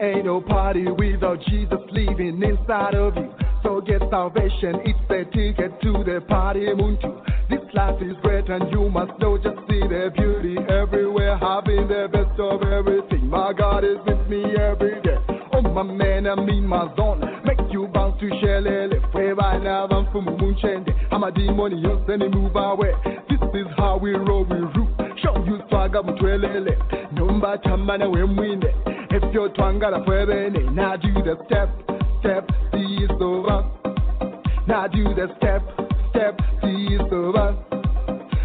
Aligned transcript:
ain't 0.00 0.24
no 0.24 0.40
party 0.40 0.86
without 0.86 1.40
Jesus 1.42 1.80
living 1.90 2.42
inside 2.42 2.94
of 2.94 3.16
you. 3.16 3.32
So 3.62 3.80
get 3.80 4.00
salvation, 4.10 4.80
it's 4.84 4.98
the 5.08 5.24
ticket 5.32 5.80
to 5.82 5.92
the 6.04 6.24
party 6.26 6.60
muntu. 6.60 7.22
This 7.50 7.60
life 7.74 8.00
is 8.00 8.16
great 8.22 8.48
and 8.48 8.70
you 8.72 8.88
must 8.88 9.18
know 9.20 9.36
just 9.36 9.58
see 9.68 9.80
the 9.80 10.10
beauty 10.16 10.56
everywhere, 10.72 11.36
having 11.36 11.88
the 11.88 12.08
best 12.10 12.38
of 12.40 12.62
everything. 12.62 13.28
My 13.28 13.52
God 13.52 13.84
is 13.84 13.98
with 14.06 14.26
me 14.28 14.56
every 14.56 15.00
day. 15.02 15.18
Oh 15.52 15.60
my 15.62 15.82
man, 15.82 16.26
I'm 16.26 16.48
in 16.48 16.66
my 16.66 16.94
zone. 16.96 17.20
Make 17.44 17.60
you 17.70 17.86
bounce 17.88 18.18
to 18.20 18.30
Shelele. 18.30 19.12
Wherever 19.12 19.58
now 19.62 19.86
I'm 19.86 20.10
from 20.10 20.26
Munchende. 20.26 20.90
I'm 21.12 21.22
a 21.22 21.30
demon, 21.30 21.76
you 21.78 22.02
send 22.06 22.22
move 22.32 22.56
away. 22.56 22.92
This 23.28 23.40
is 23.54 23.66
how 23.76 23.98
we 23.98 24.12
roll, 24.12 24.44
we 24.44 24.56
root. 24.56 25.18
Show 25.22 25.44
you 25.44 25.60
swagger, 25.68 26.02
mutwelele. 26.02 27.12
Numba 27.12 27.62
chamana, 27.62 28.10
we 28.10 28.22
win 28.22 28.62
it. 28.62 28.89
If 29.12 29.34
you're 29.34 29.48
twangara, 29.50 30.04
puebene. 30.06 30.72
Now 30.72 30.96
do 30.96 31.12
the 31.12 31.36
step, 31.46 31.68
step, 32.20 32.48
see 32.72 33.04
is 33.04 33.10
over. 33.20 33.68
Now 34.68 34.86
do 34.86 35.02
the 35.02 35.34
step, 35.36 35.62
step, 36.10 36.38
see 36.62 36.94
is 36.94 37.12
over. 37.12 37.56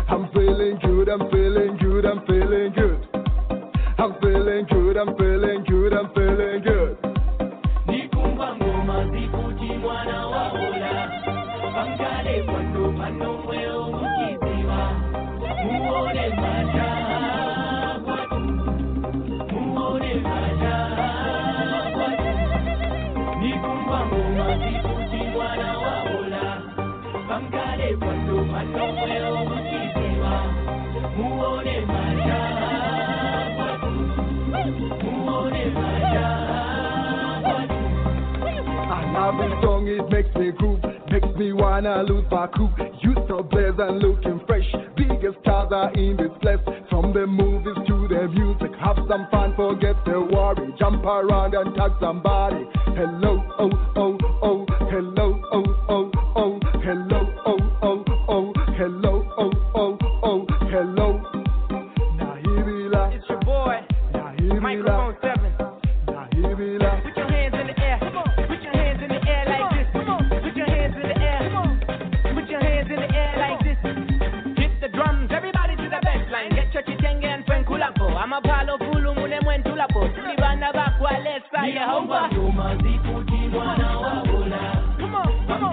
I'm 0.07 0.27
feeling 0.33 0.79
good, 0.81 1.07
I'm 1.09 1.29
feeling 1.29 1.77
good, 1.77 2.05
I'm 2.05 2.25
feeling 2.25 2.73
good. 2.73 3.07
I'm 3.97 4.19
feeling 4.21 4.65
good, 4.69 4.97
I'm 4.97 5.15
feeling 5.17 5.63
good, 5.67 5.93
I'm 5.93 6.13
feeling 6.13 6.61
good. 6.63 6.74
This 39.25 39.57
song, 39.63 39.87
it 39.87 40.07
makes 40.11 40.29
me 40.35 40.51
groove, 40.51 40.83
makes 41.09 41.27
me 41.35 41.51
wanna 41.51 42.03
lose 42.03 42.25
my 42.29 42.45
cool. 42.55 42.71
You 43.01 43.15
so 43.27 43.41
blessed 43.41 43.79
and 43.79 43.97
looking 43.97 44.39
fresh. 44.45 44.69
Biggest 44.95 45.39
stars 45.41 45.71
are 45.73 45.91
in 45.93 46.15
this 46.15 46.29
place. 46.43 46.61
From 46.91 47.11
the 47.11 47.25
movies 47.25 47.73
to 47.87 48.07
the 48.07 48.27
music, 48.29 48.69
have 48.77 48.97
some 49.09 49.27
fun, 49.31 49.55
forget 49.55 49.95
the 50.05 50.21
worry. 50.21 50.71
Jump 50.77 51.03
around 51.03 51.55
and 51.55 51.73
tag 51.73 51.93
somebody. 51.99 52.69
Hello, 52.93 53.41
oh, 53.57 53.71
oh, 53.95 54.24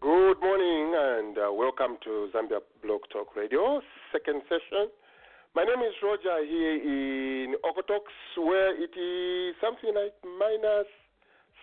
Good 0.00 0.40
morning 0.40 0.94
and 0.96 1.36
uh, 1.36 1.52
welcome 1.52 1.98
to 2.04 2.30
Zambia 2.34 2.60
Blog 2.82 3.02
Talk 3.12 3.36
Radio, 3.36 3.82
second 4.10 4.40
session. 4.48 4.88
My 5.54 5.64
name 5.64 5.80
is 5.86 5.92
Roger 6.02 6.42
here 6.42 6.72
in 6.72 7.54
Okotoks, 7.62 8.16
where 8.38 8.72
it 8.82 8.96
is 8.96 9.54
something 9.60 9.92
like 9.94 10.14
minus 10.24 10.86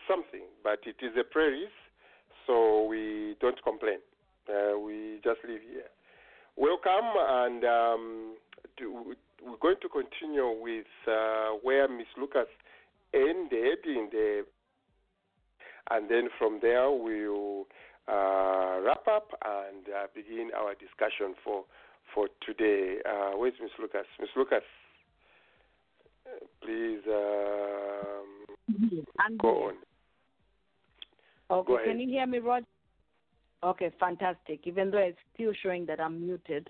something, 0.07 0.45
but 0.63 0.77
it 0.85 1.03
is 1.03 1.17
a 1.19 1.23
prairies, 1.23 1.73
so 2.45 2.85
we 2.85 3.35
don't 3.41 3.57
complain. 3.63 3.97
Uh, 4.47 4.77
we 4.77 5.19
just 5.23 5.39
live 5.47 5.61
here. 5.67 5.89
Welcome, 6.55 7.09
and 7.17 7.63
um, 7.63 8.35
to, 8.77 9.15
we're 9.43 9.57
going 9.59 9.77
to 9.81 9.89
continue 9.89 10.61
with 10.61 10.85
uh, 11.07 11.57
where 11.63 11.87
Miss 11.87 12.07
Lucas 12.21 12.45
ended 13.15 13.79
in 13.83 14.09
the, 14.11 14.45
and 15.91 16.09
then 16.09 16.29
from 16.37 16.59
there 16.61 16.89
we'll 16.91 17.65
uh, 18.07 18.79
wrap 18.81 19.07
up 19.07 19.29
and 19.45 19.87
uh, 19.87 20.07
begin 20.15 20.51
our 20.57 20.73
discussion 20.75 21.35
for 21.43 21.63
for 22.13 22.27
today. 22.45 22.97
Uh, 23.07 23.37
where's 23.37 23.53
Miss 23.61 23.71
Lucas? 23.79 24.07
Miss 24.19 24.29
Lucas, 24.35 24.63
please 26.63 27.01
um, 27.07 28.45
go 29.37 29.67
on. 29.67 29.75
Okay, 31.51 31.73
Go 31.73 31.79
can 31.83 31.99
you 31.99 32.07
hear 32.07 32.27
me, 32.27 32.39
Rod? 32.39 32.63
Okay, 33.63 33.91
fantastic. 33.99 34.61
Even 34.65 34.91
though 34.91 34.99
it's 34.99 35.17
still 35.33 35.51
showing 35.61 35.85
that 35.87 35.99
I'm 35.99 36.25
muted. 36.25 36.69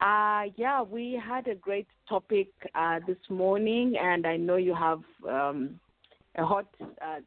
Uh, 0.00 0.44
yeah, 0.56 0.82
we 0.82 1.20
had 1.24 1.46
a 1.48 1.54
great 1.54 1.86
topic 2.08 2.48
uh, 2.74 2.98
this 3.06 3.18
morning, 3.28 3.94
and 4.00 4.26
I 4.26 4.36
know 4.36 4.56
you 4.56 4.74
have 4.74 5.02
um, 5.28 5.78
a 6.36 6.44
hot 6.44 6.66
uh, 6.80 7.20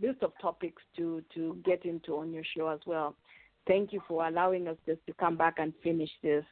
list 0.00 0.22
of 0.22 0.32
topics 0.40 0.82
to, 0.96 1.22
to 1.34 1.56
get 1.64 1.84
into 1.84 2.16
on 2.16 2.32
your 2.32 2.44
show 2.56 2.68
as 2.68 2.80
well. 2.86 3.14
Thank 3.66 3.92
you 3.92 4.00
for 4.08 4.26
allowing 4.26 4.68
us 4.68 4.76
just 4.86 5.04
to 5.06 5.12
come 5.14 5.36
back 5.36 5.54
and 5.58 5.72
finish 5.82 6.10
this. 6.22 6.44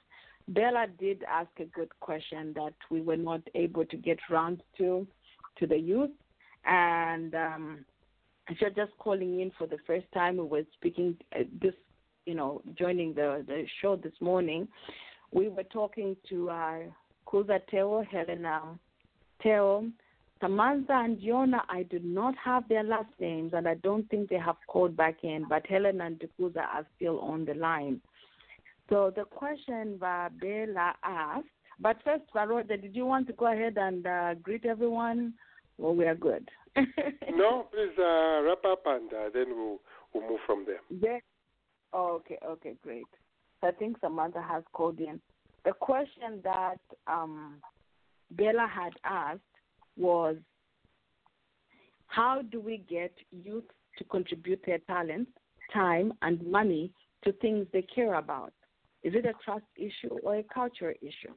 Bella 0.49 0.87
did 0.99 1.23
ask 1.29 1.51
a 1.59 1.65
good 1.65 1.91
question 2.01 2.53
that 2.55 2.75
we 2.91 3.01
were 3.01 3.17
not 3.17 3.41
able 3.55 3.85
to 3.85 3.97
get 3.97 4.19
round 4.31 4.63
to 4.79 5.07
to 5.59 5.67
the 5.67 5.77
youth, 5.77 6.11
and 6.65 7.35
um, 7.35 7.85
if 8.49 8.61
you're 8.61 8.71
just 8.71 8.97
calling 8.99 9.41
in 9.41 9.53
for 9.59 9.67
the 9.67 9.77
first 9.87 10.07
time, 10.13 10.37
we 10.37 10.45
were 10.45 10.63
speaking 10.75 11.17
uh, 11.39 11.43
this, 11.61 11.75
you 12.27 12.35
know, 12.35 12.63
joining 12.79 13.15
the 13.15 13.45
the 13.47 13.65
show 13.81 13.97
this 13.97 14.13
morning. 14.21 14.67
We 15.33 15.49
were 15.49 15.65
talking 15.65 16.17
to 16.31 16.51
uh, 16.51 16.79
Kuza 17.27 17.61
Teo, 17.71 18.03
Helena 18.11 18.63
Teo, 19.43 19.87
Samantha 20.41 20.93
and 20.95 21.19
Yona. 21.19 21.61
I 21.69 21.83
do 21.85 21.99
not 22.03 22.35
have 22.43 22.69
their 22.69 22.83
last 22.83 23.13
names, 23.19 23.53
and 23.55 23.69
I 23.69 23.75
don't 23.75 24.09
think 24.09 24.31
they 24.31 24.39
have 24.39 24.57
called 24.67 24.97
back 24.97 25.17
in. 25.23 25.47
But 25.49 25.67
Helena 25.67 26.07
and 26.07 26.23
Kuza 26.39 26.59
are 26.59 26.87
still 26.97 27.21
on 27.21 27.45
the 27.45 27.55
line. 27.55 28.01
So 28.89 29.13
the 29.15 29.25
question 29.25 29.99
Bella 29.99 30.95
asked. 31.05 31.47
But 31.79 31.97
first, 32.05 32.25
Varoda, 32.35 32.81
did 32.81 32.95
you 32.95 33.07
want 33.07 33.27
to 33.29 33.33
go 33.33 33.51
ahead 33.51 33.79
and 33.79 34.07
uh, 34.07 34.35
greet 34.35 34.67
everyone? 34.67 35.35
Well, 35.79 35.95
we 35.95 36.05
are 36.05 36.15
good. 36.15 36.49
No, 37.33 37.67
please 37.73 37.99
uh, 37.99 38.43
wrap 38.43 38.65
up 38.67 38.83
and 38.85 39.11
uh, 39.13 39.31
then 39.33 39.47
we'll, 39.57 39.81
we'll 40.13 40.29
move 40.29 40.41
from 40.47 40.67
there. 40.67 40.81
Yeah. 40.91 41.21
Oh, 41.93 42.17
okay, 42.17 42.39
okay, 42.45 42.75
great. 42.83 43.07
So 43.61 43.69
I 43.69 43.71
think 43.71 43.97
Samantha 44.01 44.43
has 44.43 44.63
called 44.73 45.01
in. 45.01 45.21
The 45.65 45.73
question 45.73 46.41
that 46.45 46.81
um, 47.07 47.57
Bella 48.33 48.69
had 48.71 48.93
asked 49.05 49.41
was 50.01 50.37
how 52.07 52.43
do 52.51 52.61
we 52.61 52.79
get 52.89 53.13
youth 53.31 53.65
to 53.99 54.05
contribute 54.05 54.61
their 54.67 54.79
talents, 54.79 55.31
time, 55.73 56.13
and 56.23 56.45
money 56.45 56.93
to 57.25 57.33
things 57.35 57.67
they 57.73 57.83
care 57.83 58.15
about? 58.15 58.53
Is 59.03 59.15
it 59.15 59.25
a 59.27 59.33
trust 59.45 59.65
issue 59.77 60.17
or 60.23 60.37
a 60.37 60.43
culture 60.43 60.95
issue? 61.01 61.35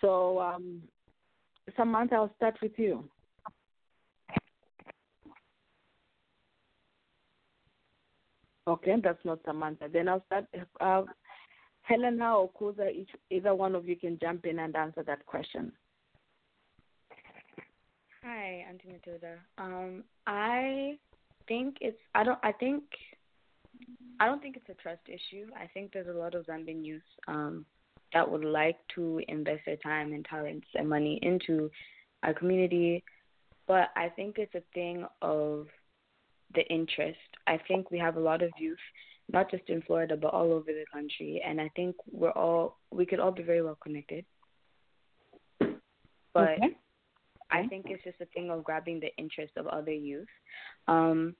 So, 0.00 0.40
um, 0.40 0.82
Samantha, 1.76 2.14
I'll 2.16 2.34
start 2.36 2.56
with 2.62 2.72
you. 2.76 3.08
Okay, 8.68 8.94
that's 9.02 9.24
not 9.24 9.40
Samantha. 9.44 9.88
Then 9.92 10.08
I'll 10.08 10.24
start. 10.26 10.46
Uh, 10.80 11.02
Helena 11.82 12.36
or 12.36 12.50
Kuza, 12.52 12.90
either 13.30 13.54
one 13.54 13.74
of 13.74 13.88
you 13.88 13.96
can 13.96 14.18
jump 14.20 14.46
in 14.46 14.60
and 14.60 14.76
answer 14.76 15.02
that 15.02 15.26
question. 15.26 15.72
Hi, 18.24 18.64
Auntie 18.68 18.88
Matilda. 18.88 19.38
Um, 19.58 20.04
I 20.26 20.96
think 21.48 21.76
it's 21.80 21.98
I 22.14 22.22
don't 22.22 22.38
I 22.42 22.52
think 22.52 22.84
I 24.20 24.26
don't 24.26 24.40
think 24.40 24.56
it's 24.56 24.68
a 24.68 24.80
trust 24.80 25.00
issue. 25.08 25.46
I 25.56 25.66
think 25.74 25.92
there's 25.92 26.06
a 26.06 26.18
lot 26.18 26.34
of 26.34 26.46
Zambian 26.46 26.84
youth 26.84 27.02
um 27.26 27.66
that 28.12 28.30
would 28.30 28.44
like 28.44 28.76
to 28.94 29.20
invest 29.28 29.62
their 29.66 29.76
time 29.78 30.12
and 30.12 30.24
talents 30.24 30.66
and 30.74 30.88
money 30.88 31.18
into 31.22 31.70
our 32.22 32.34
community, 32.34 33.02
but 33.66 33.88
I 33.96 34.08
think 34.10 34.38
it's 34.38 34.54
a 34.54 34.62
thing 34.74 35.04
of 35.22 35.66
the 36.54 36.62
interest. 36.70 37.18
I 37.46 37.58
think 37.66 37.90
we 37.90 37.98
have 37.98 38.16
a 38.16 38.20
lot 38.20 38.42
of 38.42 38.50
youth, 38.58 38.78
not 39.32 39.50
just 39.50 39.68
in 39.68 39.82
Florida 39.82 40.16
but 40.16 40.32
all 40.32 40.52
over 40.52 40.66
the 40.72 40.84
country, 40.92 41.42
and 41.44 41.60
I 41.60 41.70
think 41.74 41.96
we're 42.10 42.30
all 42.30 42.78
we 42.92 43.04
could 43.04 43.18
all 43.18 43.32
be 43.32 43.42
very 43.42 43.62
well 43.62 43.78
connected. 43.82 44.24
But 46.34 46.52
Okay. 46.52 46.76
I 47.52 47.66
think 47.68 47.86
it's 47.88 48.04
just 48.04 48.20
a 48.20 48.26
thing 48.26 48.50
of 48.50 48.64
grabbing 48.64 49.00
the 49.00 49.14
interest 49.16 49.52
of 49.56 49.66
other 49.66 49.92
youth. 49.92 50.28
Um, 50.88 51.34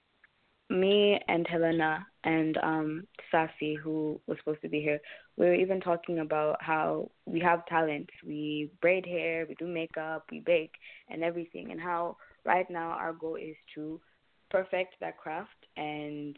me 0.71 1.21
and 1.29 1.47
Helena 1.47 2.07
and 2.25 2.57
um, 2.63 3.05
Safi, 3.33 3.77
who 3.77 4.21
was 4.27 4.39
supposed 4.39 4.63
to 4.63 4.69
be 4.69 4.81
here, 4.81 5.01
we 5.37 5.47
were 5.47 5.55
even 5.55 5.81
talking 5.81 6.21
about 6.21 6.57
how 6.61 7.11
we 7.27 7.41
have 7.41 7.67
talents. 7.67 8.13
We 8.27 8.71
braid 8.81 9.07
hair, 9.07 9.47
we 9.49 9.55
do 9.57 9.67
makeup, 9.67 10.25
we 10.31 10.41
bake, 10.41 10.75
and 11.09 11.23
everything. 11.23 11.71
And 11.71 11.81
how 11.81 12.17
right 12.45 12.69
now 12.71 12.91
our 12.91 13.13
goal 13.13 13.37
is 13.37 13.57
to 13.75 14.01
perfect 14.51 14.95
that 15.01 15.19
craft 15.19 15.51
and 15.77 16.37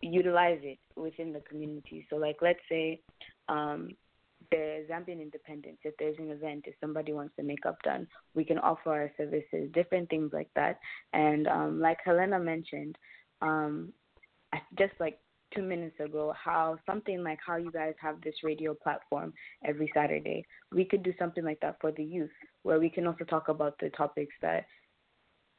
utilize 0.00 0.60
it 0.62 0.78
within 0.96 1.32
the 1.32 1.40
community. 1.40 2.06
So, 2.10 2.16
like, 2.16 2.36
let's 2.40 2.60
say 2.68 3.00
um, 3.48 3.90
the 4.52 4.84
Zambian 4.88 5.20
independence, 5.20 5.78
if 5.82 5.94
there's 5.98 6.18
an 6.18 6.30
event, 6.30 6.64
if 6.66 6.74
somebody 6.80 7.12
wants 7.12 7.34
the 7.36 7.42
makeup 7.42 7.78
done, 7.82 8.06
we 8.34 8.44
can 8.44 8.58
offer 8.58 8.90
our 8.90 9.10
services, 9.16 9.70
different 9.72 10.08
things 10.10 10.30
like 10.32 10.50
that. 10.54 10.78
And 11.12 11.48
um, 11.48 11.80
like 11.80 11.98
Helena 12.04 12.38
mentioned, 12.38 12.96
um, 13.40 13.92
just 14.78 14.92
like 15.00 15.18
two 15.54 15.62
minutes 15.62 15.98
ago, 15.98 16.34
how 16.36 16.76
something 16.86 17.24
like 17.24 17.38
how 17.44 17.56
you 17.56 17.72
guys 17.72 17.94
have 18.00 18.20
this 18.20 18.34
radio 18.44 18.74
platform 18.74 19.32
every 19.64 19.90
Saturday, 19.94 20.44
we 20.70 20.84
could 20.84 21.02
do 21.02 21.12
something 21.18 21.44
like 21.44 21.60
that 21.60 21.76
for 21.80 21.90
the 21.92 22.04
youth, 22.04 22.30
where 22.62 22.78
we 22.78 22.90
can 22.90 23.06
also 23.06 23.24
talk 23.24 23.48
about 23.48 23.74
the 23.80 23.90
topics 23.90 24.34
that 24.42 24.66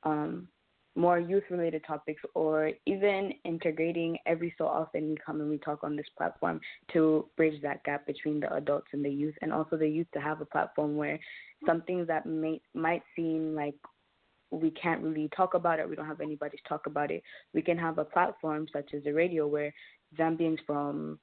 um, 0.03 0.47
more 0.95 1.19
youth 1.19 1.43
related 1.49 1.83
topics 1.85 2.21
or 2.35 2.71
even 2.85 3.33
integrating 3.45 4.17
every 4.25 4.53
so 4.57 4.67
often 4.67 5.09
we 5.09 5.17
come 5.25 5.41
and 5.41 5.49
we 5.49 5.57
talk 5.57 5.83
on 5.83 5.95
this 5.95 6.05
platform 6.17 6.61
to 6.91 7.27
bridge 7.35 7.59
that 7.61 7.83
gap 7.83 8.05
between 8.05 8.39
the 8.39 8.53
adults 8.53 8.87
and 8.93 9.03
the 9.03 9.09
youth 9.09 9.33
and 9.41 9.51
also 9.51 9.75
the 9.75 9.87
youth 9.87 10.07
to 10.13 10.21
have 10.21 10.41
a 10.41 10.45
platform 10.45 10.95
where 10.95 11.19
some 11.65 11.81
things 11.83 12.07
that 12.07 12.25
may 12.25 12.61
might 12.75 13.01
seem 13.15 13.55
like 13.55 13.75
we 14.51 14.69
can't 14.71 15.01
really 15.01 15.29
talk 15.35 15.55
about 15.55 15.79
it, 15.79 15.89
we 15.89 15.95
don't 15.95 16.05
have 16.05 16.21
anybody 16.21 16.57
to 16.57 16.69
talk 16.69 16.85
about 16.85 17.09
it. 17.09 17.23
We 17.53 17.61
can 17.63 17.77
have 17.77 17.97
a 17.97 18.05
platform 18.05 18.67
such 18.71 18.93
as 18.93 19.03
the 19.03 19.11
radio 19.11 19.47
where 19.47 19.73
Zambians 20.17 20.59
from 20.67 21.17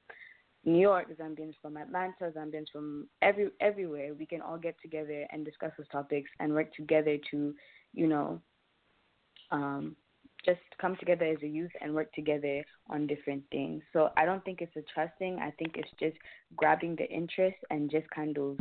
New 0.64 0.80
York, 0.80 1.06
Zambians 1.16 1.54
from 1.62 1.76
Atlanta, 1.76 2.32
Zambians 2.36 2.66
from 2.72 3.08
every 3.22 3.50
everywhere, 3.60 4.14
we 4.18 4.26
can 4.26 4.42
all 4.42 4.58
get 4.58 4.74
together 4.82 5.26
and 5.30 5.44
discuss 5.44 5.70
those 5.78 5.88
topics 5.88 6.30
and 6.40 6.52
work 6.52 6.74
together 6.74 7.16
to, 7.30 7.54
you 7.94 8.06
know, 8.06 8.40
um, 9.50 9.96
just 10.44 10.60
come 10.80 10.96
together 10.96 11.26
as 11.26 11.36
a 11.42 11.46
youth 11.46 11.70
and 11.80 11.94
work 11.94 12.12
together 12.14 12.64
on 12.88 13.06
different 13.06 13.42
things. 13.50 13.82
So 13.92 14.10
I 14.16 14.24
don't 14.24 14.44
think 14.44 14.60
it's 14.60 14.74
a 14.76 14.82
trust 14.94 15.12
thing. 15.18 15.38
I 15.38 15.50
think 15.58 15.76
it's 15.76 15.90
just 15.98 16.16
grabbing 16.56 16.96
the 16.96 17.08
interest 17.08 17.56
and 17.70 17.90
just 17.90 18.08
kind 18.10 18.36
of 18.38 18.58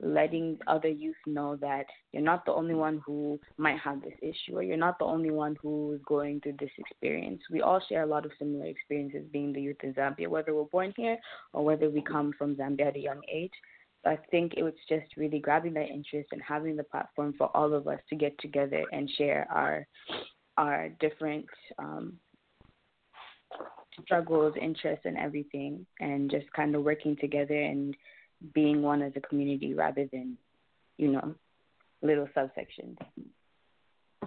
letting 0.00 0.58
other 0.66 0.88
youth 0.88 1.16
know 1.26 1.56
that 1.56 1.86
you're 2.12 2.22
not 2.22 2.44
the 2.46 2.52
only 2.52 2.74
one 2.74 3.00
who 3.04 3.38
might 3.56 3.78
have 3.78 4.02
this 4.02 4.14
issue 4.20 4.56
or 4.56 4.62
you're 4.62 4.76
not 4.76 4.98
the 4.98 5.04
only 5.04 5.30
one 5.30 5.56
who's 5.62 6.00
going 6.06 6.40
through 6.40 6.56
this 6.58 6.70
experience. 6.78 7.40
We 7.50 7.62
all 7.62 7.82
share 7.88 8.02
a 8.02 8.06
lot 8.06 8.24
of 8.24 8.32
similar 8.38 8.66
experiences 8.66 9.24
being 9.32 9.52
the 9.52 9.60
youth 9.60 9.78
in 9.82 9.94
Zambia, 9.94 10.28
whether 10.28 10.54
we're 10.54 10.64
born 10.64 10.92
here 10.96 11.18
or 11.52 11.64
whether 11.64 11.88
we 11.88 12.02
come 12.02 12.32
from 12.36 12.56
Zambia 12.56 12.88
at 12.88 12.96
a 12.96 13.00
young 13.00 13.20
age. 13.32 13.52
I 14.04 14.18
think 14.30 14.54
it 14.56 14.62
was 14.62 14.74
just 14.88 15.16
really 15.16 15.38
grabbing 15.38 15.74
that 15.74 15.88
interest 15.88 16.30
and 16.32 16.40
having 16.42 16.76
the 16.76 16.84
platform 16.84 17.34
for 17.36 17.54
all 17.54 17.74
of 17.74 17.86
us 17.86 18.00
to 18.08 18.16
get 18.16 18.38
together 18.38 18.84
and 18.92 19.10
share 19.18 19.46
our 19.50 19.86
our 20.56 20.88
different 21.00 21.46
um, 21.78 22.14
struggles, 24.02 24.54
interests, 24.60 25.04
and 25.04 25.16
everything, 25.16 25.86
and 26.00 26.30
just 26.30 26.50
kind 26.52 26.74
of 26.74 26.82
working 26.82 27.16
together 27.16 27.60
and 27.60 27.94
being 28.54 28.82
one 28.82 29.02
as 29.02 29.12
a 29.16 29.20
community 29.20 29.74
rather 29.74 30.06
than, 30.12 30.36
you 30.96 31.08
know, 31.12 31.34
little 32.02 32.28
subsections. 32.36 32.96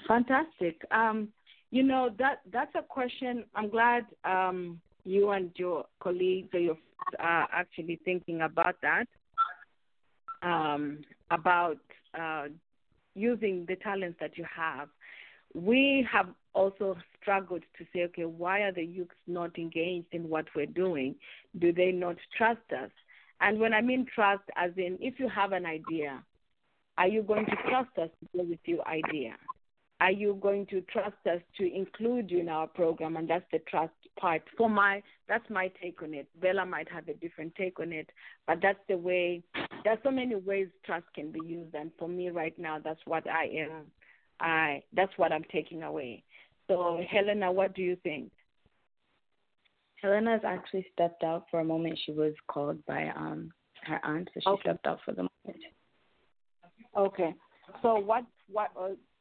Fantastic. 0.08 0.82
Um, 0.92 1.30
you 1.72 1.84
know 1.84 2.12
that 2.20 2.42
that's 2.52 2.74
a 2.76 2.84
question. 2.84 3.46
I'm 3.56 3.70
glad 3.70 4.06
um, 4.24 4.80
you 5.06 5.32
and 5.32 5.52
your 5.56 5.86
colleagues 6.00 6.50
or 6.54 6.60
your 6.60 6.78
are 7.20 7.48
actually 7.52 8.00
thinking 8.06 8.42
about 8.42 8.76
that. 8.82 9.06
Um, 10.44 11.00
about 11.32 11.78
uh, 12.20 12.46
using 13.16 13.66
the 13.68 13.76
talents 13.78 14.18
that 14.20 14.38
you 14.38 14.46
have. 14.56 14.90
We 15.54 16.08
have 16.12 16.28
also 16.54 16.98
struggled 17.22 17.64
to 17.78 17.86
say, 17.94 18.04
okay, 18.04 18.26
why 18.26 18.62
are 18.62 18.72
the 18.72 18.84
youths 18.84 19.16
not 19.28 19.58
engaged 19.58 20.08
in 20.12 20.30
what 20.30 20.46
we're 20.56 20.66
doing? 20.66 21.16
Do 21.60 21.72
they 21.72 21.92
not 21.92 22.18
trust 22.38 22.72
us? 22.72 22.92
And 23.42 23.60
when 23.60 23.74
I 23.74 23.82
mean 23.82 24.06
trust, 24.14 24.44
as 24.56 24.72
in, 24.78 24.98
if 25.02 25.20
you 25.20 25.30
have 25.30 25.52
an 25.52 25.66
idea, 25.66 26.24
are 26.98 27.08
you 27.08 27.24
going 27.24 27.46
to 27.46 27.56
trust 27.70 27.98
us 28.02 28.10
to 28.20 28.38
go 28.38 28.44
with 28.44 28.60
your 28.66 28.88
idea? 28.88 29.34
Are 30.04 30.12
you 30.12 30.38
going 30.42 30.66
to 30.66 30.82
trust 30.82 31.16
us 31.32 31.40
to 31.58 31.74
include 31.74 32.30
you 32.30 32.40
in 32.42 32.50
our 32.50 32.68
program? 32.68 33.16
And 33.16 33.30
that's 33.30 33.46
the 33.54 33.60
trust 33.60 33.94
part. 34.20 34.42
For 34.58 34.70
my, 34.70 35.02
that's 35.30 35.50
my 35.50 35.72
take 35.82 36.04
on 36.04 36.14
it. 36.14 36.28
Bella 36.42 36.66
might 36.66 36.92
have 36.92 37.08
a 37.08 37.14
different 37.14 37.56
take 37.56 37.80
on 37.80 37.94
it, 37.94 38.10
but 38.46 38.60
that's 38.62 38.82
the 38.90 38.98
way. 38.98 39.42
There's 39.86 40.00
so 40.04 40.12
many 40.12 40.36
ways 40.36 40.68
trust 40.86 41.06
can 41.16 41.32
be 41.32 41.40
used, 41.40 41.74
and 41.74 41.90
for 41.98 42.10
me 42.10 42.32
right 42.32 42.58
now, 42.60 42.80
that's 42.84 43.00
what 43.06 43.26
I 43.30 43.46
am. 43.46 43.86
I 44.42 44.84
that's 44.94 45.14
what 45.16 45.32
I'm 45.32 45.46
taking 45.50 45.84
away. 45.84 46.24
So, 46.68 47.00
Helena, 47.10 47.50
what 47.50 47.74
do 47.74 47.82
you 47.82 47.96
think? 48.04 48.30
Helena's 50.02 50.42
actually 50.46 50.86
stepped 50.92 51.24
out 51.24 51.46
for 51.50 51.62
a 51.62 51.66
moment. 51.66 51.98
She 52.06 52.12
was 52.12 52.34
called 52.50 52.86
by 52.86 53.08
um 53.16 53.52
her 53.84 54.02
aunt, 54.04 54.30
so 54.34 54.40
she 54.42 54.50
Okay. 54.50 54.62
stepped 54.64 54.86
out 54.86 55.00
for 55.06 55.14
the 55.14 55.30
moment. 55.46 55.64
Okay. 56.98 57.34
So 57.82 58.00
what 58.00 58.26
what 58.52 58.70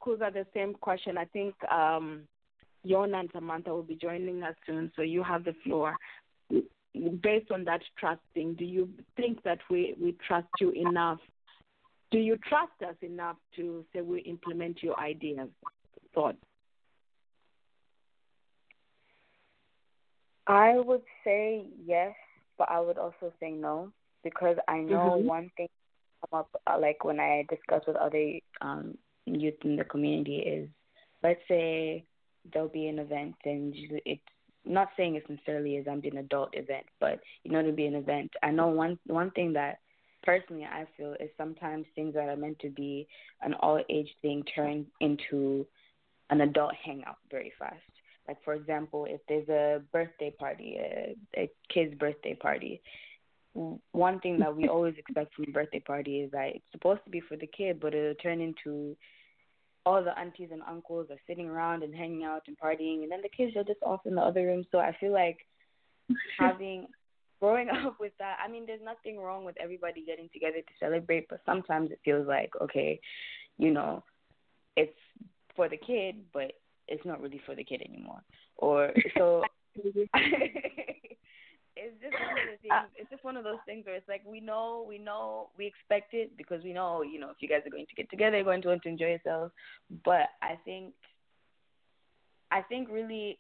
Kuza, 0.05 0.33
the 0.33 0.47
same 0.55 0.75
question. 0.75 1.17
I 1.19 1.25
think 1.27 1.55
um 1.71 2.23
Yona 2.87 3.21
and 3.21 3.31
Samantha 3.33 3.71
will 3.71 3.83
be 3.83 3.95
joining 3.95 4.43
us 4.43 4.55
soon, 4.67 4.91
so 4.97 5.03
you 5.03 5.23
have 5.23 5.45
the 5.45 5.55
floor. 5.65 5.95
Based 7.23 7.51
on 7.51 7.65
that 7.65 7.81
trusting, 7.99 8.55
do 8.55 8.65
you 8.65 8.89
think 9.17 9.43
that 9.45 9.59
we, 9.71 9.95
we 10.01 10.13
trust 10.27 10.49
you 10.61 10.71
enough? 10.73 11.19
Do 12.11 12.19
you 12.19 12.37
trust 12.49 12.73
us 12.87 12.97
enough 13.03 13.37
to 13.57 13.85
say 13.93 14.01
we 14.03 14.21
implement 14.21 14.83
your 14.83 14.99
ideas, 15.01 15.49
thoughts? 16.15 16.39
I 20.47 20.79
would 20.79 21.03
say 21.25 21.67
yes, 21.87 22.15
but 22.59 22.69
I 22.71 22.81
would 22.81 22.99
also 22.99 23.33
say 23.41 23.51
no 23.53 23.93
because 24.25 24.57
I 24.69 24.79
know 24.81 25.17
Mhm. 25.17 25.27
one 25.27 25.51
thing 25.57 25.69
come 26.31 26.41
up 26.41 26.51
uh, 26.67 26.79
like 26.79 27.05
when 27.05 27.21
I 27.21 27.45
discuss 27.49 27.83
with 27.87 27.97
other 27.97 28.39
um 28.61 28.97
youth 29.27 29.55
in 29.65 29.77
the 29.77 29.85
community 29.85 30.37
is 30.39 30.69
let's 31.23 31.41
say 31.49 32.05
there'll 32.53 32.69
be 32.69 32.89
an 32.89 32.99
event 32.99 33.35
and 33.45 33.75
it's 34.05 34.21
not 34.65 34.89
saying 34.97 35.17
it's 35.17 35.29
necessarily 35.29 35.79
a 35.79 35.83
Zambian 35.83 36.19
adult 36.19 36.51
event, 36.53 36.87
but 37.01 37.21
you 37.43 37.51
know 37.51 37.63
to 37.63 37.73
be 37.73 37.87
an 37.87 37.95
event. 37.95 38.31
I 38.43 38.51
know 38.51 38.69
one 38.69 38.99
one 39.07 39.31
thing 39.33 39.53
that 39.55 39.79
personally 40.23 40.65
I 40.65 40.87
feel 40.97 41.15
is 41.19 41.31
sometimes 41.37 41.87
things 41.95 42.15
that 42.15 42.29
are 42.29 42.37
meant 42.37 42.59
to 42.61 42.71
be 42.71 43.09
an 43.43 43.55
all 43.55 43.83
age 43.89 44.11
thing 44.23 44.45
turn 44.55 44.87
into 45.01 45.67
an 46.31 46.43
adult 46.43 46.75
hangout 46.75 47.19
very 47.31 47.53
fast. 47.59 47.81
Like 48.29 48.39
for 48.45 48.55
example, 48.55 49.07
if 49.09 49.21
there's 49.29 49.49
a 49.49 49.83
birthday 49.93 50.31
party, 50.31 50.77
a, 50.79 51.17
a 51.37 51.51
kid's 51.69 51.95
birthday 51.97 52.35
party, 52.35 52.81
one 53.55 54.21
thing 54.21 54.39
that 54.39 54.55
we 54.55 54.69
always 54.69 54.95
expect 54.97 55.35
from 55.35 55.47
a 55.49 55.53
birthday 55.53 55.81
party 55.81 56.21
is 56.21 56.31
that 56.33 56.51
it's 56.55 56.65
supposed 56.73 57.05
to 57.05 57.11
be 57.11 57.21
for 57.21 57.37
the 57.37 57.47
kid, 57.47 57.81
but 57.81 57.95
it'll 57.95 58.15
turn 58.17 58.41
into 58.41 58.97
all 59.85 60.03
the 60.03 60.17
aunties 60.19 60.51
and 60.53 60.63
uncles 60.69 61.09
are 61.11 61.19
sitting 61.27 61.49
around 61.49 61.83
and 61.83 61.95
hanging 61.95 62.25
out 62.25 62.43
and 62.47 62.57
partying, 62.59 63.03
and 63.03 63.11
then 63.11 63.21
the 63.23 63.29
kids 63.29 63.57
are 63.57 63.65
just 63.65 63.83
off 63.83 64.01
in 64.07 64.15
the 64.15 64.21
other 64.21 64.43
room. 64.47 64.65
So 64.71 64.79
I 64.79 64.97
feel 65.01 65.13
like 65.13 65.39
having 66.39 66.87
growing 67.41 67.69
up 67.85 67.97
with 67.99 68.13
that. 68.19 68.39
I 68.45 68.51
mean, 68.51 68.65
there's 68.67 68.81
nothing 68.85 69.19
wrong 69.19 69.45
with 69.45 69.57
everybody 69.61 70.05
getting 70.05 70.29
together 70.33 70.59
to 70.59 70.73
celebrate, 70.79 71.29
but 71.29 71.41
sometimes 71.45 71.91
it 71.91 72.01
feels 72.05 72.27
like 72.27 72.51
okay, 72.61 73.01
you 73.59 73.71
know, 73.73 74.03
it's 74.77 74.97
for 75.57 75.69
the 75.69 75.77
kid, 75.77 76.17
but 76.33 76.53
it's 76.89 77.05
not 77.05 77.21
really 77.21 77.41
for 77.45 77.55
the 77.55 77.65
kid 77.65 77.83
anymore. 77.83 78.23
Or 78.57 78.93
so 79.19 79.43
it's 81.77 81.95
just 82.03 82.15
one 82.15 82.31
of 82.31 82.47
the 82.63 82.71
uh, 82.75 82.81
things. 82.83 82.93
It's 82.97 83.11
just 83.11 83.25
one 83.25 83.37
of 83.37 83.45
those 83.45 83.63
things 83.67 83.87
where 83.87 83.95
it's 83.95 84.09
like 84.09 84.23
we 84.27 84.41
know, 84.41 84.85
we 84.89 84.99
know, 84.99 85.49
we 85.57 85.67
expect 85.67 86.15
it 86.15 86.37
because 86.37 86.63
we 86.63 86.73
know, 86.73 87.03
you 87.03 87.19
know, 87.19 87.31
if 87.31 87.37
you 87.41 87.49
guys 87.49 87.63
are 87.67 87.71
going 87.71 87.87
to 87.87 87.95
get 87.95 88.11
together, 88.11 88.37
you're 88.37 88.45
going 88.45 88.63
to 88.63 88.69
want 88.69 88.83
to 88.83 88.89
enjoy 88.89 89.17
yourselves. 89.17 89.53
But 90.05 90.29
I 90.43 90.59
think, 90.65 90.95
I 92.51 92.63
think 92.63 92.89
really, 92.91 93.39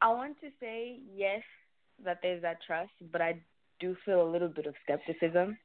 I 0.00 0.12
want 0.12 0.38
to 0.40 0.48
say 0.60 0.98
yes 1.14 1.42
that 2.04 2.18
there's 2.22 2.42
that 2.42 2.58
trust, 2.66 2.92
but 3.10 3.20
I 3.20 3.40
do 3.80 3.96
feel 4.04 4.22
a 4.22 4.30
little 4.30 4.48
bit 4.48 4.66
of 4.66 4.74
skepticism. 4.84 5.56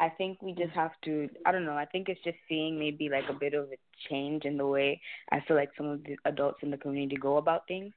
I 0.00 0.08
think 0.08 0.40
we 0.40 0.52
just 0.52 0.72
have 0.74 0.92
to. 1.04 1.28
I 1.44 1.50
don't 1.50 1.64
know. 1.64 1.76
I 1.76 1.84
think 1.84 2.08
it's 2.08 2.22
just 2.22 2.36
seeing 2.48 2.78
maybe 2.78 3.08
like 3.08 3.24
a 3.28 3.32
bit 3.32 3.54
of 3.54 3.64
a 3.64 3.76
change 4.08 4.44
in 4.44 4.56
the 4.56 4.66
way 4.66 5.00
I 5.32 5.40
feel 5.40 5.56
like 5.56 5.70
some 5.76 5.86
of 5.86 6.04
the 6.04 6.16
adults 6.24 6.58
in 6.62 6.70
the 6.70 6.76
community 6.76 7.16
go 7.16 7.36
about 7.36 7.66
things. 7.66 7.92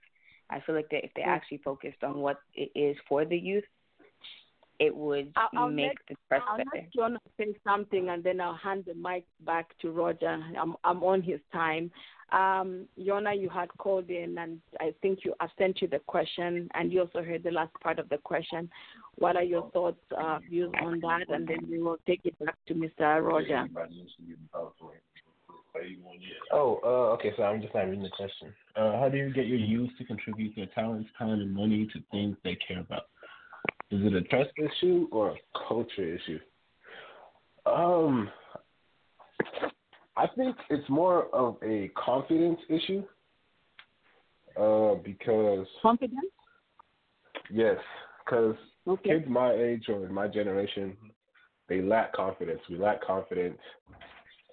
I 0.52 0.60
feel 0.62 0.76
like 0.76 0.90
that 0.90 1.06
if 1.06 1.12
they 1.16 1.22
actually 1.22 1.60
focused 1.60 2.04
on 2.04 2.20
what 2.20 2.40
it 2.54 2.72
is 2.76 2.98
for 3.08 3.26
the 3.26 3.38
youth, 3.38 3.64
it 4.80 4.96
would 4.96 5.32
I'll, 5.36 5.50
I'll 5.56 5.70
make 5.70 5.90
let, 5.90 5.98
the 6.10 6.16
trust 6.28 6.44
I'll 6.50 6.58
better. 6.58 6.70
let 6.74 6.94
John 6.94 7.18
say 7.38 7.56
something, 7.64 8.10
and 8.10 8.24
then 8.24 8.42
I'll 8.42 8.56
hand 8.56 8.86
the 8.88 8.96
mic 8.96 9.26
back 9.46 9.78
to 9.82 9.92
Roger. 9.92 10.44
I'm 10.60 10.76
I'm 10.84 11.04
on 11.04 11.22
his 11.22 11.40
time. 11.54 11.92
Um, 12.32 12.88
Yona, 12.98 13.40
you 13.40 13.50
had 13.50 13.70
called 13.78 14.10
in, 14.10 14.38
and 14.38 14.60
I 14.80 14.94
think 15.02 15.20
you 15.24 15.36
I 15.40 15.48
sent 15.58 15.82
you 15.82 15.88
the 15.88 16.00
question, 16.00 16.70
and 16.74 16.92
you 16.92 17.02
also 17.02 17.22
heard 17.22 17.44
the 17.44 17.52
last 17.52 17.74
part 17.84 18.00
of 18.00 18.10
the 18.10 18.18
question. 18.18 18.70
What 19.16 19.36
are 19.36 19.44
your 19.44 19.70
thoughts, 19.72 20.02
uh, 20.18 20.40
views 20.50 20.72
on 20.82 21.00
that? 21.02 21.26
And 21.30 21.48
then 21.48 21.68
we 21.70 21.80
will 21.80 21.98
take 22.08 22.22
it 22.24 22.38
back 22.40 22.58
to 22.68 22.74
Mr. 22.74 23.24
Roger. 23.24 23.68
Oh, 26.52 26.80
uh, 26.84 27.14
okay. 27.14 27.32
So 27.38 27.44
I'm 27.44 27.62
just 27.62 27.74
not 27.74 27.82
reading 27.82 28.04
the 28.04 28.10
question. 28.10 28.54
Uh, 28.76 29.00
how 29.00 29.10
do 29.10 29.18
you 29.18 29.34
get 29.34 29.48
your 29.48 29.58
youth 29.58 29.90
to 29.98 30.04
contribute 30.06 30.56
their 30.56 30.68
talents, 30.68 31.10
time, 31.18 31.30
and 31.30 31.54
money 31.54 31.88
to 31.94 32.00
things 32.12 32.36
they 32.44 32.56
care 32.56 32.80
about? 32.80 33.04
Is 33.90 34.06
it 34.06 34.14
a 34.14 34.22
trust 34.22 34.52
issue 34.58 35.08
or 35.12 35.32
a 35.32 35.38
culture 35.68 36.16
issue? 36.16 36.40
Um, 37.66 38.30
I 40.18 40.28
think 40.36 40.56
it's 40.70 40.90
more 40.90 41.34
of 41.34 41.58
a 41.64 41.90
confidence 41.96 42.60
issue. 42.70 43.04
Uh, 44.60 44.96
because 44.96 45.66
Confidence? 45.82 46.26
yes, 47.50 47.78
because 48.26 48.56
Okay. 48.88 49.12
kids 49.12 49.26
my 49.30 49.54
age 49.54 49.88
or 49.88 50.10
my 50.10 50.28
generation, 50.28 50.98
they 51.70 51.82
lack 51.82 52.14
confidence. 52.14 52.60
We 52.70 52.78
lack 52.78 53.02
confidence, 53.02 53.60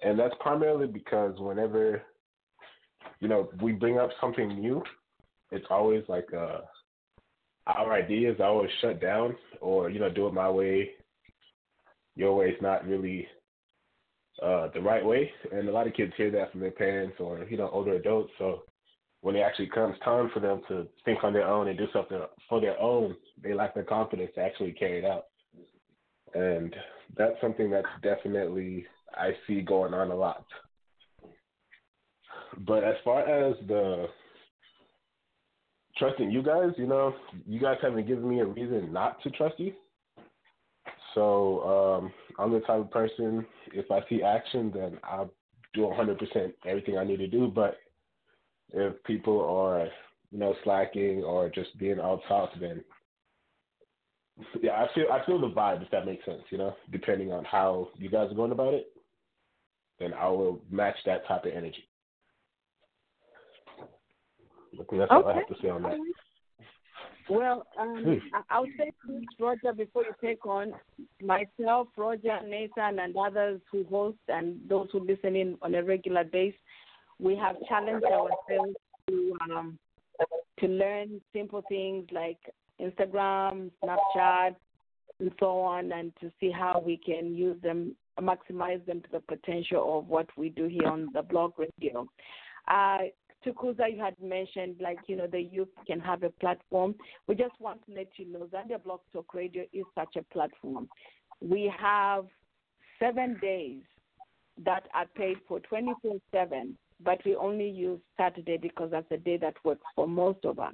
and 0.03 0.17
that's 0.17 0.35
primarily 0.39 0.87
because 0.87 1.39
whenever 1.39 2.01
you 3.19 3.27
know 3.27 3.49
we 3.61 3.73
bring 3.73 3.97
up 3.97 4.09
something 4.21 4.47
new, 4.59 4.83
it's 5.51 5.65
always 5.69 6.03
like 6.07 6.27
uh, 6.33 6.59
our 7.67 7.93
ideas 7.93 8.37
are 8.39 8.49
always 8.49 8.71
shut 8.81 9.01
down, 9.01 9.35
or 9.61 9.89
you 9.89 9.99
know, 9.99 10.09
do 10.09 10.27
it 10.27 10.33
my 10.33 10.49
way. 10.49 10.91
Your 12.15 12.35
way 12.35 12.47
is 12.47 12.61
not 12.61 12.85
really 12.85 13.27
uh, 14.43 14.69
the 14.73 14.81
right 14.81 15.05
way, 15.05 15.31
and 15.51 15.67
a 15.67 15.71
lot 15.71 15.87
of 15.87 15.93
kids 15.93 16.13
hear 16.17 16.31
that 16.31 16.51
from 16.51 16.61
their 16.61 16.71
parents 16.71 17.17
or 17.19 17.43
you 17.49 17.57
know 17.57 17.69
older 17.71 17.93
adults. 17.93 18.31
So 18.37 18.63
when 19.21 19.35
it 19.35 19.41
actually 19.41 19.67
comes 19.67 19.95
time 20.03 20.29
for 20.33 20.39
them 20.39 20.61
to 20.69 20.87
think 21.05 21.23
on 21.23 21.33
their 21.33 21.47
own 21.47 21.67
and 21.67 21.77
do 21.77 21.87
something 21.93 22.19
for 22.47 22.61
their 22.61 22.79
own, 22.79 23.15
they 23.41 23.53
lack 23.53 23.75
the 23.75 23.83
confidence 23.83 24.31
to 24.35 24.41
actually 24.41 24.71
carry 24.71 24.99
it 24.99 25.05
out. 25.05 25.25
And 26.33 26.75
that's 27.17 27.39
something 27.41 27.69
that's 27.69 27.87
definitely 28.01 28.85
I 29.15 29.31
see 29.47 29.61
going 29.61 29.93
on 29.93 30.11
a 30.11 30.15
lot. 30.15 30.45
But 32.59 32.83
as 32.83 32.95
far 33.03 33.21
as 33.21 33.55
the 33.67 34.07
trusting 35.97 36.31
you 36.31 36.41
guys, 36.41 36.71
you 36.77 36.87
know, 36.87 37.13
you 37.45 37.59
guys 37.59 37.77
haven't 37.81 38.07
given 38.07 38.27
me 38.27 38.39
a 38.39 38.45
reason 38.45 38.91
not 38.91 39.21
to 39.23 39.29
trust 39.31 39.59
you. 39.59 39.73
So 41.13 42.01
um, 42.01 42.13
I'm 42.37 42.51
the 42.51 42.59
type 42.61 42.79
of 42.79 42.91
person, 42.91 43.45
if 43.73 43.89
I 43.91 43.99
see 44.09 44.23
action, 44.23 44.71
then 44.73 44.99
I'll 45.03 45.31
do 45.73 45.81
100% 45.81 46.53
everything 46.65 46.97
I 46.97 47.03
need 47.03 47.17
to 47.17 47.27
do. 47.27 47.47
But 47.53 47.77
if 48.73 49.01
people 49.03 49.41
are, 49.41 49.87
you 50.31 50.39
know, 50.39 50.55
slacking 50.63 51.23
or 51.23 51.49
just 51.49 51.77
being 51.77 51.99
all 51.99 52.21
talk, 52.27 52.51
then 52.59 52.83
yeah, 54.61 54.71
I 54.71 54.87
feel 54.93 55.05
I 55.11 55.25
feel 55.25 55.39
the 55.39 55.49
vibe 55.49 55.81
if 55.83 55.91
that 55.91 56.05
makes 56.05 56.23
sense. 56.25 56.43
You 56.49 56.59
know, 56.59 56.75
depending 56.91 57.31
on 57.33 57.43
how 57.43 57.89
you 57.97 58.09
guys 58.09 58.31
are 58.31 58.35
going 58.35 58.51
about 58.51 58.73
it, 58.73 58.87
then 59.99 60.13
I 60.13 60.27
will 60.29 60.61
match 60.69 60.95
that 61.05 61.27
type 61.27 61.45
of 61.45 61.51
energy. 61.53 61.83
I 64.73 64.77
think 64.77 64.99
that's 64.99 65.11
all 65.11 65.27
I 65.27 65.35
have 65.35 65.47
to 65.47 65.55
say 65.61 65.69
on 65.69 65.83
that. 65.83 65.97
Well, 67.29 67.67
um. 67.77 68.21
I- 68.33 68.41
I'll 68.49 68.65
say 68.77 68.91
this, 69.07 69.23
Roger, 69.39 69.73
before 69.73 70.03
you 70.03 70.13
take 70.21 70.45
on 70.45 70.73
myself, 71.21 71.87
Roger, 71.95 72.39
Nathan, 72.47 72.99
and 72.99 73.15
others 73.15 73.61
who 73.71 73.83
host 73.85 74.17
and 74.27 74.57
those 74.67 74.87
who 74.91 74.99
listen 74.99 75.35
in 75.35 75.57
on 75.61 75.75
a 75.75 75.83
regular 75.83 76.23
basis. 76.23 76.59
We 77.19 77.35
have 77.35 77.57
challenged 77.67 78.05
ourselves 78.05 78.75
to 79.07 79.37
um, 79.51 79.77
to 80.59 80.67
learn 80.67 81.21
simple 81.33 81.61
things 81.69 82.07
like 82.11 82.37
Instagram, 82.79 83.71
Snapchat, 83.83 84.55
and 85.19 85.31
so 85.39 85.59
on, 85.59 85.91
and 85.91 86.13
to 86.21 86.31
see 86.39 86.49
how 86.49 86.81
we 86.83 86.97
can 86.97 87.35
use 87.35 87.61
them, 87.61 87.95
maximize 88.21 88.85
them 88.85 89.01
to 89.01 89.11
the 89.11 89.19
potential 89.19 89.99
of 89.99 90.07
what 90.07 90.27
we 90.37 90.49
do 90.49 90.65
here 90.65 90.87
on 90.87 91.09
the 91.13 91.21
blog 91.21 91.53
radio. 91.57 92.07
Uh, 92.67 92.99
Tukuza, 93.45 93.91
you 93.91 93.99
had 93.99 94.15
mentioned, 94.21 94.75
like, 94.81 94.97
you 95.07 95.15
know, 95.15 95.27
the 95.27 95.41
youth 95.41 95.69
can 95.87 95.99
have 95.99 96.23
a 96.23 96.29
platform. 96.29 96.95
We 97.27 97.35
just 97.35 97.59
want 97.59 97.85
to 97.85 97.93
let 97.93 98.07
you 98.17 98.25
know 98.31 98.47
that 98.51 98.67
the 98.67 98.77
Blog 98.79 98.99
Talk 99.13 99.33
Radio 99.33 99.63
is 99.71 99.85
such 99.95 100.17
a 100.17 100.23
platform. 100.33 100.89
We 101.41 101.71
have 101.79 102.25
seven 102.99 103.37
days 103.41 103.81
that 104.65 104.83
are 104.93 105.05
paid 105.15 105.37
for 105.47 105.61
24 105.61 106.17
7, 106.31 106.77
but 107.01 107.19
we 107.25 107.35
only 107.35 107.69
use 107.69 107.99
Saturday 108.17 108.57
because 108.57 108.91
that's 108.91 109.07
the 109.09 109.17
day 109.17 109.37
that 109.37 109.55
works 109.63 109.85
for 109.95 110.07
most 110.07 110.43
of 110.43 110.59
us. 110.59 110.73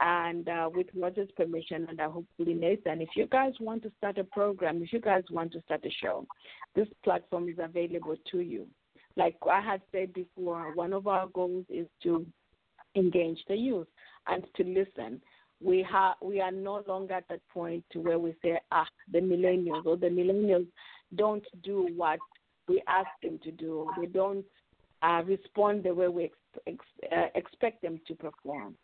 And 0.00 0.48
uh, 0.48 0.70
with 0.72 0.86
Roger's 0.94 1.30
permission, 1.36 1.86
and 1.90 2.00
I 2.00 2.04
hopefully 2.04 2.54
Nathan, 2.54 3.02
if 3.02 3.10
you 3.14 3.26
guys 3.26 3.52
want 3.60 3.82
to 3.82 3.92
start 3.98 4.16
a 4.18 4.24
program, 4.24 4.82
if 4.82 4.92
you 4.92 5.00
guys 5.00 5.24
want 5.30 5.52
to 5.52 5.60
start 5.62 5.84
a 5.84 5.90
show, 6.02 6.26
this 6.74 6.88
platform 7.04 7.48
is 7.48 7.56
available 7.58 8.16
to 8.30 8.40
you 8.40 8.66
like 9.16 9.36
I 9.50 9.60
had 9.60 9.82
said 9.92 10.12
before, 10.12 10.74
one 10.74 10.92
of 10.92 11.06
our 11.06 11.26
goals 11.28 11.64
is 11.68 11.86
to 12.02 12.26
engage 12.96 13.38
the 13.48 13.56
youth 13.56 13.88
and 14.26 14.44
to 14.56 14.64
listen. 14.64 15.20
We 15.62 15.86
have 15.90 16.14
we 16.22 16.40
are 16.40 16.52
no 16.52 16.82
longer 16.86 17.14
at 17.14 17.28
that 17.28 17.46
point 17.52 17.84
where 17.94 18.18
we 18.18 18.34
say, 18.42 18.58
ah, 18.72 18.86
the 19.12 19.18
millennials 19.18 19.84
or 19.84 19.96
the 19.96 20.06
millennials 20.06 20.66
don't 21.16 21.44
do 21.62 21.88
what 21.96 22.18
we 22.68 22.82
ask 22.88 23.08
them 23.22 23.38
to 23.44 23.50
do. 23.50 23.90
They 23.98 24.06
don't 24.06 24.44
uh, 25.02 25.22
respond 25.26 25.84
the 25.84 25.94
way 25.94 26.08
we 26.08 26.24
ex- 26.24 26.62
ex- 26.66 27.12
uh, 27.12 27.26
expect 27.34 27.82
them 27.82 28.00
to 28.06 28.14
perform. 28.14 28.74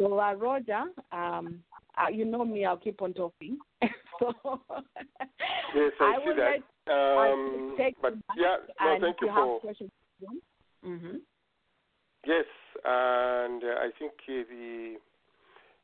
So, 0.00 0.18
uh, 0.18 0.32
Roger, 0.32 0.84
um, 1.12 1.60
uh, 1.98 2.08
you 2.10 2.24
know 2.24 2.42
me, 2.42 2.64
I'll 2.64 2.78
keep 2.78 3.02
on 3.02 3.12
talking. 3.12 3.58
so, 4.18 4.32
Yes, 5.74 5.92
I, 6.00 6.16
see 6.16 6.26
will 6.26 6.36
that. 6.36 6.56
Um, 6.90 7.76
I 7.78 7.92
but 8.00 8.14
yeah, 8.34 8.56
no, 8.80 8.96
thank 8.98 9.16
you 9.20 9.28
you 9.28 9.60
for 9.62 9.68
have. 9.68 10.32
Mm-hmm. 10.86 11.16
Yes, 12.26 12.46
and 12.82 13.62
uh, 13.62 13.76
I 13.78 13.90
think 13.98 14.12
uh, 14.26 14.32
the 14.48 14.94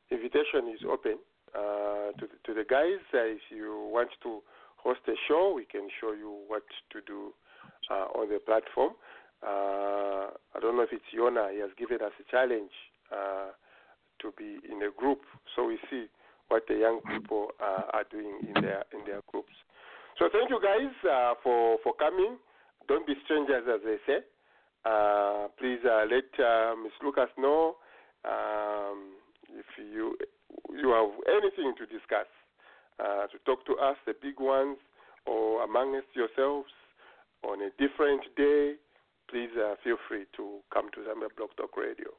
invitation 0.09 0.73
is 0.73 0.81
open 0.89 1.19
uh, 1.53 2.17
to, 2.17 2.25
the, 2.25 2.37
to 2.45 2.53
the 2.55 2.65
guys. 2.67 2.97
Uh, 3.13 3.37
if 3.37 3.41
you 3.51 3.87
want 3.93 4.09
to 4.23 4.39
host 4.77 5.01
a 5.07 5.13
show, 5.27 5.53
we 5.55 5.65
can 5.65 5.89
show 6.01 6.13
you 6.13 6.39
what 6.47 6.63
to 6.91 7.01
do 7.05 7.33
uh, 7.91 8.17
on 8.17 8.29
the 8.29 8.39
platform. 8.39 8.93
Uh, 9.43 10.33
I 10.55 10.59
don't 10.59 10.75
know 10.75 10.81
if 10.81 10.91
it's 10.91 11.05
Yona. 11.15 11.53
He 11.53 11.59
has 11.59 11.69
given 11.77 12.01
us 12.01 12.13
a 12.19 12.31
challenge 12.31 12.71
uh, 13.13 13.51
to 14.21 14.33
be 14.37 14.59
in 14.69 14.81
a 14.83 14.91
group, 14.91 15.21
so 15.55 15.65
we 15.65 15.77
see 15.89 16.05
what 16.49 16.63
the 16.67 16.75
young 16.75 17.01
people 17.11 17.49
uh, 17.61 17.83
are 17.93 18.05
doing 18.09 18.39
in 18.47 18.61
their 18.61 18.83
in 18.93 19.05
their 19.05 19.21
groups. 19.27 19.53
So 20.17 20.29
thank 20.31 20.49
you 20.49 20.59
guys 20.61 20.93
uh, 21.05 21.33
for 21.43 21.77
for 21.83 21.93
coming. 21.93 22.37
Don't 22.87 23.05
be 23.05 23.13
strangers, 23.25 23.63
as 23.67 23.81
they 23.83 23.97
say. 24.07 24.19
Uh, 24.85 25.47
please 25.59 25.79
uh, 25.83 26.05
let 26.07 26.31
uh, 26.39 26.75
Ms. 26.81 26.93
Lucas 27.03 27.29
know 27.37 27.75
um, 28.23 29.11
if 29.51 29.65
you 29.77 30.15
you 30.71 30.89
have 30.95 31.11
anything 31.27 31.73
to 31.77 31.85
discuss, 31.85 32.29
uh, 32.99 33.27
to 33.27 33.37
talk 33.45 33.65
to 33.65 33.73
us, 33.75 33.97
the 34.05 34.13
big 34.21 34.39
ones, 34.39 34.77
or 35.25 35.63
amongst 35.63 36.07
yourselves 36.15 36.71
on 37.43 37.61
a 37.61 37.69
different 37.77 38.23
day. 38.35 38.75
Please 39.29 39.49
feel 39.83 39.97
free 40.07 40.23
to 40.37 40.59
come 40.73 40.89
to 40.93 41.01
Zambia 41.01 41.27
Blog 41.35 41.49
Talk 41.57 41.75
Radio. 41.75 42.15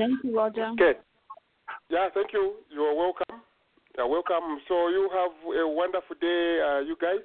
Thank 0.00 0.24
you, 0.24 0.34
Roger. 0.34 0.72
Okay. 0.80 0.98
Yeah, 1.90 2.08
thank 2.14 2.32
you. 2.32 2.54
You 2.72 2.80
are 2.88 2.96
welcome. 2.96 3.44
You're 3.96 4.08
welcome. 4.08 4.60
So 4.66 4.88
you 4.88 5.10
have 5.12 5.32
a 5.60 5.68
wonderful 5.68 6.16
day, 6.18 6.60
uh, 6.64 6.80
you 6.80 6.96
guys, 6.96 7.20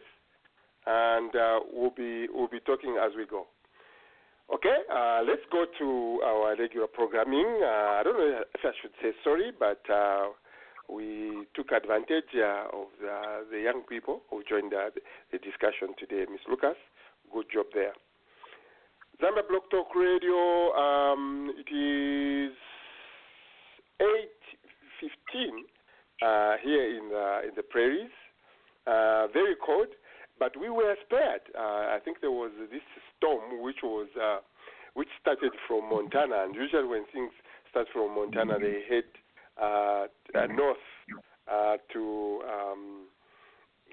and 0.86 1.34
uh, 1.34 1.60
we'll 1.72 1.96
be 1.96 2.28
we'll 2.34 2.50
be 2.50 2.60
talking 2.60 2.98
as 3.00 3.14
we 3.16 3.26
go. 3.26 3.48
Okay, 4.54 4.76
uh, 4.92 5.22
let's 5.26 5.42
go 5.52 5.66
to 5.80 6.22
our 6.26 6.56
regular 6.60 6.88
programming. 6.88 7.48
Uh, 7.64 7.96
I 7.98 8.02
don't 8.04 8.18
know 8.18 8.42
if 8.44 8.62
I 8.62 8.72
should 8.82 8.92
say 9.02 9.12
sorry, 9.24 9.52
but 9.58 9.82
uh, 9.90 10.36
we 10.92 11.48
took 11.56 11.72
advantage 11.72 12.30
uh, 12.36 12.68
of 12.76 12.88
the, 13.00 13.46
the 13.52 13.60
young 13.62 13.84
people 13.88 14.22
who 14.30 14.44
joined 14.48 14.74
uh, 14.74 14.92
the 15.32 15.40
discussion 15.40 15.96
today. 15.98 16.30
Miss 16.30 16.42
Lucas, 16.50 16.78
good 17.34 17.46
job 17.52 17.68
there. 17.74 17.94
Zambia 19.22 19.48
Blog 19.48 19.64
Talk 19.72 19.96
Radio, 19.96 20.74
um, 20.76 21.52
it 21.58 21.72
is 21.72 22.52
8.15 24.02 24.12
uh, 26.22 26.58
here 26.62 26.98
in 26.98 27.10
the, 27.10 27.42
in 27.48 27.52
the 27.56 27.64
prairies. 27.64 28.12
Uh, 28.86 29.28
very 29.32 29.56
cold, 29.66 29.88
but 30.38 30.52
we 30.60 30.70
were 30.70 30.96
spared. 31.06 31.42
Uh, 31.58 31.96
I 31.96 32.00
think 32.04 32.20
there 32.20 32.32
was 32.32 32.52
this 32.72 32.82
storm 33.18 33.62
which 33.64 33.78
was 33.84 34.08
uh, 34.22 34.40
which 34.96 35.10
started 35.20 35.52
from 35.68 35.90
Montana, 35.90 36.44
and 36.44 36.54
usually 36.54 36.88
when 36.88 37.06
things 37.12 37.32
start 37.70 37.88
from 37.92 38.16
Montana, 38.16 38.60
they 38.60 38.82
head 38.88 39.04
uh, 39.62 40.06
uh, 40.38 40.48
north 40.48 40.78
uh, 41.52 41.78
to 41.94 42.42
um, 42.48 43.08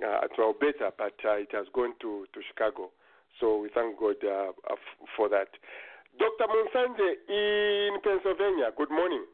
uh, 0.04 0.26
to 0.36 0.42
Alberta, 0.42 0.92
but 0.98 1.14
uh, 1.24 1.36
it 1.36 1.48
has 1.52 1.66
gone 1.72 1.94
to, 2.00 2.26
to 2.34 2.40
Chicago. 2.48 2.90
So 3.40 3.58
we 3.58 3.70
thank 3.74 3.98
God 3.98 4.16
uh, 4.24 4.52
uh, 4.70 4.76
for 5.16 5.28
that. 5.28 5.48
Dr. 6.18 6.46
Monsanje 6.46 7.08
in 7.28 8.00
Pennsylvania, 8.02 8.70
good 8.76 8.90
morning. 8.90 9.24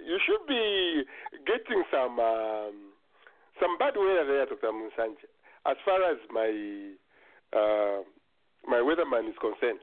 You 0.00 0.18
should 0.24 0.46
be 0.46 1.02
getting 1.46 1.82
some 1.90 2.20
um, 2.20 2.92
some 3.60 3.76
bad 3.78 3.94
weather 3.96 4.24
there, 4.26 4.46
Dr. 4.46 4.70
Monsanje, 4.72 5.26
as 5.66 5.76
far 5.84 6.02
as 6.10 6.18
my 6.30 6.92
uh, 7.52 8.02
my 8.66 8.78
weatherman 8.78 9.28
is 9.28 9.36
concerned. 9.40 9.80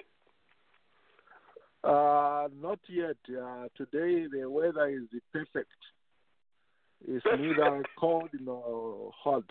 Uh, 1.84 2.48
not 2.62 2.80
yet. 2.88 3.18
Uh, 3.30 3.68
today 3.78 4.26
the 4.32 4.50
weather 4.50 4.88
is 4.88 5.04
perfect. 5.32 5.70
It's 7.08 7.26
neither 7.26 7.84
cold 8.00 8.30
nor 8.40 9.12
hot. 9.16 9.44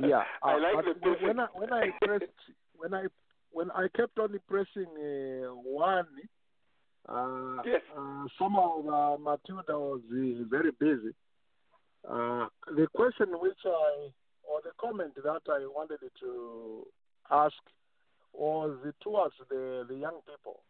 Yeah, 0.00 0.22
I 0.42 0.54
uh, 0.54 0.60
like 0.60 0.84
the 0.84 1.10
when- 1.10 1.22
when 1.26 1.40
I 1.40 1.46
when 1.54 1.72
I 1.72 1.90
pressed 2.02 2.24
when 2.76 2.94
I 2.94 3.06
when 3.52 3.70
I 3.70 3.88
kept 3.96 4.18
on 4.18 4.38
pressing 4.48 4.90
uh, 4.98 5.54
one, 5.54 6.06
uh, 7.08 7.62
Yes. 7.64 7.80
uh, 7.96 8.24
somehow 8.38 8.80
uh, 8.80 9.16
Matilda 9.18 9.78
was 9.78 10.00
uh, 10.10 10.44
very 10.50 10.72
busy. 10.72 11.14
Uh, 12.08 12.46
the 12.76 12.86
question 12.94 13.28
which 13.40 13.58
I 13.64 14.10
or 14.48 14.60
the 14.62 14.70
comment 14.80 15.14
that 15.16 15.42
I 15.48 15.66
wanted 15.66 16.00
to 16.20 16.86
ask 17.30 17.54
was 18.32 18.76
towards 19.02 19.34
the 19.48 19.84
the 19.88 19.94
young 19.96 20.20
people. 20.26 20.60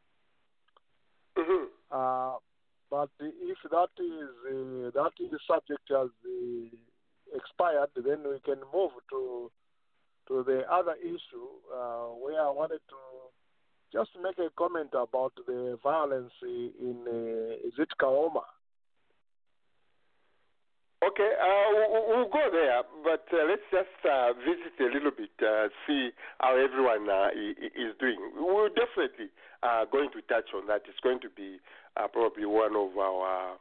Mhm. 1.37 1.67
Uh, 1.91 2.39
but 2.91 3.11
if 3.21 3.59
that 3.71 3.91
is 3.99 4.31
uh, 4.49 4.91
that 4.95 5.13
is 5.21 5.31
the 5.31 5.39
subject 5.47 5.83
has 5.89 6.09
uh, 6.25 6.77
expired, 7.35 7.91
then 7.97 8.23
we 8.29 8.39
can 8.45 8.61
move 8.73 8.93
to 9.11 9.51
to 10.29 10.43
the 10.45 10.63
other 10.71 10.95
issue 11.01 11.49
uh, 11.73 12.07
where 12.19 12.41
I 12.41 12.51
wanted 12.51 12.81
to 12.91 12.99
just 13.93 14.11
make 14.23 14.39
a 14.39 14.51
comment 14.59 14.91
about 14.93 15.33
the 15.47 15.79
violence 15.83 16.33
in 16.43 17.05
uh, 17.07 17.67
is 17.67 17.75
it 17.79 17.89
Kaoma? 18.01 18.43
Okay, 21.05 21.31
uh, 21.39 21.69
we'll, 21.93 22.09
we'll 22.09 22.29
go 22.33 22.49
there, 22.51 22.83
but 23.05 23.23
uh, 23.33 23.45
let's 23.47 23.63
just 23.71 24.01
uh, 24.11 24.33
visit 24.43 24.75
a 24.81 24.91
little 24.93 25.13
bit, 25.13 25.31
uh, 25.45 25.69
see 25.87 26.09
how 26.41 26.57
everyone 26.57 27.09
uh, 27.09 27.29
is 27.37 27.93
doing. 28.01 28.17
We're 28.35 28.71
definitely 28.71 29.29
uh, 29.63 29.85
going 29.93 30.11
to 30.17 30.23
touch 30.23 30.49
on 30.57 30.67
that. 30.67 30.83
It's 30.89 30.99
going 31.05 31.21
to 31.21 31.29
be 31.31 31.59
uh, 31.97 32.09
probably 32.09 32.47
one 32.47 32.75
of 32.75 32.97
our 32.99 33.57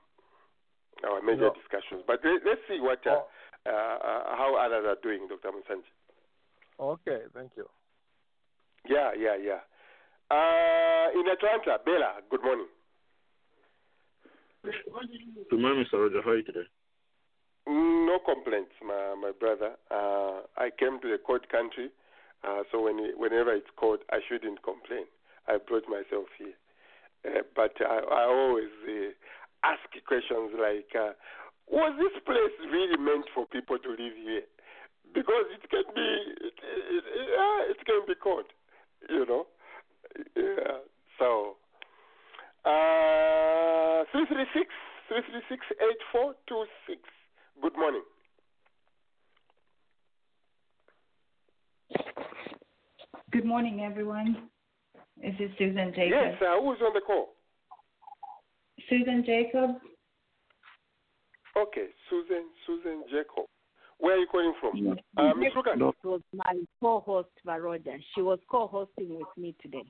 our 1.04 1.22
major 1.22 1.52
Yeah. 1.52 1.60
discussions. 1.60 2.04
But 2.08 2.22
let, 2.24 2.40
let's 2.48 2.62
see 2.70 2.80
what 2.80 3.06
uh, 3.06 3.20
Oh. 3.20 3.28
Uh, 3.66 3.70
uh, 3.70 4.36
how 4.36 4.56
others 4.60 4.86
are 4.88 4.98
doing, 5.02 5.28
Dr. 5.28 5.52
Musanji. 5.52 5.92
Okay, 6.80 7.22
thank 7.34 7.52
you. 7.56 7.66
Yeah, 8.88 9.12
yeah, 9.18 9.36
yeah. 9.42 9.62
Uh, 10.30 11.12
in 11.20 11.26
Atlanta, 11.28 11.80
Bella, 11.86 12.22
good 12.30 12.44
morning. 12.44 12.68
Good 14.64 15.60
morning, 15.60 15.86
Mr. 15.86 16.02
Roger. 16.02 16.22
How 16.24 16.32
are 16.32 16.38
you 16.38 16.44
today? 16.44 16.66
No 17.68 18.20
complaints, 18.20 18.74
my 18.86 19.16
my 19.20 19.32
brother. 19.40 19.74
Uh, 19.90 20.42
I 20.58 20.70
came 20.78 21.00
to 21.02 21.08
the 21.10 21.18
cold 21.26 21.50
country, 21.50 21.90
uh, 22.44 22.62
so 22.72 22.82
when 22.82 22.98
whenever 23.18 23.54
it's 23.54 23.70
cold, 23.76 24.00
I 24.12 24.20
shouldn't 24.28 24.62
complain. 24.64 25.06
I 25.48 25.58
brought 25.58 25.88
myself 25.90 26.26
here, 26.38 26.58
uh, 27.26 27.42
but 27.56 27.74
I, 27.82 28.00
I 28.02 28.24
always 28.26 28.74
uh, 28.88 29.14
ask 29.66 29.82
questions 30.08 30.52
like, 30.58 30.90
uh, 30.94 31.14
"Was 31.68 31.94
this 31.98 32.22
place 32.26 32.56
really 32.72 32.98
meant 32.98 33.26
for 33.34 33.46
people 33.48 33.78
to 33.78 33.90
live 33.90 34.16
here?" 34.16 34.44
Because 35.14 35.46
it 35.54 35.70
can 35.70 35.84
be, 35.96 36.08
it, 36.48 36.54
it, 36.60 37.04
it, 37.08 37.28
uh, 37.40 37.72
it 37.72 37.86
can 37.86 38.02
be 38.08 38.16
cold, 38.22 38.46
you 39.10 39.26
know. 39.26 39.48
Yeah. 40.36 40.80
So, 41.20 41.56
uh, 42.66 44.04
three 44.12 44.26
three 44.28 44.46
six 44.54 44.68
three 45.08 45.22
three 45.30 45.42
six 45.50 45.66
eight 45.80 46.02
four 46.12 46.36
two 46.48 46.66
six. 46.88 47.02
Good 47.62 47.78
morning. 47.78 48.04
Good 53.32 53.46
morning, 53.46 53.82
everyone. 53.82 54.50
This 55.22 55.36
is 55.40 55.52
Susan 55.58 55.92
Jacob. 55.96 56.12
Yes, 56.12 56.42
uh, 56.42 56.62
who's 56.62 56.80
on 56.82 56.94
the 56.94 57.02
call? 57.02 57.36
Susan 58.90 59.24
Jacob, 59.26 59.82
Okay, 61.58 61.88
Susan 62.10 62.46
Susan 62.66 63.04
Jacob. 63.10 63.46
Where 64.00 64.16
are 64.16 64.20
you 64.20 64.28
calling 64.28 64.54
from? 64.60 64.76
Yes. 64.76 64.98
Uh, 65.18 65.34
Miss 65.36 65.54
Lucas. 65.56 65.74
It 65.76 66.08
was 66.08 66.22
my 66.34 66.54
co-host 66.82 67.30
Varoja. 67.48 67.98
She 68.14 68.22
was 68.22 68.40
co-hosting 68.52 69.18
with 69.18 69.28
me 69.38 69.56
today. 69.62 69.86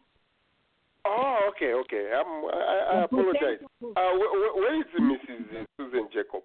Oh, 1.06 1.49
okay, 1.49 1.73
okay. 1.73 2.12
Um, 2.13 2.45
I, 2.54 2.97
I 2.97 3.04
apologize. 3.04 3.60
Uh, 3.62 3.93
wh- 3.95 4.34
wh- 4.34 4.56
where 4.56 4.80
is 4.80 4.86
Mrs. 4.99 5.65
Susan 5.78 6.08
Jacob? 6.13 6.41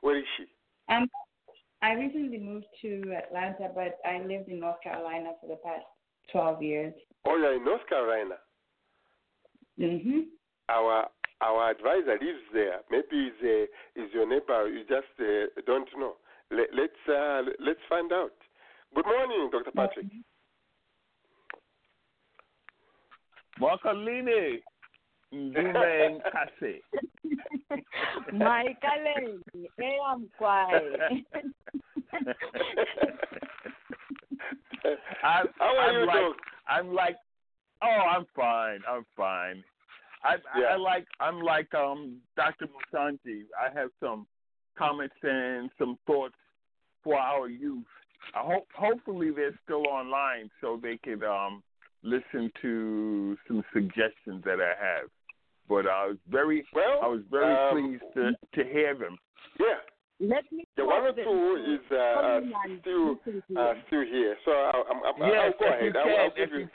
Where 0.00 0.18
is 0.18 0.24
she? 0.36 0.44
um, 0.88 1.08
I 1.82 1.92
recently 1.92 2.38
moved 2.38 2.66
to 2.82 3.14
Atlanta, 3.16 3.68
but 3.74 3.98
I 4.08 4.20
lived 4.20 4.48
in 4.48 4.60
North 4.60 4.80
Carolina 4.82 5.32
for 5.40 5.48
the 5.48 5.56
past 5.56 5.84
12 6.32 6.62
years. 6.62 6.94
Oh, 7.26 7.36
you're 7.36 7.54
in 7.54 7.64
North 7.64 7.86
Carolina. 7.88 8.36
hmm 9.78 10.20
Our 10.68 11.08
our 11.44 11.70
advisor 11.70 12.18
lives 12.20 12.44
there. 12.52 12.80
Maybe 12.90 13.30
he's, 13.30 13.40
uh, 13.42 14.02
is 14.02 14.10
your 14.12 14.28
neighbor. 14.28 14.68
You 14.68 14.80
just 14.80 15.12
uh, 15.20 15.60
don't 15.66 15.88
know. 15.98 16.14
Let, 16.50 16.68
let's 16.74 16.92
uh, 17.08 17.42
let's 17.60 17.80
find 17.88 18.12
out. 18.12 18.32
Good 18.94 19.06
morning, 19.06 19.50
Dr. 19.52 19.70
Patrick. 19.72 20.06
Mwakalini 23.60 24.62
Ndume 25.32 26.20
Nkase. 26.20 26.80
Michael, 28.32 29.38
hey, 29.78 29.98
I'm 30.06 30.28
quiet. 30.38 30.82
I'm, 35.22 35.46
How 35.58 35.76
are 35.76 35.88
I'm 35.88 36.00
you, 36.00 36.06
like, 36.06 36.14
Doc? 36.16 36.36
I'm 36.68 36.94
like, 36.94 37.16
oh, 37.82 37.86
I'm 37.86 38.26
fine. 38.36 38.80
I'm 38.88 39.04
fine. 39.16 39.64
I, 40.24 40.36
Yeah. 40.58 40.64
I, 40.66 40.72
I 40.72 40.76
like, 40.76 41.06
I'm 41.20 41.40
like, 41.42 41.72
um, 41.74 42.18
Dr. 42.36 42.66
Musanji. 42.66 43.42
I 43.60 43.72
have 43.78 43.90
some 44.00 44.26
comments 44.76 45.14
and 45.22 45.70
some 45.78 45.98
thoughts 46.06 46.34
for 47.02 47.16
our 47.18 47.48
youth. 47.48 47.84
I 48.34 48.40
hope, 48.40 48.66
hopefully, 48.74 49.30
they're 49.30 49.58
still 49.64 49.86
online 49.86 50.50
so 50.60 50.80
they 50.82 50.96
could 50.96 51.22
um 51.22 51.62
listen 52.02 52.50
to 52.62 53.36
some 53.46 53.62
suggestions 53.72 54.42
that 54.44 54.58
I 54.60 54.74
have. 54.82 55.08
But 55.68 55.86
I 55.86 56.06
was 56.08 56.16
very, 56.30 56.64
Well, 56.74 57.00
I 57.02 57.06
was 57.06 57.20
very 57.30 57.54
um, 57.54 57.70
pleased 57.72 58.04
to 58.14 58.32
to 58.62 58.70
hear 58.70 58.94
them. 58.94 59.16
Yeah, 59.60 59.80
Let 60.20 60.50
me 60.52 60.64
the 60.76 60.84
one 60.84 61.02
or 61.02 61.12
two 61.12 61.74
is 61.74 61.80
uh, 61.92 61.96
uh, 61.96 62.14
come 62.40 62.42
in 62.44 62.52
and 62.70 62.80
still 62.80 63.16
uh, 63.58 63.74
still 63.86 64.04
here. 64.04 64.36
So 64.44 64.50
I'll, 64.52 64.84
I'm, 64.90 65.22
I'm, 65.22 65.28
Yes, 65.30 65.52
I'll 65.60 65.68
go 65.68 65.74
if 65.74 65.82
you 65.82 65.88
ahead. 65.88 65.96
I'll, 65.96 66.04
can, 66.04 66.20
I'll 66.20 66.36
give 66.36 66.50
you, 66.52 66.58
you. 66.60 66.68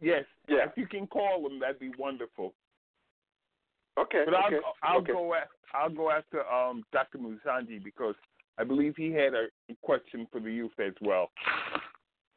yes, 0.00 0.24
Yeah. 0.48 0.64
if 0.66 0.72
you 0.76 0.86
can 0.86 1.06
call 1.06 1.42
them, 1.42 1.58
that'd 1.60 1.78
be 1.80 1.90
wonderful. 1.98 2.54
Okay. 3.98 4.22
But 4.24 4.34
I'll 4.34 4.46
okay. 4.46 4.60
I'll 4.82 4.98
okay. 4.98 5.12
go 5.12 5.34
at, 5.34 5.48
I'll 5.74 5.90
go 5.90 6.10
after 6.10 6.46
um 6.46 6.84
Dr. 6.92 7.18
Musanji 7.18 7.82
because 7.82 8.14
I 8.58 8.64
believe 8.64 8.94
he 8.96 9.12
had 9.12 9.34
a 9.34 9.46
question 9.82 10.26
for 10.30 10.40
the 10.40 10.52
youth 10.52 10.78
as 10.78 10.92
well. 11.00 11.30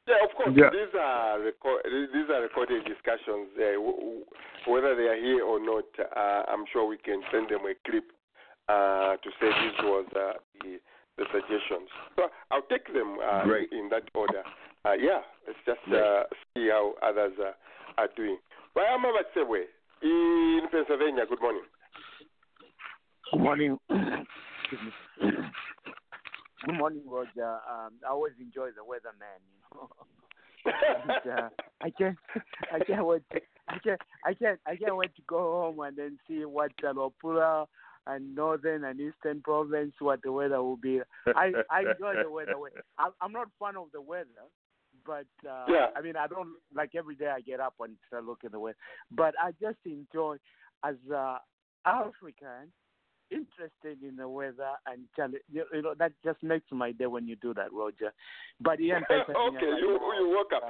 Yeah, 0.07 0.21
of 0.23 0.35
course. 0.37 0.53
Yeah. 0.55 0.69
These 0.69 0.93
are 0.99 1.39
record, 1.41 1.81
these 1.85 2.29
are 2.29 2.41
recorded 2.41 2.85
discussions. 2.85 3.49
Uh, 3.57 3.73
w- 3.73 3.97
w- 3.97 4.25
whether 4.67 4.95
they 4.95 5.09
are 5.09 5.17
here 5.17 5.43
or 5.43 5.59
not, 5.59 5.85
uh, 5.97 6.43
I'm 6.47 6.63
sure 6.71 6.85
we 6.85 6.97
can 6.97 7.21
send 7.31 7.49
them 7.49 7.65
a 7.65 7.73
clip 7.89 8.05
uh, 8.69 9.17
to 9.17 9.29
say 9.41 9.49
this 9.49 9.77
was 9.81 10.05
uh, 10.15 10.33
the, 10.61 10.77
the 11.17 11.25
suggestions. 11.33 11.89
So 12.15 12.29
I'll 12.51 12.69
take 12.69 12.85
them 12.93 13.17
uh, 13.17 13.45
Great. 13.45 13.71
in 13.71 13.89
that 13.89 14.03
order. 14.13 14.43
uh, 14.85 14.93
yeah, 14.93 15.21
let's 15.47 15.59
just 15.65 15.81
uh, 15.91 16.23
see 16.53 16.69
how 16.69 16.93
others 17.01 17.33
uh, 17.41 17.51
are 17.97 18.09
doing. 18.15 18.37
Bayama 18.77 19.09
Batsewe 19.09 19.65
in 20.01 20.61
Pennsylvania. 20.71 21.25
Good 21.27 21.41
morning. 21.41 21.63
Good 23.31 23.39
morning. 23.39 23.77
Good 26.65 26.77
morning, 26.77 27.03
Roger. 27.07 27.59
Um, 27.69 27.93
I 28.05 28.09
always 28.09 28.33
enjoy 28.39 28.69
the 28.75 28.83
weather, 28.83 29.13
man. 29.19 29.39
You 29.47 29.77
know, 29.77 29.89
and, 30.65 31.39
uh, 31.39 31.49
I 31.81 31.89
can't, 31.91 32.17
I 32.73 32.79
can't 32.79 33.05
wait. 33.05 33.21
To, 33.31 33.41
I 33.67 33.77
can't, 33.79 34.01
I 34.25 34.33
can't, 34.33 34.59
I 34.65 34.75
can't 34.75 34.95
wait 34.95 35.15
to 35.15 35.21
go 35.27 35.37
home 35.37 35.79
and 35.81 35.95
then 35.95 36.17
see 36.27 36.45
what 36.45 36.71
uh, 36.83 36.93
Luapula 36.93 37.67
and 38.07 38.35
northern 38.35 38.83
and 38.83 38.99
eastern 38.99 39.41
province 39.41 39.93
what 39.99 40.21
the 40.23 40.31
weather 40.31 40.61
will 40.61 40.77
be. 40.77 41.01
I 41.27 41.51
I 41.69 41.81
enjoy 41.81 42.15
the 42.21 42.29
weather. 42.29 42.53
I'm 42.97 43.11
I'm 43.21 43.31
not 43.31 43.47
fan 43.59 43.75
of 43.77 43.87
the 43.93 44.01
weather, 44.01 44.25
but 45.05 45.25
uh, 45.49 45.65
Yeah. 45.67 45.87
I 45.95 46.01
mean 46.01 46.15
I 46.15 46.27
don't 46.27 46.53
like 46.73 46.95
every 46.95 47.15
day 47.15 47.27
I 47.27 47.41
get 47.41 47.59
up 47.59 47.75
and 47.79 47.95
start 48.07 48.25
looking 48.25 48.51
the 48.51 48.59
weather. 48.59 48.77
But 49.11 49.33
I 49.41 49.51
just 49.61 49.77
enjoy 49.85 50.37
as 50.83 50.95
a 51.11 51.37
African 51.85 52.71
interested 53.31 54.03
in 54.07 54.15
the 54.17 54.27
weather 54.29 54.69
and 54.85 55.01
challenge. 55.15 55.41
You 55.51 55.65
you 55.73 55.81
know 55.81 55.93
that 55.97 56.11
just 56.23 56.41
makes 56.43 56.65
my 56.71 56.91
day 56.91 57.07
when 57.07 57.27
you 57.27 57.35
do 57.37 57.53
that, 57.55 57.73
Roger. 57.73 58.13
But 58.61 58.79
yeah, 58.79 58.99
okay, 59.09 59.65
you 59.79 59.99
you 60.19 60.35
woke 60.35 60.51
up. 60.55 60.69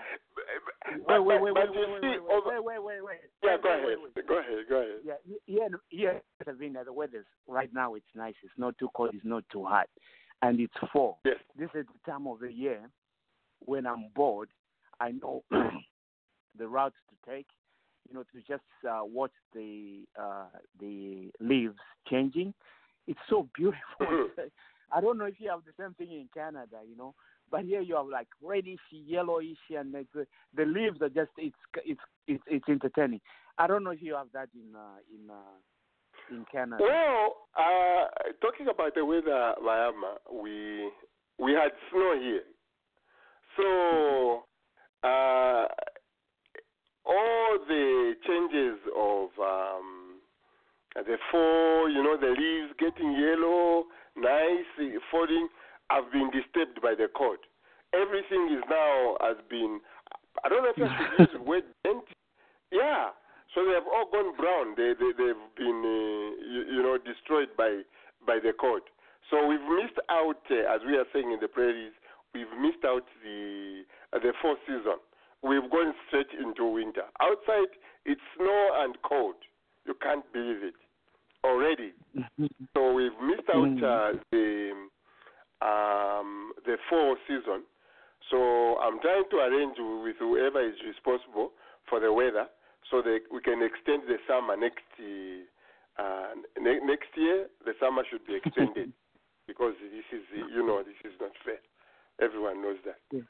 Wait, 1.08 1.20
wait, 1.20 1.42
wait, 1.42 1.54
wait, 1.54 1.70
wait, 1.70 2.02
wait, 2.02 2.20
over- 2.32 2.62
wait, 2.62 2.64
wait, 2.64 2.84
wait, 2.84 3.04
wait. 3.04 3.18
Yeah, 3.44 3.58
go 3.62 3.70
wait, 3.70 3.76
ahead. 3.76 3.86
wait, 3.88 4.16
wait. 4.16 4.28
Go 4.28 4.40
ahead. 4.40 4.66
Go 4.70 4.76
ahead. 4.78 5.00
Yeah, 5.04 5.14
yeah, 5.48 5.68
yeah, 5.92 6.20
Savannah, 6.46 6.84
the 6.86 6.94
weather's 6.94 7.26
right 7.48 7.70
now 7.74 7.96
it's 7.96 8.06
nice. 8.16 8.36
It's 8.44 8.54
not 8.58 8.78
too 8.78 8.90
cold, 8.96 9.12
it's 9.14 9.26
not 9.26 9.44
too 9.52 9.66
hot. 9.66 9.88
And 10.42 10.60
it's 10.60 10.74
fall. 10.94 11.20
Yes. 11.26 11.38
This 11.58 11.70
is 11.76 11.86
the 11.88 12.12
time 12.12 12.28
of 12.28 12.40
the 12.40 12.52
year 12.52 12.90
when 13.66 13.86
I'm 13.86 14.10
bored. 14.16 14.50
I 15.00 15.12
know 15.12 15.44
the 16.58 16.68
routes 16.68 16.96
to 17.10 17.32
take, 17.32 17.48
you 18.08 18.16
know, 18.16 18.24
to 18.24 18.40
just 18.48 18.64
uh, 18.90 19.02
watch 19.04 19.32
the 19.54 20.04
uh, 20.20 20.46
the 20.80 21.32
leaves 21.40 21.78
changing. 22.10 22.54
It's 23.08 23.20
so 23.30 23.48
beautiful. 23.56 23.82
Mhm. 24.02 24.52
I 24.94 25.02
don't 25.02 25.18
know 25.18 25.26
if 25.26 25.36
you 25.40 25.50
have 25.50 25.62
the 25.66 25.74
same 25.84 25.94
thing 25.96 26.12
in 26.12 26.30
Canada, 26.34 26.78
you 26.88 26.96
know, 26.96 27.16
but 27.50 27.64
here 27.64 27.82
you 27.82 27.96
have 27.96 28.06
like 28.08 28.28
reddish, 28.42 28.80
yellowish, 28.92 29.58
and 29.76 29.92
like 29.92 30.08
the, 30.14 30.26
the 30.56 30.64
leaves 30.66 31.02
are 31.02 31.10
just 31.10 31.32
it's 31.38 31.56
it's 31.84 32.00
it's 32.28 32.44
it's 32.48 32.70
entertaining. 32.70 33.20
I 33.58 33.68
don't 33.68 33.84
know 33.84 33.92
if 33.92 34.02
you 34.02 34.16
have 34.16 34.28
that 34.34 34.50
in 34.54 34.76
uh, 34.76 35.00
in 35.14 35.30
uh, 35.30 36.36
in 36.36 36.46
Canada. 36.52 36.78
Well, 36.82 37.36
uh, 37.58 38.08
talking 38.42 38.68
about 38.68 38.96
the 38.96 39.06
weather, 39.06 39.54
Bayama, 39.64 40.18
we 40.32 40.90
we 41.40 41.54
had 41.54 41.72
snow 41.92 42.16
here, 42.20 42.44
so 43.58 44.44
uh, 45.04 45.66
all 47.06 47.58
the 47.68 48.14
changes 48.28 48.80
of 48.96 49.30
um, 49.40 50.20
the 50.96 51.18
fall, 51.32 51.90
you 51.90 52.04
know, 52.04 52.18
the 52.18 52.34
leaves 52.38 52.74
getting 52.80 53.14
yellow, 53.14 53.86
nice, 54.16 54.66
falling, 55.12 55.48
have 55.90 56.12
been 56.12 56.32
disturbed 56.32 56.82
by 56.82 56.96
the 56.96 57.08
cold. 57.16 57.38
Everything 57.94 58.50
is 58.52 58.64
now 58.70 59.18
has 59.22 59.38
been. 59.50 59.80
I 60.44 60.50
don't 60.50 60.64
know 60.64 60.72
if 60.76 60.82
I 60.82 60.98
should 60.98 61.20
use 61.20 61.30
the 61.34 61.42
word 61.42 61.64
bent. 61.84 62.04
Yeah. 62.72 63.10
So 63.54 63.64
they 63.64 63.72
have 63.72 63.88
all 63.88 64.10
gone 64.12 64.36
brown. 64.36 64.76
They 64.76 64.92
they 65.00 65.12
they've 65.16 65.46
been 65.56 65.80
uh, 65.80 66.28
you, 66.44 66.62
you 66.76 66.84
know 66.84 66.98
destroyed 66.98 67.50
by 67.58 67.84
by 68.26 68.40
the 68.42 68.52
cold. 68.60 68.82
So 69.30 69.48
we've 69.48 69.62
missed 69.62 69.98
out, 70.10 70.42
uh, 70.52 70.76
as 70.76 70.82
we 70.86 70.98
are 70.98 71.06
saying 71.14 71.32
in 71.32 71.40
the 71.40 71.48
prairies, 71.48 71.94
we've 72.36 72.52
missed 72.60 72.84
out 72.84 73.08
the 73.24 73.84
uh, 74.12 74.20
the 74.20 74.34
fall 74.42 74.58
season. 74.68 75.00
We've 75.42 75.70
gone 75.72 75.94
straight 76.08 76.32
into 76.36 76.66
winter. 76.68 77.08
Outside 77.22 77.72
it's 78.04 78.22
snow 78.36 78.72
and 78.84 78.96
cold. 79.08 79.36
You 79.86 79.96
can't 80.02 80.26
believe 80.34 80.64
it 80.64 80.76
already. 81.44 81.94
So 82.76 82.94
we've 82.94 83.16
missed 83.24 83.48
out 83.48 83.72
uh, 83.80 84.18
the 84.32 84.72
um, 85.62 86.52
the 86.66 86.76
fall 86.90 87.16
season. 87.28 87.64
So 88.30 88.78
I'm 88.82 89.00
trying 89.00 89.30
to 89.32 89.38
arrange 89.38 89.78
with 90.04 90.18
whoever 90.20 90.60
is 90.66 90.76
responsible 90.86 91.52
for 91.88 92.00
the 92.00 92.12
weather 92.12 92.48
so 92.90 93.02
that 93.02 93.20
we 93.32 93.40
can 93.42 93.62
extend 93.62 94.04
the 94.10 94.18
summer 94.28 94.58
next 94.58 94.86
uh, 95.00 96.02
uh, 96.02 96.34
ne- 96.60 96.84
next 96.84 97.14
year. 97.16 97.48
The 97.64 97.74
summer 97.80 98.04
should 98.10 98.26
be 98.26 98.36
extended 98.36 98.92
because 99.48 99.74
this 99.80 100.10
is 100.12 100.26
you 100.34 100.66
know 100.66 100.82
this 100.82 100.98
is 101.06 101.14
not 101.22 101.32
fair. 101.46 101.62
Everyone 102.22 102.62
knows 102.62 102.78
that. 102.86 103.00
Yeah. 103.12 103.22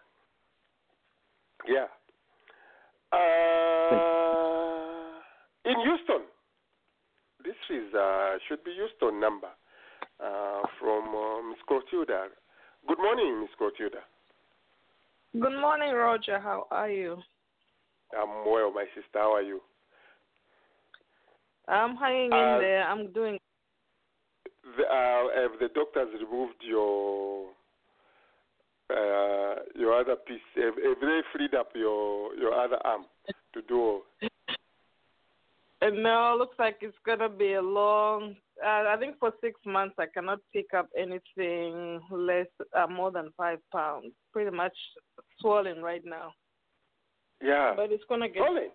Yeah. 1.67 1.87
Uh, 3.11 5.19
in 5.65 5.79
Houston, 5.81 6.21
this 7.43 7.55
is 7.69 7.93
uh, 7.93 8.37
should 8.47 8.63
be 8.63 8.71
Houston 8.73 9.19
number 9.19 9.47
uh, 10.23 10.61
from 10.79 11.15
uh, 11.15 11.41
Miss 11.49 11.59
Clotilda. 11.67 12.27
Good 12.87 12.99
morning, 12.99 13.41
Miss 13.41 13.49
Clotilda. 13.57 13.99
Good 15.33 15.59
morning, 15.59 15.93
Roger. 15.93 16.39
How 16.39 16.67
are 16.71 16.89
you? 16.89 17.17
I'm 18.17 18.45
well, 18.49 18.71
my 18.71 18.85
sister. 18.93 19.15
How 19.19 19.33
are 19.35 19.41
you? 19.41 19.61
I'm 21.67 21.95
hanging 21.95 22.31
Uh, 22.31 22.37
in 22.37 22.61
there. 22.61 22.83
I'm 22.87 23.11
doing. 23.11 23.39
The, 24.77 24.83
uh, 24.83 25.41
have 25.41 25.59
the 25.59 25.69
doctors 25.73 26.09
removed 26.21 26.55
your 26.61 27.47
uh, 28.89 29.55
your 29.75 29.93
other 29.99 30.15
piece? 30.15 30.39
Have, 30.55 30.75
have 30.75 30.99
they 31.01 31.21
freed 31.33 31.53
up 31.55 31.69
your 31.75 32.35
your 32.35 32.53
other 32.53 32.77
arm 32.85 33.05
to 33.53 33.61
do? 33.63 34.01
And 35.81 36.01
now 36.01 36.35
looks 36.37 36.57
like 36.57 36.77
it's 36.81 36.97
gonna 37.05 37.29
be 37.29 37.53
a 37.53 37.61
long. 37.61 38.35
Uh, 38.63 38.85
I 38.87 38.95
think 38.99 39.19
for 39.19 39.31
six 39.41 39.59
months 39.65 39.95
I 39.99 40.05
cannot 40.13 40.39
pick 40.53 40.73
up 40.73 40.87
anything 40.97 41.99
less 42.09 42.47
uh, 42.75 42.87
more 42.87 43.11
than 43.11 43.29
five 43.37 43.59
pounds. 43.71 44.13
Pretty 44.31 44.55
much 44.55 44.75
swollen 45.39 45.81
right 45.81 46.03
now, 46.05 46.33
Yeah. 47.41 47.73
but 47.75 47.91
it's 47.91 48.03
gonna 48.07 48.29
get. 48.29 48.37
Swollen. 48.37 48.69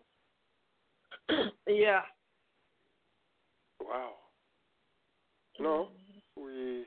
yeah. 1.67 2.03
Wow. 3.81 4.11
No, 5.59 5.89
we 6.37 6.85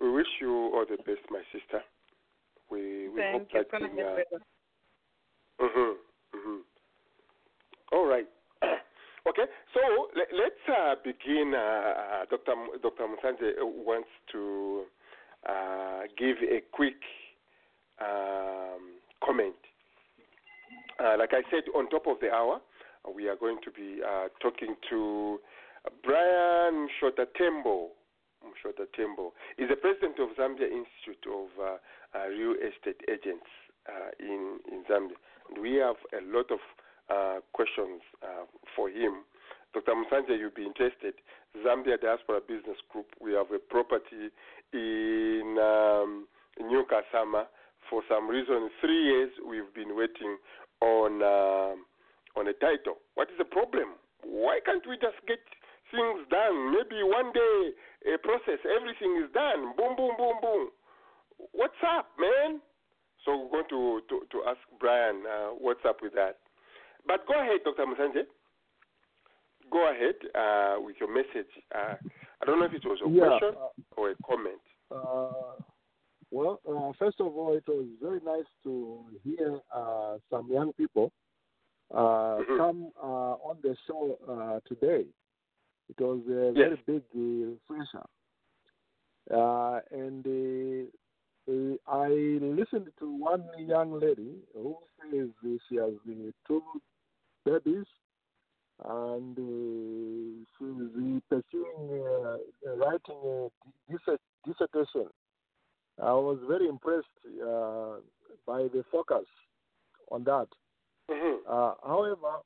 we 0.00 0.10
wish 0.10 0.26
you 0.40 0.50
all 0.74 0.84
the 0.88 0.96
best, 0.98 1.20
my 1.30 1.42
sister. 1.52 1.82
We 2.70 3.08
we 3.08 3.20
Thank 3.20 3.32
hope 3.42 3.48
you. 3.52 3.64
that 3.64 3.80
thing, 3.80 4.00
uh. 4.00 5.64
Mhm. 5.64 5.94
Mhm. 6.34 6.60
All 7.92 8.06
right. 8.06 8.28
okay. 9.28 9.44
So 9.74 9.80
let, 10.16 10.28
let's 10.32 10.68
uh, 10.68 10.94
begin. 11.04 11.52
Uh, 11.54 11.58
uh, 11.58 12.24
Dr. 12.30 12.52
M- 12.52 12.80
Dr. 12.82 13.06
Musanje 13.08 13.52
wants 13.62 14.08
to 14.32 14.84
uh, 15.48 16.02
give 16.16 16.36
a 16.48 16.62
quick 16.72 17.00
um, 18.00 18.98
comment. 19.24 19.54
Uh, 21.02 21.16
like 21.18 21.32
I 21.32 21.42
said, 21.50 21.64
on 21.74 21.88
top 21.90 22.06
of 22.06 22.20
the 22.20 22.30
hour, 22.30 22.60
we 23.14 23.28
are 23.28 23.36
going 23.36 23.58
to 23.64 23.70
be 23.70 24.00
uh, 24.06 24.28
talking 24.40 24.76
to 24.90 25.40
Brian 26.04 26.88
Shotatembo. 27.00 27.88
Shotatembo 28.62 29.32
is 29.58 29.68
the 29.68 29.76
president 29.76 30.18
of 30.18 30.30
Zambia 30.36 30.68
Institute 30.68 31.24
of 31.28 31.48
uh, 31.60 31.76
uh, 32.16 32.28
Real 32.28 32.54
Estate 32.60 33.00
Agents 33.08 33.46
uh, 33.88 34.10
in 34.18 34.58
in 34.70 34.84
Zambia, 34.90 35.16
and 35.48 35.58
we 35.62 35.76
have 35.76 35.96
a 36.12 36.22
lot 36.24 36.50
of 36.50 36.60
uh, 37.08 37.40
questions 37.52 38.02
uh, 38.22 38.44
for 38.76 38.88
him. 38.88 39.24
Dr. 39.72 39.92
Musanje, 39.94 40.38
you'll 40.38 40.50
be 40.54 40.66
interested. 40.66 41.14
Zambia 41.64 42.00
Diaspora 42.00 42.40
Business 42.40 42.76
Group, 42.90 43.06
we 43.20 43.32
have 43.32 43.50
a 43.52 43.58
property 43.58 44.30
in 44.72 45.56
um, 45.60 46.26
New 46.58 46.84
Kasama. 46.90 47.46
For 47.88 48.02
some 48.08 48.28
reason, 48.28 48.70
three 48.80 49.02
years 49.04 49.30
we've 49.48 49.72
been 49.74 49.96
waiting 49.96 50.36
on 50.80 51.22
um 51.22 51.84
on 52.36 52.46
a 52.48 52.52
title. 52.54 53.02
What 53.14 53.28
is 53.30 53.38
the 53.38 53.44
problem? 53.44 53.98
Why 54.22 54.60
can't 54.64 54.86
we 54.86 54.96
just 54.96 55.18
get 55.26 55.40
things 55.90 56.26
done? 56.30 56.72
Maybe 56.72 57.02
one 57.02 57.32
day 57.32 57.72
a 58.14 58.18
process, 58.18 58.58
everything 58.64 59.20
is 59.22 59.30
done. 59.32 59.74
Boom, 59.76 59.96
boom, 59.96 60.14
boom, 60.16 60.36
boom. 60.40 60.70
What's 61.52 61.78
up, 61.86 62.08
man? 62.18 62.60
So 63.24 63.48
we're 63.52 63.62
going 63.62 63.68
to 63.70 64.00
to, 64.08 64.16
to 64.32 64.38
ask 64.48 64.60
Brian 64.78 65.22
uh, 65.26 65.48
what's 65.58 65.84
up 65.86 65.98
with 66.02 66.14
that. 66.14 66.38
But 67.06 67.26
go 67.26 67.34
ahead, 67.40 67.60
Dr. 67.64 67.84
Musanje. 67.86 68.24
Go 69.70 69.90
ahead 69.90 70.16
uh, 70.34 70.80
with 70.80 70.96
your 71.00 71.12
message. 71.12 71.50
Uh, 71.74 71.94
I 72.42 72.44
don't 72.46 72.58
know 72.58 72.66
if 72.66 72.72
it 72.72 72.84
was 72.84 72.98
a 73.04 73.08
Yeah, 73.08 73.38
question 73.38 73.54
or 73.96 74.10
a 74.10 74.14
comment. 74.26 74.60
Uh, 74.90 75.60
well, 76.30 76.60
uh, 76.68 76.92
first 76.98 77.20
of 77.20 77.26
all, 77.36 77.54
it 77.56 77.64
was 77.68 77.86
very 78.02 78.20
nice 78.24 78.48
to 78.64 79.04
hear 79.24 79.58
uh, 79.74 80.16
some 80.30 80.50
young 80.50 80.72
people 80.74 81.12
uh, 81.92 82.38
Mhm. 82.40 82.56
come 82.56 82.92
uh, 83.02 83.34
on 83.42 83.58
the 83.62 83.76
show 83.86 84.16
uh, 84.28 84.60
today. 84.68 85.06
It 85.90 86.00
was 86.00 86.20
a 86.28 86.52
Yes. 86.54 86.78
very 86.86 87.00
big 87.00 87.02
uh. 87.66 88.06
Uh, 89.30 89.80
and 89.90 90.24
uh, 90.26 91.52
uh, 91.52 91.74
I 92.06 92.08
listened 92.60 92.88
to 93.00 93.06
one 93.30 93.44
young 93.58 93.98
lady 93.98 94.36
who 94.54 94.76
says 95.10 95.28
she 95.68 95.76
has 95.76 95.92
two 96.46 96.62
babies 97.44 97.86
and 98.84 99.38
uh, 99.38 100.44
she's 100.56 100.82
uh, 100.96 101.20
pursuing 101.28 102.04
uh, 102.06 102.76
writing 102.76 103.50
a 104.08 104.16
dissertation. 104.46 105.08
I 106.02 106.12
was 106.12 106.38
very 106.48 106.66
impressed 106.68 107.06
uh, 107.42 107.96
by 108.46 108.62
the 108.74 108.84
focus 108.90 109.26
on 110.10 110.24
that. 110.24 110.48
Uh, 111.48 111.74
however, 111.84 112.38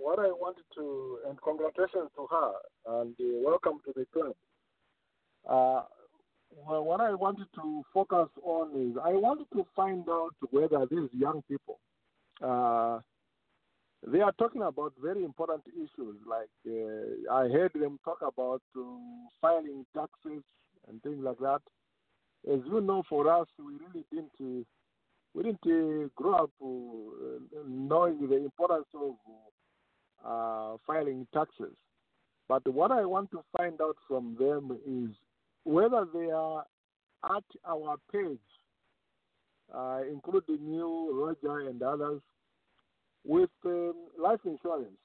what 0.00 0.18
I 0.18 0.28
wanted 0.28 0.64
to, 0.76 1.18
and 1.28 1.40
congratulations 1.42 2.10
to 2.16 2.26
her, 2.30 2.52
and 3.00 3.14
uh, 3.20 3.24
welcome 3.44 3.80
to 3.86 3.92
the 3.94 4.06
club. 4.12 4.34
Uh, 5.48 5.82
well, 6.66 6.84
what 6.84 7.00
I 7.00 7.14
wanted 7.14 7.46
to 7.56 7.82
focus 7.92 8.28
on 8.42 8.70
is 8.90 8.96
I 9.02 9.12
wanted 9.12 9.46
to 9.52 9.66
find 9.76 10.08
out 10.08 10.34
whether 10.50 10.86
these 10.90 11.08
young 11.12 11.42
people, 11.48 11.78
uh, 12.42 13.00
they 14.06 14.20
are 14.20 14.32
talking 14.38 14.62
about 14.62 14.92
very 15.02 15.24
important 15.24 15.62
issues. 15.74 16.16
Like 16.26 16.48
uh, 16.66 17.32
I 17.32 17.48
heard 17.48 17.72
them 17.74 17.98
talk 18.04 18.18
about 18.22 18.62
uh, 18.76 18.82
filing 19.40 19.84
taxes 19.94 20.42
and 20.88 21.02
things 21.02 21.18
like 21.20 21.38
that. 21.38 21.60
As 22.50 22.60
you 22.66 22.80
know, 22.80 23.02
for 23.08 23.30
us, 23.30 23.48
we 23.58 23.74
really 23.74 24.04
didn't. 24.10 24.30
Uh, 24.40 24.64
we 25.34 25.42
didn't 25.42 25.60
uh, 25.66 26.08
grow 26.16 26.44
up 26.44 26.50
uh, 26.62 27.62
knowing 27.68 28.28
the 28.28 28.36
importance 28.36 28.86
of 28.94 29.14
uh, 30.24 30.76
filing 30.86 31.26
taxes. 31.32 31.74
But 32.48 32.66
what 32.72 32.90
I 32.90 33.04
want 33.04 33.30
to 33.32 33.42
find 33.56 33.80
out 33.80 33.96
from 34.06 34.36
them 34.38 34.78
is 34.86 35.14
whether 35.64 36.06
they 36.12 36.30
are 36.30 36.64
at 37.24 37.44
our 37.68 37.96
page, 38.10 38.38
uh, 39.74 40.00
including 40.10 40.66
you, 40.72 41.10
Roger, 41.42 41.68
and 41.68 41.82
others, 41.82 42.20
with 43.26 43.50
um, 43.66 43.94
life 44.18 44.40
insurance. 44.44 44.96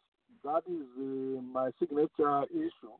That 0.43 0.61
is 0.69 0.85
uh, 0.97 1.41
my 1.41 1.71
signature 1.79 2.43
issue. 2.51 2.93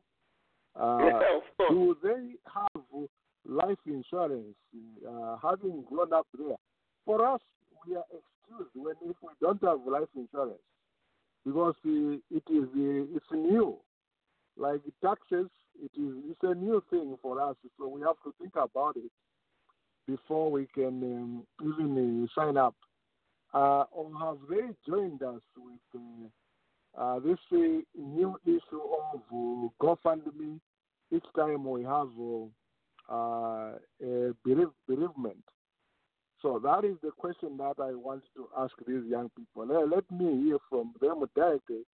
Uh, 0.78 0.98
Yeah, 1.04 1.36
of 1.36 1.42
course. 1.56 1.70
do 1.70 1.96
they 2.02 2.34
have 2.52 3.08
life 3.46 3.78
insurance, 3.86 4.56
uh, 5.08 5.36
having 5.42 5.84
grown 5.88 6.12
up 6.12 6.26
there? 6.36 6.56
For 7.06 7.24
us, 7.26 7.40
we 7.86 7.96
are 7.96 8.04
excused 8.12 8.70
when 8.74 8.94
if 9.08 9.16
we 9.22 9.28
don't 9.40 9.62
have 9.62 9.80
life 9.86 10.08
insurance 10.16 10.58
because 11.44 11.74
it 11.84 12.22
is 12.50 12.68
it's 13.14 13.26
new. 13.32 13.76
Like 14.56 14.80
taxes, 15.02 15.48
it 15.82 15.90
is 16.00 16.14
it's 16.30 16.40
a 16.42 16.54
new 16.54 16.82
thing 16.90 17.16
for 17.20 17.40
us, 17.40 17.56
so 17.78 17.88
we 17.88 18.00
have 18.02 18.16
to 18.24 18.32
think 18.40 18.54
about 18.56 18.96
it 18.96 19.10
before 20.06 20.50
we 20.50 20.66
can 20.74 21.02
um, 21.02 21.46
even 21.62 22.28
uh, 22.28 22.40
sign 22.40 22.56
up. 22.56 22.74
Uh, 23.52 23.84
or 23.92 24.10
have 24.18 24.38
they 24.50 24.62
joined 24.88 25.22
us 25.22 25.40
with 25.56 26.02
uh, 26.02 27.00
uh, 27.00 27.18
this 27.20 27.38
uh, 27.52 27.80
new 27.96 28.36
issue 28.44 28.80
of 29.12 29.20
uh, 29.32 29.68
GoFundMe 29.80 30.58
each 31.12 31.24
time 31.36 31.64
we 31.64 31.82
have 31.82 32.08
a 33.10 34.32
bereave- 34.44 34.74
bereavement? 34.88 35.44
So 36.44 36.60
that 36.62 36.84
is 36.84 36.96
the 37.02 37.10
question 37.10 37.56
that 37.56 37.80
I 37.80 37.96
want 37.96 38.22
to 38.36 38.48
ask 38.58 38.74
these 38.86 39.00
young 39.08 39.30
people. 39.30 39.64
Let, 39.64 40.04
me 40.12 40.44
hear 40.44 40.58
from 40.68 40.92
them 41.00 41.24
directly 41.34 41.88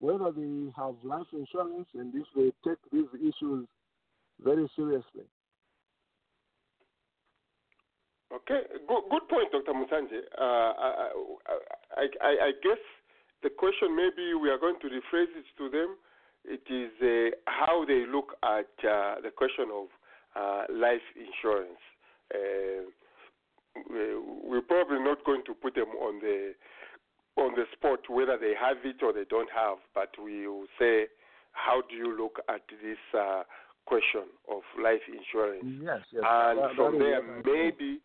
whether 0.00 0.32
they 0.32 0.66
have 0.76 0.94
life 1.04 1.30
insurance 1.32 1.86
and 1.94 2.12
if 2.12 2.26
they 2.34 2.50
take 2.68 2.82
these 2.90 3.06
issues 3.14 3.68
very 4.42 4.68
seriously. 4.74 5.22
Okay, 8.34 8.62
good, 8.88 9.02
good 9.12 9.28
point, 9.30 9.52
Dr. 9.52 9.78
Musanje. 9.78 10.26
Uh, 10.36 10.42
I, 10.42 11.12
I, 11.96 12.06
I, 12.20 12.30
I 12.46 12.52
guess 12.64 12.82
the 13.44 13.50
question 13.50 13.94
maybe 13.94 14.34
we 14.34 14.50
are 14.50 14.58
going 14.58 14.80
to 14.80 14.88
rephrase 14.88 15.30
it 15.38 15.46
to 15.58 15.70
them. 15.70 15.94
It 16.44 16.66
is 16.66 16.90
uh, 17.00 17.36
how 17.46 17.84
they 17.86 18.06
look 18.10 18.34
at 18.42 18.66
uh, 18.82 19.20
the 19.22 19.30
question 19.30 19.66
of 19.72 19.86
uh, 20.34 20.64
life 20.74 21.06
insurance. 21.14 21.78
Uh, 23.76 23.80
we- 23.90 24.50
we're 24.50 24.60
probably 24.62 24.98
not 25.00 25.24
going 25.24 25.42
to 25.44 25.54
put 25.54 25.74
them 25.74 25.88
on 26.00 26.20
the 26.20 26.54
on 27.36 27.52
the 27.56 27.64
spot 27.72 27.98
whether 28.08 28.36
they 28.38 28.54
have 28.54 28.76
it 28.84 29.02
or 29.02 29.12
they 29.12 29.24
don't 29.24 29.50
have, 29.50 29.78
but 29.92 30.10
we 30.22 30.46
will 30.46 30.68
say, 30.78 31.08
how 31.50 31.82
do 31.90 31.96
you 31.96 32.16
look 32.16 32.38
at 32.48 32.62
this 32.80 32.98
uh, 33.12 33.42
question 33.86 34.22
of 34.48 34.62
life 34.80 35.02
insurance? 35.08 35.64
Yes, 35.82 35.98
yes. 36.12 36.22
and 36.24 36.58
That- 36.60 36.76
from 36.76 36.98
that 36.98 37.04
there, 37.04 37.22
maybe, 37.44 37.98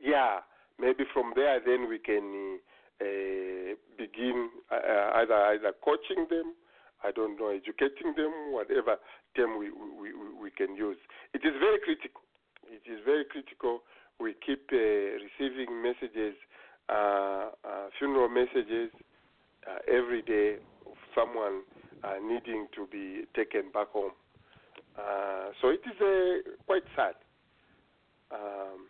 yeah, 0.00 0.40
maybe 0.80 1.04
from 1.12 1.32
there, 1.36 1.60
then 1.64 1.88
we 1.88 1.98
can 2.00 2.58
uh, 3.00 3.74
begin 3.96 4.50
uh, 4.72 5.10
either 5.22 5.34
either 5.54 5.72
coaching 5.84 6.26
them, 6.28 6.54
I 7.04 7.12
don't 7.12 7.38
know, 7.38 7.48
educating 7.50 8.14
them, 8.16 8.50
whatever 8.52 8.96
term 9.36 9.58
we, 9.58 9.70
we, 9.70 10.10
we 10.42 10.50
can 10.50 10.74
use. 10.74 10.98
It 11.34 11.42
is 11.44 11.54
very 11.60 11.78
critical. 11.84 12.22
It 12.66 12.82
is 12.90 12.98
very 13.04 13.24
critical. 13.24 13.82
We 14.20 14.34
keep 14.44 14.70
uh, 14.72 14.76
receiving 14.76 15.82
messages, 15.82 16.34
uh, 16.88 16.92
uh, 16.92 17.88
funeral 17.98 18.28
messages 18.28 18.90
uh, 19.66 19.78
every 19.92 20.22
day 20.22 20.56
of 20.86 20.96
someone 21.14 21.62
uh, 22.04 22.14
needing 22.22 22.66
to 22.74 22.86
be 22.90 23.24
taken 23.34 23.70
back 23.72 23.88
home. 23.88 24.12
So 25.60 25.68
it 25.68 25.80
is 25.86 26.44
quite 26.66 26.82
sad. 26.96 27.14
Um, 28.32 28.88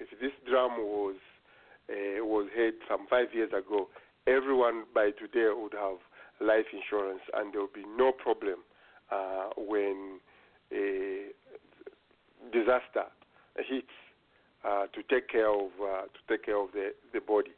if 0.00 0.08
this 0.20 0.32
drum 0.48 0.78
was 0.78 1.16
was 2.20 2.48
heard 2.56 2.74
some 2.88 3.06
five 3.10 3.28
years 3.34 3.50
ago, 3.50 3.88
everyone 4.26 4.84
by 4.94 5.10
today 5.10 5.50
would 5.52 5.74
have 5.74 5.98
life 6.40 6.66
insurance, 6.72 7.20
and 7.34 7.52
there 7.52 7.60
will 7.60 7.68
be 7.74 7.84
no 7.96 8.12
problem 8.12 8.60
when 9.56 10.20
a 10.72 11.28
disaster 12.52 13.04
hits 13.56 13.86
uh, 14.64 14.86
to 14.92 15.02
take 15.10 15.28
care 15.28 15.48
of 15.48 15.70
uh, 15.80 16.02
to 16.08 16.20
take 16.28 16.44
care 16.46 16.56
of 16.58 16.72
the, 16.72 16.94
the 17.12 17.20
body. 17.20 17.52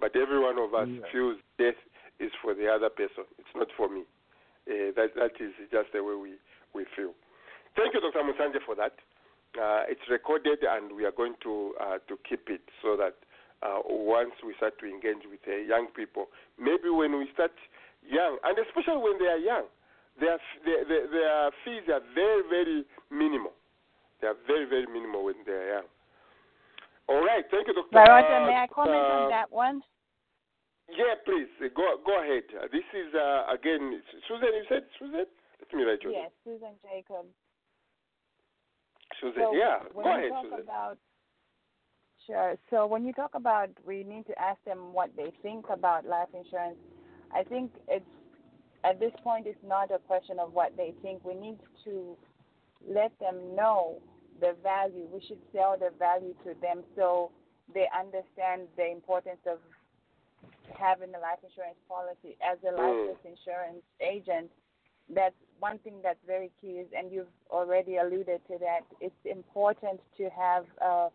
But 0.00 0.16
every 0.16 0.38
one 0.38 0.58
of 0.58 0.74
us 0.74 0.88
Yeah. 0.88 1.06
feels 1.12 1.38
death 1.58 1.78
is 2.18 2.30
for 2.42 2.54
the 2.54 2.68
other 2.68 2.88
person. 2.90 3.24
It's 3.38 3.54
not 3.54 3.68
for 3.76 3.88
me. 3.88 4.02
Uh, 4.68 4.92
that 4.96 5.14
that 5.16 5.34
is 5.40 5.52
just 5.70 5.92
the 5.92 6.02
way 6.04 6.14
we, 6.14 6.32
we 6.74 6.84
feel. 6.94 7.12
Thank 7.76 7.94
you, 7.94 8.00
Dr. 8.00 8.22
Musanje, 8.22 8.60
for 8.66 8.74
that. 8.76 8.94
Uh, 9.58 9.84
it's 9.88 10.02
recorded, 10.10 10.58
and 10.62 10.92
we 10.94 11.04
are 11.04 11.12
going 11.12 11.34
to 11.42 11.74
uh, 11.80 11.98
to 12.08 12.16
keep 12.28 12.48
it 12.48 12.62
so 12.82 12.96
that 12.96 13.16
uh, 13.62 13.80
once 13.86 14.32
we 14.44 14.54
start 14.56 14.78
to 14.80 14.86
engage 14.86 15.24
with 15.28 15.40
young 15.46 15.88
people, 15.94 16.26
maybe 16.58 16.88
when 16.90 17.16
we 17.18 17.28
start 17.34 17.52
young, 18.06 18.38
and 18.44 18.56
especially 18.58 19.00
when 19.02 19.18
they 19.18 19.26
are 19.28 19.38
young, 19.38 19.64
their 20.20 20.38
their, 20.64 20.84
their, 20.88 21.04
their 21.10 21.50
fees 21.64 21.84
are 21.92 22.00
very 22.14 22.42
very 22.48 22.84
minimal. 23.10 23.52
They 24.20 24.28
are 24.28 24.36
very 24.46 24.64
very 24.64 24.86
minimal 24.86 25.24
when 25.24 25.36
they 25.44 25.52
are 25.52 25.68
young. 25.80 25.88
All 27.12 27.20
right, 27.20 27.44
thank 27.50 27.68
you, 27.68 27.74
Dr. 27.74 27.92
Roger, 27.92 28.46
may 28.46 28.56
I 28.56 28.66
comment 28.72 29.04
uh, 29.04 29.20
on 29.20 29.28
that 29.28 29.52
one? 29.52 29.82
Yeah, 30.88 31.12
please 31.26 31.48
uh, 31.60 31.68
go 31.76 32.00
go 32.04 32.24
ahead. 32.24 32.44
Uh, 32.56 32.68
this 32.72 32.88
is 32.96 33.12
uh, 33.12 33.52
again 33.52 34.00
Susan. 34.26 34.48
You 34.48 34.64
said 34.68 34.84
Susan. 34.98 35.26
Let 35.60 35.74
me 35.74 35.84
write 35.84 36.00
your 36.02 36.12
Yes, 36.12 36.30
Susan 36.42 36.72
Jacob. 36.82 37.28
name. 37.28 37.36
Susan. 39.20 39.42
So 39.44 39.52
yeah, 39.54 39.84
go 39.92 40.00
ahead, 40.00 40.32
Susan. 40.42 40.60
about 40.60 40.96
sure. 42.26 42.56
So 42.70 42.86
when 42.86 43.04
you 43.04 43.12
talk 43.12 43.34
about, 43.34 43.68
we 43.86 44.04
need 44.04 44.26
to 44.26 44.38
ask 44.40 44.62
them 44.64 44.94
what 44.94 45.10
they 45.14 45.32
think 45.42 45.66
about 45.68 46.06
life 46.06 46.28
insurance. 46.32 46.78
I 47.34 47.42
think 47.42 47.72
it's 47.88 48.08
at 48.84 48.98
this 49.00 49.12
point 49.22 49.46
it's 49.46 49.62
not 49.62 49.90
a 49.92 49.98
question 49.98 50.38
of 50.38 50.54
what 50.54 50.74
they 50.78 50.94
think. 51.02 51.24
We 51.26 51.34
need 51.34 51.58
to 51.84 52.16
let 52.88 53.12
them 53.20 53.54
know 53.54 54.00
the 54.42 54.54
value. 54.62 55.06
We 55.06 55.22
should 55.26 55.40
sell 55.54 55.76
the 55.78 55.90
value 55.98 56.34
to 56.44 56.58
them 56.60 56.82
so 56.96 57.30
they 57.72 57.86
understand 57.94 58.66
the 58.76 58.90
importance 58.90 59.40
of 59.46 59.58
having 60.76 61.14
a 61.14 61.20
life 61.22 61.38
insurance 61.46 61.78
policy. 61.88 62.36
As 62.42 62.58
a 62.66 62.74
licensed 62.74 63.24
insurance 63.24 63.86
agent, 64.02 64.50
that's 65.14 65.38
one 65.60 65.78
thing 65.78 65.94
that's 66.02 66.18
very 66.26 66.50
key 66.60 66.82
is, 66.82 66.88
and 66.96 67.12
you've 67.12 67.32
already 67.50 67.96
alluded 67.96 68.42
to 68.50 68.58
that. 68.58 68.82
It's 69.00 69.22
important 69.24 70.00
to 70.18 70.28
have 70.34 70.66
uh, 70.84 71.08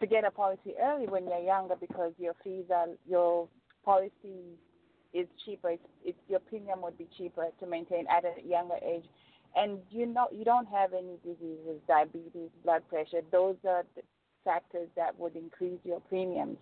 to 0.00 0.06
get 0.06 0.24
a 0.24 0.30
policy 0.30 0.72
early 0.82 1.06
when 1.06 1.28
you're 1.28 1.44
younger 1.44 1.76
because 1.78 2.12
your 2.18 2.34
fees 2.42 2.64
are 2.74 2.88
your 3.06 3.48
policy 3.84 4.56
is 5.12 5.26
cheaper. 5.44 5.70
It's, 5.70 5.88
it's 6.04 6.18
your 6.28 6.40
premium 6.40 6.80
would 6.82 6.96
be 6.96 7.08
cheaper 7.18 7.48
to 7.60 7.66
maintain 7.66 8.06
at 8.08 8.24
a 8.24 8.32
younger 8.46 8.76
age, 8.82 9.04
and 9.56 9.78
you 9.90 10.06
know 10.06 10.28
you 10.32 10.44
don't 10.44 10.68
have 10.68 10.92
any 10.92 11.16
diseases, 11.24 11.80
diabetes, 11.86 12.50
blood 12.64 12.82
pressure. 12.88 13.20
Those 13.30 13.56
are 13.68 13.84
the 13.96 14.02
factors 14.44 14.88
that 14.96 15.18
would 15.18 15.36
increase 15.36 15.78
your 15.84 16.00
premiums. 16.00 16.58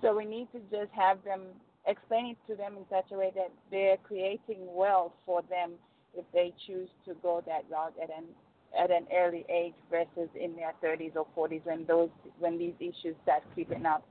So 0.00 0.16
we 0.16 0.24
need 0.24 0.48
to 0.52 0.58
just 0.70 0.90
have 0.92 1.22
them 1.24 1.42
explain 1.86 2.26
it 2.26 2.36
to 2.48 2.56
them 2.56 2.76
in 2.76 2.84
such 2.90 3.10
a 3.12 3.18
way 3.18 3.32
that 3.34 3.50
they're 3.70 3.96
creating 3.98 4.60
wealth 4.60 5.12
for 5.26 5.42
them 5.48 5.72
if 6.14 6.24
they 6.32 6.52
choose 6.66 6.88
to 7.06 7.14
go 7.22 7.42
that 7.46 7.64
route 7.70 7.94
at 8.02 8.10
an 8.10 8.24
at 8.78 8.90
an 8.90 9.06
early 9.14 9.44
age 9.50 9.74
versus 9.90 10.30
in 10.34 10.56
their 10.56 10.72
30s 10.82 11.12
or 11.14 11.26
40s 11.36 11.64
when 11.64 11.84
those 11.86 12.08
when 12.38 12.58
these 12.58 12.74
issues 12.80 13.14
start 13.22 13.42
creeping 13.54 13.84
up. 13.84 14.06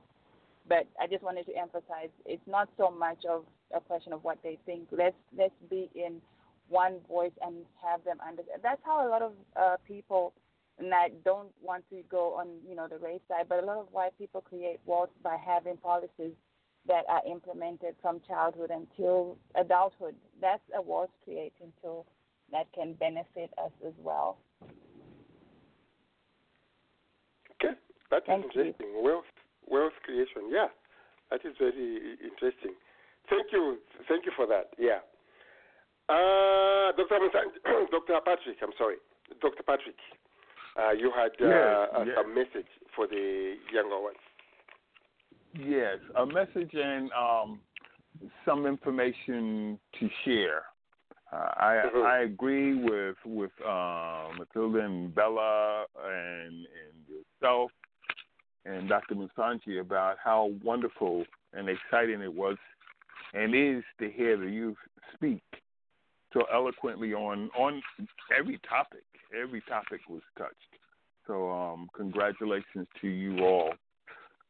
But 0.68 0.86
I 1.00 1.06
just 1.08 1.24
wanted 1.24 1.46
to 1.46 1.56
emphasize 1.56 2.10
it's 2.24 2.46
not 2.46 2.68
so 2.76 2.90
much 2.90 3.24
of 3.28 3.44
a 3.74 3.80
question 3.80 4.12
of 4.12 4.22
what 4.22 4.38
they 4.42 4.58
think. 4.64 4.88
Let's 4.92 5.16
let's 5.36 5.54
be 5.68 5.90
in 5.94 6.20
one 6.72 6.96
voice 7.06 7.36
and 7.44 7.54
have 7.84 8.02
them 8.04 8.16
understand. 8.26 8.60
That's 8.62 8.80
how 8.82 9.06
a 9.06 9.08
lot 9.08 9.20
of 9.22 9.32
uh, 9.54 9.76
people 9.86 10.32
that 10.80 11.22
don't 11.22 11.50
want 11.62 11.84
to 11.90 12.02
go 12.10 12.34
on 12.34 12.48
you 12.66 12.74
know 12.74 12.88
the 12.88 12.98
race 12.98 13.20
side, 13.28 13.46
but 13.48 13.62
a 13.62 13.66
lot 13.66 13.76
of 13.76 13.86
white 13.92 14.16
people 14.18 14.40
create 14.40 14.80
walls 14.86 15.10
by 15.22 15.36
having 15.36 15.76
policies 15.76 16.32
that 16.88 17.04
are 17.08 17.22
implemented 17.30 17.94
from 18.00 18.20
childhood 18.26 18.70
until 18.70 19.36
adulthood. 19.54 20.16
That's 20.40 20.62
a 20.74 20.80
walls 20.80 21.10
creating 21.22 21.72
tool 21.80 22.06
that 22.50 22.66
can 22.74 22.94
benefit 22.94 23.50
us 23.62 23.70
as 23.86 23.92
well. 24.02 24.38
Okay, 27.52 27.74
that 28.10 28.22
is 28.22 28.22
Thank 28.26 28.44
you. 28.54 28.62
interesting. 28.62 29.04
Wealth, 29.04 29.30
wealth 29.68 29.92
creation. 30.02 30.50
Yeah, 30.50 30.68
that 31.30 31.40
is 31.44 31.54
very 31.58 32.16
interesting. 32.24 32.74
Thank 33.30 33.52
you, 33.52 33.76
thank 34.08 34.24
you 34.24 34.32
for 34.34 34.46
that. 34.46 34.70
Yeah. 34.78 34.98
Uh, 36.12 36.92
Dr. 36.92 37.18
Dr. 37.90 38.20
Patrick, 38.24 38.56
I'm 38.62 38.72
sorry, 38.76 38.96
Dr. 39.40 39.62
Patrick, 39.62 39.96
uh, 40.78 40.90
you 40.92 41.10
had 41.14 41.30
uh, 41.40 41.48
Yes, 41.48 41.88
a, 41.96 42.04
yes. 42.06 42.16
a 42.22 42.28
message 42.28 42.70
for 42.94 43.06
the 43.06 43.54
younger 43.72 43.98
ones. 43.98 44.16
Yes, 45.54 45.98
a 46.16 46.26
message 46.26 46.70
and 46.74 47.10
um, 47.12 47.60
some 48.44 48.66
information 48.66 49.78
to 49.98 50.08
share. 50.24 50.64
Uh, 51.32 51.36
I 51.56 51.90
Mhm. 51.94 52.04
I 52.06 52.18
agree 52.24 52.74
with 52.74 53.16
with 53.24 53.52
um, 53.66 54.36
Matilda 54.38 54.80
and 54.80 55.14
Bella 55.14 55.86
and 56.04 56.66
and 56.66 56.96
yourself 57.08 57.70
and 58.66 58.86
Dr. 58.88 59.14
Musanji 59.14 59.80
about 59.80 60.18
how 60.22 60.52
wonderful 60.62 61.24
and 61.54 61.68
exciting 61.70 62.20
it 62.20 62.32
was 62.32 62.58
and 63.32 63.54
is 63.54 63.82
to 63.98 64.10
hear 64.10 64.36
the 64.36 64.46
youth 64.50 64.76
speak 65.14 65.42
so 66.32 66.42
eloquently 66.52 67.14
on 67.14 67.50
on 67.58 67.82
every 68.38 68.58
topic. 68.68 69.04
Every 69.40 69.62
topic 69.62 70.00
was 70.08 70.22
touched. 70.36 70.54
So 71.26 71.50
um, 71.50 71.88
congratulations 71.94 72.86
to 73.00 73.08
you 73.08 73.44
all. 73.44 73.74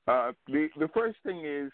Uh, 0.09 0.33
the 0.47 0.69
the 0.79 0.89
first 0.89 1.19
thing 1.25 1.45
is 1.45 1.71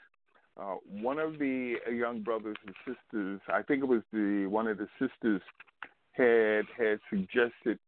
uh, 0.61 0.75
one 1.01 1.19
of 1.19 1.39
the 1.39 1.75
young 1.93 2.23
brothers 2.23 2.57
and 2.67 2.75
sisters. 2.85 3.41
I 3.49 3.63
think 3.63 3.83
it 3.83 3.87
was 3.87 4.03
the 4.13 4.47
one 4.47 4.67
of 4.67 4.79
the 4.79 4.89
sisters 4.99 5.41
had 6.13 6.65
had 6.77 6.99
suggested 7.11 7.79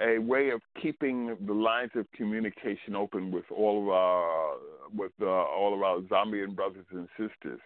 a 0.00 0.18
way 0.18 0.50
of 0.50 0.60
keeping 0.80 1.36
the 1.46 1.52
lines 1.52 1.90
of 1.96 2.06
communication 2.12 2.94
open 2.96 3.30
with 3.30 3.44
all 3.54 3.82
of 3.82 3.88
our 3.88 4.54
with 4.96 5.12
uh, 5.20 5.26
all 5.26 5.74
of 5.74 5.82
our 5.82 6.00
Zambian 6.02 6.54
brothers 6.54 6.86
and 6.90 7.08
sisters. 7.18 7.60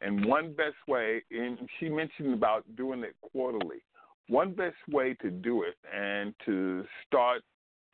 And 0.00 0.24
one 0.24 0.52
best 0.52 0.76
way, 0.88 1.22
and 1.30 1.58
she 1.78 1.88
mentioned 1.88 2.34
about 2.34 2.64
doing 2.76 3.02
it 3.02 3.14
quarterly. 3.20 3.82
One 4.28 4.52
best 4.52 4.76
way 4.88 5.14
to 5.20 5.30
do 5.30 5.64
it 5.64 5.74
and 5.94 6.34
to 6.46 6.84
start 7.06 7.42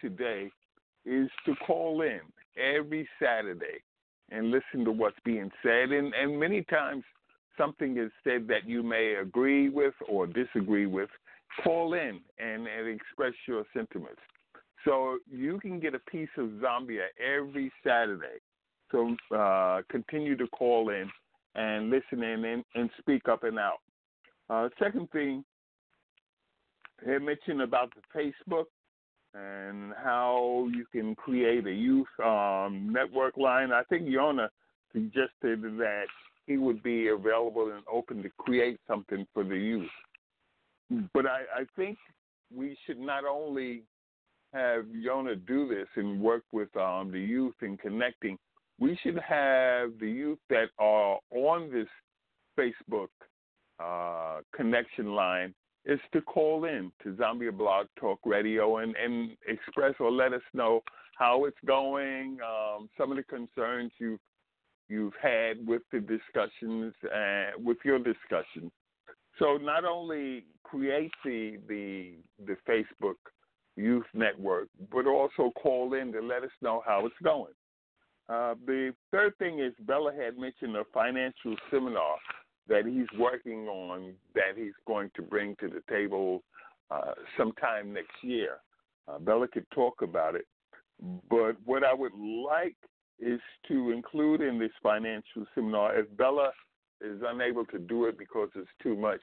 today 0.00 0.50
is 1.04 1.28
to 1.46 1.54
call 1.66 2.02
in 2.02 2.20
every 2.56 3.08
Saturday 3.20 3.82
and 4.30 4.50
listen 4.50 4.84
to 4.84 4.92
what's 4.92 5.16
being 5.24 5.50
said. 5.62 5.90
And, 5.90 6.12
and 6.14 6.38
many 6.38 6.62
times 6.64 7.04
something 7.56 7.96
is 7.96 8.10
said 8.22 8.46
that 8.48 8.68
you 8.68 8.82
may 8.82 9.14
agree 9.20 9.68
with 9.68 9.94
or 10.08 10.26
disagree 10.26 10.86
with. 10.86 11.08
Call 11.64 11.94
in 11.94 12.20
and, 12.38 12.66
and 12.66 12.88
express 12.88 13.32
your 13.48 13.64
sentiments. 13.72 14.20
So 14.84 15.18
you 15.30 15.58
can 15.60 15.80
get 15.80 15.94
a 15.94 15.98
piece 16.10 16.28
of 16.36 16.48
Zambia 16.60 17.06
every 17.18 17.72
Saturday. 17.84 18.38
So 18.92 19.16
uh, 19.34 19.82
continue 19.90 20.36
to 20.36 20.46
call 20.48 20.90
in 20.90 21.10
and 21.56 21.90
listen 21.90 22.22
in 22.22 22.44
and, 22.44 22.64
and 22.74 22.90
speak 22.98 23.28
up 23.28 23.42
and 23.42 23.58
out. 23.58 23.78
Uh, 24.48 24.68
second 24.78 25.10
thing, 25.10 25.44
they 27.04 27.18
mentioned 27.18 27.62
about 27.62 27.92
the 27.94 28.02
Facebook 28.18 28.66
and 29.34 29.92
how 30.02 30.68
you 30.72 30.86
can 30.92 31.14
create 31.14 31.66
a 31.66 31.72
youth 31.72 32.06
um, 32.24 32.88
network 32.92 33.36
line. 33.36 33.72
I 33.72 33.82
think 33.84 34.06
Yona 34.06 34.48
suggested 34.92 35.62
that 35.62 36.04
he 36.46 36.56
would 36.56 36.82
be 36.82 37.08
available 37.08 37.72
and 37.74 37.82
open 37.92 38.22
to 38.22 38.30
create 38.38 38.78
something 38.86 39.26
for 39.34 39.44
the 39.44 39.56
youth. 39.56 39.90
But 41.12 41.26
I, 41.26 41.40
I 41.54 41.64
think 41.74 41.98
we 42.54 42.78
should 42.86 43.00
not 43.00 43.24
only 43.24 43.82
have 44.54 44.84
Yona 44.84 45.44
do 45.46 45.68
this 45.68 45.88
and 45.96 46.20
work 46.20 46.44
with 46.52 46.74
um, 46.76 47.10
the 47.10 47.20
youth 47.20 47.54
in 47.62 47.76
connecting, 47.76 48.38
we 48.78 48.98
should 49.02 49.18
have 49.18 49.92
the 50.00 50.08
youth 50.08 50.38
that 50.50 50.68
are 50.78 51.18
on 51.30 51.70
this 51.72 51.88
Facebook 52.58 53.08
uh, 53.78 54.40
connection 54.54 55.14
line 55.14 55.54
is 55.84 56.00
to 56.12 56.20
call 56.20 56.64
in 56.64 56.90
to 57.02 57.12
Zambia 57.14 57.56
Blog 57.56 57.86
Talk 57.98 58.18
Radio 58.24 58.78
and, 58.78 58.94
and 58.96 59.36
express 59.46 59.94
or 60.00 60.10
let 60.10 60.32
us 60.32 60.42
know 60.52 60.82
how 61.16 61.44
it's 61.44 61.56
going, 61.64 62.38
um, 62.42 62.88
some 62.98 63.10
of 63.10 63.16
the 63.16 63.22
concerns 63.22 63.92
you've 63.98 64.20
you've 64.88 65.14
had 65.20 65.66
with 65.66 65.82
the 65.90 65.98
discussions 65.98 66.94
and 67.12 67.64
with 67.64 67.78
your 67.84 67.98
discussion. 67.98 68.70
So 69.38 69.56
not 69.56 69.84
only 69.84 70.44
create 70.62 71.12
the 71.24 71.58
the 71.68 72.14
the 72.46 72.56
Facebook 72.68 73.16
youth 73.76 74.06
network, 74.14 74.68
but 74.92 75.06
also 75.06 75.50
call 75.60 75.94
in 75.94 76.12
to 76.12 76.20
let 76.20 76.42
us 76.42 76.50
know 76.62 76.82
how 76.86 77.06
it's 77.06 77.14
going. 77.22 77.52
Uh, 78.28 78.54
the 78.66 78.92
third 79.12 79.36
thing 79.38 79.60
is 79.60 79.72
Bella 79.86 80.12
had 80.12 80.36
mentioned 80.36 80.76
a 80.76 80.84
financial 80.92 81.54
seminar 81.70 82.16
that 82.68 82.84
he's 82.84 83.06
working 83.18 83.68
on 83.68 84.14
that 84.34 84.56
he's 84.56 84.72
going 84.86 85.10
to 85.14 85.22
bring 85.22 85.54
to 85.60 85.68
the 85.68 85.82
table 85.88 86.42
uh, 86.90 87.12
sometime 87.36 87.92
next 87.92 88.16
year. 88.22 88.56
Uh, 89.06 89.18
Bella 89.18 89.46
could 89.46 89.66
talk 89.72 90.02
about 90.02 90.34
it, 90.34 90.46
but 91.30 91.52
what 91.64 91.84
I 91.84 91.94
would 91.94 92.14
like 92.14 92.76
is 93.20 93.40
to 93.68 93.92
include 93.92 94.40
in 94.40 94.58
this 94.58 94.72
financial 94.82 95.46
seminar, 95.54 95.96
if 95.96 96.06
Bella 96.16 96.50
is 97.00 97.20
unable 97.24 97.64
to 97.66 97.78
do 97.78 98.06
it 98.06 98.18
because 98.18 98.48
it's 98.56 98.68
too 98.82 98.96
much, 98.96 99.20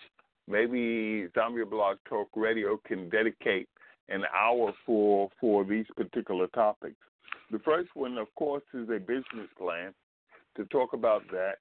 maybe 0.47 1.27
Zambia 1.35 1.69
Blog 1.69 1.97
Talk 2.07 2.29
Radio 2.35 2.79
can 2.87 3.09
dedicate 3.09 3.67
an 4.09 4.23
hour 4.33 4.73
for 4.85 5.29
for 5.39 5.63
these 5.63 5.85
particular 5.95 6.47
topics. 6.47 6.95
The 7.51 7.59
first 7.59 7.89
one, 7.93 8.17
of 8.17 8.33
course, 8.35 8.63
is 8.73 8.89
a 8.89 8.99
business 8.99 9.49
plan 9.57 9.93
to 10.55 10.65
talk 10.65 10.93
about 10.93 11.23
that 11.31 11.55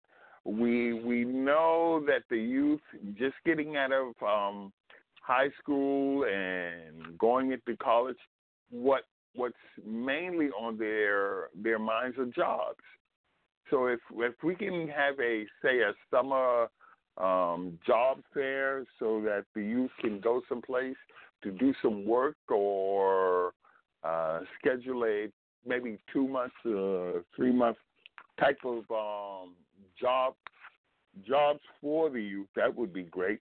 we 0.44 0.92
we 0.92 1.24
know 1.24 2.02
that 2.06 2.22
the 2.28 2.38
youth 2.38 2.80
just 3.14 3.36
getting 3.44 3.76
out 3.76 3.92
of 3.92 4.06
um, 4.22 4.72
high 5.20 5.50
school 5.60 6.24
and 6.24 7.16
going 7.18 7.52
into 7.52 7.76
college, 7.76 8.16
what 8.70 9.02
what's 9.34 9.54
mainly 9.86 10.48
on 10.48 10.76
their 10.76 11.48
their 11.54 11.78
minds 11.78 12.18
are 12.18 12.26
jobs. 12.26 12.80
So 13.70 13.86
if 13.86 14.00
if 14.16 14.34
we 14.42 14.54
can 14.54 14.88
have 14.88 15.18
a 15.20 15.44
say 15.62 15.80
a 15.80 15.92
summer 16.10 16.68
um, 17.18 17.78
job 17.86 18.18
fair 18.34 18.84
so 18.98 19.20
that 19.22 19.44
the 19.54 19.62
youth 19.62 19.90
can 20.00 20.18
go 20.18 20.42
someplace 20.48 20.96
to 21.44 21.50
do 21.52 21.72
some 21.82 22.04
work 22.04 22.36
or 22.48 23.52
uh, 24.02 24.40
schedule 24.58 25.04
a 25.04 25.28
maybe 25.66 25.98
two 26.12 26.28
months, 26.28 26.54
uh, 26.66 27.20
three 27.34 27.52
months 27.52 27.80
type 28.38 28.58
of 28.64 28.84
um, 28.90 29.54
job 30.00 30.34
jobs 31.26 31.60
for 31.80 32.08
the 32.10 32.22
youth, 32.22 32.48
that 32.56 32.74
would 32.74 32.92
be 32.92 33.02
great. 33.02 33.40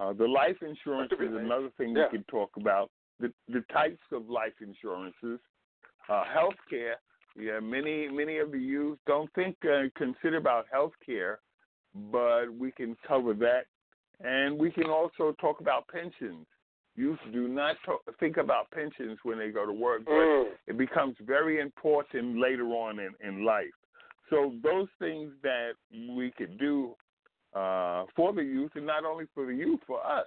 Uh, 0.00 0.12
the 0.12 0.26
life 0.26 0.56
insurance 0.62 1.12
is 1.12 1.32
another 1.34 1.70
thing 1.76 1.94
Yeah. 1.94 2.08
we 2.10 2.18
can 2.18 2.24
talk 2.24 2.56
about. 2.56 2.90
The 3.20 3.32
the 3.48 3.60
types 3.72 4.02
of 4.10 4.28
life 4.28 4.54
insurances, 4.60 5.38
uh, 6.08 6.24
health 6.24 6.56
care. 6.68 6.96
Yeah, 7.36 7.60
many 7.60 8.08
many 8.08 8.38
of 8.38 8.50
the 8.50 8.58
youth 8.58 8.98
don't 9.06 9.32
think 9.34 9.56
uh, 9.64 9.84
consider 9.96 10.36
about 10.36 10.66
health 10.70 10.92
care, 11.04 11.40
but 12.12 12.46
we 12.52 12.72
can 12.72 12.96
cover 13.06 13.34
that, 13.34 13.66
and 14.20 14.58
we 14.58 14.70
can 14.72 14.90
also 14.90 15.32
talk 15.40 15.60
about 15.60 15.86
pensions. 15.88 16.46
Youth 16.96 17.18
do 17.32 17.48
not 17.48 17.76
talk, 17.84 18.02
think 18.20 18.36
about 18.36 18.70
pensions 18.70 19.18
when 19.24 19.38
they 19.38 19.50
go 19.50 19.66
to 19.66 19.72
work, 19.72 20.04
but 20.04 20.12
Mm. 20.12 20.52
it 20.66 20.78
becomes 20.78 21.16
very 21.20 21.60
important 21.60 22.38
later 22.38 22.66
on 22.66 23.00
in, 23.00 23.12
in 23.20 23.44
life. 23.44 23.74
So 24.30 24.54
those 24.62 24.88
things 24.98 25.32
that 25.42 25.72
we 25.90 26.30
could 26.30 26.58
do 26.58 26.94
uh, 27.54 28.04
for 28.16 28.32
the 28.32 28.42
youth, 28.42 28.72
and 28.74 28.86
not 28.86 29.04
only 29.04 29.26
for 29.34 29.46
the 29.46 29.54
youth, 29.54 29.80
for 29.86 30.04
us 30.04 30.26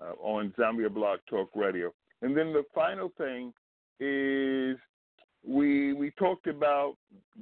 uh, 0.00 0.12
on 0.20 0.52
Zambia 0.58 0.92
Blog 0.92 1.20
Talk 1.28 1.50
Radio. 1.54 1.92
And 2.22 2.36
then 2.36 2.52
the 2.52 2.64
final 2.74 3.10
thing 3.18 3.52
is 4.00 4.76
we 5.46 5.92
we 5.92 6.10
talked 6.12 6.46
about 6.46 6.96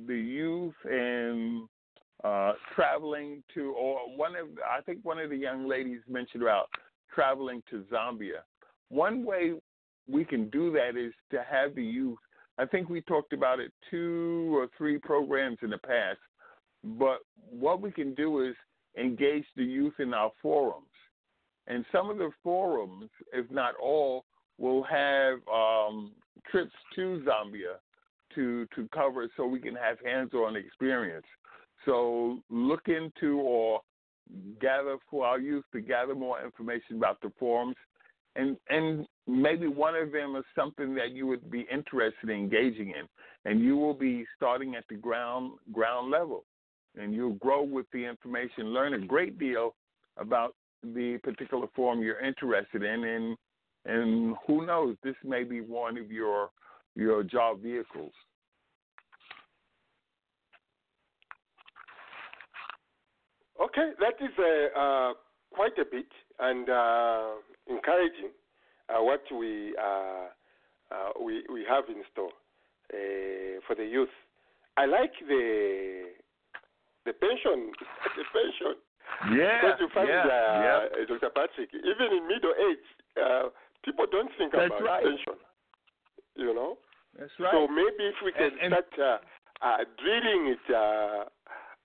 the 0.07 0.17
youth 0.17 0.75
and 0.85 1.69
uh, 2.25 2.53
traveling 2.75 3.43
to, 3.55 3.73
or 3.73 3.99
one 4.17 4.35
of 4.37 4.49
I 4.69 4.81
think 4.83 5.01
one 5.05 5.19
of 5.19 5.31
the 5.31 5.37
young 5.37 5.69
ladies 5.69 6.01
mentioned 6.09 6.43
about 6.43 6.69
traveling 7.15 7.63
to 7.71 7.85
Zambia. 7.93 8.43
One 8.89 9.25
way 9.25 9.55
we 10.11 10.25
can 10.25 10.49
do 10.51 10.73
that 10.73 10.97
is 10.97 11.13
to 11.31 11.43
have 11.49 11.75
the 11.75 11.85
youth. 11.85 12.19
I 12.59 12.67
think 12.67 12.89
we 12.89 13.01
talked 13.03 13.33
about 13.33 13.61
it 13.61 13.73
two 13.91 14.55
or 14.55 14.69
three 14.77 14.99
programs 14.99 15.59
in 15.63 15.71
the 15.71 15.79
past, 15.79 16.19
but 16.99 17.19
what 17.51 17.81
we 17.81 17.91
can 17.91 18.15
do 18.15 18.45
is 18.47 18.55
engage 18.99 19.45
the 19.57 19.65
youth 19.65 19.95
in 19.99 20.13
our 20.13 20.31
forums. 20.43 20.87
And 21.67 21.85
some 21.93 22.11
of 22.11 22.19
the 22.19 22.31
forums, 22.43 23.09
if 23.33 23.51
not 23.51 23.75
all, 23.81 24.25
will 24.59 24.83
have 24.83 25.39
um, 25.53 26.13
trips 26.51 26.75
to 26.97 27.23
Zambia 27.27 27.77
to 28.35 28.67
to 28.75 28.89
cover 28.95 29.29
so 29.37 29.47
we 29.47 29.61
can 29.61 29.75
have 29.75 29.99
hands-on 30.05 30.57
experience. 30.57 31.27
So 31.85 32.39
look 32.51 32.89
into 32.89 33.39
or 33.41 33.81
gather 34.61 34.97
for 35.11 35.27
our 35.27 35.39
youth 35.39 35.65
to 35.73 35.81
gather 35.81 36.15
more 36.15 36.43
information 36.45 36.97
about 36.97 37.21
the 37.21 37.33
forums. 37.39 37.77
And 38.35 38.57
and 38.69 39.07
maybe 39.27 39.67
one 39.67 39.95
of 39.95 40.13
them 40.13 40.37
is 40.37 40.45
something 40.57 40.95
that 40.95 41.13
you 41.13 41.27
would 41.27 41.51
be 41.51 41.67
interested 41.73 42.31
in 42.31 42.31
engaging 42.31 42.91
in. 42.91 43.07
And 43.45 43.61
you 43.61 43.77
will 43.77 43.95
be 43.95 44.25
starting 44.37 44.75
at 44.75 44.85
the 44.89 44.97
ground 44.97 45.53
ground 45.73 46.11
level. 46.11 46.45
And 46.97 47.15
you'll 47.15 47.35
grow 47.35 47.63
with 47.63 47.87
the 47.93 48.05
information 48.05 48.67
learn 48.67 48.95
a 48.95 48.99
great 48.99 49.39
deal 49.39 49.75
about 50.19 50.55
the 50.83 51.19
particular 51.23 51.67
forum 51.75 52.03
you're 52.03 52.21
interested 52.21 52.83
in. 52.83 53.05
And 53.05 53.37
and 53.85 54.37
who 54.47 54.65
knows 54.65 54.97
this 55.03 55.17
may 55.25 55.45
be 55.45 55.61
one 55.61 55.99
of 55.99 56.11
your 56.11 56.51
your 56.95 57.23
job 57.23 57.61
vehicles 57.61 58.13
Okay, 63.63 63.93
that 64.01 64.19
is 64.19 64.35
uh, 64.39 64.79
uh, 64.79 65.13
quite 65.55 65.79
a 65.79 65.85
bit 65.85 66.11
and 66.41 66.69
uh, 66.69 67.39
encouraging 67.71 68.31
uh, 68.91 69.03
what 69.03 69.23
we 69.31 69.75
uh, 69.79 70.27
uh, 70.91 71.11
we 71.23 71.45
we 71.53 71.65
have 71.69 71.85
in 71.89 72.03
store 72.13 72.33
for 73.67 73.75
the 73.77 73.85
youth. 73.85 74.11
I 74.77 74.87
like 74.87 75.13
the 75.29 76.11
the 77.07 77.13
pension, 77.13 77.71
the 78.19 78.25
pension. 78.35 78.75
Yeah, 79.39 79.61
because 79.61 79.79
you 79.81 79.89
find, 79.95 80.09
yeah, 80.09 80.27
yeah. 80.27 81.05
Dr. 81.07 81.31
Patrick, 81.31 81.69
even 81.75 82.09
in 82.17 82.27
middle 82.27 82.55
age, 82.59 82.87
people 83.85 84.07
don't 84.11 84.31
think 84.39 84.53
That's 84.53 84.67
about 84.67 84.83
right. 84.83 85.05
pension. 85.05 85.39
You 86.35 86.55
know. 86.55 86.79
That's 87.19 87.31
right. 87.39 87.53
So 87.53 87.69
maybe 87.69 88.09
if 88.11 88.17
we 88.25 88.33
can 88.33 88.57
And- 88.59 88.73
and- 88.75 88.85
start 88.95 89.23
drilling 90.03 90.57
it. 90.57 90.65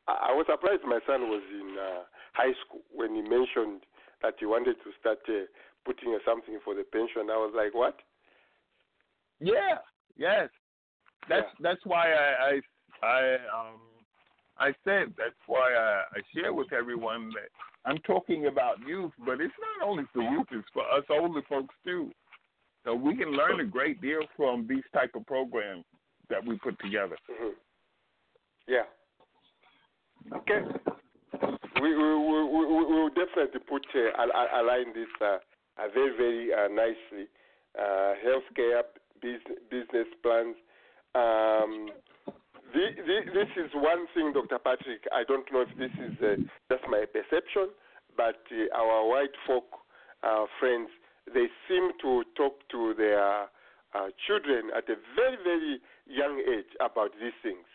I 0.08 0.30
I 0.30 0.32
was 0.34 0.45
surprised 0.49 0.84
my 0.86 0.99
son 1.05 1.30
was 1.30 1.43
in 1.51 1.76
uh, 1.78 2.03
high 2.34 2.53
school 2.66 2.82
when 2.93 3.16
he 3.16 3.22
mentioned 3.22 3.84
that 4.22 4.36
he 4.39 4.45
wanted 4.45 4.76
to 4.84 4.89
start 4.99 5.20
uh, 5.30 5.45
putting 5.86 6.14
uh, 6.14 6.20
something 6.26 6.60
for 6.64 6.74
the 6.76 6.84
pension. 6.84 7.30
I 7.30 7.38
was 7.38 7.53
like, 7.55 7.74
what? 7.74 7.97
Yeah, 9.39 9.80
yes. 10.18 10.49
That's 11.30 11.47
that's 11.60 11.82
why 11.86 12.14
I 12.14 12.62
I 13.03 13.05
I 13.05 13.34
um 13.53 13.80
I 14.58 14.74
said 14.84 15.14
that's 15.18 15.41
why 15.45 15.74
I, 15.74 16.03
I 16.18 16.20
share 16.34 16.53
with 16.53 16.74
everyone 16.74 17.30
that 17.30 17.49
I'm 17.86 17.99
talking 17.99 18.47
about 18.47 18.80
youth, 18.88 19.12
but 19.26 19.39
it's 19.41 19.53
not 19.80 19.88
only 19.88 20.05
for 20.14 20.24
youth; 20.24 20.47
it's 20.51 20.68
for 20.74 20.84
us 20.91 21.03
older 21.10 21.41
folks 21.47 21.76
too. 21.86 22.12
So 22.86 22.95
we 22.95 23.16
can 23.16 23.34
learn 23.34 23.60
a 23.60 23.66
great 23.66 24.01
deal 24.01 24.22
from 24.36 24.66
these 24.68 24.84
type 24.93 25.12
of 25.16 25.26
programs 25.26 25.84
that 26.30 26.45
we 26.45 26.58
put 26.58 26.80
together. 26.80 27.18
hmm 27.28 27.49
Yeah. 28.68 28.84
Okay. 30.36 30.61
We 31.82 31.95
we 31.95 32.15
we 32.15 32.65
we, 32.65 32.86
will 32.86 33.09
definitely 33.09 33.61
put 33.67 33.86
uh, 33.95 34.21
al- 34.21 34.34
al- 34.34 34.63
align 34.63 34.93
this 34.93 35.07
uh, 35.21 35.38
very 35.93 36.15
very 36.17 36.53
uh, 36.53 36.67
nicely. 36.67 37.28
Uh, 37.78 38.13
healthcare 38.25 38.82
business 39.21 39.59
business 39.69 40.07
plans. 40.23 40.55
Um, 41.15 41.89
the, 42.73 42.86
the, 42.97 43.17
this 43.34 43.47
is 43.55 43.71
one 43.73 44.07
thing, 44.13 44.34
Dr. 44.34 44.59
Patrick. 44.59 45.07
I 45.13 45.23
don't 45.23 45.45
know 45.53 45.61
if 45.61 45.71
this 45.78 45.91
is 46.03 46.17
uh, 46.21 46.36
just 46.69 46.84
my 46.89 47.05
perception, 47.05 47.69
but 48.17 48.41
uh, 48.51 48.75
our 48.78 49.07
white 49.07 49.36
folk 49.45 49.65
uh, 50.23 50.45
friends 50.59 50.89
they 51.34 51.47
seem 51.67 51.91
to 52.01 52.23
talk 52.36 52.55
to 52.71 52.93
their 52.97 53.43
uh, 53.93 54.09
children 54.25 54.71
at 54.75 54.89
a 54.89 54.95
very 55.15 55.38
very 55.43 55.80
young 56.07 56.39
age 56.39 56.71
about 56.80 57.11
these 57.21 57.36
things 57.43 57.66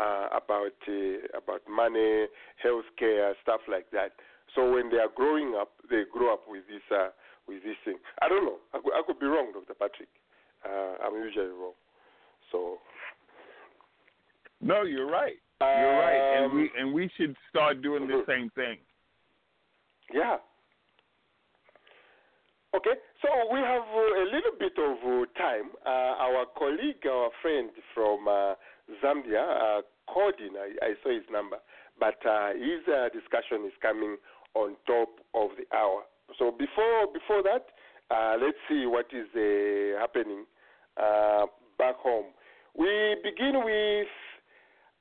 uh, 0.00 0.26
about 0.32 0.78
uh, 0.88 1.36
about 1.36 1.60
money, 1.68 2.26
healthcare, 2.64 3.32
stuff 3.42 3.60
like 3.68 3.90
that. 3.92 4.12
So 4.54 4.72
when 4.72 4.90
they 4.90 4.96
are 4.96 5.12
growing 5.14 5.54
up, 5.60 5.70
they 5.90 6.02
grow 6.10 6.32
up 6.32 6.42
with 6.48 6.64
this 6.68 6.82
uh, 6.90 7.10
with 7.46 7.62
this 7.62 7.76
thing. 7.84 7.98
I 8.22 8.28
don't 8.28 8.44
know. 8.44 8.58
I 8.74 8.78
could, 8.82 8.92
I 8.94 9.02
could 9.06 9.18
be 9.20 9.26
wrong, 9.26 9.52
Dr. 9.52 9.74
Patrick. 9.74 10.08
Uh, 10.64 10.94
I'm 11.04 11.14
usually 11.22 11.46
wrong. 11.46 11.74
So 12.52 12.78
No, 14.60 14.82
you're 14.82 15.10
right. 15.10 15.36
You're 15.60 15.98
right, 15.98 16.36
and 16.36 16.44
Um, 16.50 16.56
we 16.56 16.70
and 16.78 16.92
we 16.94 17.10
should 17.16 17.36
start 17.50 17.82
doing 17.82 18.06
the 18.08 18.24
same 18.26 18.50
thing. 18.50 18.78
yeah. 20.12 20.38
Okay, 22.72 22.94
so 23.20 23.28
we 23.52 23.58
have 23.58 23.82
uh, 23.82 24.22
a 24.22 24.26
little 24.30 24.54
bit 24.58 24.72
of 24.78 24.96
uh, 25.02 25.26
time. 25.36 25.70
Uh, 25.84 26.14
our 26.26 26.46
colleague, 26.56 27.04
our 27.04 27.30
friend 27.42 27.68
from 27.92 28.28
uh, 28.28 28.54
Zambia, 29.02 29.44
uh, 29.44 29.82
called 30.06 30.34
in. 30.38 30.56
I, 30.56 30.74
I 30.82 30.94
saw 31.02 31.10
his 31.10 31.24
number, 31.30 31.58
but 31.98 32.18
uh, 32.26 32.52
his 32.54 32.82
uh, 32.88 33.08
discussion 33.10 33.64
is 33.66 33.72
coming 33.80 34.16
on 34.54 34.76
top 34.86 35.08
of 35.34 35.50
the 35.56 35.64
hour. 35.76 36.02
So 36.38 36.50
before 36.50 37.06
before 37.12 37.42
that, 37.42 37.66
uh, 38.10 38.36
let's 38.40 38.58
see 38.68 38.86
what 38.86 39.06
is 39.12 39.26
uh, 39.34 40.00
happening 40.00 40.44
uh, 40.96 41.46
back 41.78 41.96
home. 41.96 42.26
We 42.76 43.16
begin 43.22 43.62
with 43.64 44.08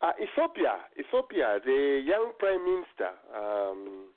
uh, 0.02 0.12
Ethiopia. 0.22 0.86
Ethiopia, 0.98 1.60
the 1.64 2.02
young 2.06 2.32
prime 2.40 2.64
minister. 2.64 3.12
Um, 3.36 4.10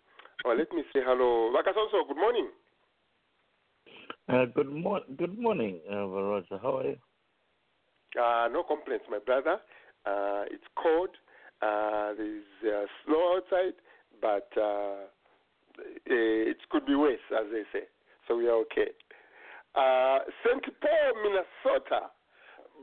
oh, 0.44 0.54
let 0.56 0.72
me 0.72 0.82
say 0.92 1.00
hello. 1.04 1.52
Vakasonso, 1.52 2.06
good 2.08 2.16
morning. 2.16 2.48
Good, 4.54 4.72
mor- 4.72 5.04
good 5.16 5.38
morning, 5.38 5.80
Roger. 5.90 6.58
How 6.62 6.78
are 6.78 6.84
you? 6.84 6.96
Uh, 8.20 8.48
no 8.52 8.62
complaints, 8.62 9.04
my 9.10 9.18
brother. 9.18 9.58
Uh, 10.04 10.44
it's 10.50 10.64
cold. 10.76 11.10
Uh, 11.62 12.12
there's 12.16 12.42
uh, 12.66 12.86
snow 13.04 13.36
outside, 13.36 13.74
but 14.20 14.48
uh, 14.60 15.06
it 16.06 16.56
could 16.70 16.84
be 16.86 16.94
worse, 16.94 17.20
as 17.30 17.46
they 17.52 17.62
say. 17.72 17.84
So 18.28 18.36
we 18.36 18.48
are 18.48 18.60
okay. 18.66 18.90
Uh, 19.74 20.18
St. 20.44 20.62
Paul, 20.80 21.22
Minnesota. 21.22 22.06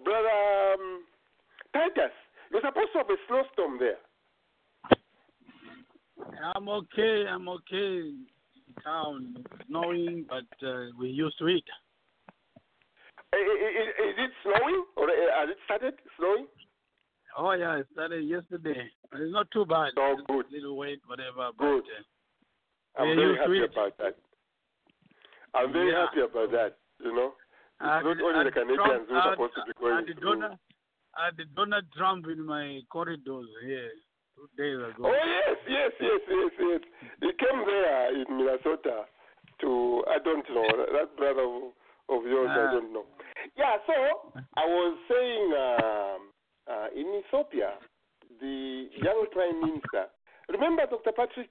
Brother 0.04 0.74
um, 0.74 1.04
Titus, 1.74 2.12
you're 2.52 2.62
supposed 2.62 2.92
to 2.94 2.98
have 3.00 3.10
a 3.10 3.18
snowstorm 3.28 3.78
there. 3.80 3.98
I'm 6.56 6.70
okay. 6.70 7.26
I'm 7.30 7.48
okay. 7.50 8.14
Town 8.84 9.44
snowing, 9.68 10.26
but 10.30 10.68
uh, 10.68 10.86
we're 10.98 11.08
used 11.08 11.38
to 11.40 11.48
it. 11.48 11.64
Is 13.34 14.16
it 14.18 14.32
snowing 14.44 14.86
or 14.98 15.06
uh, 15.06 15.14
has 15.42 15.50
it 15.50 15.58
started 15.66 15.94
snowing? 16.18 16.48
Oh 17.38 17.52
yeah, 17.54 17.78
it 17.78 17.88
started 17.94 18.26
yesterday. 18.26 18.90
It's 19.14 19.32
not 19.34 19.50
too 19.52 19.66
bad. 19.66 19.94
Oh, 19.98 20.16
Just 20.18 20.28
good. 20.28 20.46
A 20.50 20.54
little 20.56 20.78
wait, 20.78 21.00
whatever. 21.06 21.52
Good. 21.58 21.84
But 22.98 23.02
uh, 23.02 23.06
I'm 23.06 23.16
very 23.16 23.38
happy 23.38 23.60
it. 23.62 23.72
about 23.72 23.98
that. 23.98 24.16
I'm 25.54 25.72
very 25.74 25.92
Yeah. 25.92 26.06
happy 26.10 26.22
about 26.22 26.52
that. 26.52 26.78
You 27.00 27.14
know, 27.16 27.34
it's 27.80 28.04
not 28.04 28.06
only 28.06 28.44
the 28.46 28.52
Canadians 28.52 29.08
who 29.08 29.16
are 29.16 29.34
supposed 29.34 29.54
to 29.56 29.64
be 29.68 29.74
going 29.80 30.06
the 30.06 30.58
I 31.18 31.26
had 31.26 31.38
the 31.38 31.46
Donald 31.56 31.86
Trump 31.96 32.26
in 32.28 32.46
my 32.46 32.82
corridors 32.92 33.48
here 33.64 33.90
two 34.36 34.50
days 34.58 34.78
ago. 34.78 35.10
Oh 35.10 35.14
yes, 35.14 35.58
yes, 35.70 35.92
yes, 36.02 36.22
yes, 36.30 36.52
yes. 36.60 36.82
He 37.22 37.30
came 37.38 37.62
there 37.66 38.14
in 38.14 38.26
Minnesota 38.38 39.06
to 39.62 40.04
I 40.10 40.18
don't 40.24 40.46
know 40.50 40.68
that 40.98 41.16
brother 41.18 41.46
of, 42.10 42.26
yours. 42.26 42.50
I 42.52 42.66
Ah. 42.68 42.72
don't 42.72 42.92
know. 42.94 43.06
Yeah, 43.56 43.78
so 43.88 43.94
I 44.58 44.66
was 44.66 44.98
saying 45.10 45.46
um, 45.66 46.22
uh, 46.68 46.88
in 46.96 47.22
Ethiopia, 47.26 47.74
the 48.40 48.90
young 49.04 49.26
prime 49.32 49.60
minister. 49.62 50.08
Remember, 50.50 50.86
Dr. 50.90 51.12
Patrick, 51.12 51.50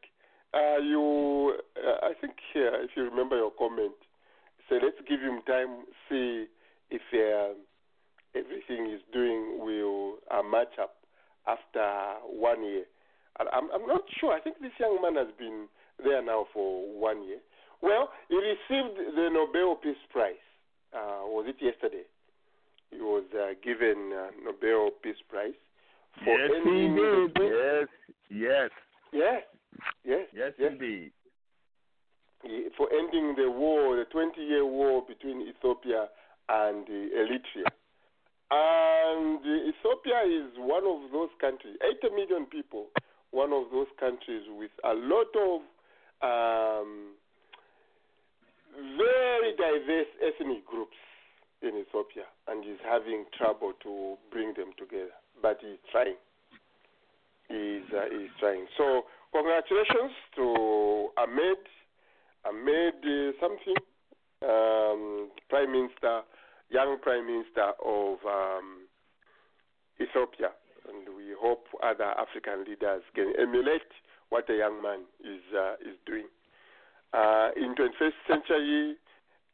uh, 0.54 0.78
you. 0.78 1.54
Uh, 1.76 2.06
I 2.06 2.12
think 2.20 2.34
uh, 2.56 2.82
if 2.84 2.90
you 2.96 3.04
remember 3.04 3.36
your 3.36 3.52
comment, 3.52 3.94
say 4.68 4.76
let's 4.82 4.98
give 5.08 5.20
him 5.20 5.40
time, 5.46 5.84
see 6.08 6.46
if 6.90 7.02
uh, 7.12 7.54
everything 8.34 8.86
he's 8.90 9.04
doing 9.12 9.58
will 9.60 10.16
uh, 10.30 10.42
match 10.42 10.78
up 10.80 10.96
after 11.46 11.86
one 12.26 12.64
year. 12.64 12.84
I'm, 13.38 13.70
I'm 13.72 13.86
not 13.86 14.02
sure. 14.18 14.32
I 14.32 14.40
think 14.40 14.58
this 14.60 14.72
young 14.80 14.98
man 15.00 15.14
has 15.14 15.32
been 15.38 15.68
there 16.02 16.22
now 16.22 16.46
for 16.52 16.82
one 16.98 17.22
year. 17.22 17.38
Well, 17.80 18.10
he 18.28 18.34
received 18.36 18.98
the 19.14 19.28
Nobel 19.30 19.76
Peace 19.76 19.94
Prize. 20.10 20.34
Uh, 20.94 21.26
was 21.26 21.46
it 21.48 21.56
yesterday? 21.60 22.04
He 22.90 22.98
was 22.98 23.24
uh, 23.34 23.52
given 23.62 24.12
uh, 24.12 24.28
Nobel 24.42 24.90
Peace 25.02 25.20
Prize 25.28 25.52
for 26.24 26.38
Yes, 26.38 26.50
he 26.64 26.70
ending 26.70 27.30
did. 27.34 27.36
Yes, 27.36 27.88
yes, 28.30 28.70
Yes, 29.12 29.42
yes, 30.04 30.26
yes, 30.34 30.52
yes. 30.58 30.72
indeed. 30.72 31.12
For 32.76 32.88
ending 32.92 33.34
the 33.36 33.50
war, 33.50 33.96
the 33.96 34.04
20-year 34.14 34.64
war 34.64 35.02
between 35.06 35.42
Ethiopia 35.42 36.08
and 36.48 36.86
uh, 36.86 37.18
Eritrea. 37.20 37.68
And 38.50 39.40
uh, 39.44 39.68
Ethiopia 39.68 40.22
is 40.24 40.50
one 40.56 40.84
of 40.84 41.10
those 41.12 41.28
countries, 41.40 41.76
80 42.04 42.14
million 42.14 42.46
people, 42.46 42.86
one 43.30 43.52
of 43.52 43.64
those 43.72 43.88
countries 44.00 44.42
with 44.56 44.70
a 44.84 44.94
lot 44.94 45.28
of 45.36 45.60
um, 46.22 47.14
very 48.74 49.52
diverse 49.56 50.10
ethnic 50.22 50.66
groups 50.66 50.96
in 51.62 51.76
Ethiopia 51.76 52.24
and 52.46 52.64
is 52.64 52.78
having 52.84 53.24
trouble 53.36 53.72
to 53.82 54.16
bring 54.30 54.54
them 54.54 54.72
together. 54.78 55.14
But 55.40 55.58
he's 55.60 55.78
trying. 55.90 56.16
He's, 57.48 57.88
uh, 57.92 58.04
he's 58.10 58.30
trying. 58.38 58.66
So, 58.76 59.04
congratulations 59.32 60.12
to 60.36 61.08
Ahmed, 61.16 61.62
Ahmed 62.44 63.00
uh, 63.02 63.32
something, 63.40 63.80
um, 64.42 65.30
Prime 65.48 65.72
Minister, 65.72 66.22
young 66.70 66.98
Prime 67.00 67.26
Minister 67.26 67.72
of 67.84 68.18
um, 68.26 68.86
Ethiopia. 70.00 70.50
And 70.88 71.16
we 71.16 71.34
hope 71.38 71.66
other 71.82 72.14
African 72.16 72.64
leaders 72.64 73.02
can 73.14 73.32
emulate 73.38 73.90
what 74.28 74.46
the 74.46 74.54
young 74.54 74.82
man 74.82 75.00
is, 75.20 75.42
uh, 75.56 75.74
is 75.80 75.96
doing. 76.06 76.26
Uh, 77.12 77.50
in 77.56 77.74
21st 77.74 78.18
century, 78.28 78.96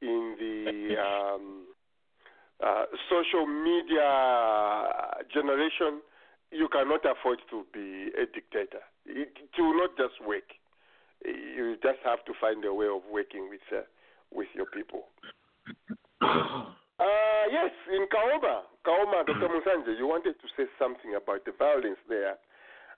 in 0.02 0.34
the 0.38 0.96
um, 0.98 1.66
uh, 2.64 2.84
social 3.08 3.46
media 3.46 5.24
generation, 5.32 6.00
you 6.50 6.68
cannot 6.68 7.00
afford 7.06 7.38
to 7.50 7.64
be 7.72 8.10
a 8.14 8.26
dictator. 8.26 8.82
It, 9.06 9.30
it 9.38 9.60
will 9.60 9.76
not 9.76 9.96
just 9.96 10.14
work. 10.26 10.46
You 11.24 11.76
just 11.82 11.98
have 12.04 12.24
to 12.26 12.32
find 12.40 12.64
a 12.64 12.74
way 12.74 12.86
of 12.86 13.02
working 13.10 13.48
with 13.48 13.64
uh, 13.72 13.82
with 14.32 14.48
your 14.54 14.66
people. 14.66 15.08
Uh, 16.20 17.50
yes, 17.50 17.72
in 17.90 18.06
Kaoma, 18.06 18.62
Kaoma, 18.86 19.26
Dr. 19.26 19.50
Musanje, 19.50 19.98
you 19.98 20.06
wanted 20.06 20.34
to 20.38 20.46
say 20.56 20.70
something 20.78 21.14
about 21.16 21.44
the 21.44 21.52
violence 21.58 21.98
there. 22.08 22.38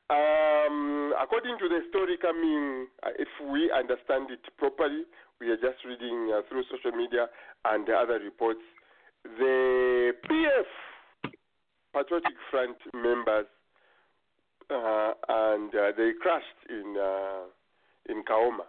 Um, 0.09 1.13
according 1.21 1.59
to 1.59 1.69
the 1.69 1.81
story 1.91 2.17
coming, 2.17 2.87
uh, 3.03 3.11
if 3.19 3.29
we 3.51 3.73
understand 3.75 4.31
it 4.31 4.39
properly, 4.57 5.03
we 5.41 5.51
are 5.51 5.57
just 5.57 5.83
reading 5.85 6.31
uh, 6.33 6.43
through 6.49 6.63
social 6.71 6.97
media 6.97 7.27
and 7.65 7.87
the 7.87 7.93
other 7.93 8.21
reports. 8.23 8.63
The 9.25 10.13
PF, 10.31 11.33
Patriotic 11.93 12.39
Front 12.53 12.77
members, 12.95 13.47
uh, 14.71 15.13
and 15.29 15.75
uh, 15.75 15.91
they 15.97 16.13
crashed 16.23 16.63
in 16.71 16.97
uh, 16.97 17.51
in 18.09 18.23
Kaoma, 18.23 18.67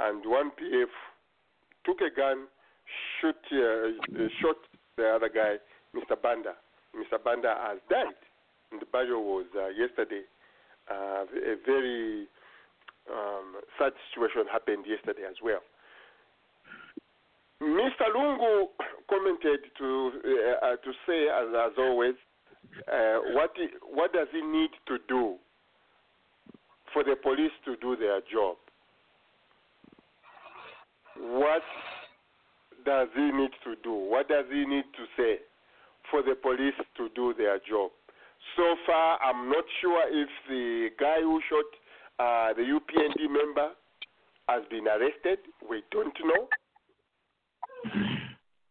and 0.00 0.26
one 0.26 0.50
PF 0.50 0.90
took 1.84 2.00
a 2.00 2.10
gun, 2.14 2.48
shoot, 3.20 3.36
uh, 3.52 4.26
shot 4.42 4.56
the 4.96 5.06
other 5.14 5.30
guy, 5.32 5.56
Mr. 5.94 6.20
Banda. 6.20 6.54
Mr. 6.96 7.22
Banda 7.22 7.54
has 7.62 7.78
died. 7.88 8.18
And 8.72 8.80
the 8.80 8.86
burial 8.86 9.22
was 9.22 9.46
yesterday. 9.78 10.22
Uh, 10.90 11.24
a 11.24 11.56
very 11.66 12.26
um, 13.10 13.60
sad 13.78 13.92
situation 14.08 14.44
happened 14.50 14.84
yesterday 14.86 15.26
as 15.28 15.36
well. 15.42 15.60
Mr. 17.62 18.12
Lungu 18.14 18.66
commented 19.08 19.60
to 19.78 20.12
uh, 20.62 20.76
to 20.76 20.92
say, 21.06 21.26
as, 21.28 21.48
as 21.54 21.72
always, 21.78 22.14
uh, 22.92 23.18
what 23.32 23.50
what 23.90 24.12
does 24.12 24.28
he 24.30 24.42
need 24.42 24.70
to 24.86 24.98
do 25.08 25.36
for 26.92 27.02
the 27.02 27.16
police 27.16 27.52
to 27.64 27.76
do 27.76 27.96
their 27.96 28.20
job? 28.32 28.56
What 31.18 31.62
does 32.84 33.08
he 33.14 33.32
need 33.32 33.50
to 33.64 33.74
do? 33.82 33.92
What 33.92 34.28
does 34.28 34.44
he 34.50 34.64
need 34.66 34.84
to 34.96 35.04
say 35.16 35.38
for 36.10 36.22
the 36.22 36.34
police 36.34 36.74
to 36.98 37.08
do 37.14 37.34
their 37.36 37.58
job? 37.58 37.90
So 38.54 38.76
far, 38.86 39.18
I'm 39.22 39.48
not 39.50 39.64
sure 39.80 40.04
if 40.08 40.28
the 40.48 40.88
guy 40.98 41.20
who 41.20 41.40
shot 41.48 41.66
uh, 42.18 42.54
the 42.54 42.62
UPND 42.62 43.30
member 43.30 43.70
has 44.48 44.62
been 44.70 44.86
arrested. 44.86 45.38
We 45.68 45.82
don't 45.90 46.16
know. 46.24 46.48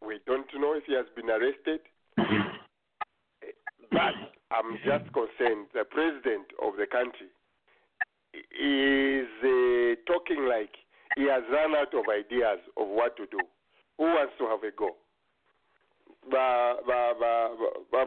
We 0.05 0.19
don't 0.26 0.47
know 0.59 0.73
if 0.73 0.84
he 0.86 0.93
has 0.93 1.05
been 1.15 1.30
arrested. 1.30 1.82
But 3.91 4.15
I'm 4.51 4.78
just 4.86 5.11
concerned 5.13 5.67
the 5.73 5.84
president 5.89 6.47
of 6.61 6.73
the 6.78 6.86
country 6.86 7.28
is 8.34 9.28
uh, 9.43 9.95
talking 10.11 10.45
like 10.47 10.71
he 11.15 11.23
has 11.23 11.43
run 11.51 11.76
out 11.76 11.93
of 11.93 12.05
ideas 12.09 12.59
of 12.78 12.88
what 12.88 13.15
to 13.17 13.26
do. 13.28 13.39
Who 13.97 14.03
wants 14.03 14.34
to 14.39 14.45
have 14.45 14.63
a 14.63 14.76
go? 14.76 14.95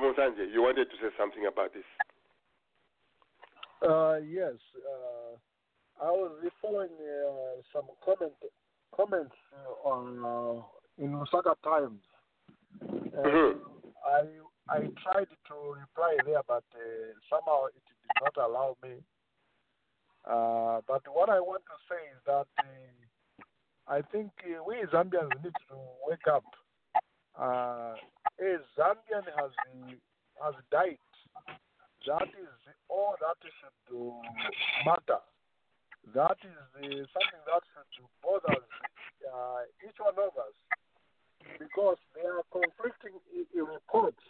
Musanje, 0.00 0.52
you 0.52 0.62
wanted 0.62 0.90
to 0.90 0.96
say 1.00 1.10
something 1.18 1.46
about 1.46 1.72
this. 1.72 1.84
Uh, 3.86 4.16
yes, 4.28 4.54
uh, 4.76 6.04
I 6.04 6.10
was 6.10 6.32
following 6.60 6.90
uh, 6.98 7.62
some 7.72 7.84
comment 8.04 8.32
comments 8.96 9.34
uh, 9.54 9.88
on 9.88 10.18
uh, 10.24 10.62
in 11.02 11.12
Lusaka 11.12 11.54
Times. 11.62 12.00
And 12.80 13.56
I 14.06 14.26
I 14.68 14.78
tried 15.02 15.30
to 15.48 15.54
reply 15.78 16.16
there, 16.26 16.42
but 16.46 16.64
uh, 16.74 17.14
somehow 17.30 17.66
it 17.66 17.82
did 17.86 18.10
not 18.20 18.36
allow 18.36 18.76
me. 18.82 18.96
Uh, 20.28 20.80
but 20.86 21.02
what 21.12 21.30
I 21.30 21.40
want 21.40 21.62
to 21.64 21.76
say 21.88 22.02
is 22.12 22.20
that 22.26 22.46
uh, 22.58 23.92
I 23.92 24.02
think 24.12 24.30
uh, 24.44 24.62
we 24.66 24.74
Zambians 24.92 25.42
need 25.42 25.54
to 25.70 25.76
wake 26.06 26.26
up. 26.30 26.44
Uh, 27.38 27.94
a 28.40 28.58
Zambian 28.76 29.24
has 29.36 29.52
has 30.42 30.54
died. 30.70 30.98
That 32.06 32.28
is 32.28 32.54
all 32.88 33.14
that 33.20 33.36
should 33.42 34.12
matter. 34.86 35.22
That 36.14 36.38
is 36.42 36.58
uh, 36.76 36.80
something 36.82 37.42
that 37.46 37.62
should 37.94 38.10
bother 38.22 38.58
uh, 38.58 39.60
each 39.86 39.98
one 39.98 40.14
of 40.18 40.34
us 40.36 40.54
because 41.58 41.98
there 42.14 42.38
are 42.38 42.46
conflicting 42.50 43.18
reports 43.54 44.22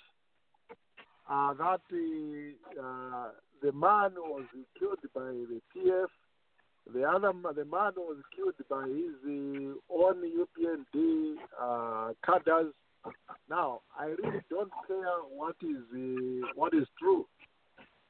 uh, 1.29 1.53
that 1.55 1.81
uh, 1.93 2.83
uh, 2.83 3.29
the 3.63 3.73
man 3.73 4.13
was 4.17 4.45
killed 4.79 4.99
by 5.15 5.21
the 5.21 5.61
PF, 5.77 6.07
the 6.93 7.05
other 7.05 7.33
the 7.55 7.65
man 7.65 7.93
was 7.97 8.17
killed 8.35 8.55
by 8.69 8.87
his 8.89 9.15
uh, 9.25 9.75
own 9.93 10.23
UPND 10.25 11.35
uh, 11.61 12.13
cadres. 12.25 12.73
Now, 13.49 13.81
I 13.99 14.07
really 14.07 14.41
don't 14.51 14.71
care 14.87 15.19
what 15.31 15.57
is 15.63 15.83
uh, 15.95 16.49
what 16.55 16.75
is 16.75 16.87
true. 16.99 17.27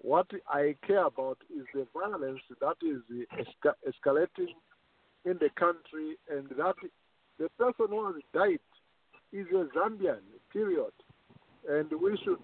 What 0.00 0.30
I 0.48 0.76
care 0.86 1.06
about 1.06 1.38
is 1.50 1.66
the 1.74 1.86
violence 1.92 2.40
that 2.60 2.76
is 2.82 3.02
uh, 3.10 3.42
esca- 3.42 3.80
escalating 3.86 4.54
in 5.24 5.38
the 5.40 5.50
country, 5.56 6.16
and 6.30 6.48
that 6.50 6.76
the 7.38 7.48
person 7.58 7.86
who 7.90 8.12
has 8.12 8.22
died 8.32 8.60
is 9.32 9.46
a 9.52 9.66
Zambian. 9.76 10.20
Period. 10.52 10.92
And 11.68 11.90
we 12.00 12.18
should 12.24 12.38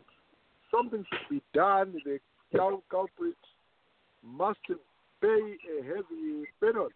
something 0.70 1.05
should 1.11 1.28
be 1.30 1.42
done. 1.55 1.94
The 2.05 2.18
cul- 2.55 2.82
culprit 2.90 3.36
must 4.22 4.59
pay 5.20 5.57
a 5.78 5.82
heavy 5.82 6.44
penalty 6.61 6.94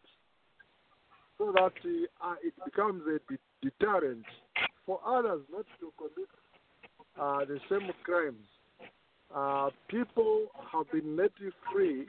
so 1.38 1.52
that 1.52 1.72
uh, 2.22 2.34
it 2.42 2.54
becomes 2.64 3.02
a 3.06 3.18
de- 3.32 3.38
deterrent 3.70 4.24
for 4.89 4.99
others 5.07 5.43
not 5.53 5.66
to 5.78 5.93
commit 5.99 6.30
uh, 7.20 7.45
the 7.45 7.61
same 7.68 7.91
crimes. 8.05 8.47
Uh, 9.34 9.68
people 9.89 10.47
have 10.72 10.91
been 10.91 11.14
let 11.14 11.30
free, 11.70 12.07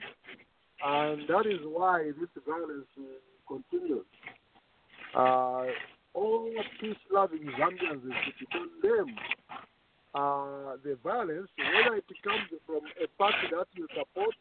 and 0.82 1.28
that 1.28 1.44
is 1.46 1.60
why 1.64 2.10
this 2.18 2.30
violence 2.46 2.88
uh, 2.98 3.02
continues. 3.46 4.06
Uh, 5.14 5.66
all 6.14 6.48
peace-loving 6.80 7.50
Zambians 7.58 8.02
should 8.24 8.50
condemn 8.50 9.14
uh, 10.14 10.76
the 10.82 10.96
violence, 11.04 11.48
whether 11.58 11.96
it 11.96 12.04
comes 12.24 12.48
from 12.66 12.80
a 13.04 13.06
party 13.18 13.46
that 13.50 13.66
you 13.74 13.86
support 13.94 14.34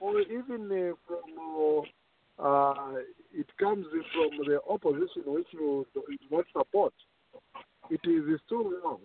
or 0.00 0.20
even 0.22 0.66
uh, 0.72 0.94
from 1.06 1.84
uh, 2.38 2.96
it 3.32 3.46
comes 3.58 3.86
from 3.90 4.30
the 4.46 4.58
opposition 4.68 5.22
which 5.26 5.46
you 5.52 5.86
do 5.94 6.02
not 6.30 6.44
support. 6.52 6.92
It 7.90 8.00
is 8.04 8.40
still 8.46 8.70
wrong. 8.82 9.00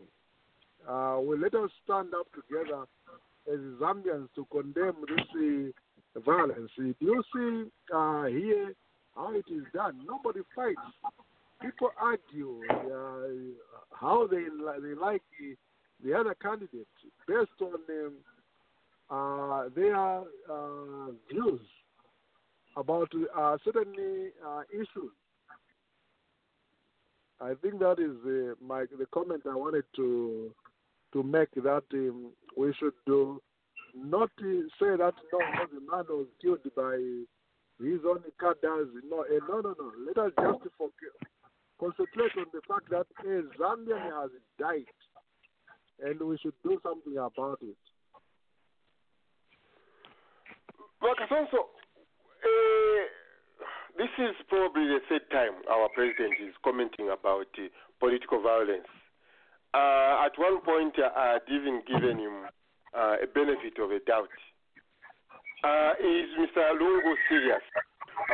Uh, 0.87 1.19
let 1.19 1.53
us 1.53 1.69
stand 1.83 2.13
up 2.13 2.27
together 2.33 2.85
as 3.51 3.59
Zambians 3.79 4.27
to 4.35 4.45
condemn 4.51 4.95
this 5.07 5.73
uh, 6.15 6.19
violence. 6.19 6.71
Do 6.77 6.93
you 6.99 7.23
see 7.33 7.71
uh, 7.93 8.25
here 8.25 8.73
how 9.15 9.33
it 9.33 9.45
is 9.51 9.63
done? 9.73 10.01
Nobody 10.07 10.41
fights. 10.55 10.79
People 11.61 11.89
argue 11.99 12.61
uh, 12.71 13.95
how 13.95 14.27
they 14.27 14.45
they 14.81 14.95
like 14.95 15.21
the, 15.39 15.55
the 16.03 16.17
other 16.17 16.35
candidate 16.41 16.87
based 17.27 17.49
on 17.61 17.75
um, 17.89 18.13
uh, 19.11 19.69
their 19.75 19.95
uh, 19.95 21.11
views 21.29 21.61
about 22.77 23.09
uh, 23.37 23.57
certain 23.63 23.93
uh, 24.47 24.61
issues. 24.73 25.11
I 27.41 27.53
think 27.61 27.79
that 27.79 27.97
is 27.97 28.15
uh, 28.23 28.53
my 28.63 28.85
the 28.97 29.07
comment 29.11 29.43
I 29.49 29.55
wanted 29.55 29.85
to 29.95 30.51
to 31.13 31.23
make 31.23 31.51
that 31.55 31.83
um, 31.93 32.31
we 32.55 32.73
should 32.79 32.93
do 33.07 33.41
not 33.95 34.29
uh, 34.39 34.61
say 34.79 34.95
that 34.97 35.13
no, 35.33 35.39
the 35.73 35.81
man 35.91 36.05
was 36.07 36.27
killed 36.41 36.59
by 36.75 36.95
his 37.83 37.99
own 38.07 38.21
cadres. 38.39 38.89
No, 39.09 39.21
uh, 39.21 39.39
no, 39.49 39.61
no, 39.61 39.75
no. 39.77 39.91
Let 40.05 40.17
us 40.19 40.31
just 40.39 40.75
focus, 40.77 41.15
concentrate 41.79 42.31
on 42.37 42.45
the 42.53 42.61
fact 42.67 42.89
that 42.91 43.07
a 43.25 43.41
Zambian 43.59 44.21
has 44.21 44.29
died, 44.59 44.85
and 45.99 46.21
we 46.21 46.37
should 46.37 46.53
do 46.63 46.79
something 46.83 47.17
about 47.17 47.59
it. 47.63 47.75
Makasonso, 51.01 51.57
uh, 52.45 53.20
this 53.97 54.09
is 54.17 54.35
probably 54.47 54.87
the 54.87 54.99
third 55.09 55.29
time 55.31 55.53
our 55.69 55.89
president 55.93 56.33
is 56.41 56.53
commenting 56.63 57.09
about 57.09 57.47
uh, 57.57 57.67
political 57.99 58.41
violence. 58.41 58.87
Uh, 59.73 60.25
at 60.25 60.37
one 60.37 60.61
point, 60.61 60.93
uh, 60.99 61.09
I 61.15 61.39
had 61.39 61.41
even 61.47 61.81
given 61.87 62.19
him 62.19 62.45
uh, 62.97 63.15
a 63.23 63.27
benefit 63.33 63.79
of 63.79 63.91
a 63.91 63.99
doubt. 63.99 64.29
Uh, 65.63 65.93
is 65.99 66.27
Mr. 66.39 66.73
Lungu 66.79 67.13
serious 67.29 67.61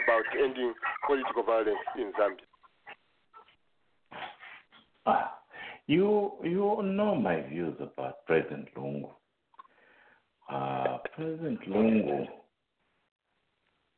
about 0.01 0.23
ending 0.41 0.73
political 1.05 1.43
violence 1.43 1.85
in 1.97 2.11
Zambia? 2.13 2.47
Ah, 5.05 5.39
you 5.87 6.31
you 6.43 6.81
know 6.83 7.15
my 7.15 7.41
views 7.41 7.75
about 7.79 8.25
President 8.25 8.67
Lungu. 8.75 9.09
Uh, 10.49 10.97
President 11.15 11.59
Lungu 11.67 12.25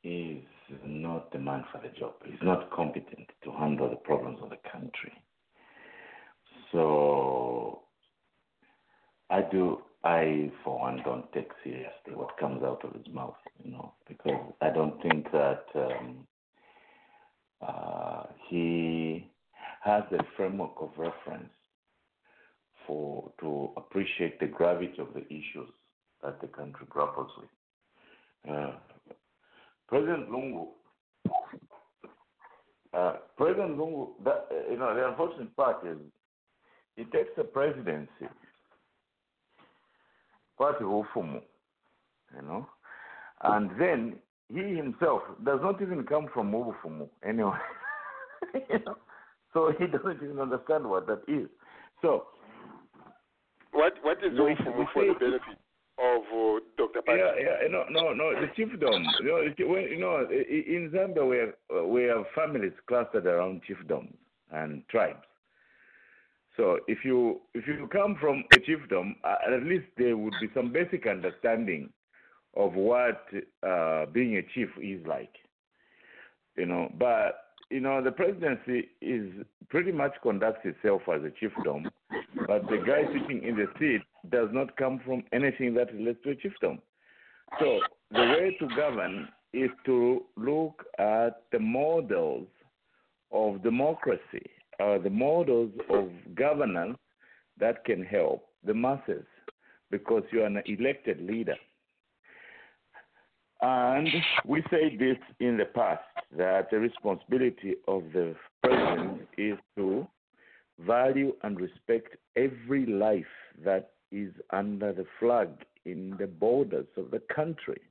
is 0.03 0.43
not 0.85 1.31
the 1.31 1.39
man 1.39 1.63
for 1.71 1.81
the 1.81 1.89
job. 1.99 2.13
He's 2.25 2.41
not 2.41 2.71
competent 2.71 3.29
to 3.43 3.51
handle 3.51 3.89
the 3.89 3.95
problems 3.95 4.39
of 4.41 4.49
the 4.49 4.57
country. 4.71 5.13
So 6.71 7.81
I 9.29 9.41
do 9.41 9.81
I 10.03 10.51
for 10.63 10.79
one 10.79 11.01
don't 11.03 11.31
take 11.33 11.51
seriously 11.63 12.13
what 12.13 12.37
comes 12.37 12.63
out 12.63 12.83
of 12.85 12.93
his 12.93 13.13
mouth, 13.13 13.35
you 13.63 13.71
know, 13.71 13.93
because 14.07 14.39
I 14.61 14.69
don't 14.69 15.01
think 15.01 15.29
that 15.31 15.65
um, 15.75 16.27
uh, 17.61 18.23
he 18.47 19.29
has 19.83 20.03
a 20.11 20.23
framework 20.37 20.71
of 20.79 20.91
reference 20.97 21.49
for 22.87 23.31
to 23.41 23.71
appreciate 23.75 24.39
the 24.39 24.47
gravity 24.47 24.95
of 24.99 25.13
the 25.13 25.25
issues 25.27 25.69
that 26.23 26.39
the 26.39 26.47
country 26.47 26.85
grapples 26.89 27.31
with. 27.37 28.53
Uh, 28.55 28.71
President 29.89 30.29
Lungu, 30.29 30.67
uh, 32.93 33.13
President 33.37 33.77
Lungu, 33.77 34.09
that, 34.23 34.47
you 34.69 34.77
know, 34.77 34.93
the 34.95 35.07
unfortunate 35.09 35.55
part 35.55 35.85
is 35.85 35.97
he 36.95 37.03
takes 37.05 37.29
the 37.35 37.43
presidency 37.43 38.27
party 40.57 40.83
ufumu, 40.83 41.41
you 42.35 42.41
know, 42.43 42.67
and 43.43 43.71
then 43.79 44.15
he 44.53 44.75
himself 44.75 45.21
does 45.43 45.59
not 45.63 45.81
even 45.81 46.03
come 46.03 46.27
from 46.33 46.51
Ubufumu 46.51 47.07
anyway. 47.27 47.57
you 48.53 48.79
know? 48.85 48.95
So 49.53 49.71
he 49.79 49.87
doesn't 49.87 50.21
even 50.23 50.39
understand 50.39 50.87
what 50.87 51.07
that 51.07 51.21
is. 51.27 51.47
So 52.01 52.25
What 53.71 53.93
what 54.03 54.17
is 54.23 54.33
Ufumu 54.33 54.85
for 54.93 55.05
the 55.05 55.13
benefit 55.13 55.57
of 55.99 56.21
uh, 56.21 56.59
Dr. 56.77 57.01
Pati? 57.01 57.19
Yeah, 57.19 57.33
yeah, 57.39 57.67
no, 57.69 57.83
no, 57.89 58.13
no. 58.13 58.31
The 58.33 58.47
chiefdom. 58.57 59.03
You 59.21 59.27
know, 59.27 59.77
you 59.77 59.99
know, 59.99 60.27
in 60.29 60.91
Zambia, 60.93 61.27
we 61.27 61.37
have, 61.37 61.53
uh, 61.75 61.85
we 61.85 62.03
have 62.03 62.25
families 62.33 62.73
clustered 62.87 63.25
around 63.25 63.61
chiefdoms 63.67 64.13
and 64.51 64.87
tribes. 64.87 65.23
So 66.57 66.79
if 66.87 67.05
you 67.05 67.39
if 67.53 67.67
you 67.67 67.87
come 67.91 68.17
from 68.19 68.43
a 68.51 68.59
chiefdom, 68.59 69.15
at 69.23 69.63
least 69.63 69.85
there 69.97 70.17
would 70.17 70.33
be 70.41 70.49
some 70.53 70.73
basic 70.73 71.07
understanding 71.07 71.89
of 72.57 72.73
what 72.73 73.25
uh, 73.65 74.07
being 74.07 74.37
a 74.37 74.41
chief 74.53 74.67
is 74.81 75.05
like. 75.07 75.33
You 76.57 76.65
know, 76.65 76.91
but 76.99 77.45
you 77.69 77.79
know 77.79 78.03
the 78.03 78.11
presidency 78.11 78.89
is 79.01 79.31
pretty 79.69 79.93
much 79.93 80.13
conducts 80.21 80.65
itself 80.65 81.03
as 81.07 81.21
a 81.23 81.31
chiefdom, 81.31 81.85
but 82.47 82.67
the 82.69 82.77
guy 82.85 83.03
sitting 83.13 83.43
in 83.43 83.55
the 83.55 83.67
seat 83.79 84.01
does 84.29 84.49
not 84.51 84.75
come 84.77 84.99
from 85.05 85.23
anything 85.33 85.73
that 85.75 85.93
relates 85.93 86.19
to 86.23 86.31
a 86.31 86.35
chiefdom. 86.35 86.79
So 87.59 87.79
the 88.11 88.19
way 88.19 88.57
to 88.59 88.75
govern 88.75 89.29
is 89.53 89.69
to 89.85 90.23
look 90.37 90.83
at 90.99 91.43
the 91.51 91.59
models 91.59 92.47
of 93.31 93.63
democracy, 93.63 94.45
uh, 94.79 94.99
the 94.99 95.09
models 95.09 95.71
of 95.89 96.09
governance 96.35 96.97
that 97.59 97.83
can 97.85 98.03
help 98.03 98.45
the 98.63 98.73
masses, 98.73 99.25
because 99.91 100.23
you 100.31 100.43
are 100.43 100.47
an 100.47 100.61
elected 100.65 101.21
leader. 101.21 101.55
And 103.61 104.07
we 104.45 104.63
said 104.69 104.97
this 104.99 105.17
in 105.39 105.57
the 105.57 105.65
past 105.65 106.01
that 106.37 106.69
the 106.71 106.79
responsibility 106.79 107.75
of 107.87 108.03
the 108.13 108.35
president 108.63 109.27
is 109.37 109.57
to 109.75 110.07
value 110.85 111.33
and 111.43 111.59
respect 111.59 112.15
every 112.35 112.85
life 112.85 113.25
that 113.63 113.91
is 114.11 114.31
under 114.51 114.93
the 114.93 115.05
flag 115.19 115.49
in 115.85 116.15
the 116.19 116.27
borders 116.27 116.87
of 116.97 117.11
the 117.11 117.21
country. 117.33 117.81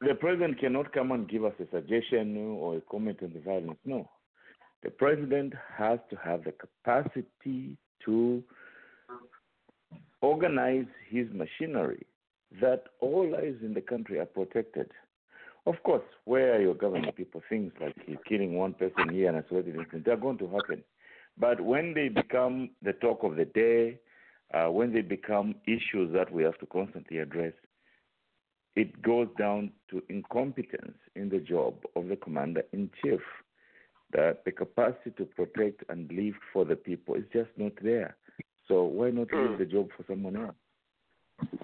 The 0.00 0.14
president 0.14 0.60
cannot 0.60 0.92
come 0.92 1.10
and 1.10 1.28
give 1.28 1.44
us 1.44 1.54
a 1.58 1.66
suggestion 1.72 2.36
or 2.36 2.76
a 2.76 2.80
comment 2.82 3.18
on 3.22 3.32
the 3.32 3.40
violence. 3.40 3.78
No. 3.84 4.08
The 4.84 4.90
president 4.90 5.54
has 5.76 5.98
to 6.10 6.16
have 6.16 6.44
the 6.44 6.52
capacity 6.52 7.76
to 8.04 8.42
organize 10.20 10.86
his 11.08 11.26
machinery 11.32 12.06
that 12.60 12.84
all 13.00 13.28
lives 13.28 13.62
in 13.62 13.74
the 13.74 13.80
country 13.80 14.20
are 14.20 14.26
protected. 14.26 14.90
Of 15.68 15.82
course, 15.82 16.04
where 16.24 16.62
you're 16.62 16.72
governing 16.74 17.12
people, 17.12 17.42
things 17.46 17.74
like 17.78 17.94
killing 18.26 18.54
one 18.54 18.72
person 18.72 19.10
here 19.10 19.28
and 19.28 19.44
isolated 19.44 19.76
incident, 19.76 20.06
they're 20.06 20.16
going 20.16 20.38
to 20.38 20.48
happen. 20.48 20.82
But 21.36 21.60
when 21.60 21.92
they 21.92 22.08
become 22.08 22.70
the 22.80 22.94
talk 22.94 23.22
of 23.22 23.36
the 23.36 23.44
day, 23.44 24.00
uh, 24.54 24.70
when 24.70 24.94
they 24.94 25.02
become 25.02 25.56
issues 25.66 26.10
that 26.14 26.32
we 26.32 26.42
have 26.42 26.58
to 26.60 26.66
constantly 26.66 27.18
address, 27.18 27.52
it 28.76 29.02
goes 29.02 29.28
down 29.38 29.72
to 29.90 30.02
incompetence 30.08 30.96
in 31.14 31.28
the 31.28 31.38
job 31.38 31.74
of 31.96 32.08
the 32.08 32.16
commander 32.16 32.62
in 32.72 32.88
chief. 33.02 33.20
That 34.14 34.46
the 34.46 34.52
capacity 34.52 35.10
to 35.18 35.26
protect 35.26 35.84
and 35.90 36.10
live 36.10 36.32
for 36.50 36.64
the 36.64 36.76
people 36.76 37.14
is 37.14 37.24
just 37.30 37.50
not 37.58 37.72
there. 37.82 38.16
So 38.68 38.84
why 38.84 39.10
not 39.10 39.28
leave 39.34 39.58
the 39.58 39.66
job 39.66 39.90
for 39.94 40.02
someone 40.08 40.34
else? 40.34 40.56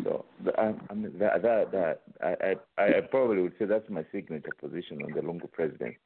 So 0.02 0.24
I, 0.58 0.72
I 0.90 0.94
mean, 0.94 1.18
that, 1.18 1.42
that, 1.42 1.72
that 1.72 2.02
I, 2.22 2.56
I, 2.82 2.98
I 2.98 3.00
probably 3.10 3.42
would 3.42 3.54
say 3.58 3.64
that's 3.64 3.88
my 3.90 4.04
signature 4.12 4.52
position 4.60 5.02
on 5.02 5.12
the 5.12 5.20
Lungu 5.20 5.50
president. 5.50 5.96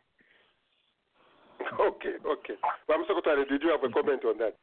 Okay, 1.78 2.14
okay. 2.26 2.54
Madam 2.88 3.04
Secretary, 3.06 3.44
did 3.44 3.62
you 3.62 3.70
have 3.70 3.84
a 3.84 3.92
comment 3.92 4.24
on 4.24 4.38
that? 4.38 4.56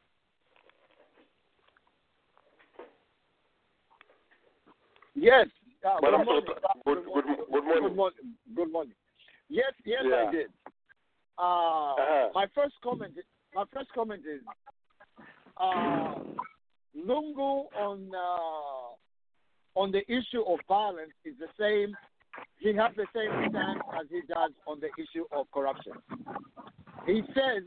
Yes. 5.14 5.46
Uh, 5.84 5.98
Madam 6.02 6.20
good, 6.20 6.26
morning. 6.26 6.42
Secretary, 6.46 6.82
good, 6.84 7.04
good, 7.14 7.24
good 7.52 7.64
morning. 7.64 7.82
Good 7.82 7.96
morning. 7.96 8.18
Good 8.56 8.72
morning. 8.72 8.94
Yes, 9.48 9.72
yes, 9.84 10.02
Yeah. 10.04 10.24
I 10.28 10.32
did. 10.32 10.46
Uh, 11.38 11.42
Uh-huh. 11.42 12.28
My 12.34 12.46
first 12.54 12.74
comment. 12.82 13.14
My 13.54 13.64
first 13.72 13.90
comment 13.94 14.22
is 14.26 14.40
uh, 15.58 16.14
Lungu 16.96 17.66
on 17.76 18.10
uh, 18.14 19.78
on 19.78 19.92
the 19.92 20.00
issue 20.10 20.42
of 20.46 20.58
violence 20.66 21.12
is 21.24 21.34
the 21.38 21.48
same. 21.58 21.96
He 22.58 22.68
has 22.74 22.92
the 22.96 23.06
same 23.14 23.30
stance 23.50 23.80
as 23.98 24.06
he 24.10 24.20
does 24.28 24.52
on 24.66 24.80
the 24.80 24.88
issue 24.96 25.24
of 25.32 25.50
corruption. 25.52 25.92
He 27.06 27.22
says, 27.34 27.64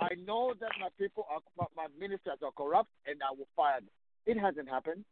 "I 0.00 0.14
know 0.26 0.54
that 0.60 0.70
my 0.80 0.88
people 0.98 1.26
are 1.30 1.40
my, 1.76 1.86
ministers 1.98 2.38
are 2.42 2.52
corrupt, 2.56 2.90
and 3.06 3.20
I 3.22 3.30
will 3.36 3.48
fire 3.54 3.80
them." 3.80 3.90
It 4.26 4.38
hasn't 4.38 4.68
happened, 4.68 5.04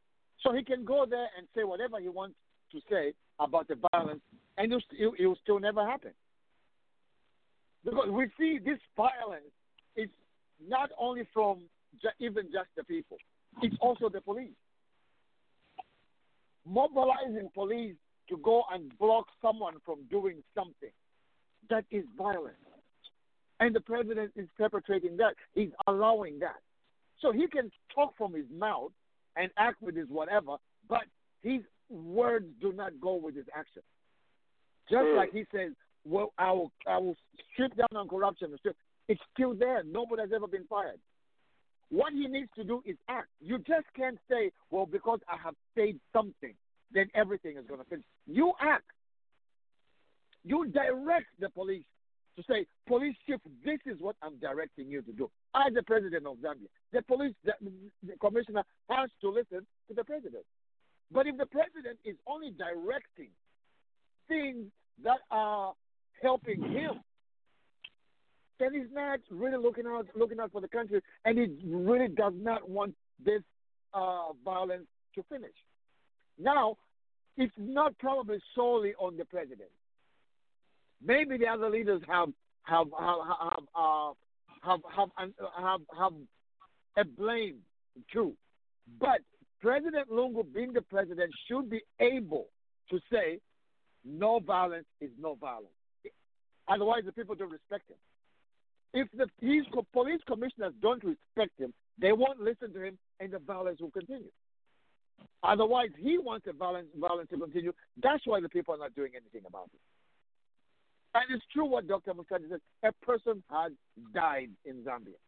so 0.43 0.53
he 0.53 0.63
can 0.63 0.85
go 0.85 1.05
there 1.09 1.29
and 1.37 1.47
say 1.55 1.65
whatever 1.65 2.01
he 2.01 2.09
wants 2.09 2.37
to 2.73 2.81
say 2.91 3.13
about 3.39 3.69
the 3.69 3.77
violence, 3.93 4.21
and 4.57 4.73
it'll, 4.73 5.15
it 5.19 5.27
will 5.27 5.39
still 5.43 5.61
never 5.61 5.85
happen. 5.85 6.13
Because 7.85 8.11
we 8.11 8.27
see 8.39 8.59
this 8.59 8.79
violence 8.97 9.53
is 9.97 10.09
not 10.67 10.91
only 10.99 11.27
from 11.33 11.61
ju- 12.03 12.09
even 12.19 12.47
just 12.53 12.69
the 12.77 12.85
people, 12.85 13.17
it's 13.63 13.77
also 13.81 14.09
the 14.09 14.21
police. 14.21 14.51
Mobilizing 16.67 17.49
police 17.55 17.97
to 18.29 18.37
go 18.39 18.63
and 18.73 18.97
block 18.99 19.27
someone 19.41 19.75
from 19.85 19.99
doing 20.11 20.43
something 20.55 20.91
that 21.71 21.85
is 21.91 22.05
violent. 22.17 22.57
And 23.61 23.75
the 23.75 23.81
president 23.81 24.33
is 24.37 24.49
perpetrating 24.57 25.17
that. 25.17 25.35
He's 25.55 25.71
allowing 25.87 26.39
that. 26.41 26.61
So 27.21 27.33
he 27.33 27.47
can 27.49 27.71
talk 27.95 28.15
from 28.17 28.35
his 28.35 28.45
mouth 28.57 28.93
and 29.37 29.51
act 29.57 29.83
with 29.83 29.97
his 29.97 30.09
whatever, 30.09 30.57
but 30.89 31.05
his 31.43 31.61
words 31.89 32.47
do 32.61 32.73
not 32.73 32.93
go 33.01 33.15
with 33.15 33.35
his 33.35 33.47
action. 33.57 33.83
Just 34.91 35.09
like 35.17 35.33
he 35.33 35.45
says, 35.55 35.73
well, 36.05 36.33
I 36.39 36.53
will, 36.53 36.71
I 36.87 36.99
will 36.99 37.17
strip 37.53 37.75
down 37.77 37.89
on 37.95 38.09
corruption. 38.09 38.57
It's 39.09 39.21
still 39.35 39.55
there. 39.55 39.83
Nobody 39.85 40.23
has 40.23 40.31
ever 40.35 40.47
been 40.47 40.65
fired. 40.69 40.99
What 41.91 42.13
he 42.13 42.27
needs 42.27 42.51
to 42.57 42.65
do 42.65 42.83
is 42.85 42.97
act. 43.09 43.29
You 43.41 43.59
just 43.59 43.87
can't 43.97 44.19
say, 44.31 44.51
well, 44.71 44.87
because 44.87 45.21
I 45.29 45.37
have 45.43 45.55
said 45.75 45.99
something, 46.13 46.55
then 46.93 47.09
everything 47.15 47.57
is 47.57 47.65
going 47.67 47.81
to 47.81 47.87
finish. 47.87 48.05
You 48.27 48.53
act. 48.61 48.85
You 50.45 50.67
direct 50.67 51.27
the 51.41 51.49
police 51.51 51.85
to 52.37 52.45
say, 52.49 52.67
police 52.87 53.17
chief, 53.27 53.41
this 53.65 53.81
is 53.87 54.01
what 54.01 54.17
I'm 54.23 54.37
directing 54.37 54.89
you 54.89 55.03
to 55.03 55.13
do. 55.13 55.31
As 55.55 55.75
the 55.75 55.83
president 55.83 56.27
of 56.27 56.37
Zambia, 56.37 56.69
the 56.93 57.03
police, 57.03 57.35
the, 57.45 57.53
the 58.07 58.17
commissioner 58.21 58.63
has 58.89 59.11
to 59.23 59.29
listen 59.31 59.67
to 59.89 59.95
the 59.95 60.05
president. 60.05 60.45
But 61.11 61.27
if 61.27 61.37
the 61.37 61.47
president 61.47 61.99
is 62.05 62.17
only 62.27 62.51
directing 62.51 63.31
things 64.29 64.67
that 65.03 65.19
are 65.31 65.75
helping 66.23 66.63
him, 66.63 67.01
then 68.59 68.75
he's 68.75 68.93
not 68.93 69.21
really 69.31 69.59
looking 69.59 69.87
out 69.87 70.07
looking 70.15 70.41
out 70.41 70.53
for 70.53 70.61
the 70.61 70.69
country, 70.69 71.01
and 71.25 71.39
he 71.39 71.47
really 71.67 72.09
does 72.09 72.33
not 72.37 72.69
want 72.69 72.95
this 73.25 73.43
uh, 73.95 74.33
violence 74.45 74.87
to 75.15 75.23
finish. 75.25 75.55
Now, 76.39 76.77
it's 77.37 77.55
not 77.57 77.97
probably 77.99 78.39
solely 78.55 78.95
on 78.99 79.17
the 79.17 79.25
president. 79.25 79.71
Maybe 81.05 81.39
the 81.39 81.47
other 81.47 81.71
leaders 81.71 82.03
have 82.09 82.29
have 82.63 82.89
have 82.99 83.19
have 83.41 83.65
uh, 83.75 84.13
have, 84.63 84.81
have, 84.95 85.11
have, 85.57 85.81
have 85.99 86.13
a 86.97 87.05
blame 87.05 87.59
too, 88.13 88.35
but 89.01 89.21
President 89.61 90.09
Lungu, 90.11 90.45
being 90.53 90.73
the 90.73 90.83
president, 90.83 91.33
should 91.49 91.71
be 91.71 91.81
able 92.01 92.49
to 92.91 92.99
say, 93.11 93.41
"No 94.05 94.41
violence 94.41 94.87
is 95.01 95.11
no 95.21 95.35
violence." 95.35 95.69
Otherwise, 96.69 97.03
the 97.07 97.13
people 97.13 97.35
don't 97.35 97.51
respect 97.51 97.89
him. 97.89 97.97
If 98.95 99.09
the 99.17 99.27
police 99.93 100.21
commissioners 100.27 100.73
don't 100.81 101.05
respect 101.05 101.59
him, 101.59 101.75
they 102.01 102.13
won't 102.13 102.41
listen 102.41 102.73
to 102.73 102.83
him, 102.83 102.99
and 103.21 103.33
the 103.33 103.39
violence 103.39 103.81
will 103.81 103.91
continue. 103.91 104.31
Otherwise, 105.43 105.91
he 105.99 106.19
wants 106.19 106.47
the 106.47 106.53
violence, 106.53 106.89
violence 106.97 107.29
to 107.31 107.39
continue. 107.39 107.73
That's 108.03 108.27
why 108.27 108.41
the 108.41 108.49
people 108.49 108.75
are 108.75 108.79
not 108.79 108.95
doing 108.95 109.13
anything 109.15 109.43
about 109.47 109.69
it. 109.75 109.81
And 111.15 111.25
it's 111.35 111.45
true 111.53 111.65
what 111.65 111.89
Dr. 111.89 112.13
Musadi 112.15 112.49
said. 112.49 112.61
A 112.83 112.93
person 113.05 113.43
has 113.51 113.73
died 114.15 114.51
in 114.65 114.77
Zambia. 114.85 115.19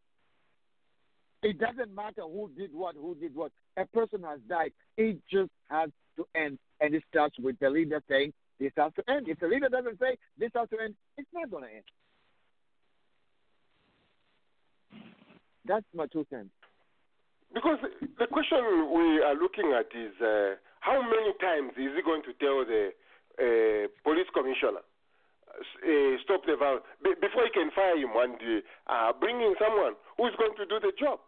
It 1.43 1.59
doesn't 1.59 1.95
matter 1.95 2.23
who 2.23 2.51
did 2.57 2.73
what, 2.73 2.95
who 2.97 3.15
did 3.15 3.35
what. 3.35 3.51
A 3.77 3.87
person 3.87 4.23
has 4.23 4.41
died. 4.49 4.73
It 4.97 5.19
just 5.31 5.51
has 5.71 5.91
to 6.17 6.27
end. 6.35 6.59
And 6.81 6.95
it 6.95 7.03
starts 7.09 7.37
with 7.39 7.59
the 7.61 7.71
leader 7.71 8.03
saying, 8.09 8.33
this 8.59 8.73
has 8.77 8.93
to 8.97 9.11
end. 9.11 9.27
If 9.29 9.41
the 9.41 9.49
leader 9.49 9.69
doesn't 9.71 9.99
say, 9.99 10.17
this 10.39 10.51
has 10.55 10.69
to 10.69 10.77
end, 10.85 10.95
it's 11.17 11.29
not 11.33 11.51
going 11.51 11.65
to 11.65 11.71
end. 11.71 11.85
That's 15.65 15.87
my 15.95 16.07
two 16.07 16.27
cents. 16.31 16.51
Because 17.53 17.79
the 18.19 18.27
question 18.27 18.63
we 18.95 19.23
are 19.23 19.35
looking 19.35 19.75
at 19.75 19.91
is 19.91 20.15
uh, 20.23 20.55
how 20.81 21.03
many 21.03 21.35
times 21.41 21.73
is 21.77 21.91
he 21.97 22.03
going 22.03 22.23
to 22.23 22.33
tell 22.39 22.65
the 22.65 22.95
uh, 23.39 23.89
police 24.05 24.31
commissioner 24.33 24.87
uh, 25.51 26.15
stop 26.23 26.47
the 26.47 26.55
violence 26.55 26.87
Be- 27.03 27.19
before 27.21 27.43
he 27.45 27.51
can 27.51 27.71
fire 27.75 27.99
him 27.99 28.15
and 28.15 28.63
uh, 28.87 29.13
bring 29.19 29.43
in 29.43 29.55
someone 29.59 29.95
who 30.17 30.27
is 30.31 30.35
going 30.39 30.55
to 30.57 30.67
do 30.67 30.79
the 30.79 30.93
job? 30.95 31.19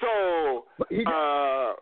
So, 0.00 0.66
uh, 0.90 1.72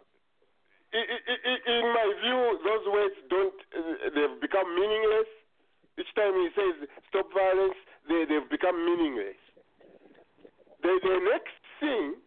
in 0.92 1.84
my 1.92 2.06
view, 2.20 2.40
those 2.64 2.84
words 2.92 3.16
don't 3.28 3.56
uh, 3.72 4.08
they've 4.12 4.40
become 4.40 4.68
meaningless. 4.74 5.28
Each 6.00 6.12
time 6.16 6.32
he 6.32 6.48
says 6.56 6.88
stop 7.08 7.28
violence, 7.32 7.76
they, 8.08 8.24
they've 8.28 8.48
become 8.48 8.76
meaningless. 8.84 9.36
The, 10.82 10.92
the 11.02 11.18
next 11.30 11.56
thing 11.80 12.18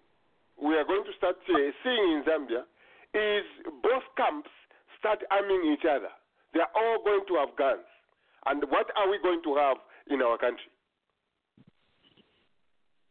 we 0.56 0.76
are 0.76 0.88
going 0.88 1.03
to 1.03 1.14
start 1.18 1.36
uh, 1.49 1.53
seeing 1.84 2.06
in 2.16 2.24
Zambia 2.24 2.64
is 3.14 3.45
both 3.84 4.03
camps 4.16 4.49
start 4.99 5.20
arming 5.30 5.76
each 5.76 5.84
other. 5.84 6.12
They 6.53 6.64
are 6.64 6.72
all 6.72 7.03
going 7.03 7.28
to 7.28 7.36
have 7.36 7.51
guns. 7.60 7.86
And 8.47 8.64
what 8.72 8.88
are 8.95 9.10
we 9.10 9.20
going 9.20 9.43
to 9.43 9.56
have 9.60 9.78
in 10.08 10.22
our 10.22 10.38
country? 10.38 10.72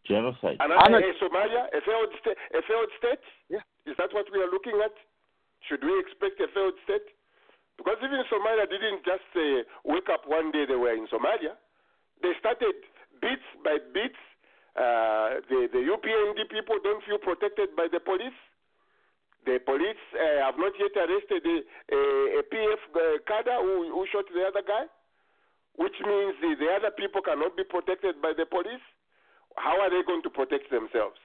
Genocide. 0.08 0.60
Another 0.60 1.00
uh, 1.00 1.16
Somalia, 1.20 1.68
a 1.72 1.80
failed, 1.80 2.12
sta- 2.20 2.40
a 2.52 2.60
failed 2.68 2.92
state? 3.00 3.24
Yeah. 3.48 3.64
Is 3.84 3.96
that 3.96 4.12
what 4.12 4.28
we 4.32 4.40
are 4.40 4.50
looking 4.52 4.80
at? 4.84 4.92
Should 5.68 5.80
we 5.80 5.92
expect 6.00 6.40
a 6.40 6.48
failed 6.52 6.76
state? 6.84 7.08
Because 7.76 7.96
even 8.04 8.20
Somalia 8.28 8.68
didn't 8.68 9.04
just 9.04 9.28
uh, 9.34 9.64
wake 9.84 10.08
up 10.12 10.28
one 10.28 10.52
day 10.52 10.64
they 10.68 10.76
were 10.76 10.92
in 10.92 11.08
Somalia. 11.08 11.56
They 12.22 12.32
started 12.38 12.76
bits 13.20 13.44
by 13.64 13.80
bits. 13.92 14.20
Uh, 14.74 15.38
the, 15.46 15.70
the 15.70 15.82
UPND 15.86 16.50
people 16.50 16.76
don't 16.82 17.02
feel 17.06 17.18
protected 17.18 17.76
by 17.78 17.86
the 17.86 18.00
police. 18.02 18.34
The 19.46 19.60
police 19.62 20.00
uh, 20.18 20.50
have 20.50 20.58
not 20.58 20.72
yet 20.74 20.90
arrested 20.98 21.46
a, 21.46 21.56
a, 21.94 22.00
a 22.40 22.42
PF 22.42 22.82
uh, 22.90 23.18
cadre 23.22 23.54
who, 23.62 23.92
who 23.94 24.02
shot 24.10 24.24
the 24.34 24.42
other 24.42 24.66
guy, 24.66 24.90
which 25.78 25.94
means 26.02 26.34
the, 26.42 26.56
the 26.58 26.70
other 26.74 26.90
people 26.90 27.22
cannot 27.22 27.56
be 27.56 27.62
protected 27.62 28.18
by 28.20 28.32
the 28.36 28.46
police. 28.46 28.82
How 29.54 29.78
are 29.78 29.90
they 29.90 30.02
going 30.02 30.22
to 30.22 30.30
protect 30.30 30.70
themselves? 30.70 31.20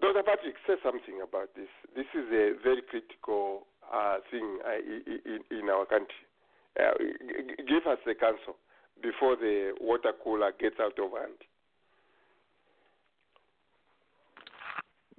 Dr. 0.00 0.22
Patrick, 0.22 0.54
say 0.66 0.78
something 0.84 1.18
about 1.20 1.50
this. 1.56 1.68
This 1.96 2.06
is 2.14 2.30
a 2.30 2.54
very 2.62 2.80
critical 2.86 3.66
uh, 3.90 4.22
thing 4.30 4.58
uh, 4.62 4.78
in, 5.26 5.42
in, 5.50 5.68
our 5.68 5.84
country. 5.84 6.24
Uh, 6.78 6.94
give 7.66 7.84
us 7.90 7.98
the 8.06 8.14
counsel 8.14 8.54
before 9.02 9.36
the 9.36 9.72
water 9.80 10.12
cooler 10.22 10.52
gets 10.58 10.76
out 10.80 10.98
of 10.98 11.10
hand. 11.12 11.38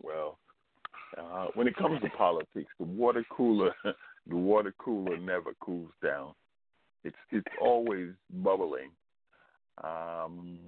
Well, 0.02 0.38
uh, 1.18 1.48
when 1.54 1.68
it 1.68 1.76
comes 1.76 2.02
to 2.02 2.10
politics, 2.18 2.72
the 2.80 2.86
water 2.86 3.24
cooler, 3.30 3.74
the 4.28 4.36
water 4.36 4.74
cooler 4.78 5.18
never 5.18 5.54
cools 5.60 5.92
down. 6.04 6.34
It's 7.04 7.16
it's 7.32 7.48
always 7.60 8.10
bubbling. 8.44 8.92
Um, 9.84 10.60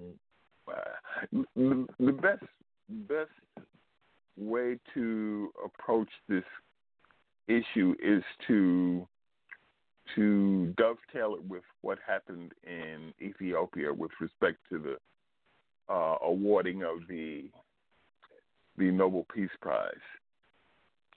uh, 0.67 1.43
the, 1.55 1.85
the 1.99 2.11
best 2.11 2.43
best 2.89 3.67
way 4.37 4.79
to 4.93 5.51
approach 5.63 6.09
this 6.27 6.43
issue 7.47 7.95
is 8.03 8.23
to 8.47 9.07
to 10.15 10.73
dovetail 10.77 11.35
it 11.35 11.43
with 11.47 11.63
what 11.81 11.97
happened 12.05 12.51
in 12.65 13.13
Ethiopia 13.21 13.93
with 13.93 14.11
respect 14.19 14.57
to 14.69 14.79
the 14.79 15.93
uh, 15.93 16.17
awarding 16.23 16.83
of 16.83 17.07
the 17.07 17.45
the 18.77 18.89
Nobel 18.89 19.25
Peace 19.33 19.49
Prize. 19.61 19.93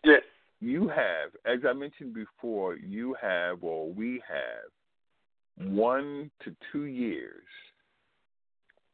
Yes. 0.05 0.22
You 0.61 0.89
have, 0.89 1.30
as 1.45 1.64
I 1.68 1.72
mentioned 1.72 2.14
before, 2.14 2.76
you 2.76 3.14
have 3.20 3.62
or 3.62 3.91
we 3.91 4.22
have 4.28 5.68
one 5.68 6.30
to 6.45 6.55
two 6.72 6.84
years 6.84 7.45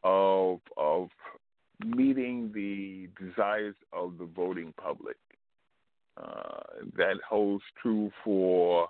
of 0.05 0.61
of 0.76 1.09
meeting 1.84 2.51
the 2.55 3.09
desires 3.24 3.74
of 3.93 4.18
the 4.18 4.26
voting 4.26 4.72
public. 4.80 5.16
Uh, 6.22 6.61
that 6.95 7.14
holds 7.26 7.64
true 7.80 8.11
for 8.22 8.86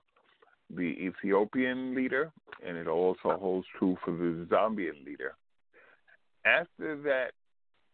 the 0.74 0.82
Ethiopian 0.82 1.94
leader, 1.94 2.30
and 2.66 2.76
it 2.76 2.86
also 2.86 3.36
holds 3.38 3.66
true 3.78 3.96
for 4.04 4.12
the 4.12 4.46
Zambian 4.50 5.04
leader. 5.04 5.34
After 6.44 6.96
that 7.02 7.32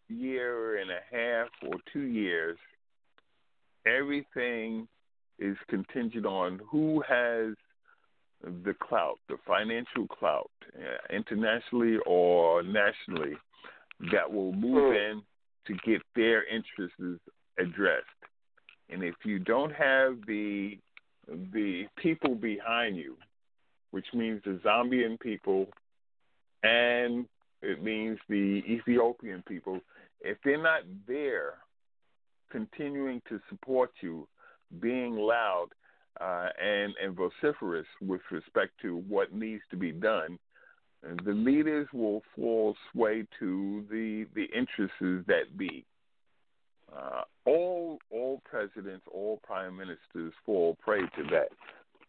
year 0.08 0.78
and 0.78 0.90
a 0.90 1.00
half 1.10 1.48
or 1.66 1.78
two 1.92 2.02
years, 2.02 2.56
everything 3.86 4.88
is 5.38 5.56
contingent 5.68 6.26
on 6.26 6.60
who 6.70 7.02
has 7.08 7.54
the 8.42 8.74
clout, 8.80 9.18
the 9.28 9.36
financial 9.46 10.06
clout, 10.06 10.50
uh, 10.76 11.14
internationally 11.14 11.98
or 12.06 12.62
nationally, 12.62 13.36
that 14.12 14.32
will 14.32 14.52
move 14.52 14.94
in 14.94 15.22
to 15.66 15.74
get 15.84 16.00
their 16.14 16.44
interests 16.44 17.22
addressed. 17.58 18.06
And 18.90 19.02
if 19.02 19.16
you 19.24 19.38
don't 19.38 19.72
have 19.72 20.18
the 20.26 20.78
the 21.52 21.84
people 21.96 22.34
behind 22.34 22.96
you, 22.96 23.16
which 23.90 24.06
means 24.14 24.42
the 24.44 24.60
Zambian 24.64 25.18
people 25.20 25.66
and 26.62 27.26
it 27.62 27.82
means 27.82 28.18
the 28.28 28.62
Ethiopian 28.68 29.42
people, 29.46 29.80
if 30.20 30.38
they're 30.44 30.62
not 30.62 30.82
there 31.06 31.54
continuing 32.50 33.20
to 33.28 33.40
support 33.48 33.90
you, 34.00 34.26
being 34.80 35.16
loud 35.16 35.68
uh, 36.20 36.48
and, 36.62 36.94
and 37.02 37.16
vociferous 37.16 37.86
with 38.00 38.20
respect 38.30 38.72
to 38.82 38.96
what 39.08 39.32
needs 39.32 39.62
to 39.70 39.76
be 39.76 39.92
done, 39.92 40.38
the 41.24 41.32
leaders 41.32 41.86
will 41.92 42.22
fall 42.34 42.74
sway 42.92 43.24
to 43.38 43.84
the 43.90 44.26
the 44.34 44.46
interests 44.56 44.96
that 45.26 45.56
be. 45.56 45.84
Uh, 46.96 47.22
all 47.44 47.98
all 48.10 48.40
presidents, 48.44 49.04
all 49.12 49.40
prime 49.42 49.76
ministers 49.76 50.32
fall 50.44 50.76
prey 50.80 51.00
to 51.00 51.22
that. 51.30 51.48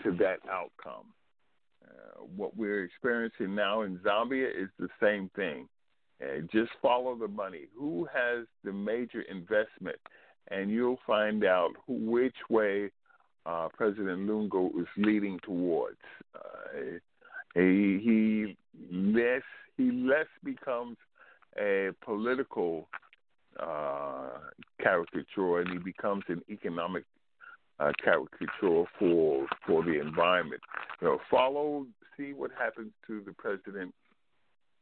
to 0.03 0.11
that 0.11 0.39
outcome. 0.49 1.05
Uh, 1.83 2.23
what 2.35 2.55
we're 2.55 2.83
experiencing 2.83 3.55
now 3.55 3.81
in 3.81 3.97
Zambia 3.99 4.47
is 4.47 4.69
the 4.79 4.87
same 5.01 5.29
thing. 5.35 5.67
Uh, 6.21 6.41
just 6.51 6.71
follow 6.81 7.15
the 7.15 7.27
money. 7.27 7.67
Who 7.77 8.07
has 8.13 8.45
the 8.63 8.71
major 8.71 9.21
investment? 9.23 9.97
And 10.51 10.69
you'll 10.69 10.99
find 11.05 11.43
out 11.43 11.71
who, 11.85 11.93
which 11.93 12.35
way 12.49 12.89
uh, 13.45 13.67
President 13.75 14.27
Lungu 14.27 14.69
is 14.81 14.87
leading 14.97 15.39
towards. 15.43 15.97
Uh, 16.35 16.99
he, 17.55 17.99
he 18.03 18.57
less 18.91 19.41
he 19.77 19.91
less 19.91 20.27
becomes 20.43 20.97
a 21.59 21.89
political 22.03 22.87
uh, 23.61 24.39
caricature, 24.81 25.59
and 25.59 25.69
he 25.71 25.77
becomes 25.77 26.23
an 26.27 26.41
economic 26.49 27.03
uh, 27.79 27.91
caricature 28.03 28.85
for 28.97 29.47
for 29.65 29.83
the 29.83 29.99
environment. 29.99 30.61
You 31.01 31.07
know, 31.07 31.19
follow, 31.29 31.85
see 32.17 32.33
what 32.33 32.51
happens 32.57 32.91
to 33.07 33.21
the 33.25 33.33
president 33.33 33.93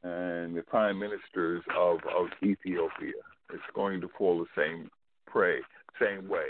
and 0.04 0.56
the 0.56 0.64
prime 0.64 1.00
ministers 1.00 1.64
of 1.78 2.00
of 2.16 2.28
Ethiopia. 2.44 3.14
It's 3.54 3.64
going 3.74 4.02
to 4.02 4.10
fall 4.18 4.40
the 4.40 4.62
same 4.62 4.90
prey, 5.26 5.60
same 6.02 6.28
way. 6.28 6.48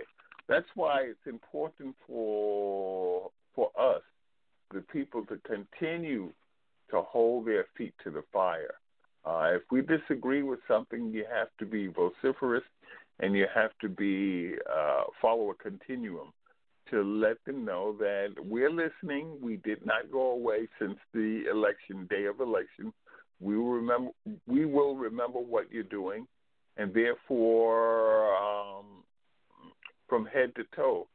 That's 0.48 0.68
why 0.76 1.02
it's 1.02 1.28
important 1.28 1.96
for 2.08 3.30
for 3.56 3.72
us, 3.80 4.02
the 4.74 4.82
people, 4.82 5.26
to 5.26 5.38
continue 5.38 6.32
to 6.92 7.02
hold 7.02 7.48
their 7.48 7.66
feet 7.78 7.94
to 8.04 8.12
the 8.12 8.24
fire. 8.32 8.76
Uh, 9.28 9.50
if 9.56 9.64
we 9.72 9.82
disagree 9.82 10.42
with 10.42 10.60
something, 10.68 11.12
you 11.12 11.26
have 11.34 11.50
to 11.60 11.66
be 11.66 11.88
vociferous 11.88 12.64
and 13.20 13.36
you 13.36 13.46
have 13.54 13.72
to 13.82 13.90
be 13.90 14.54
uh, 14.72 15.04
follow 15.22 15.50
a 15.50 15.56
continuum 15.56 16.32
to 16.90 17.04
let 17.04 17.44
them 17.46 17.66
know 17.66 17.94
that 18.00 18.30
we're 18.46 18.72
listening. 18.72 19.38
We 19.42 19.58
did 19.58 19.86
not 19.86 20.12
go 20.12 20.32
away 20.32 20.70
since 20.80 20.98
the 21.14 21.44
election 21.52 22.08
day 22.10 22.26
of 22.26 22.40
election. 22.40 22.94
We 23.42 23.58
will 23.58 23.72
remember. 23.72 24.12
We 24.48 24.66
will 24.66 24.96
remember 24.96 25.40
what 25.40 25.72
you're 25.72 25.84
doing, 25.84 26.26
and 26.78 26.94
therefore, 26.94 28.34
um, 28.36 28.86
from 30.08 30.26
head 30.26 30.54
to 30.56 30.64
toe, 30.76 31.08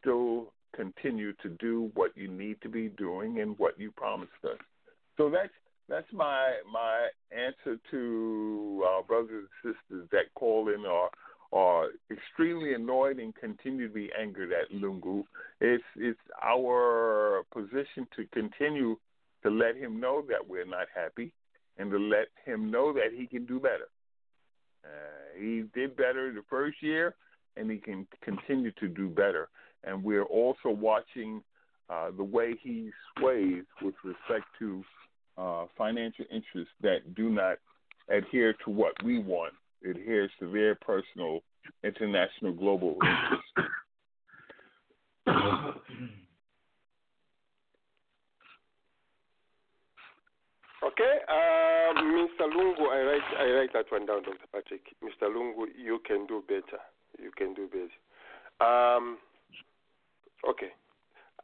still 0.00 0.52
continue 0.76 1.32
to 1.42 1.48
do 1.58 1.90
what 1.94 2.16
you 2.16 2.28
need 2.28 2.60
to 2.62 2.68
be 2.68 2.88
doing 2.88 3.40
and 3.40 3.58
what 3.58 3.78
you 3.78 3.90
promised 3.90 4.30
us. 4.44 4.58
So 5.16 5.28
that's 5.28 5.52
that's 5.90 6.10
my 6.12 6.54
my 6.72 7.08
answer 7.32 7.78
to 7.90 8.84
our 8.86 9.02
brothers 9.02 9.48
and 9.64 9.74
sisters 9.74 10.08
that 10.12 10.32
call 10.34 10.68
in 10.68 10.86
or 10.86 11.10
are 11.52 11.88
extremely 12.12 12.74
annoyed 12.74 13.18
and 13.18 13.34
continue 13.34 13.88
to 13.88 13.92
be 13.92 14.08
angered 14.18 14.52
at 14.52 14.70
Lungu. 14.72 15.24
It's 15.60 15.84
it's 15.96 16.20
our 16.42 17.42
position 17.52 18.06
to 18.16 18.24
continue 18.32 18.96
to 19.42 19.50
let 19.50 19.76
him 19.76 19.98
know 19.98 20.22
that 20.28 20.48
we're 20.48 20.64
not 20.64 20.86
happy 20.94 21.32
and 21.76 21.90
to 21.90 21.98
let 21.98 22.28
him 22.44 22.70
know 22.70 22.92
that 22.92 23.08
he 23.16 23.26
can 23.26 23.44
do 23.46 23.58
better. 23.58 23.88
Uh, 24.84 25.38
he 25.38 25.64
did 25.74 25.96
better 25.96 26.32
the 26.32 26.42
first 26.48 26.76
year, 26.82 27.14
and 27.56 27.70
he 27.70 27.78
can 27.78 28.06
continue 28.22 28.70
to 28.72 28.88
do 28.88 29.08
better. 29.08 29.48
And 29.82 30.04
we're 30.04 30.24
also 30.24 30.68
watching 30.68 31.42
uh, 31.88 32.10
the 32.16 32.24
way 32.24 32.54
he 32.62 32.90
sways 33.18 33.64
with 33.82 33.94
respect 34.04 34.44
to 34.58 34.84
uh, 35.40 35.66
financial 35.76 36.24
interests 36.30 36.72
that 36.82 37.14
do 37.14 37.30
not 37.30 37.56
adhere 38.08 38.54
to 38.64 38.70
what 38.70 38.92
we 39.04 39.18
want, 39.18 39.54
adheres 39.88 40.30
to 40.38 40.52
their 40.52 40.74
personal, 40.74 41.40
international, 41.82 42.52
global 42.52 42.96
interests. 43.00 43.70
Okay, 50.82 51.18
uh, 51.28 52.00
Mr. 52.00 52.48
Lungu, 52.48 52.88
I 52.88 53.02
write 53.02 53.20
I 53.38 53.52
write 53.52 53.72
that 53.74 53.84
one 53.90 54.06
down, 54.06 54.22
Dr. 54.22 54.46
Patrick. 54.50 54.80
Mr. 55.04 55.28
Lungu, 55.28 55.66
you 55.76 56.00
can 56.06 56.26
do 56.26 56.42
better. 56.48 56.80
You 57.22 57.30
can 57.36 57.52
do 57.52 57.68
better. 57.68 58.66
Um, 58.66 59.18
okay, 60.48 60.70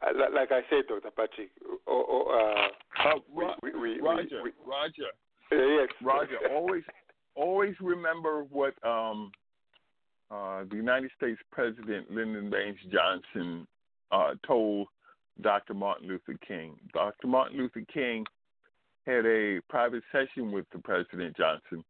uh, 0.01 0.11
like 0.33 0.51
I 0.51 0.61
said, 0.69 0.83
Dr. 0.87 1.11
Patrick. 1.15 1.49
Oh, 1.87 2.05
oh, 2.07 2.23
uh, 2.29 3.09
Uh, 3.09 3.19
we, 3.33 3.71
we, 3.71 3.79
we, 3.79 4.01
Roger, 4.01 4.43
we, 4.43 4.51
Roger, 4.65 5.09
uh, 5.51 5.55
yes, 5.55 5.89
Roger. 6.03 6.37
Always, 6.51 6.83
always 7.35 7.75
remember 7.79 8.43
what 8.49 8.73
um, 8.85 9.31
uh, 10.31 10.63
the 10.69 10.75
United 10.75 11.11
States 11.15 11.39
President 11.51 12.11
Lyndon 12.11 12.49
Baines 12.49 12.77
Johnson 12.91 13.67
uh, 14.11 14.33
told 14.45 14.87
Dr. 15.41 15.73
Martin 15.73 16.07
Luther 16.07 16.37
King. 16.45 16.75
Dr. 16.93 17.27
Martin 17.27 17.57
Luther 17.57 17.85
King 17.93 18.25
had 19.05 19.25
a 19.25 19.61
private 19.69 20.03
session 20.11 20.51
with 20.51 20.65
the 20.73 20.79
President 20.79 21.37
Johnson, 21.37 21.83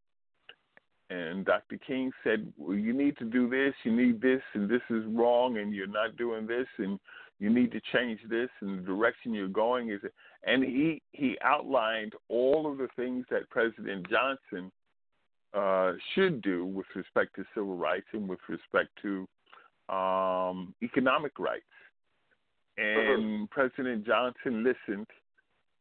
and 1.10 1.46
Dr. 1.46 1.80
King 1.88 2.12
said, 2.24 2.52
well, 2.58 2.78
"You 2.78 2.94
need 2.94 3.18
to 3.18 3.26
do 3.26 3.50
this. 3.50 3.74
You 3.84 3.96
need 3.96 4.22
this, 4.22 4.42
and 4.54 4.70
this 4.70 4.82
is 4.90 5.04
wrong, 5.08 5.58
and 5.58 5.74
you're 5.74 5.88
not 5.88 6.18
doing 6.18 6.46
this, 6.46 6.68
and 6.78 7.00
you 7.40 7.50
need 7.50 7.72
to 7.72 7.82
change 7.94 8.20
this, 8.30 8.50
and 8.62 8.80
the 8.80 8.84
direction 8.84 9.34
you're 9.34 9.48
going 9.48 9.92
is." 9.92 10.02
And 10.44 10.64
he 10.64 11.02
he 11.12 11.38
outlined 11.42 12.14
all 12.30 12.70
of 12.72 12.78
the 12.78 12.88
things 12.96 13.26
that 13.30 13.50
President 13.50 14.08
Johnson 14.10 14.72
uh, 15.54 15.94
should 16.14 16.42
do 16.42 16.66
with 16.66 16.88
respect 16.96 17.36
to 17.36 17.46
civil 17.54 17.76
rights 17.76 18.08
and 18.14 18.28
with 18.28 18.40
respect 18.48 18.90
to 19.02 19.28
um, 19.94 20.74
economic 20.84 21.40
rights. 21.40 21.64
And 22.78 23.50
President 23.50 24.06
Johnson 24.06 24.64
listened, 24.64 25.08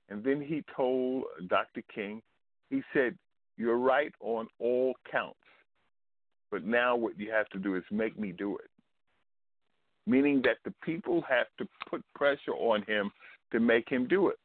and 0.08 0.24
then 0.24 0.40
he 0.40 0.64
told 0.74 1.24
Dr. 1.48 1.82
King, 1.94 2.22
he 2.70 2.82
said, 2.94 3.18
You're 3.58 3.78
right 3.78 4.12
on 4.20 4.48
all 4.58 4.94
counts, 5.10 5.36
but 6.50 6.64
now 6.64 6.96
what 6.96 7.18
you 7.18 7.30
have 7.30 7.48
to 7.50 7.58
do 7.58 7.76
is 7.76 7.82
make 7.90 8.18
me 8.18 8.32
do 8.32 8.56
it. 8.56 8.70
Meaning 10.06 10.42
that 10.44 10.58
the 10.64 10.72
people 10.84 11.22
have 11.28 11.46
to 11.58 11.66
put 11.90 12.02
pressure 12.14 12.52
on 12.52 12.82
him 12.86 13.10
to 13.52 13.60
make 13.60 13.88
him 13.88 14.06
do 14.06 14.28
it. 14.28 14.38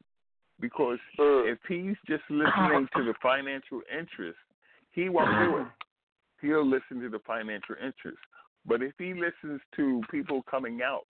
Because 0.59 0.99
if 1.20 1.57
he's 1.68 1.95
just 2.07 2.24
listening 2.30 2.88
to 2.95 3.03
the 3.03 3.14
financial 3.22 3.82
interest, 3.91 4.38
he 4.91 5.09
won't 5.09 5.49
do 5.49 5.57
it. 5.57 5.68
He'll 6.41 6.66
listen 6.68 6.99
to 7.01 7.09
the 7.09 7.20
financial 7.26 7.76
interest. 7.76 8.18
But 8.66 8.82
if 8.82 8.93
he 8.97 9.14
listens 9.14 9.62
to 9.76 10.01
people 10.12 10.43
coming 10.49 10.82
out 10.84 11.05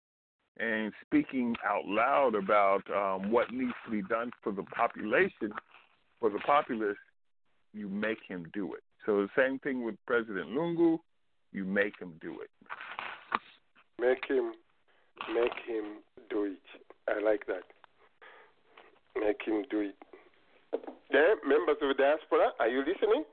and 0.59 0.92
speaking 1.05 1.57
out 1.66 1.86
loud 1.86 2.34
about 2.34 2.82
um, 2.94 3.30
what 3.30 3.53
needs 3.53 3.72
to 3.84 3.90
be 3.90 4.03
done 4.03 4.30
for 4.42 4.53
the 4.53 4.62
population, 4.64 5.53
for 6.20 6.30
the 6.30 6.38
populace, 6.40 6.98
you 7.72 7.88
make 7.88 8.18
him 8.28 8.46
do 8.53 8.74
it. 8.74 8.82
So 9.07 9.22
the 9.22 9.28
same 9.36 9.59
thing 9.61 9.84
with 9.84 9.94
President 10.07 10.51
Lungu, 10.51 10.98
you 11.53 11.64
make 11.64 11.98
him 11.98 12.12
do 12.20 12.40
it. 12.40 12.51
Make 14.01 14.24
him 14.28 14.53
make 15.28 15.59
him 15.66 16.01
do 16.30 16.44
it. 16.44 16.66
I 17.09 17.20
like 17.20 17.46
that. 17.46 17.64
Make 19.14 19.42
him 19.44 19.64
do 19.70 19.80
it. 19.80 19.96
Yeah, 21.12 21.34
members 21.44 21.76
of 21.82 21.88
the 21.88 21.98
diaspora, 21.98 22.53
are 22.59 22.68
you 22.68 22.80
listening? 22.80 23.24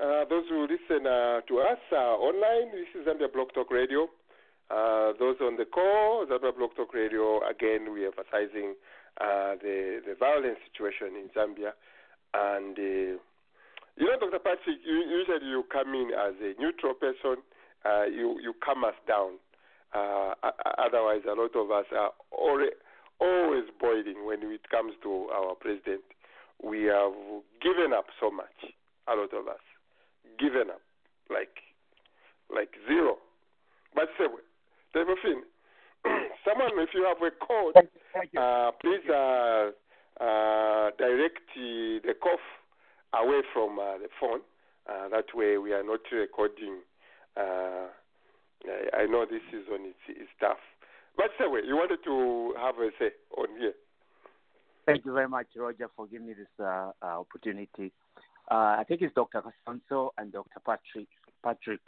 Uh, 0.00 0.24
those 0.28 0.44
who 0.50 0.66
listen 0.66 1.06
uh, 1.06 1.40
to 1.46 1.60
us 1.60 1.78
uh, 1.92 2.18
online, 2.18 2.72
this 2.74 2.90
is 3.00 3.06
Zambia 3.06 3.32
Blog 3.32 3.54
Talk 3.54 3.70
Radio. 3.70 4.08
Uh, 4.68 5.12
those 5.18 5.36
on 5.40 5.56
the 5.56 5.64
call, 5.64 6.26
Zambia 6.26 6.54
Blog 6.54 6.74
Talk 6.74 6.92
Radio, 6.92 7.40
again, 7.48 7.86
we're 7.88 8.06
emphasizing 8.08 8.74
uh, 9.20 9.54
the, 9.62 10.02
the 10.04 10.16
violent 10.18 10.58
situation 10.66 11.14
in 11.14 11.30
Zambia. 11.30 11.72
And, 12.34 12.76
uh, 12.76 13.16
you 13.96 14.04
know, 14.10 14.18
Dr. 14.18 14.40
Patrick, 14.42 14.82
you, 14.84 15.06
usually 15.06 15.46
you 15.48 15.64
come 15.70 15.94
in 15.94 16.10
as 16.10 16.34
a 16.42 16.60
neutral 16.60 16.94
person, 16.94 17.40
you, 18.10 18.40
you 18.42 18.52
calm 18.64 18.82
us 18.82 18.98
down. 19.06 19.38
Uh, 19.94 20.34
otherwise, 20.78 21.22
a 21.28 21.34
lot 21.34 21.54
of 21.54 21.70
us 21.70 21.86
are 21.92 22.10
always 23.20 23.64
boiling 23.80 24.26
when 24.26 24.42
it 24.42 24.68
comes 24.70 24.92
to 25.02 25.28
our 25.32 25.54
president. 25.54 26.02
We 26.62 26.84
have 26.84 27.12
given 27.62 27.92
up 27.96 28.06
so 28.20 28.30
much, 28.30 28.74
a 29.06 29.14
lot 29.14 29.32
of 29.32 29.48
us. 29.48 29.60
Given 30.38 30.70
up, 30.70 30.80
like, 31.30 31.62
like 32.52 32.70
zero. 32.88 33.18
But 33.94 34.08
say, 34.18 34.24
Devin, 34.92 35.42
someone, 36.44 36.70
if 36.78 36.90
you 36.94 37.04
have 37.04 37.22
a 37.22 37.30
code, 37.44 37.76
uh, 38.36 38.70
please 38.80 39.08
uh, 39.08 39.70
uh, 40.20 40.90
direct 40.98 41.46
uh, 41.56 42.02
the 42.02 42.14
cough 42.20 42.40
away 43.14 43.42
from 43.52 43.78
uh, 43.78 43.98
the 43.98 44.08
phone. 44.20 44.40
Uh, 44.88 45.08
that 45.08 45.26
way, 45.34 45.56
we 45.58 45.72
are 45.72 45.84
not 45.84 46.00
recording. 46.12 46.78
I, 48.66 49.02
I 49.02 49.06
know 49.06 49.24
this 49.24 49.42
season 49.50 49.86
is, 49.86 50.16
is 50.16 50.28
tough. 50.40 50.62
But 51.16 51.30
anyway, 51.40 51.60
you 51.66 51.76
wanted 51.76 52.02
to 52.04 52.54
have 52.58 52.76
a 52.78 52.90
say 52.98 53.10
on 53.36 53.48
here. 53.58 53.74
Thank 54.86 55.04
you 55.04 55.12
very 55.12 55.28
much, 55.28 55.46
Roger, 55.56 55.88
for 55.96 56.06
giving 56.06 56.26
me 56.26 56.34
this 56.34 56.46
uh, 56.60 56.90
uh, 57.00 57.20
opportunity. 57.20 57.92
Uh, 58.50 58.76
I 58.78 58.84
think 58.86 59.00
it's 59.00 59.14
Dr. 59.14 59.40
Casanso 59.40 60.10
and 60.18 60.30
Dr. 60.32 60.60
Patrick, 60.64 61.08
Patrick, 61.42 61.80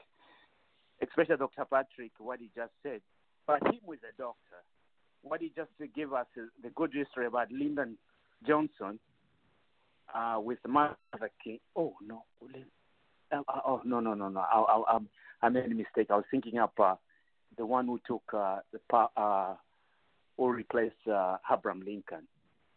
especially 1.03 1.37
Dr. 1.37 1.66
Patrick, 1.70 2.12
what 2.18 2.41
he 2.41 2.51
just 2.57 2.72
said. 2.83 3.01
But 3.47 3.62
him 3.66 3.81
with 3.85 4.01
a 4.01 4.16
doctor, 4.16 4.64
what 5.22 5.41
he 5.41 5.53
just 5.55 5.70
gave 5.95 6.12
us 6.12 6.27
is 6.37 6.49
the 6.62 6.70
good 6.70 6.93
history 6.95 7.27
about 7.27 7.53
Lyndon 7.53 7.99
Johnson 8.47 8.99
uh, 10.14 10.39
with 10.41 10.59
Martha 10.66 10.97
King. 11.43 11.59
Oh 11.77 11.95
no, 12.07 12.24
uh, 13.33 13.43
uh, 13.49 13.61
oh 13.66 13.81
no 13.85 14.01
no 14.01 14.14
no 14.14 14.29
no! 14.29 14.41
I, 14.41 14.59
I, 14.59 14.97
I, 14.97 14.99
I 15.43 15.49
made 15.49 15.66
a 15.66 15.74
mistake. 15.74 16.09
I 16.11 16.16
was 16.16 16.24
thinking 16.31 16.59
up 16.59 16.72
uh, 16.79 16.95
the 17.57 17.66
one 17.66 17.87
who 17.87 17.99
took 18.07 18.22
uh, 18.35 18.59
the 18.72 18.97
uh, 19.16 19.55
who 20.37 20.51
replaced 20.51 20.95
uh, 21.11 21.37
Abraham 21.51 21.83
Lincoln. 21.85 22.27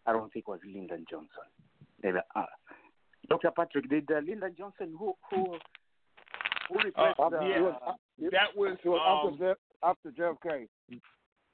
I 0.06 0.14
don't 0.14 0.32
think 0.32 0.46
it 0.48 0.52
was 0.52 0.60
Lyndon 0.66 1.06
Johnson. 1.10 1.50
Maybe, 2.02 2.18
uh, 2.36 2.44
Dr. 3.30 3.52
Patrick, 3.52 3.90
did 3.90 4.10
uh, 4.12 4.20
Lyndon 4.26 4.56
Johnson 4.58 4.96
who 4.98 5.14
who 5.30 5.58
who 6.70 6.76
replaced? 6.84 7.20
Uh, 7.20 7.24
uh, 7.24 7.30
yeah, 8.18 8.30
that 8.32 8.56
was 8.56 8.78
It 8.84 8.90
was 8.90 9.24
um, 9.26 9.34
after, 9.84 10.10
J- 10.12 10.12
after 10.12 10.12
JFK. 10.12 10.68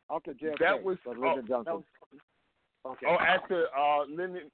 After 0.09 0.33
JFK. 0.33 0.59
that 0.59 0.83
was 0.83 0.97
was 1.05 1.17
oh, 1.17 1.21
Lyndon 1.21 1.45
Johnson. 1.47 1.83
Okay. 2.85 3.05
Oh, 3.09 3.17
after 3.19 3.65
uh, 3.77 4.05
Lyndon, 4.07 4.51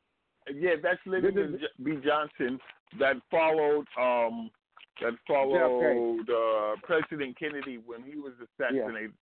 yeah, 0.53 0.71
that's 0.81 0.99
Lyndon 1.05 1.59
B. 1.83 1.97
Johnson 2.03 2.59
that 2.99 3.15
followed 3.29 3.85
um 3.99 4.49
that 5.01 5.13
followed 5.27 6.29
uh, 6.29 6.75
President 6.83 7.37
Kennedy 7.37 7.79
when 7.85 8.03
he 8.03 8.17
was 8.17 8.33
assassinated. 8.41 9.13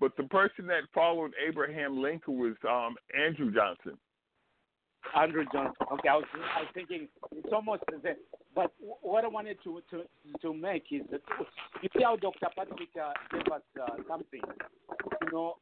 But 0.00 0.16
the 0.16 0.24
person 0.24 0.66
that 0.68 0.82
followed 0.94 1.32
Abraham 1.46 2.00
Lincoln 2.00 2.38
was 2.38 2.54
um 2.68 2.96
Andrew 3.14 3.52
Johnson. 3.52 3.98
Andrew 5.16 5.44
Johnson. 5.52 5.86
Okay, 5.92 6.08
I 6.08 6.16
was, 6.16 6.24
I 6.34 6.60
was 6.60 6.70
thinking 6.74 7.08
it's 7.32 7.52
almost 7.52 7.82
the 7.88 8.00
same. 8.02 8.16
But 8.54 8.72
what 8.78 9.24
I 9.24 9.28
wanted 9.28 9.58
to 9.64 9.80
to 9.90 10.04
to 10.42 10.54
make 10.54 10.84
is 10.90 11.02
that 11.10 11.22
you 11.82 11.88
see 11.96 12.02
how 12.02 12.16
Dr. 12.16 12.46
Patrick 12.56 12.88
uh, 13.00 13.12
gave 13.30 13.52
us 13.52 13.62
uh, 13.80 13.96
something. 14.08 14.40
You 15.22 15.32
know, 15.32 15.54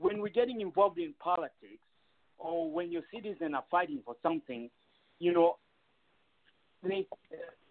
when 0.00 0.20
we're 0.20 0.28
getting 0.28 0.60
involved 0.60 0.98
in 0.98 1.14
politics, 1.20 1.82
or 2.42 2.70
when 2.70 2.90
your 2.90 3.02
citizens 3.14 3.54
are 3.54 3.64
fighting 3.70 4.00
for 4.04 4.16
something, 4.22 4.68
you 5.18 5.32
know, 5.32 5.56
they, 6.82 7.06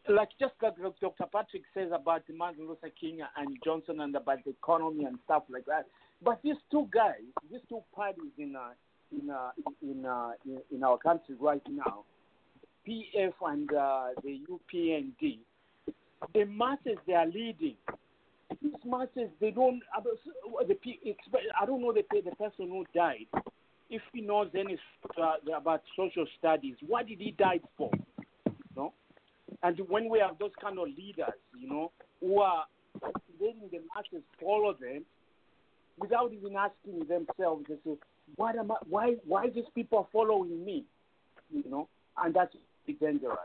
like 0.10 0.30
just 0.40 0.54
like 0.62 0.76
Dr. 1.00 1.26
Patrick 1.32 1.64
says 1.74 1.90
about 1.94 2.24
Martin 2.34 2.68
Luther 2.68 2.90
King 3.00 3.20
and 3.38 3.58
Johnson 3.64 4.00
and 4.02 4.16
about 4.16 4.44
the 4.46 4.52
economy 4.52 5.06
and 5.06 5.20
stuff 5.26 5.44
like 5.50 5.66
that. 5.66 5.86
But 6.24 6.40
these 6.44 6.56
two 6.70 6.88
guys, 6.94 7.22
these 7.52 7.62
two 7.68 7.82
parties 7.94 8.32
in 8.38 8.56
uh, 8.56 8.70
in 9.12 9.30
uh, 9.30 9.52
in, 9.82 10.06
uh, 10.06 10.32
in 10.46 10.62
in 10.76 10.84
our 10.84 10.98
country 10.98 11.36
right 11.40 11.62
now, 11.70 12.04
PF 12.88 13.34
and 13.46 13.74
uh, 13.74 14.08
the 14.24 14.40
UPND, 14.50 15.40
the 16.34 16.46
masses 16.46 16.98
they 17.06 17.14
are 17.14 17.28
leading. 17.28 17.76
These 18.62 18.74
masses 18.86 19.30
they 19.40 19.52
don't. 19.52 19.82
The 20.04 20.78
I 21.60 21.66
don't 21.66 21.82
know 21.82 21.94
the 21.94 22.04
the 22.12 22.36
person 22.36 22.70
who 22.70 22.86
died. 22.94 23.28
If 23.92 24.02
he 24.14 24.22
knows 24.22 24.48
any 24.58 24.80
uh, 25.22 25.34
about 25.56 25.84
social 25.98 26.26
studies, 26.40 26.76
what 26.88 27.08
did 27.08 27.20
he 27.20 27.32
die 27.32 27.60
for? 27.78 27.92
No. 28.76 28.94
And 29.64 29.78
when 29.90 30.10
we 30.10 30.20
have 30.20 30.40
those 30.40 30.54
kind 30.62 30.80
of 30.80 30.88
leaders, 30.88 31.36
you 31.60 31.68
know, 31.68 31.92
who 32.22 32.40
are 32.40 32.64
letting 33.40 33.70
the 33.70 33.82
masses 33.94 34.24
follow 34.42 34.74
them 34.74 35.04
without 36.00 36.32
even 36.32 36.56
asking 36.56 37.00
themselves, 37.00 37.66
they 37.68 37.76
say, 37.84 37.98
"What 38.38 38.56
am 38.56 38.72
I? 38.72 38.78
Why? 38.90 39.16
Why 39.28 39.50
these 39.50 39.70
people 39.76 40.08
following 40.14 40.64
me?" 40.64 40.86
You 41.52 41.70
know, 41.70 41.90
and 42.18 42.34
that's 42.34 42.56
dangerous. 42.88 43.38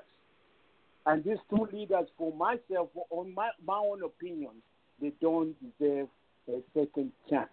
And 1.07 1.25
these 1.25 1.39
two 1.51 1.69
leaders, 1.73 2.07
for 2.17 2.33
myself, 2.33 2.91
on 3.11 3.35
my 3.35 3.51
my 3.67 3.79
own 3.79 4.05
opinion, 4.05 4.53
they 5.01 5.13
don't 5.21 5.57
deserve 5.61 6.09
a 6.49 6.61
second 6.73 7.11
chance. 7.29 7.51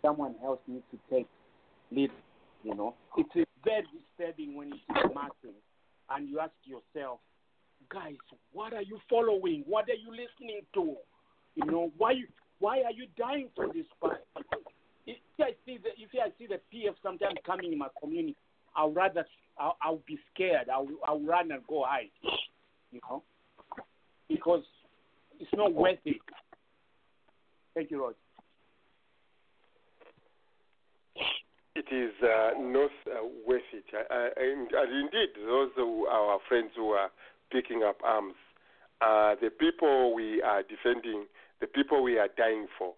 Someone 0.00 0.34
else 0.42 0.60
needs 0.66 0.84
to 0.90 0.98
take 1.14 1.26
lead. 1.94 2.10
You 2.62 2.74
know, 2.74 2.94
it's 3.18 3.28
uh, 3.36 3.44
very 3.64 3.84
disturbing 3.92 4.56
when 4.56 4.68
you 4.68 4.74
see 4.74 4.94
the 5.08 5.14
masses 5.14 5.60
and 6.10 6.28
you 6.28 6.40
ask 6.40 6.52
yourself, 6.64 7.20
guys, 7.92 8.16
what 8.52 8.72
are 8.72 8.82
you 8.82 8.98
following? 9.08 9.64
What 9.66 9.88
are 9.88 9.94
you 9.94 10.10
listening 10.10 10.62
to? 10.74 10.94
You 11.56 11.70
know, 11.70 11.92
why 11.98 12.14
why 12.58 12.78
are 12.78 12.92
you 12.92 13.06
dying 13.18 13.48
for 13.54 13.66
this 13.66 13.86
party? 14.00 14.22
If 15.06 15.18
I 15.38 15.50
see 15.66 15.78
the 15.78 15.90
if 15.98 16.10
I 16.14 16.30
see 16.38 16.46
the 16.46 16.60
PF 16.72 16.94
sometimes 17.02 17.36
coming 17.44 17.72
in 17.72 17.78
my 17.78 17.88
community, 18.00 18.36
I'll 18.74 18.92
rather 18.92 19.26
I'll, 19.58 19.76
I'll 19.82 20.00
be 20.06 20.18
scared. 20.32 20.68
I'll 20.72 20.88
I'll 21.06 21.20
run 21.20 21.52
and 21.52 21.62
go 21.68 21.84
hide. 21.86 22.10
You 22.92 23.00
know, 23.08 23.22
because 24.28 24.62
it's 25.38 25.50
not 25.54 25.74
worth 25.74 25.98
it. 26.04 26.16
Thank 27.74 27.90
you, 27.90 28.00
Roger. 28.02 28.16
It 31.74 31.86
is 31.90 32.12
uh, 32.22 32.50
not 32.58 32.90
uh, 33.06 33.26
worth 33.46 33.62
it. 33.72 33.84
Uh, 33.92 34.28
and, 34.36 34.70
and 34.72 34.92
indeed, 35.04 35.30
those 35.44 35.70
who 35.76 36.06
our 36.06 36.38
friends 36.48 36.70
who 36.76 36.90
are 36.90 37.10
picking 37.50 37.82
up 37.82 37.98
arms, 38.04 38.34
uh, 39.00 39.34
the 39.40 39.50
people 39.50 40.14
we 40.14 40.40
are 40.42 40.62
defending, 40.62 41.26
the 41.60 41.66
people 41.66 42.02
we 42.02 42.18
are 42.18 42.28
dying 42.36 42.66
for, 42.78 42.94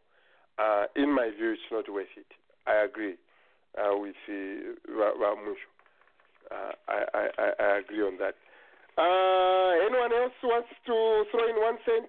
uh, 0.59 0.85
in 0.95 1.15
my 1.15 1.31
view, 1.37 1.53
it's 1.53 1.63
not 1.71 1.93
worth 1.93 2.07
it. 2.17 2.27
I 2.67 2.85
agree 2.85 3.15
uh, 3.79 3.97
with 3.97 4.17
uh. 4.29 5.57
Uh, 6.49 6.73
I, 6.89 7.05
I, 7.13 7.29
I 7.39 7.51
I 7.59 7.79
agree 7.79 8.03
on 8.03 8.19
that. 8.19 8.37
Uh, 8.97 9.85
anyone 9.85 10.13
else 10.13 10.33
wants 10.43 10.69
to 10.87 11.25
throw 11.31 11.49
in 11.49 11.57
one 11.61 11.77
cent? 11.85 12.09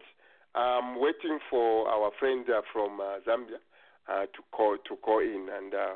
I'm 0.56 1.00
waiting 1.00 1.40
for 1.50 1.88
our 1.90 2.12
friend 2.20 2.46
uh, 2.50 2.62
from 2.72 3.00
uh, 3.02 3.20
Zambia 3.28 3.60
uh, 4.08 4.26
to 4.26 4.42
call 4.52 4.78
to 4.78 4.96
call 4.98 5.20
in, 5.20 5.50
and 5.52 5.74
uh, 5.74 5.96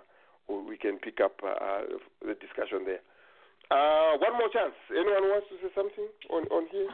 we 0.59 0.77
can 0.77 0.97
pick 0.99 1.19
up 1.23 1.39
uh, 1.43 1.81
the 2.21 2.35
discussion 2.35 2.83
there. 2.85 3.01
Uh, 3.71 4.17
one 4.17 4.33
more 4.33 4.49
chance. 4.51 4.73
Anyone 4.91 5.29
wants 5.31 5.47
to 5.49 5.55
say 5.63 5.71
something 5.75 6.07
on 6.29 6.43
on 6.51 6.67
here? 6.71 6.89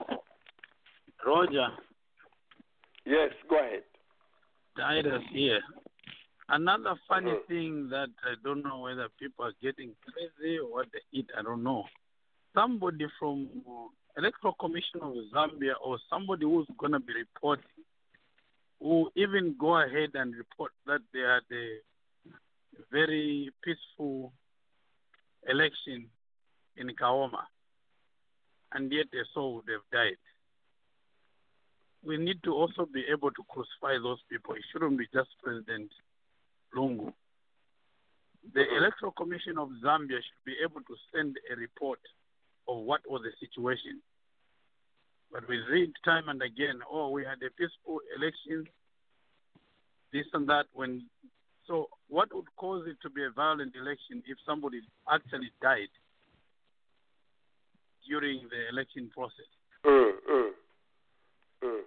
Roger, 1.25 1.67
Yes, 3.05 3.31
go 3.49 3.57
ahead. 3.59 3.83
Titus 4.77 5.23
here. 5.31 5.61
Another 6.49 6.95
funny 7.07 7.31
Mhm. 7.31 7.45
thing 7.47 7.89
that 7.89 8.09
I 8.23 8.35
don't 8.43 8.63
know 8.63 8.79
whether 8.79 9.09
people 9.19 9.45
are 9.45 9.53
getting 9.61 9.95
crazy 10.05 10.59
or 10.59 10.69
what 10.69 10.91
they 10.91 11.01
eat, 11.11 11.29
I 11.37 11.41
don't 11.41 11.63
know. 11.63 11.85
Somebody 12.53 13.07
from 13.19 13.49
uh, 13.67 13.87
Electoral 14.17 14.53
Commission 14.53 15.01
of 15.01 15.13
Zambia 15.33 15.73
or 15.81 15.97
somebody 16.09 16.45
who's 16.45 16.67
going 16.77 16.93
to 16.93 16.99
be 16.99 17.13
reporting 17.13 17.83
will 18.79 19.09
even 19.15 19.55
go 19.59 19.77
ahead 19.77 20.11
and 20.15 20.35
report 20.35 20.71
that 20.85 21.01
they 21.13 21.19
are 21.21 21.41
a 21.51 21.79
very 22.91 23.49
peaceful 23.63 24.33
election 25.47 26.07
in 26.75 26.89
Kaoma, 26.95 27.43
and 28.73 28.91
yet 28.91 29.07
a 29.13 29.23
soul 29.33 29.55
would 29.55 29.69
have 29.71 29.81
died. 29.91 30.17
We 32.03 32.17
need 32.17 32.43
to 32.43 32.53
also 32.53 32.85
be 32.85 33.03
able 33.11 33.31
to 33.31 33.43
crucify 33.49 34.01
those 34.01 34.19
people. 34.29 34.55
It 34.55 34.63
shouldn't 34.71 34.97
be 34.97 35.07
just 35.13 35.29
President 35.43 35.91
Lungu. 36.75 37.13
The 38.53 38.61
mm-hmm. 38.61 38.77
Electoral 38.77 39.11
Commission 39.11 39.57
of 39.57 39.69
Zambia 39.83 40.17
should 40.17 40.45
be 40.45 40.55
able 40.63 40.81
to 40.81 40.95
send 41.13 41.37
a 41.51 41.55
report 41.55 41.99
of 42.67 42.77
what 42.83 43.01
was 43.09 43.21
the 43.23 43.31
situation. 43.45 44.01
But 45.31 45.47
we 45.49 45.57
read 45.69 45.91
time 46.05 46.29
and 46.29 46.41
again, 46.41 46.79
oh, 46.89 47.09
we 47.09 47.23
had 47.23 47.41
a 47.43 47.51
peaceful 47.51 47.99
election, 48.15 48.65
this 50.13 50.25
and 50.33 50.47
that. 50.47 50.67
When 50.73 51.05
so, 51.67 51.89
what 52.07 52.33
would 52.33 52.47
cause 52.55 52.85
it 52.87 52.97
to 53.01 53.09
be 53.09 53.23
a 53.23 53.29
violent 53.29 53.75
election 53.75 54.23
if 54.25 54.37
somebody 54.45 54.81
actually 55.11 55.51
died 55.61 55.91
during 58.07 58.47
the 58.49 58.69
election 58.69 59.11
process? 59.13 59.51
Mm, 59.85 60.11
mm, 60.31 60.49
mm. 61.63 61.81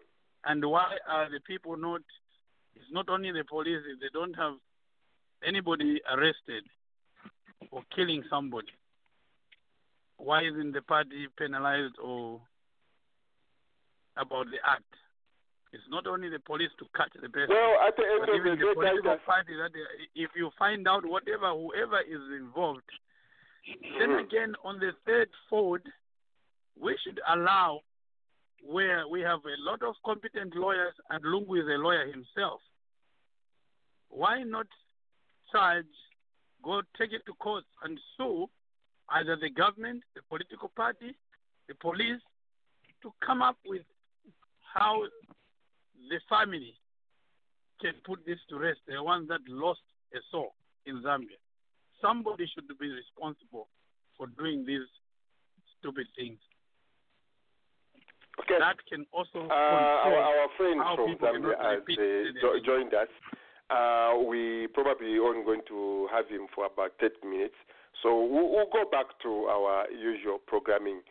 And 0.44 0.64
why 0.64 0.96
are 1.08 1.30
the 1.30 1.40
people 1.46 1.76
not? 1.76 2.02
It's 2.76 2.92
not 2.92 3.08
only 3.08 3.32
the 3.32 3.44
police; 3.44 3.80
they 4.00 4.08
don't 4.12 4.34
have 4.34 4.54
anybody 5.46 6.00
arrested 6.12 6.64
for 7.70 7.82
killing 7.94 8.22
somebody. 8.28 8.68
Why 10.18 10.42
isn't 10.42 10.72
the 10.72 10.82
party 10.82 11.28
penalized 11.38 11.94
or 12.02 12.42
about 14.18 14.46
the 14.46 14.58
act? 14.68 14.84
It's 15.72 15.86
not 15.88 16.06
only 16.06 16.28
the 16.28 16.40
police 16.40 16.70
to 16.78 16.86
catch 16.96 17.12
the 17.14 17.28
person. 17.28 17.54
Well, 17.54 17.80
at 17.86 17.94
the 17.96 18.02
end 18.02 18.22
of 18.28 18.42
the 18.42 18.50
the 18.50 18.56
day, 18.56 18.74
political 18.74 19.18
party 19.24 19.54
that 19.56 19.70
they, 19.72 20.20
if 20.22 20.30
you 20.34 20.50
find 20.58 20.86
out 20.88 21.04
whatever 21.06 21.50
whoever 21.54 22.00
is 22.00 22.20
involved, 22.36 22.90
then 23.98 24.10
Mhm. 24.10 24.20
again 24.24 24.56
on 24.64 24.80
the 24.80 24.92
third 25.06 25.30
fold, 25.48 25.82
we 26.76 26.96
should 26.98 27.20
allow 27.28 27.84
where 28.62 29.06
we 29.06 29.20
have 29.20 29.44
a 29.46 29.56
lot 29.58 29.82
of 29.82 29.94
competent 30.02 30.54
lawyers 30.56 30.94
and 31.10 31.24
Lungu 31.24 31.60
is 31.62 31.68
a 31.68 31.78
lawyer 31.78 32.06
himself. 32.06 32.60
Why 34.08 34.42
not 34.42 34.66
charge, 35.52 35.86
go 36.62 36.82
take 36.98 37.12
it 37.12 37.24
to 37.26 37.34
court 37.34 37.64
and 37.82 37.98
sue 38.16 38.50
either 39.10 39.36
the 39.36 39.50
government, 39.50 40.02
the 40.14 40.22
political 40.22 40.68
party, 40.70 41.14
the 41.68 41.74
police, 41.76 42.20
to 43.02 43.12
come 43.20 43.40
up 43.40 43.56
with 43.64 43.86
how 44.62 45.06
the 46.09 46.20
family 46.28 46.74
can 47.80 47.94
put 48.05 48.24
this 48.26 48.38
to 48.48 48.59
rest. 48.59 48.80
The 48.86 49.03
ones 49.03 49.28
that 49.28 49.40
lost 49.48 49.80
a 50.14 50.18
soul 50.30 50.55
in 50.86 51.03
Zambia. 51.03 51.38
Somebody 52.01 52.46
should 52.55 52.66
be 52.78 52.88
responsible 52.88 53.68
for 54.16 54.26
doing 54.38 54.64
these 54.66 54.88
stupid 55.78 56.07
things. 56.16 56.38
Okay. 58.40 58.59
That 58.59 58.76
can 58.88 59.05
also 59.12 59.48
Uh, 59.51 60.09
our, 60.09 60.16
our 60.16 60.48
friend 60.57 60.80
from 60.96 61.16
Zambia 61.20 61.57
has 61.61 61.82
uh, 61.84 62.40
jo- 62.40 62.61
joined 62.64 62.94
us. 62.94 63.09
Uh, 63.68 64.18
we 64.26 64.66
probably 64.74 65.18
only 65.18 65.44
going 65.44 65.62
to 65.68 66.09
have 66.12 66.28
him 66.28 66.46
for 66.55 66.66
about 66.66 66.92
30 67.01 67.14
minutes. 67.28 67.55
So 68.03 68.24
we'll, 68.24 68.51
we'll 68.51 68.72
go 68.72 68.88
back 68.90 69.07
to 69.22 69.28
our 69.46 69.90
usual 69.90 70.38
programming. 70.46 71.03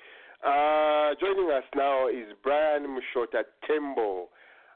Uh, 0.43 1.13
joining 1.19 1.51
us 1.51 1.63
now 1.75 2.07
is 2.07 2.33
Brian 2.43 2.87
Mushota 2.87 3.43
Tembo. 3.67 4.29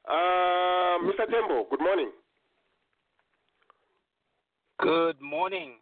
Uh, 0.08 0.99
Mr. 0.99 1.30
Tembo, 1.30 1.66
good 1.70 1.80
morning. 1.80 2.12
Good 4.80 5.22
morning. 5.22 5.76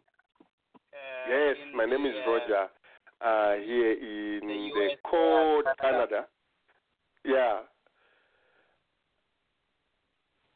Uh, 0.92 1.30
yes, 1.30 1.56
my 1.74 1.84
name 1.86 2.04
the, 2.04 2.10
is 2.10 2.14
uh, 2.26 2.30
Roger. 2.30 2.66
Uh, 3.20 3.54
here 3.64 3.92
in 3.92 4.46
the, 4.46 4.96
cold 5.10 5.64
uh, 5.66 5.74
Canada. 5.80 6.06
Canada. 6.06 6.26
Yeah. 7.24 7.60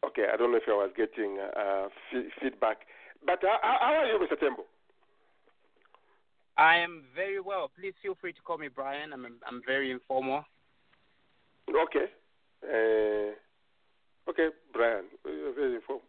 Okay, 0.06 0.26
I 0.32 0.36
don't 0.36 0.52
know 0.52 0.58
if 0.58 0.68
I 0.68 0.72
was 0.72 0.90
getting 0.96 1.38
uh, 1.40 1.88
f- 2.12 2.24
feedback. 2.40 2.78
But 3.24 3.42
uh, 3.42 3.58
how 3.62 3.78
how 3.80 3.94
are 3.94 4.06
you, 4.06 4.18
Mr. 4.18 4.38
Tembo? 4.38 4.62
I 6.56 6.76
am 6.76 7.04
very 7.14 7.40
well. 7.40 7.70
Please 7.76 7.94
feel 8.00 8.16
free 8.20 8.32
to 8.32 8.40
call 8.42 8.58
me 8.58 8.68
Brian. 8.68 9.12
I'm 9.12 9.24
I'm 9.46 9.62
very 9.66 9.90
informal. 9.90 10.44
Okay. 11.68 12.06
Uh, 12.62 13.34
okay, 14.28 14.48
Brian. 14.72 15.04
Very 15.24 15.76
informed. 15.76 16.02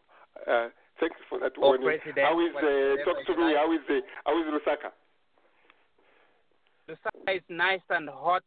Uh, 0.45 0.69
thanks 0.99 1.17
for 1.29 1.39
that 1.39 1.57
Or 1.57 1.77
warning. 1.77 1.87
President, 1.87 2.19
How 2.19 2.39
is 2.39 2.51
uh, 2.51 2.61
whatever 2.61 3.03
talk 3.05 3.25
to 3.25 3.35
me? 3.37 3.53
How 3.55 3.71
is 3.73 3.81
the 3.87 4.01
how 4.25 4.39
is 4.39 4.45
Lusaka? 4.47 4.91
The 6.87 6.97
sun 7.03 7.35
is 7.35 7.41
nice 7.49 7.81
and 7.89 8.09
hot. 8.09 8.43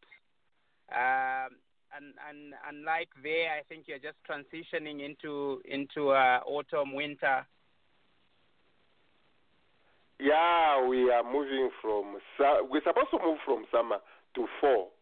Um, 0.91 1.57
and 1.97 2.15
and 2.29 2.55
unlike 2.69 3.09
there, 3.23 3.53
I 3.53 3.63
think 3.69 3.85
you're 3.87 3.99
just 3.99 4.19
transitioning 4.29 5.05
into 5.05 5.61
into 5.65 6.11
uh, 6.11 6.41
autumn, 6.47 6.95
winter. 6.95 7.47
Yeah, 10.19 10.87
we 10.87 11.11
are 11.11 11.25
moving 11.25 11.71
from 11.81 12.19
we're 12.71 12.83
supposed 12.85 13.11
to 13.13 13.19
move 13.25 13.39
from 13.45 13.65
summer 13.73 13.99
to 14.35 14.47
fall, 14.61 14.93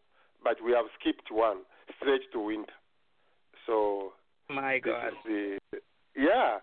but 0.43 0.57
we 0.63 0.71
have 0.71 0.85
skipped 0.99 1.31
one 1.31 1.59
straight 1.97 2.31
to 2.33 2.39
winter. 2.39 2.73
So 3.67 4.13
My 4.49 4.79
God. 4.79 5.13
is 5.29 5.59
yeah. 6.15 6.57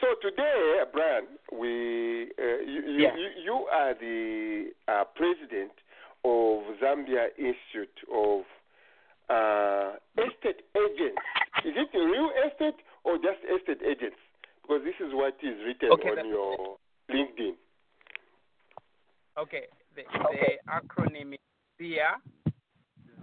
So 0.00 0.06
today, 0.22 0.82
Brian, 0.92 1.24
we 1.52 2.30
uh, 2.38 2.60
you, 2.64 2.82
you, 2.84 3.00
Yeah. 3.00 3.16
you 3.16 3.28
you 3.42 3.54
are 3.72 3.94
the 3.94 4.70
uh, 4.88 5.04
president 5.16 5.72
of 6.24 6.62
Zambia 6.80 7.28
Institute 7.38 7.96
of 8.12 8.44
uh, 9.30 9.96
Estate 10.18 10.62
Agents. 10.76 11.22
Is 11.64 11.74
it 11.76 11.88
real 11.96 12.30
estate 12.46 12.76
or 13.04 13.16
just 13.16 13.40
estate 13.44 13.80
agents? 13.82 14.20
Because 14.62 14.82
this 14.84 14.94
is 15.00 15.12
what 15.14 15.34
is 15.42 15.56
written 15.64 15.92
Okay, 15.92 16.10
on 16.10 16.28
your 16.28 16.76
LinkedIn. 17.10 17.54
Okay, 19.38 19.64
the, 19.96 20.02
the 20.04 20.58
acronym 20.70 21.32
is 21.34 21.40
ZIA, 21.80 22.20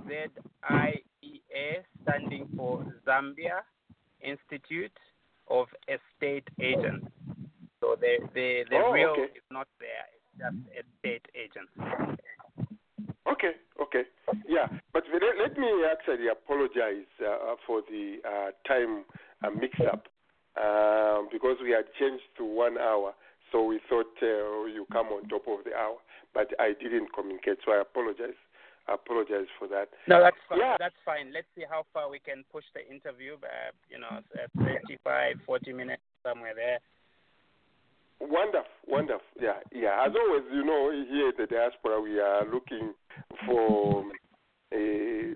Z 0.08 0.34
I 0.64 0.96
E 1.22 1.40
A, 1.56 1.84
standing 2.04 2.48
for 2.56 2.84
Zambia 3.06 3.62
Institute 4.22 4.96
of 5.50 5.68
Estate 5.88 6.48
Agents. 6.60 7.08
So 7.80 7.96
the 8.00 8.18
the, 8.34 8.66
the 8.70 8.78
Oh, 8.78 8.92
real 8.92 9.10
okay. 9.10 9.32
is 9.36 9.48
not 9.52 9.68
there; 9.80 10.06
it's 10.14 10.28
just 10.38 10.58
estate 10.76 11.26
agents. 11.36 11.72
Okay, 13.30 13.54
okay, 13.82 14.04
yeah. 14.48 14.68
But 14.94 15.04
let, 15.14 15.22
let 15.38 15.58
me 15.58 15.68
actually 15.86 16.28
apologize 16.28 17.06
uh, 17.22 17.56
for 17.66 17.82
the 17.90 18.18
uh, 18.26 18.50
time 18.68 19.04
uh, 19.44 19.52
mix-up 19.52 20.08
um, 20.58 21.28
because 21.32 21.58
we 21.62 21.72
had 21.72 21.86
changed 22.00 22.24
to 22.38 22.46
one 22.46 22.78
hour, 22.78 23.14
so 23.52 23.64
we 23.64 23.80
thought 23.90 24.10
uh, 24.24 24.66
you 24.66 24.88
come 24.92 25.08
on 25.08 25.28
top 25.30 25.46
of 25.48 25.64
the 25.66 25.76
hour, 25.76 25.98
but 26.34 26.48
I 26.60 26.74
didn't 26.82 27.14
communicate, 27.14 27.60
so 27.66 27.74
I 27.74 27.82
apologize. 27.82 28.40
I 28.88 28.94
apologize 28.94 29.48
for 29.60 29.68
that. 29.68 29.90
No, 30.08 30.22
that's 30.22 30.38
fine. 30.48 30.60
Yeah. 30.60 30.76
That's 30.80 30.96
fine. 31.04 31.34
Let's 31.34 31.48
see 31.56 31.64
how 31.70 31.84
far 31.94 32.10
we 32.10 32.20
can 32.20 32.44
push 32.52 32.64
the 32.74 32.88
interview. 32.88 33.36
Uh, 33.36 33.72
you 33.90 34.00
know, 34.00 34.24
uh, 34.34 34.48
35, 34.64 35.36
40 35.46 35.74
minutes 35.74 36.02
somewhere 36.24 36.54
there. 36.56 36.80
Wonderful, 38.20 38.72
wonderful. 38.88 39.28
Yeah, 39.40 39.62
yeah. 39.72 40.04
As 40.06 40.14
always, 40.16 40.44
you 40.52 40.66
know, 40.66 40.90
here 40.92 41.30
at 41.30 41.38
the 41.38 41.46
diaspora, 41.46 42.02
we 42.02 42.20
are 42.20 42.46
looking 42.52 42.94
for, 43.46 44.06
a, 44.74 45.34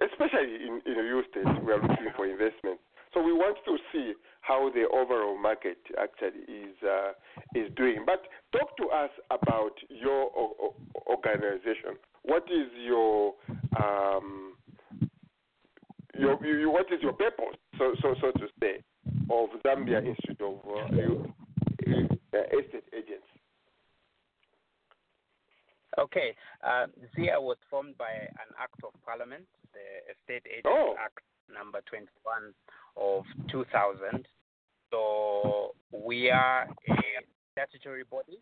especially 0.00 0.64
in, 0.64 0.80
in 0.86 0.94
real 0.96 1.20
estate, 1.20 1.44
we 1.62 1.72
are 1.72 1.82
looking 1.82 2.08
for 2.16 2.26
investment. 2.26 2.80
So 3.12 3.22
we 3.22 3.32
want 3.32 3.58
to 3.66 3.76
see 3.92 4.14
how 4.40 4.70
the 4.70 4.86
overall 4.92 5.36
market 5.38 5.78
actually 6.00 6.40
is 6.48 6.76
uh, 6.82 7.12
is 7.54 7.68
doing. 7.76 8.04
But 8.06 8.22
talk 8.52 8.76
to 8.78 8.88
us 8.88 9.10
about 9.30 9.72
your 9.88 10.30
o- 10.36 10.74
organization. 11.06 11.96
What 12.26 12.44
is 12.50 12.66
your 12.84 13.34
um, 13.78 14.54
your, 16.18 16.44
you, 16.44 16.70
what 16.70 16.86
is 16.92 17.00
your 17.02 17.12
purpose, 17.12 17.56
so 17.78 17.94
so 18.02 18.14
so 18.20 18.30
to 18.32 18.46
say, 18.60 18.82
of 19.30 19.50
Zambia 19.64 20.04
Institute 20.04 20.40
of 20.40 20.58
uh, 20.66 20.78
uh, 21.86 22.58
Estate 22.58 22.84
Agents? 22.92 23.26
Okay. 25.98 26.34
Uh, 26.62 26.86
ZIA 27.14 27.40
was 27.40 27.56
formed 27.70 27.96
by 27.96 28.10
an 28.10 28.50
act 28.60 28.74
of 28.84 28.92
parliament, 29.04 29.44
the 29.72 30.12
Estate 30.12 30.46
Agents 30.50 30.66
Oh. 30.66 30.94
Act 30.98 31.20
number 31.52 31.80
21 31.86 32.52
of 32.96 33.24
2000. 33.50 34.26
So 34.90 35.74
we 35.92 36.30
are 36.30 36.62
a 36.88 36.96
statutory 37.52 38.04
body. 38.04 38.38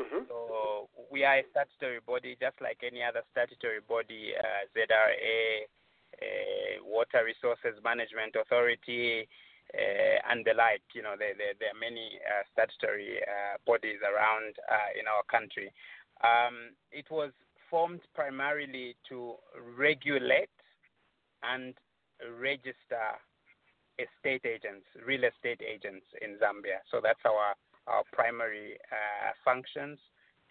Mm-hmm. 0.00 0.26
So 0.26 0.88
we 1.10 1.24
are 1.24 1.38
a 1.38 1.44
statutory 1.50 2.00
body, 2.04 2.36
just 2.40 2.58
like 2.60 2.78
any 2.82 3.02
other 3.02 3.22
statutory 3.30 3.80
body, 3.86 4.34
uh, 4.34 4.66
ZRA, 4.74 5.70
uh, 6.18 6.82
Water 6.82 7.22
Resources 7.24 7.78
Management 7.82 8.34
Authority, 8.34 9.28
uh, 9.70 10.18
and 10.30 10.44
the 10.44 10.54
like. 10.54 10.82
You 10.94 11.02
know, 11.02 11.14
there, 11.18 11.34
there, 11.38 11.54
there 11.58 11.70
are 11.70 11.78
many 11.78 12.18
uh, 12.26 12.42
statutory 12.50 13.22
uh, 13.22 13.58
bodies 13.66 14.02
around 14.02 14.58
uh, 14.66 14.90
in 14.98 15.06
our 15.06 15.22
country. 15.30 15.70
Um, 16.22 16.74
it 16.90 17.06
was 17.10 17.30
formed 17.70 18.02
primarily 18.14 18.96
to 19.08 19.34
regulate 19.78 20.50
and 21.42 21.74
register 22.40 23.18
estate 23.98 24.42
agents, 24.42 24.86
real 25.06 25.22
estate 25.24 25.60
agents 25.62 26.06
in 26.22 26.34
Zambia. 26.42 26.82
So 26.90 27.00
that's 27.02 27.22
our 27.24 27.54
our 27.86 28.02
primary 28.12 28.78
uh, 28.90 29.32
functions 29.44 29.98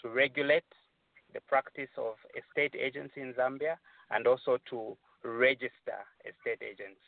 to 0.02 0.10
regulate 0.10 0.64
the 1.34 1.42
practice 1.42 1.90
of 1.98 2.16
estate 2.38 2.76
agents 2.80 3.14
in 3.18 3.34
Zambia 3.34 3.76
and 4.12 4.28
also 4.28 4.58
to 4.70 4.96
register 5.24 6.00
estate 6.26 6.62
agents. 6.62 7.00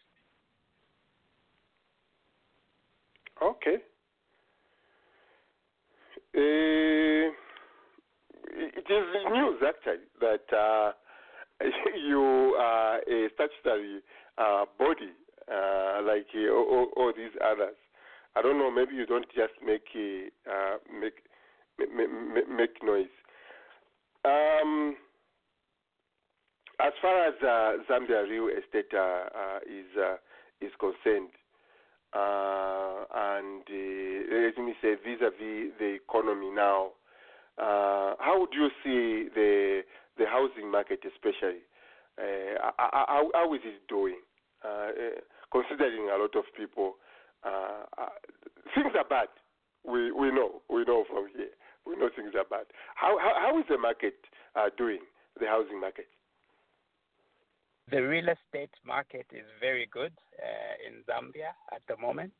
Okay. 3.41 3.77
Uh, 6.35 7.31
it 8.57 8.85
is 8.89 9.31
news 9.31 9.61
actually 9.65 10.05
that 10.19 10.55
uh, 10.57 10.91
you 12.07 12.55
are 12.59 12.97
a 12.99 13.29
statutory 13.33 14.01
uh, 14.37 14.65
body 14.79 15.11
uh, 15.51 16.01
like 16.05 16.27
uh, 16.35 16.51
all- 16.53 16.91
all 16.97 17.13
these 17.15 17.31
others. 17.43 17.75
I 18.35 18.41
don't 18.41 18.57
know. 18.57 18.69
Maybe 18.69 18.95
you 18.95 19.05
don't 19.05 19.27
just 19.33 19.53
make 19.65 19.87
uh, 19.95 20.77
make 20.91 21.23
make, 21.79 22.49
make, 22.49 22.83
noise. 22.83 23.07
Um, 24.25 24.95
as 26.79 26.91
far 27.01 27.27
as 27.27 27.33
uh, 27.41 27.83
Zambia 27.89 28.27
real 28.27 28.49
estate 28.49 28.91
uh, 28.93 28.97
uh, 28.97 29.59
is 29.65 29.85
uh, 29.97 30.15
is 30.59 30.71
concerned, 30.79 31.29
uh, 32.13 33.05
and 33.15 33.63
let 33.69 34.57
me 34.57 34.73
say 34.81 34.95
vis-a-vis 34.95 35.71
the 35.79 35.97
economy 36.03 36.51
now, 36.51 36.91
how 37.57 38.37
would 38.39 38.53
you 38.53 38.69
see 38.83 39.29
the 39.33 39.83
the 40.17 40.25
housing 40.25 40.69
market, 40.69 40.99
especially? 41.05 41.61
How, 42.17 43.29
how 43.33 43.53
is 43.53 43.61
it 43.63 43.87
doing? 43.87 44.19
Considering 45.51 46.09
a 46.09 46.17
lot 46.17 46.35
of 46.35 46.43
people, 46.57 46.95
uh, 47.45 47.85
uh, 47.97 48.09
things 48.73 48.93
are 48.97 49.07
bad. 49.07 49.27
We 49.83 50.11
we 50.11 50.31
know 50.31 50.61
we 50.69 50.83
know 50.83 51.05
from 51.09 51.27
here. 51.35 51.53
We 51.85 51.95
know 51.95 52.09
things 52.15 52.33
are 52.35 52.45
bad. 52.49 52.65
How 52.95 53.17
how, 53.19 53.33
how 53.39 53.59
is 53.59 53.65
the 53.69 53.77
market 53.77 54.15
uh, 54.55 54.69
doing? 54.77 55.01
The 55.39 55.47
housing 55.47 55.79
market. 55.79 56.07
The 57.91 58.01
real 58.01 58.29
estate 58.29 58.73
market 58.83 59.27
is 59.31 59.45
very 59.59 59.87
good 59.91 60.13
uh, 60.41 60.75
in 60.87 61.03
Zambia 61.05 61.53
at 61.71 61.83
the 61.87 61.95
moment. 62.01 62.33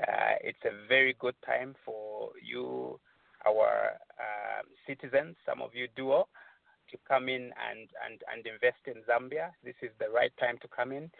Uh, 0.00 0.40
it's 0.40 0.64
a 0.64 0.88
very 0.88 1.14
good 1.18 1.34
time 1.44 1.74
for 1.84 2.30
you, 2.42 2.98
our 3.46 3.98
um, 4.18 4.66
citizens, 4.86 5.36
some 5.44 5.60
of 5.60 5.74
you 5.74 5.86
duo, 5.96 6.28
to 6.90 6.96
come 7.06 7.28
in 7.28 7.52
and, 7.60 7.90
and, 8.08 8.22
and 8.32 8.46
invest 8.46 8.80
in 8.86 9.02
Zambia. 9.04 9.50
This 9.62 9.74
is 9.82 9.90
the 9.98 10.08
right 10.08 10.32
time 10.40 10.56
to 10.62 10.68
come 10.68 10.92
in. 10.92 11.10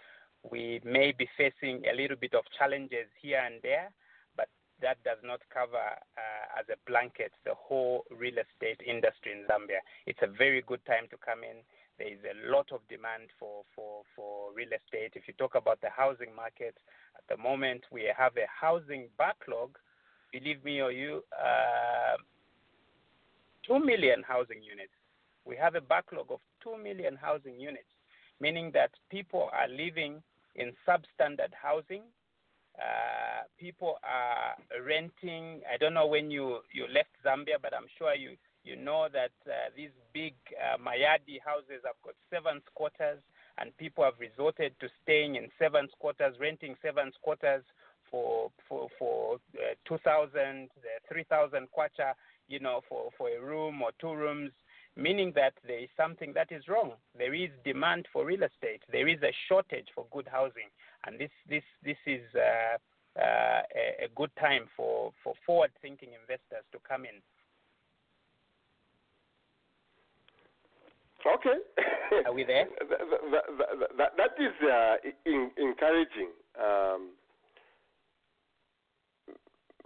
We 0.49 0.81
may 0.85 1.13
be 1.13 1.29
facing 1.37 1.83
a 1.87 1.95
little 1.95 2.17
bit 2.17 2.35
of 2.35 2.45
challenges 2.59 3.07
here 3.21 3.43
and 3.45 3.61
there, 3.63 3.91
but 4.37 4.49
that 4.81 5.03
does 5.05 5.19
not 5.23 5.41
cover 5.53 5.77
uh, 5.77 6.59
as 6.59 6.67
a 6.73 6.79
blanket 6.89 7.33
the 7.45 7.55
whole 7.55 8.05
real 8.11 8.39
estate 8.39 8.81
industry 8.87 9.33
in 9.33 9.45
Zambia. 9.47 9.85
It's 10.07 10.23
a 10.23 10.27
very 10.27 10.63
good 10.63 10.85
time 10.87 11.07
to 11.11 11.17
come 11.19 11.45
in. 11.45 11.61
There 11.99 12.09
is 12.09 12.25
a 12.25 12.51
lot 12.51 12.73
of 12.73 12.81
demand 12.89 13.29
for, 13.39 13.65
for, 13.77 14.03
for 14.17 14.55
real 14.55 14.73
estate. 14.73 15.13
If 15.15 15.29
you 15.29 15.35
talk 15.35 15.55
about 15.55 15.81
the 15.83 15.91
housing 15.95 16.35
market, 16.35 16.75
at 17.17 17.25
the 17.29 17.37
moment 17.37 17.85
we 17.93 18.11
have 18.17 18.33
a 18.39 18.49
housing 18.49 19.09
backlog, 19.19 19.77
believe 20.33 20.65
me 20.65 20.81
or 20.81 20.91
you, 20.91 21.23
uh, 21.37 22.17
2 23.67 23.79
million 23.85 24.23
housing 24.27 24.63
units. 24.63 24.93
We 25.45 25.57
have 25.57 25.75
a 25.75 25.81
backlog 25.81 26.31
of 26.31 26.41
2 26.65 26.77
million 26.83 27.17
housing 27.17 27.61
units, 27.61 27.93
meaning 28.41 28.71
that 28.73 28.91
people 29.11 29.51
are 29.53 29.69
living 29.69 30.23
in 30.55 30.73
substandard 30.87 31.53
housing. 31.53 32.03
Uh, 32.79 33.45
people 33.59 33.99
are 34.05 34.57
renting. 34.87 35.61
I 35.71 35.77
don't 35.77 35.95
know 35.95 36.07
when 36.07 36.31
you, 36.31 36.61
you 36.73 36.87
left 36.93 37.11
Zambia, 37.25 37.61
but 37.61 37.75
I'm 37.75 37.87
sure 37.99 38.15
you, 38.15 38.37
you 38.65 38.77
know 38.77 39.09
that 39.13 39.33
uh, 39.47 39.71
these 39.77 39.91
big 40.15 40.35
uh, 40.57 40.79
Mayadi 40.79 41.41
houses 41.45 41.83
have 41.85 41.97
got 42.05 42.15
seven 42.33 42.63
quarters, 42.75 43.19
and 43.59 43.77
people 43.77 44.05
have 44.05 44.15
resorted 44.19 44.73
to 44.81 44.89
staying 45.03 45.37
in 45.37 45.49
seven 45.59 45.89
quarters, 45.99 46.37
renting 46.41 46.75
seven 46.81 47.11
quarters 47.23 47.63
for 48.11 48.51
for 48.69 48.89
for 48.99 49.35
uh, 49.57 49.75
2,000, 49.87 50.35
uh, 50.35 51.13
3,000 51.13 51.69
kwacha, 51.77 52.15
you 52.49 52.61
know, 52.61 52.81
for 52.89 53.11
for 53.17 53.29
a 53.29 53.41
room 53.41 53.83
or 53.83 53.91
two 54.01 54.13
rooms 54.15 54.53
meaning 54.97 55.33
that 55.37 55.55
there 55.67 55.79
is 55.79 55.89
something 55.97 56.33
that 56.35 56.51
is 56.51 56.69
wrong. 56.69 56.93
There 57.17 57.35
is 57.35 57.51
demand 57.65 58.07
for 58.13 58.25
real 58.25 58.43
estate. 58.43 58.83
There 58.91 59.09
is 59.09 59.23
a 59.23 59.33
shortage 59.49 59.89
for 59.95 60.07
good 60.13 60.29
housing, 60.31 60.71
and 61.07 61.19
this 61.19 61.31
this 61.49 61.65
this 61.85 61.99
is 62.07 62.23
uh, 62.35 62.77
uh, 63.21 63.63
a, 63.75 64.05
a 64.05 64.09
good 64.15 64.31
time 64.39 64.67
for 64.77 65.13
for 65.23 65.35
forward-thinking 65.47 66.11
investors 66.21 66.65
to 66.73 66.79
come 66.89 67.05
in. 67.05 67.23
Okay. 71.27 71.59
Are 72.27 72.33
we 72.33 72.45
there? 72.45 72.67
that, 72.89 72.99
that, 73.31 73.99
that, 73.99 74.13
that 74.17 74.43
is 74.43 74.55
uh, 74.65 74.97
in, 75.27 75.51
encouraging. 75.59 76.31
Um, 76.59 77.11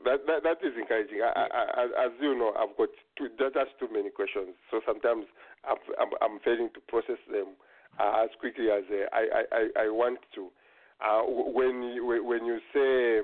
that, 0.05 0.26
that, 0.26 0.59
is 0.62 0.74
encouraging. 0.78 1.20
I, 1.22 1.47
I, 1.51 1.62
I, 1.82 2.06
as 2.06 2.12
you 2.20 2.36
know, 2.36 2.52
I've 2.59 2.76
got 2.76 2.89
just 3.18 3.70
too 3.78 3.89
many 3.93 4.10
questions, 4.10 4.55
so 4.70 4.81
sometimes 4.86 5.26
I'm, 5.64 5.76
I'm, 6.01 6.10
I'm 6.22 6.39
failing 6.44 6.70
to 6.74 6.81
process 6.89 7.20
them 7.31 7.56
uh, 7.98 8.24
as 8.24 8.31
quickly 8.40 8.70
as 8.70 8.85
uh, 8.90 9.06
I, 9.12 9.43
I, 9.52 9.85
I 9.85 9.89
want 9.89 10.18
to. 10.35 10.51
Uh, 11.05 11.22
when 11.26 11.82
you, 11.94 12.22
when 12.24 12.44
you 12.44 12.59
say 12.72 13.20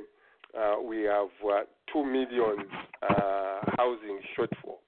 uh, 0.58 0.80
we 0.82 1.02
have 1.02 1.28
uh, 1.46 1.62
two 1.92 2.04
million 2.04 2.66
uh, 3.08 3.60
housing 3.76 4.20
shortfall, 4.36 4.78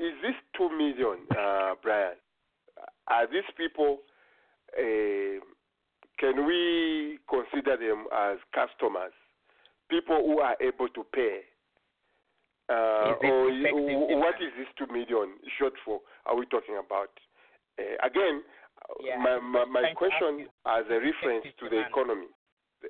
is 0.00 0.14
this 0.22 0.34
two 0.56 0.70
million, 0.70 1.26
Brian? 1.82 2.14
Are 3.08 3.26
these 3.26 3.48
people? 3.56 3.98
Can 6.18 6.46
we 6.46 7.18
consider 7.28 7.76
them 7.76 8.06
as 8.14 8.38
customers? 8.54 9.12
People 9.90 10.22
who 10.24 10.38
are 10.40 10.56
able 10.62 10.88
to 10.88 11.04
pay. 11.12 11.40
Uh, 12.70 13.18
or 13.26 13.50
what 14.22 14.38
is 14.38 14.54
this 14.56 14.70
two 14.78 14.86
million 14.86 15.34
short 15.58 15.74
for? 15.84 16.00
are 16.26 16.36
we 16.36 16.46
talking 16.46 16.78
about? 16.78 17.10
Uh, 17.78 17.98
again, 18.06 18.42
yeah, 19.02 19.18
my 19.18 19.40
my, 19.40 19.64
my 19.66 19.92
question 19.94 20.46
as 20.66 20.86
a 20.86 20.98
reference 21.02 21.50
to 21.58 21.68
the 21.68 21.82
economy, 21.82 22.30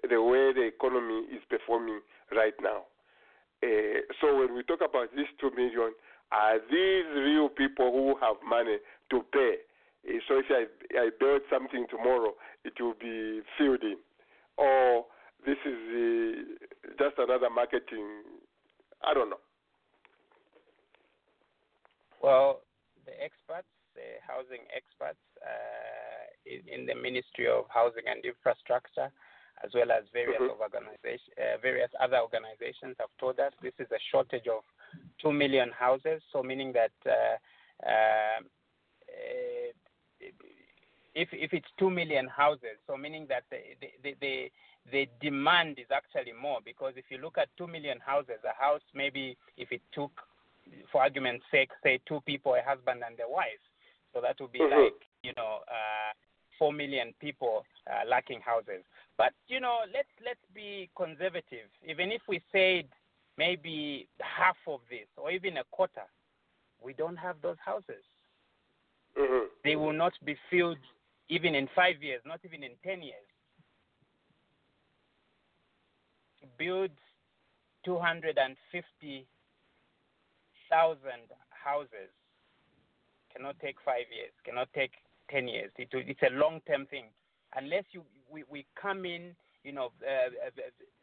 the 0.04 0.20
way 0.20 0.52
the 0.52 0.68
economy 0.68 1.24
is 1.32 1.40
performing 1.48 2.00
right 2.30 2.54
now. 2.60 2.84
Uh, 3.64 4.04
so 4.20 4.36
when 4.36 4.54
we 4.54 4.62
talk 4.62 4.80
about 4.84 5.08
these 5.16 5.32
two 5.40 5.50
million, 5.56 5.92
are 6.32 6.58
these 6.70 7.08
real 7.16 7.48
people 7.48 7.90
who 7.90 8.14
have 8.20 8.36
money 8.46 8.76
to 9.10 9.24
pay? 9.32 9.56
Uh, 10.08 10.20
so 10.28 10.38
if 10.38 10.46
I, 10.50 10.64
I 10.98 11.10
build 11.18 11.42
something 11.50 11.86
tomorrow, 11.90 12.32
it 12.64 12.74
will 12.80 12.94
be 13.00 13.40
filled 13.58 13.82
in, 13.82 13.96
or 14.56 15.04
this 15.46 15.58
is 15.64 15.78
the, 15.92 16.44
just 16.98 17.16
another 17.18 17.50
marketing. 17.50 18.06
I 19.02 19.14
don't 19.14 19.30
know. 19.30 19.40
Well, 22.22 22.60
the 23.06 23.16
experts, 23.16 23.68
the 23.94 24.20
housing 24.20 24.68
experts 24.76 25.20
uh, 25.40 26.28
in, 26.44 26.60
in, 26.68 26.86
the 26.86 26.94
Ministry 26.94 27.48
of 27.48 27.64
Housing 27.72 28.04
and 28.06 28.22
Infrastructure, 28.24 29.08
as 29.64 29.70
well 29.72 29.90
as 29.90 30.04
various 30.12 30.40
mm-hmm. 30.40 30.60
organizations, 30.60 31.32
uh, 31.40 31.56
various 31.62 31.90
other 31.96 32.20
organizations, 32.20 32.96
have 33.00 33.12
told 33.18 33.40
us 33.40 33.52
this 33.62 33.72
is 33.78 33.88
a 33.90 34.00
shortage 34.12 34.46
of 34.48 34.62
two 35.20 35.32
million 35.32 35.70
houses. 35.72 36.20
So, 36.32 36.42
meaning 36.42 36.72
that 36.76 36.92
uh, 37.08 37.36
uh 37.80 38.44
if 41.14 41.28
if 41.32 41.52
it's 41.52 41.68
two 41.78 41.90
million 41.90 42.28
houses, 42.28 42.78
so 42.86 42.96
meaning 42.96 43.26
that 43.28 43.44
the 43.50 43.58
the, 44.02 44.14
the 44.20 44.50
the 44.90 45.08
demand 45.20 45.78
is 45.78 45.86
actually 45.92 46.32
more 46.32 46.58
because 46.64 46.94
if 46.96 47.04
you 47.10 47.18
look 47.18 47.38
at 47.38 47.48
2 47.58 47.66
million 47.66 47.98
houses, 48.04 48.40
a 48.44 48.60
house 48.60 48.80
maybe 48.94 49.36
if 49.56 49.70
it 49.72 49.82
took, 49.92 50.10
for 50.90 51.02
argument's 51.02 51.44
sake, 51.50 51.70
say 51.82 52.00
two 52.08 52.20
people, 52.26 52.54
a 52.54 52.62
husband 52.62 53.02
and 53.06 53.18
a 53.20 53.30
wife, 53.30 53.62
so 54.12 54.20
that 54.20 54.36
would 54.40 54.52
be 54.52 54.58
mm-hmm. 54.58 54.84
like, 54.84 55.02
you 55.22 55.32
know, 55.36 55.58
uh, 55.68 56.12
4 56.58 56.72
million 56.72 57.14
people 57.20 57.64
uh, 57.86 58.08
lacking 58.08 58.40
houses. 58.40 58.82
But, 59.16 59.32
you 59.48 59.60
know, 59.60 59.78
let's, 59.92 60.08
let's 60.24 60.40
be 60.54 60.88
conservative. 60.96 61.68
Even 61.86 62.10
if 62.10 62.22
we 62.28 62.40
said 62.50 62.86
maybe 63.38 64.08
half 64.20 64.56
of 64.66 64.80
this 64.90 65.06
or 65.16 65.30
even 65.30 65.58
a 65.58 65.64
quarter, 65.70 66.08
we 66.82 66.94
don't 66.94 67.16
have 67.16 67.36
those 67.42 67.56
houses. 67.64 68.02
Mm-hmm. 69.18 69.46
They 69.64 69.76
will 69.76 69.92
not 69.92 70.12
be 70.24 70.36
filled 70.50 70.78
even 71.30 71.54
in 71.54 71.68
five 71.74 72.02
years, 72.02 72.20
not 72.26 72.40
even 72.44 72.62
in 72.62 72.72
10 72.84 73.02
years. 73.02 73.24
build 76.58 76.90
250,000 77.86 79.24
houses 81.48 82.12
cannot 83.32 83.56
take 83.60 83.76
five 83.84 84.04
years, 84.12 84.32
cannot 84.44 84.68
take 84.74 84.92
10 85.30 85.48
years. 85.48 85.70
It, 85.78 85.88
it's 85.92 86.20
a 86.20 86.36
long 86.36 86.60
term 86.68 86.84
thing. 86.86 87.06
Unless 87.56 87.84
you, 87.92 88.02
we, 88.30 88.44
we 88.50 88.66
come 88.80 89.06
in, 89.06 89.34
you 89.64 89.72
know, 89.72 89.90
uh, 90.04 90.28
uh, 90.46 90.50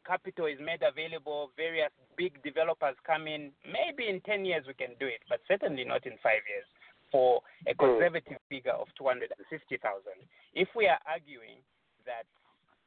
capital 0.05 0.45
is 0.45 0.59
made 0.63 0.83
available, 0.85 1.49
various 1.57 1.91
big 2.17 2.41
developers 2.43 2.95
come 3.05 3.25
in, 3.27 3.51
maybe 3.65 4.07
in 4.07 4.21
10 4.21 4.45
years 4.45 4.63
we 4.67 4.73
can 4.75 4.95
do 4.99 5.07
it, 5.07 5.21
but 5.27 5.39
certainly 5.47 5.83
not 5.83 6.05
in 6.05 6.13
five 6.21 6.45
years 6.47 6.65
for 7.11 7.41
a 7.67 7.73
conservative 7.73 8.37
figure 8.49 8.75
of 8.75 8.87
250,000. 8.97 9.79
If 10.53 10.67
we 10.75 10.87
are 10.87 10.99
arguing 11.07 11.63
that, 12.05 12.23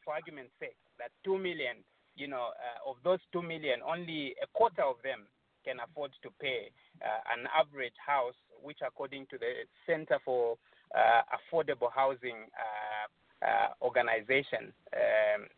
for 0.04 0.14
argument's 0.14 0.52
sake, 0.60 0.76
that 0.98 1.10
2 1.24 1.38
million 1.38 1.84
you 2.16 2.28
know, 2.28 2.52
uh, 2.52 2.90
of 2.90 2.96
those 3.04 3.18
two 3.32 3.42
million, 3.42 3.80
only 3.80 4.34
a 4.42 4.46
quarter 4.52 4.82
of 4.82 4.96
them 5.02 5.26
can 5.64 5.76
afford 5.80 6.10
to 6.22 6.30
pay 6.40 6.70
uh, 7.00 7.20
an 7.36 7.48
average 7.48 7.96
house, 7.96 8.36
which, 8.62 8.78
according 8.86 9.26
to 9.30 9.38
the 9.38 9.64
Center 9.86 10.18
for 10.24 10.56
uh, 10.94 11.22
Affordable 11.32 11.92
Housing 11.94 12.48
uh, 12.52 13.06
uh, 13.44 13.68
organization, 13.80 14.72
um, 14.92 15.48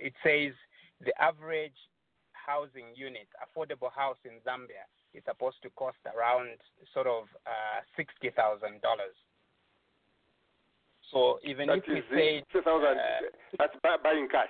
it 0.00 0.14
says 0.24 0.52
the 1.04 1.12
average 1.20 1.76
housing 2.32 2.96
unit, 2.96 3.28
affordable 3.40 3.92
house 3.92 4.18
in 4.24 4.40
Zambia, 4.40 4.88
is 5.14 5.22
supposed 5.26 5.56
to 5.62 5.70
cost 5.70 5.98
around 6.06 6.58
sort 6.94 7.06
of 7.06 7.24
uh, 7.46 7.80
sixty 7.96 8.30
thousand 8.30 8.80
dollars. 8.82 9.16
So 11.12 11.38
even 11.44 11.68
that 11.68 11.78
if 11.78 11.84
we 11.88 12.02
say 12.14 12.44
that's 13.58 13.74
buying 14.02 14.28
cash 14.30 14.48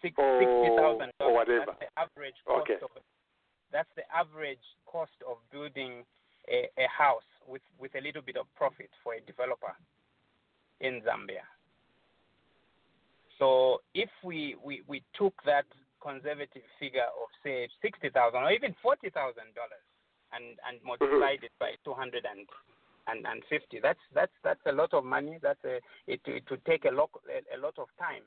six, 0.00 0.14
or, 0.18 1.06
or 1.20 1.34
whatever. 1.34 1.66
That's 1.66 1.80
the 1.80 2.00
average 2.00 2.34
cost 2.46 2.70
Okay. 2.70 2.78
of 2.82 2.90
that's 3.72 3.88
the 3.96 4.02
average 4.14 4.62
cost 4.86 5.12
of 5.28 5.36
building 5.50 6.04
a, 6.48 6.68
a 6.78 6.86
house 6.88 7.26
with, 7.46 7.62
with 7.78 7.94
a 7.96 8.00
little 8.00 8.22
bit 8.22 8.36
of 8.36 8.46
profit 8.54 8.90
for 9.02 9.14
a 9.14 9.20
developer 9.20 9.74
in 10.80 11.02
Zambia. 11.02 11.44
So 13.38 13.82
if 13.94 14.08
we, 14.24 14.56
we, 14.64 14.82
we 14.86 15.02
took 15.18 15.34
that 15.44 15.66
conservative 16.06 16.62
figure 16.78 17.10
of 17.10 17.28
say 17.42 17.66
sixty 17.82 18.10
thousand 18.14 18.46
or 18.46 18.52
even 18.54 18.74
forty 18.78 19.10
thousand 19.10 19.50
dollars 19.58 19.82
and, 20.30 20.54
and 20.62 20.78
multiplied 20.86 21.42
it 21.42 21.54
by 21.58 21.74
two 21.82 21.94
hundred 21.94 22.22
and 22.22 22.46
and, 23.08 23.26
and 23.26 23.42
50. 23.48 23.80
That's 23.82 24.02
that's 24.14 24.32
that's 24.42 24.66
a 24.66 24.72
lot 24.72 24.94
of 24.94 25.04
money. 25.04 25.38
That's 25.42 25.62
a 25.64 25.78
it 26.06 26.20
it 26.26 26.44
would 26.50 26.64
take 26.64 26.84
a 26.84 26.94
lot 26.94 27.10
a, 27.26 27.42
a 27.56 27.58
lot 27.58 27.74
of 27.78 27.88
time. 27.98 28.22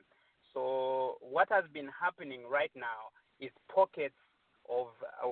So 0.52 1.18
what 1.20 1.48
has 1.50 1.64
been 1.72 1.88
happening 1.92 2.42
right 2.50 2.72
now 2.74 3.12
is 3.40 3.50
pockets 3.72 4.16
of 4.68 4.88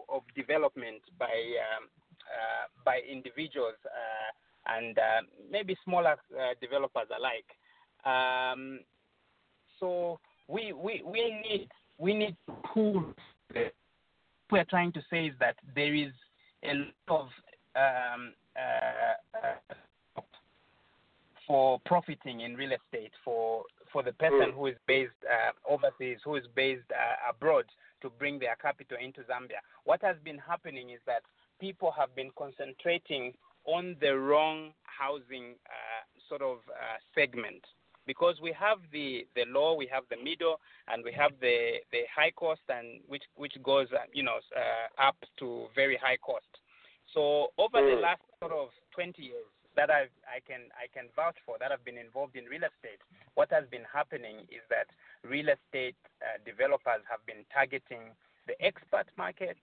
of 0.09 0.23
development 0.37 1.03
by 1.19 1.33
um, 1.33 1.89
uh, 2.29 2.67
by 2.85 3.01
individuals 3.11 3.79
uh, 3.87 4.77
and 4.77 4.99
uh, 4.99 5.23
maybe 5.51 5.77
smaller 5.85 6.17
uh, 6.37 6.55
developers 6.61 7.09
alike. 7.17 7.49
Um, 8.05 8.81
so 9.81 10.21
we 10.47 10.73
we 10.73 11.03
we 11.05 11.23
need 11.49 11.69
we 11.99 12.15
need 12.15 12.37
to 12.47 12.55
pull. 12.73 13.15
What 13.53 13.73
we're 14.51 14.65
trying 14.65 14.93
to 14.93 15.03
say 15.11 15.27
is 15.27 15.35
that 15.41 15.57
there 15.75 15.95
is 15.95 16.13
a 16.65 16.75
lot 16.75 16.87
of 17.09 17.27
um, 17.77 18.33
uh, 18.57 19.47
uh, 19.47 20.23
for 21.47 21.81
profiting 21.85 22.41
in 22.41 22.55
real 22.55 22.73
estate 22.73 23.13
for 23.25 23.65
for 23.93 24.03
the 24.03 24.13
person 24.13 24.53
who 24.55 24.67
is 24.67 24.77
based 24.87 25.13
uh, 25.25 25.73
overseas, 25.73 26.19
who 26.25 26.37
is 26.37 26.45
based 26.55 26.91
uh, 26.91 27.31
abroad, 27.31 27.65
to 28.03 28.11
bring 28.11 28.39
their 28.39 28.55
capital 28.57 28.99
into 29.03 29.21
Zambia. 29.23 29.61
What 29.85 30.03
has 30.03 30.17
been 30.25 30.39
happening 30.39 30.91
is 30.91 31.01
that 31.07 31.23
people 31.59 31.93
have 31.97 32.15
been 32.15 32.31
concentrating 32.37 33.33
on 33.65 33.97
the 34.01 34.17
wrong 34.19 34.73
housing 34.85 35.55
uh, 35.67 36.05
sort 36.29 36.43
of 36.43 36.59
uh, 36.69 36.99
segment 37.15 37.65
because 38.09 38.37
we 38.43 38.53
have 38.59 38.79
the, 38.91 39.29
the 39.37 39.45
low, 39.47 39.75
we 39.75 39.87
have 39.93 40.05
the 40.11 40.17
middle, 40.17 40.59
and 40.89 41.05
we 41.05 41.13
have 41.13 41.33
the, 41.41 41.85
the 41.93 42.09
high 42.09 42.33
cost, 42.33 42.65
and 42.69 43.01
which 43.07 43.23
which 43.37 43.53
goes 43.63 43.87
uh, 43.93 44.09
you 44.13 44.25
know 44.25 44.41
uh, 44.57 45.09
up 45.09 45.17
to 45.39 45.67
very 45.77 45.97
high 46.03 46.17
cost. 46.17 46.49
So 47.15 47.53
over 47.59 47.79
the 47.79 48.01
last 48.01 48.23
sort 48.41 48.53
of 48.53 48.69
20 48.95 49.23
years 49.23 49.47
that 49.77 49.91
I 49.91 50.09
I 50.27 50.41
can 50.43 50.73
I 50.75 50.89
can 50.93 51.07
vouch 51.15 51.37
for 51.47 51.57
that 51.61 51.71
I've 51.71 51.85
been 51.85 51.99
involved 52.01 52.35
in 52.35 52.45
real 52.51 52.65
estate, 52.65 52.99
what 53.35 53.53
has 53.53 53.65
been 53.71 53.87
happening 53.87 54.49
is 54.51 54.65
that 54.73 54.89
real 55.23 55.53
estate 55.53 56.01
uh, 56.25 56.41
developers 56.45 57.05
have 57.07 57.23
been 57.31 57.45
targeting 57.53 58.17
the 58.49 58.57
expat 58.65 59.07
market 59.17 59.61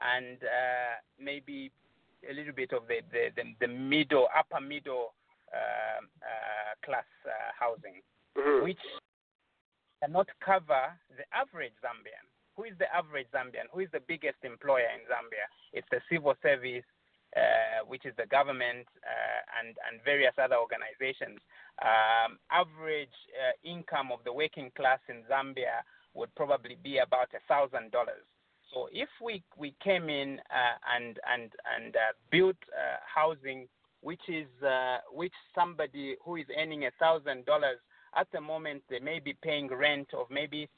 and 0.00 0.38
uh, 0.40 0.94
maybe 1.18 1.70
a 2.24 2.32
little 2.32 2.54
bit 2.54 2.72
of 2.72 2.88
the 2.88 3.02
the, 3.12 3.34
the, 3.36 3.44
the 3.60 3.68
middle 3.68 4.28
upper 4.32 4.64
middle 4.64 5.12
class 6.84 7.08
uh, 7.26 7.52
housing, 7.58 8.00
which 8.62 8.80
cannot 10.02 10.28
cover 10.44 10.96
the 11.16 11.24
average 11.34 11.76
Zambian. 11.84 12.24
Who 12.56 12.64
is 12.64 12.74
the 12.78 12.88
average 12.94 13.28
Zambian? 13.32 13.68
Who 13.72 13.80
is 13.80 13.88
the 13.92 14.00
biggest 14.06 14.38
employer 14.42 14.88
in 14.92 15.04
Zambia? 15.08 15.46
It's 15.72 15.86
the 15.90 16.00
civil 16.10 16.34
service, 16.42 16.84
uh, 17.36 17.86
which 17.86 18.04
is 18.04 18.14
the 18.16 18.26
government, 18.26 18.86
uh, 19.04 19.40
and, 19.60 19.76
and 19.86 20.02
various 20.04 20.34
other 20.36 20.56
organizations. 20.56 21.38
Um, 21.80 22.38
average 22.50 23.16
uh, 23.38 23.54
income 23.64 24.10
of 24.12 24.20
the 24.24 24.32
working 24.32 24.70
class 24.76 25.00
in 25.08 25.22
Zambia 25.30 25.84
would 26.14 26.34
probably 26.34 26.76
be 26.82 26.98
about 26.98 27.28
a 27.34 27.40
thousand 27.46 27.92
dollars. 27.92 28.26
So 28.74 28.88
if 28.92 29.08
we, 29.22 29.42
we 29.56 29.74
came 29.82 30.08
in 30.08 30.38
uh, 30.50 30.76
and 30.96 31.18
and 31.26 31.50
and 31.76 31.96
uh, 31.96 32.14
built 32.30 32.58
uh, 32.70 32.98
housing, 33.02 33.66
which 34.02 34.22
is 34.28 34.46
uh, 34.62 34.98
which 35.12 35.32
somebody 35.54 36.16
who 36.24 36.36
is 36.36 36.46
earning 36.58 36.84
a 36.84 36.90
thousand 36.98 37.44
dollars 37.46 37.78
at 38.18 38.26
the 38.32 38.40
moment 38.40 38.82
they 38.90 38.98
may 38.98 39.18
be 39.20 39.34
paying 39.42 39.68
rent 39.68 40.08
of 40.14 40.26
maybe 40.30 40.68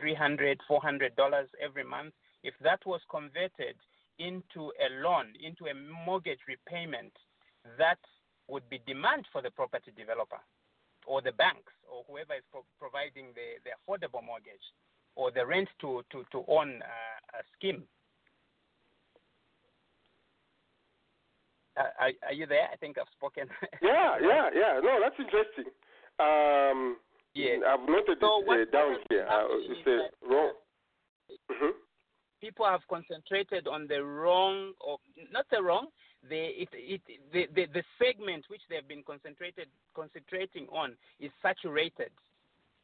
300 0.00 0.60
400 0.66 1.14
dollars 1.16 1.48
every 1.62 1.84
month. 1.84 2.14
If 2.42 2.54
that 2.62 2.80
was 2.86 3.00
converted 3.10 3.76
into 4.18 4.72
a 4.78 4.88
loan 5.02 5.32
into 5.42 5.66
a 5.66 5.74
mortgage 6.06 6.40
repayment 6.46 7.12
that 7.78 7.98
would 8.48 8.68
be 8.70 8.80
demand 8.86 9.26
for 9.32 9.42
the 9.42 9.50
property 9.50 9.90
developer 9.96 10.38
or 11.06 11.20
the 11.22 11.32
banks 11.32 11.72
or 11.90 12.04
whoever 12.08 12.34
is 12.34 12.44
pro- 12.50 12.64
providing 12.78 13.32
the, 13.34 13.58
the 13.64 13.72
affordable 13.74 14.24
mortgage 14.24 14.62
or 15.16 15.30
the 15.30 15.44
rent 15.44 15.68
to 15.80 16.02
to, 16.12 16.24
to 16.30 16.44
own 16.48 16.80
uh, 16.82 17.38
a 17.38 17.42
scheme 17.56 17.82
are, 21.76 22.10
are 22.26 22.32
you 22.32 22.46
there 22.46 22.68
i 22.72 22.76
think 22.76 22.96
i've 22.98 23.10
spoken 23.16 23.48
Yeah, 23.82 24.16
yeah, 24.20 24.50
yeah. 24.54 24.80
No, 24.82 24.98
that's 25.02 25.18
interesting. 25.18 25.72
Um, 26.18 26.96
Yeah. 27.34 27.56
I've 27.66 27.88
noted 27.88 28.18
So 28.20 28.42
it 28.46 28.68
uh, 28.68 28.70
down 28.70 28.96
here. 29.10 29.26
Uh, 29.28 29.46
it's 29.50 29.86
uh, 29.86 30.28
wrong. 30.30 30.52
Mhm. 31.50 31.72
people 32.40 32.64
have 32.66 32.80
concentrated 32.88 33.66
on 33.66 33.86
the 33.88 34.02
wrong 34.04 34.72
or 34.80 34.98
not 35.32 35.46
the 35.50 35.60
wrong 35.62 35.86
the 36.28 36.62
it, 36.62 36.68
it 36.72 37.00
the, 37.32 37.46
the 37.54 37.66
the 37.72 37.82
segment 37.98 38.44
which 38.48 38.60
they've 38.68 38.86
been 38.86 39.02
concentrated 39.02 39.68
concentrating 39.94 40.66
on 40.68 40.94
is 41.18 41.30
saturated 41.42 42.10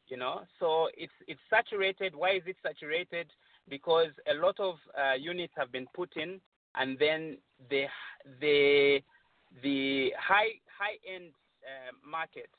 you 0.07 0.17
know 0.17 0.41
so 0.59 0.89
it's 0.97 1.13
it's 1.27 1.39
saturated 1.49 2.15
why 2.15 2.31
is 2.31 2.43
it 2.45 2.57
saturated 2.63 3.27
because 3.69 4.09
a 4.29 4.33
lot 4.45 4.59
of 4.59 4.75
uh, 4.97 5.13
units 5.13 5.53
have 5.55 5.71
been 5.71 5.87
put 5.93 6.11
in 6.17 6.41
and 6.75 6.97
then 6.99 7.37
the 7.69 7.85
the 8.39 8.99
the 9.63 10.13
high 10.17 10.59
high 10.67 10.97
end 11.07 11.31
uh, 11.63 11.91
market 12.09 12.49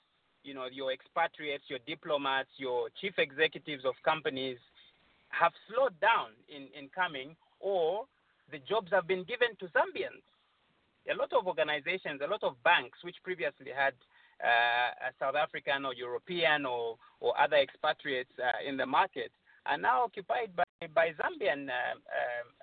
you 0.43 0.55
know 0.55 0.67
your 0.71 0.93
expatriates 0.93 1.65
your 1.69 1.79
diplomats 1.87 2.51
your 2.57 2.89
chief 3.01 3.15
executives 3.19 3.85
of 3.85 3.95
companies 4.05 4.59
have 5.33 5.53
slowed 5.67 5.99
down 6.01 6.37
in, 6.49 6.69
in 6.79 6.89
coming, 6.95 7.35
or 7.59 8.05
the 8.53 8.61
jobs 8.69 8.93
have 8.93 9.09
been 9.09 9.25
given 9.25 9.57
to 9.59 9.67
Zambians. 9.73 10.23
A 11.11 11.17
lot 11.17 11.33
of 11.33 11.47
organizations, 11.49 12.21
a 12.23 12.31
lot 12.31 12.45
of 12.45 12.63
banks, 12.63 12.99
which 13.03 13.17
previously 13.25 13.73
had 13.75 13.95
uh, 14.39 15.11
South 15.19 15.35
African 15.35 15.85
or 15.85 15.95
European 15.95 16.65
or, 16.65 16.97
or 17.19 17.35
other 17.41 17.57
expatriates 17.57 18.31
uh, 18.39 18.69
in 18.69 18.77
the 18.77 18.87
market, 18.87 19.33
are 19.67 19.79
now 19.79 20.05
occupied 20.05 20.55
by, 20.55 20.65
by 20.95 21.11
Zambian 21.19 21.69
uh, 21.69 21.97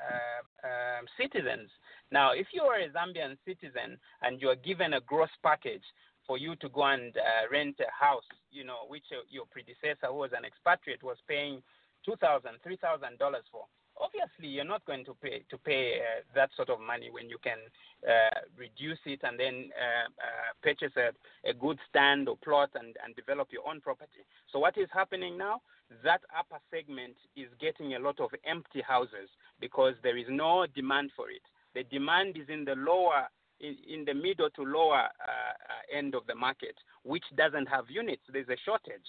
uh, 0.10 0.68
um, 0.68 1.06
citizens. 1.20 1.70
Now, 2.12 2.32
if 2.32 2.48
you 2.54 2.64
are 2.64 2.80
a 2.80 2.90
Zambian 2.90 3.38
citizen 3.46 3.98
and 4.22 4.42
you 4.42 4.50
are 4.50 4.56
given 4.56 4.94
a 4.94 5.02
gross 5.02 5.30
package 5.44 5.84
for 6.26 6.38
you 6.38 6.56
to 6.58 6.70
go 6.70 6.84
and 6.86 7.16
uh, 7.18 7.50
rent 7.52 7.76
a 7.80 7.90
house, 7.92 8.24
you 8.52 8.64
know, 8.64 8.86
which 8.88 9.06
uh, 9.12 9.22
your 9.30 9.46
predecessor, 9.50 10.08
who 10.08 10.16
was 10.16 10.32
an 10.38 10.46
expatriate, 10.46 11.04
was 11.04 11.18
paying 11.28 11.62
two 12.06 12.16
thousand, 12.18 12.54
three 12.64 12.78
thousand 12.78 13.18
dollars 13.18 13.44
for. 13.52 13.66
Obviously, 14.00 14.48
you're 14.48 14.66
not 14.66 14.86
going 14.86 15.04
to 15.06 15.14
pay 15.16 15.44
to 15.50 15.58
pay 15.58 16.00
uh, 16.00 16.22
that 16.34 16.50
sort 16.56 16.70
of 16.70 16.80
money 16.80 17.10
when 17.12 17.30
you 17.30 17.38
can 17.44 17.58
uh, 18.08 18.40
reduce 18.58 19.00
it 19.06 19.20
and 19.24 19.40
then 19.40 19.70
uh, 19.76 20.08
uh, 20.08 20.52
purchase 20.64 20.94
a, 20.96 21.12
a 21.50 21.54
good 21.54 21.78
stand 21.90 22.30
or 22.30 22.38
plot 22.38 22.70
and, 22.76 22.96
and 23.04 23.16
develop 23.16 23.50
your 23.52 23.68
own 23.68 23.82
property. 23.82 24.24
So 24.52 24.60
what 24.60 24.78
is 24.78 24.88
happening 24.94 25.38
now? 25.38 25.62
That 26.04 26.22
upper 26.38 26.62
segment 26.72 27.16
is 27.36 27.50
getting 27.60 27.96
a 27.96 28.00
lot 28.00 28.20
of 28.20 28.30
empty 28.46 28.82
houses 28.82 29.28
because 29.60 29.96
there 30.04 30.18
is 30.18 30.28
no 30.30 30.66
demand 30.74 31.12
for 31.16 31.30
it. 31.30 31.42
The 31.76 31.84
demand 31.84 32.38
is 32.38 32.48
in 32.48 32.64
the 32.64 32.76
lower 32.76 33.28
in, 33.60 33.76
in 33.88 34.06
the 34.06 34.14
middle 34.14 34.50
to 34.52 34.64
lower 34.64 35.04
uh, 35.04 35.04
uh, 35.04 35.98
end 35.98 36.16
of 36.16 36.26
the 36.28 36.36
market, 36.36 36.76
which 37.04 37.24
doesn't 37.36 37.68
have 37.68 37.86
units. 37.90 38.22
There's 38.32 38.48
a 38.50 38.58
shortage. 38.64 39.06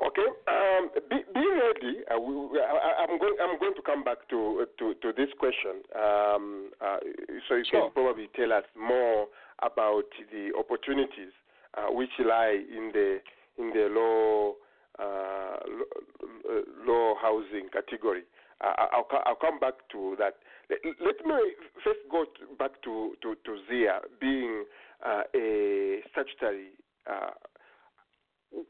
Okay. 0.00 0.28
Um, 0.48 0.90
be, 1.10 1.16
be 1.34 1.44
ready. 1.44 2.00
I, 2.10 2.14
I'm 2.14 3.18
going. 3.18 3.36
I'm 3.42 3.58
going 3.58 3.74
to 3.74 3.82
come 3.82 4.02
back 4.02 4.28
to 4.30 4.66
to, 4.78 4.94
to 4.94 5.12
this 5.12 5.28
question. 5.38 5.84
Um, 5.94 6.70
uh, 6.80 6.96
so 7.48 7.56
you 7.56 7.64
can 7.70 7.90
probably 7.92 8.28
tell 8.34 8.52
us 8.52 8.64
more 8.78 9.26
about 9.62 10.08
the 10.32 10.52
opportunities 10.58 11.32
uh, 11.76 11.92
which 11.92 12.10
lie 12.18 12.56
in 12.70 12.90
the 12.92 13.18
in 13.58 13.70
the 13.70 13.88
low 13.92 14.56
uh, 14.98 15.56
low, 15.68 16.62
low 16.86 17.14
housing 17.20 17.68
category. 17.72 18.22
Uh, 18.60 18.72
I'll, 18.92 19.08
I'll 19.26 19.36
come 19.36 19.58
back 19.58 19.74
to 19.92 20.16
that. 20.18 20.36
Let, 20.70 21.26
me 21.26 21.34
first 21.82 22.00
go 22.10 22.26
back 22.58 22.82
to, 22.84 23.14
to, 23.22 23.34
to 23.44 23.56
Zia 23.68 24.00
being 24.20 24.64
uh, 25.04 25.22
a 25.34 26.00
statutory 26.12 26.68
uh, 27.10 27.30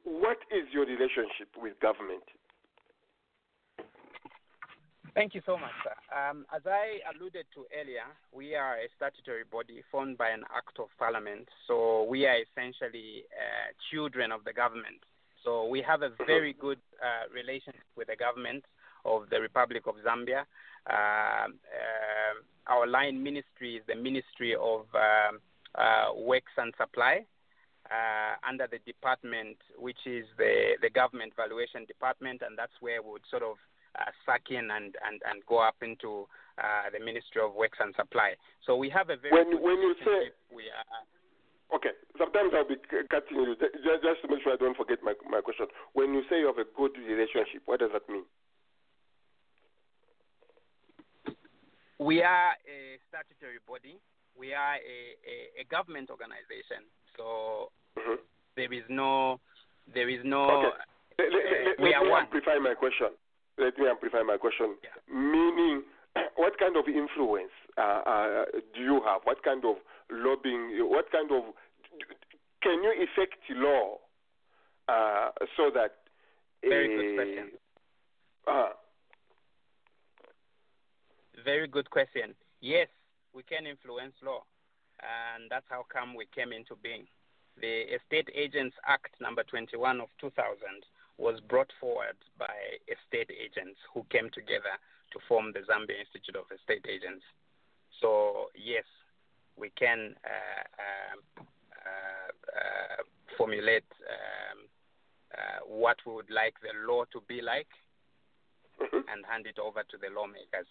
what 0.04 0.38
is 0.50 0.68
your 0.72 0.86
relationship 0.86 1.48
with 1.56 1.78
government? 1.80 2.22
Thank 5.14 5.34
you 5.34 5.42
so 5.44 5.58
much, 5.58 5.74
sir. 5.82 5.94
Um, 6.14 6.46
as 6.54 6.62
I 6.66 7.00
alluded 7.12 7.46
to 7.54 7.66
earlier, 7.74 8.06
we 8.32 8.54
are 8.54 8.76
a 8.76 8.86
statutory 8.96 9.42
body 9.50 9.82
formed 9.90 10.16
by 10.16 10.30
an 10.30 10.44
act 10.54 10.78
of 10.78 10.86
parliament. 10.98 11.48
So 11.66 12.04
we 12.04 12.26
are 12.26 12.36
essentially 12.38 13.24
uh, 13.34 13.74
children 13.90 14.30
of 14.30 14.44
the 14.44 14.52
government. 14.52 15.02
So 15.44 15.66
we 15.66 15.82
have 15.82 16.02
a 16.02 16.10
very 16.26 16.52
good 16.52 16.78
uh, 17.02 17.32
relationship 17.34 17.82
with 17.96 18.06
the 18.06 18.16
government 18.16 18.64
of 19.04 19.24
the 19.30 19.40
Republic 19.40 19.84
of 19.86 19.96
Zambia. 20.06 20.44
Um 20.88 21.58
our 22.70 22.86
line 22.86 23.22
ministry 23.22 23.76
is 23.76 23.82
the 23.86 23.96
Ministry 23.96 24.54
of 24.54 24.86
um, 24.94 25.40
uh, 25.74 26.14
Works 26.14 26.52
and 26.56 26.72
Supply. 26.78 27.24
Uh, 27.90 28.38
under 28.46 28.68
the 28.70 28.78
department, 28.86 29.58
which 29.74 29.98
is 30.06 30.22
the, 30.38 30.78
the 30.80 30.88
government 30.88 31.32
valuation 31.34 31.82
department, 31.90 32.40
and 32.46 32.54
that's 32.56 32.78
where 32.78 33.02
we 33.02 33.10
would 33.18 33.26
sort 33.28 33.42
of 33.42 33.58
uh, 33.98 34.06
suck 34.24 34.46
in 34.54 34.70
and, 34.70 34.94
and, 35.02 35.18
and 35.26 35.42
go 35.50 35.58
up 35.58 35.74
into 35.82 36.22
uh, 36.62 36.86
the 36.94 37.02
Ministry 37.02 37.42
of 37.42 37.50
Works 37.52 37.78
and 37.82 37.90
Supply. 37.98 38.38
So 38.62 38.76
we 38.78 38.86
have 38.94 39.10
a 39.10 39.16
very 39.18 39.34
When- 39.34 39.58
when 39.60 39.82
you 39.82 39.94
say- 40.06 40.30
we 40.54 40.70
are, 40.70 41.02
Okay. 41.74 41.90
Sometimes 42.18 42.50
I'll 42.54 42.66
be 42.66 42.76
cutting 43.10 43.42
you 43.42 43.54
ju- 43.58 43.74
ju- 43.82 44.00
just 44.02 44.22
to 44.22 44.28
make 44.28 44.42
sure 44.42 44.52
I 44.52 44.56
don't 44.56 44.76
forget 44.76 45.02
my 45.02 45.14
my 45.28 45.40
question. 45.40 45.66
When 45.94 46.14
you 46.14 46.22
say 46.30 46.38
you 46.40 46.46
have 46.46 46.58
a 46.58 46.66
good 46.78 46.94
relationship, 46.98 47.62
what 47.66 47.78
does 47.80 47.90
that 47.92 48.08
mean? 48.08 48.24
we 51.98 52.22
are 52.22 52.52
a 52.66 52.98
statutory 53.08 53.58
body. 53.68 54.00
We 54.36 54.54
are 54.54 54.76
a, 54.80 54.98
a, 55.26 55.62
a 55.62 55.64
government 55.68 56.08
organization. 56.10 56.88
So 57.16 57.70
there 58.56 58.72
is 58.72 58.84
no, 58.88 59.40
there 59.92 60.08
is 60.08 60.20
no. 60.24 60.44
Okay. 60.50 60.76
Let, 61.18 61.32
let, 61.32 61.44
uh, 61.44 61.48
let, 61.68 61.80
we 61.80 61.88
let 61.90 61.96
are 61.96 62.04
me 62.04 62.10
one. 62.10 62.22
amplify 62.24 62.56
my 62.62 62.74
question. 62.74 63.08
Let 63.58 63.78
me 63.78 63.86
amplify 63.88 64.22
my 64.22 64.36
question. 64.36 64.76
Meaning, 65.08 65.82
what 66.36 66.58
kind 66.58 66.76
of 66.76 66.88
influence 66.88 67.52
uh, 67.76 68.02
uh, 68.06 68.44
do 68.74 68.80
you 68.80 69.00
have? 69.04 69.22
What 69.24 69.42
kind 69.42 69.64
of 69.64 69.76
lobbying? 70.10 70.76
What 70.88 71.10
kind 71.12 71.30
of 71.30 71.54
can 72.62 72.82
you 72.82 72.92
effect 72.96 73.40
law 73.50 73.98
uh, 74.88 75.30
so 75.56 75.70
that? 75.74 75.96
Very 76.62 76.88
good 76.88 77.16
question. 77.16 77.50
Uh, 78.46 78.68
Very 81.44 81.68
good 81.68 81.88
question. 81.88 82.34
Yes, 82.60 82.88
we 83.32 83.42
can 83.42 83.66
influence 83.66 84.12
law, 84.22 84.44
and 85.00 85.50
that's 85.50 85.64
how 85.68 85.86
come 85.90 86.14
we 86.14 86.26
came 86.34 86.52
into 86.52 86.76
being. 86.82 87.06
The 87.60 87.94
Estate 87.94 88.28
Agents 88.34 88.76
Act 88.86 89.20
number 89.20 89.42
21 89.44 90.00
of 90.00 90.08
2000 90.20 90.34
was 91.18 91.38
brought 91.48 91.70
forward 91.78 92.16
by 92.38 92.80
estate 92.88 93.28
agents 93.28 93.76
who 93.92 94.04
came 94.08 94.30
together 94.32 94.72
to 95.12 95.18
form 95.28 95.52
the 95.52 95.60
Zambia 95.60 96.00
Institute 96.00 96.36
of 96.36 96.48
Estate 96.48 96.86
Agents. 96.88 97.22
So 98.00 98.48
yes, 98.56 98.84
we 99.58 99.70
can 99.76 100.16
uh, 100.24 100.64
um, 100.80 101.20
uh, 101.36 102.32
uh, 102.56 103.02
formulate 103.36 103.84
um, 104.08 104.58
uh, 105.36 105.60
what 105.68 105.98
we 106.06 106.14
would 106.14 106.30
like 106.30 106.54
the 106.62 106.72
law 106.88 107.04
to 107.12 107.20
be 107.28 107.42
like 107.42 107.68
and 108.80 109.20
hand 109.28 109.46
it 109.46 109.58
over 109.58 109.82
to 109.90 109.96
the 110.00 110.08
lawmakers. 110.08 110.66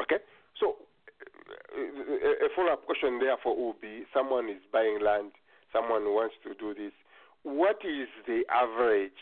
Okay. 0.00 0.24
So, 0.58 0.76
a 1.76 2.48
follow 2.56 2.72
up 2.72 2.86
question 2.86 3.18
therefore 3.18 3.56
will 3.56 3.76
be 3.80 4.04
someone 4.14 4.48
is 4.48 4.62
buying 4.72 5.00
land, 5.02 5.32
someone 5.74 6.04
wants 6.14 6.36
to 6.44 6.54
do 6.54 6.72
this. 6.72 6.92
What 7.42 7.82
is 7.84 8.08
the 8.26 8.42
average, 8.48 9.20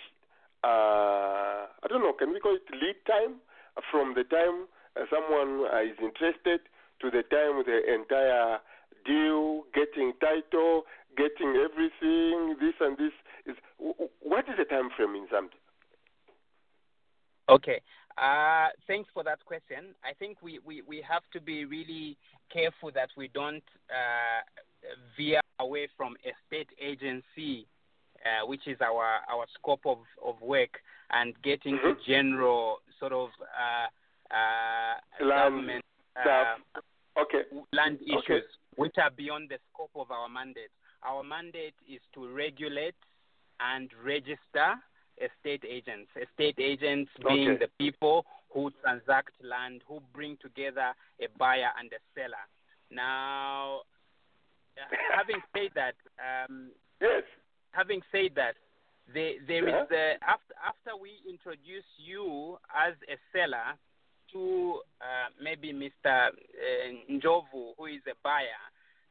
uh, 0.62 1.66
I 1.66 1.87
don't 1.89 2.03
know, 2.03 2.12
can 2.12 2.33
we 2.33 2.39
call 2.39 2.55
it 2.55 2.69
lead 2.70 2.97
time 3.09 3.41
from 3.91 4.15
the 4.15 4.23
time 4.24 4.69
uh, 4.95 5.05
someone 5.11 5.66
uh, 5.73 5.81
is 5.83 5.97
interested 5.99 6.61
to 7.01 7.11
the 7.11 7.23
time 7.33 7.65
the 7.66 7.81
entire 7.93 8.61
deal, 9.05 9.65
getting 9.74 10.12
title, 10.20 10.85
getting 11.16 11.57
everything, 11.57 12.55
this 12.61 12.74
and 12.81 12.97
this? 12.97 13.12
is 13.47 13.57
w- 13.79 14.09
What 14.20 14.45
is 14.49 14.55
the 14.57 14.65
time 14.65 14.91
frame 14.97 15.16
in 15.16 15.27
Zambia? 15.27 15.59
Okay. 17.49 17.81
Uh, 18.16 18.69
thanks 18.87 19.09
for 19.12 19.24
that 19.24 19.45
question. 19.45 19.95
I 20.05 20.12
think 20.15 20.39
we, 20.43 20.61
we, 20.65 20.83
we 20.83 21.03
have 21.09 21.23
to 21.33 21.41
be 21.41 21.65
really 21.65 22.16
careful 22.53 22.91
that 22.95 23.09
we 23.16 23.29
don't 23.29 23.65
uh, 23.91 24.43
veer 25.16 25.41
away 25.63 25.89
from 25.97 26.17
estate 26.33 26.69
agency, 26.81 27.67
uh, 28.25 28.47
which 28.47 28.67
is 28.67 28.79
our, 28.81 29.05
our 29.33 29.47
scope 29.59 29.85
of, 29.87 29.99
of 30.25 30.41
work, 30.43 30.75
and 31.11 31.35
get 31.43 31.61
into 31.65 31.95
general 32.07 32.79
sort 32.99 33.13
of 33.13 33.29
uh, 33.41 33.89
uh, 34.35 35.25
Land 35.25 35.41
government 35.41 35.85
stuff. 36.13 36.59
okay. 37.23 37.43
land 37.73 37.99
Okay. 38.03 38.35
issues, 38.35 38.45
which 38.77 38.95
are 38.99 39.11
beyond 39.11 39.49
the 39.51 39.59
scope 39.73 39.91
of 39.97 40.11
our 40.11 40.29
mandate. 40.29 40.71
Our 41.05 41.23
mandate 41.23 41.75
is 41.89 42.01
to 42.15 42.29
regulate 42.33 42.95
and 43.61 43.91
register 44.05 44.75
estate 45.19 45.65
agents. 45.69 46.11
Estate 46.17 46.59
agents 46.59 47.11
being 47.27 47.51
Okay. 47.51 47.67
the 47.67 47.71
people 47.79 48.25
who 48.53 48.71
transact 48.83 49.33
land, 49.43 49.83
who 49.89 50.01
bring 50.15 50.37
together 50.39 50.95
a 51.21 51.27
buyer 51.39 51.71
and 51.79 51.93
a 51.93 52.01
seller. 52.15 52.45
Now, 52.91 53.81
uh, 53.81 53.83
having 55.15 55.40
said 55.55 55.70
that, 55.74 55.94
um, 56.20 56.70
yes. 57.01 57.23
Having 57.73 58.03
said 58.12 58.31
that, 58.36 58.55
there, 59.12 59.35
there 59.47 59.66
is 59.66 59.73
Yeah. 59.74 59.85
the 59.89 60.05
after 60.23 60.55
after 60.65 60.97
we 61.01 61.11
introduce 61.28 61.89
you 61.97 62.59
as 62.74 62.94
a 63.09 63.16
seller 63.32 63.78
to 64.32 64.81
uh, 65.01 65.28
maybe 65.43 65.73
Mr. 65.73 66.28
Uh, 66.28 66.32
Njovu, 67.11 67.73
who 67.77 67.86
is 67.86 68.01
a 68.07 68.15
buyer, 68.23 68.62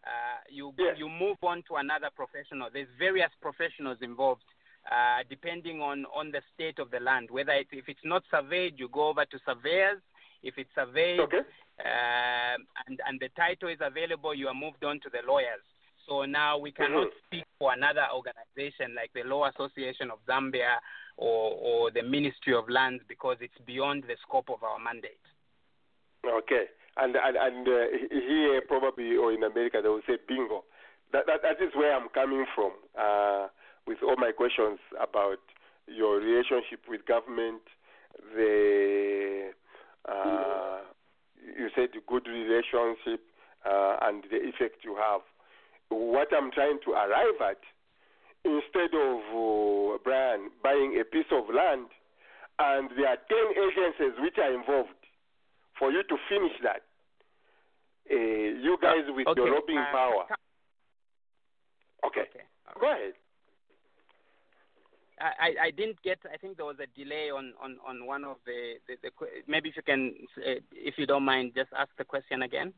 uh, 0.05 0.39
you 0.49 0.73
you 0.97 1.09
move 1.09 1.37
on 1.43 1.63
to 1.67 1.75
another 1.75 2.09
professional. 2.15 2.69
There's 2.71 2.87
various 2.97 3.31
professionals 3.41 3.97
involved, 4.01 4.43
uh, 4.91 5.23
depending 5.29 5.81
on, 5.81 6.05
on 6.15 6.31
the 6.31 6.41
state 6.55 6.79
of 6.79 6.89
the 6.89 6.99
land. 6.99 7.29
Whether 7.29 7.53
it, 7.53 7.67
if 7.71 7.87
it's 7.87 7.99
not 8.03 8.23
surveyed, 8.31 8.79
you 8.79 8.89
go 8.89 9.09
over 9.09 9.25
to 9.25 9.39
surveyors. 9.45 10.01
If 10.43 10.57
it's 10.57 10.73
surveyed 10.73 11.19
uh, 11.83 12.57
and 12.87 12.99
and 13.07 13.19
the 13.19 13.29
title 13.35 13.69
is 13.69 13.79
available, 13.81 14.33
you 14.35 14.47
are 14.47 14.53
moved 14.53 14.83
on 14.83 14.99
to 15.01 15.09
the 15.09 15.19
lawyers. 15.27 15.65
So 16.07 16.25
now 16.25 16.57
we 16.57 16.71
cannot 16.71 17.07
speak 17.25 17.45
for 17.59 17.73
another 17.73 18.05
organization 18.13 18.95
like 18.95 19.11
the 19.13 19.23
Law 19.23 19.47
Association 19.47 20.11
of 20.11 20.19
Zambia 20.27 20.81
or, 21.17 21.53
or 21.53 21.91
the 21.91 22.01
Ministry 22.01 22.53
of 22.53 22.67
Lands 22.69 23.03
because 23.07 23.37
it's 23.39 23.57
beyond 23.65 24.03
the 24.03 24.15
scope 24.27 24.49
of 24.49 24.63
our 24.63 24.79
mandate. 24.79 25.21
Okay, 26.25 26.65
and 26.97 27.15
and, 27.15 27.37
and 27.37 27.67
uh, 27.67 27.85
here 28.09 28.61
probably 28.67 29.15
or 29.15 29.31
in 29.31 29.43
America 29.43 29.79
they 29.81 29.89
will 29.89 30.05
say 30.07 30.17
bingo. 30.27 30.63
That 31.13 31.25
that, 31.27 31.41
that 31.43 31.63
is 31.63 31.71
where 31.75 31.95
I'm 31.95 32.09
coming 32.09 32.45
from 32.55 32.71
uh, 32.99 33.47
with 33.87 33.99
all 34.03 34.15
my 34.17 34.31
questions 34.31 34.79
about 34.99 35.39
your 35.87 36.19
relationship 36.19 36.81
with 36.87 37.05
government, 37.05 37.61
the 38.35 39.51
uh, 40.07 40.79
you 41.41 41.69
said 41.75 41.89
good 42.07 42.27
relationship 42.27 43.21
uh, 43.65 43.97
and 44.01 44.23
the 44.29 44.37
effect 44.37 44.83
you 44.83 44.95
have. 44.95 45.21
What 45.89 46.29
I'm 46.35 46.51
trying 46.51 46.79
to 46.85 46.91
arrive 46.91 47.41
at, 47.41 47.61
instead 48.45 48.95
of 48.95 49.19
uh, 49.29 49.97
Brian 50.03 50.49
buying 50.63 50.97
a 50.99 51.03
piece 51.03 51.29
of 51.31 51.53
land, 51.53 51.87
and 52.59 52.89
there 52.95 53.09
are 53.09 53.21
ten 53.27 53.47
agencies 53.53 54.15
which 54.21 54.37
are 54.37 54.53
involved 54.53 54.95
for 55.77 55.91
you 55.91 56.03
to 56.03 56.15
finish 56.29 56.53
that. 56.63 56.83
Uh, 58.09 58.15
you 58.15 58.77
guys 58.81 59.05
with 59.09 59.27
okay, 59.27 59.41
your 59.41 59.53
lobbying 59.53 59.79
uh, 59.79 59.91
power. 59.91 60.25
Okay. 62.05 62.27
Go 62.79 62.91
ahead. 62.91 63.13
I, 65.39 65.67
I- 65.67 65.71
didn't 65.71 66.01
get. 66.01 66.19
I 66.31 66.37
think 66.37 66.57
there 66.57 66.65
was 66.65 66.77
a 66.79 66.87
delay 66.99 67.29
on, 67.29 67.53
on, 67.61 67.77
on 67.87 68.05
one 68.05 68.23
of 68.23 68.37
the, 68.45 68.75
the, 68.87 68.95
the 69.03 69.09
maybe 69.47 69.69
if 69.69 69.75
you 69.77 69.83
can, 69.83 70.13
uh, 70.37 70.59
if 70.73 70.95
you 70.97 71.05
don't 71.05 71.23
mind, 71.23 71.53
just 71.55 71.69
ask 71.77 71.89
the 71.97 72.03
question 72.05 72.41
again. 72.41 72.73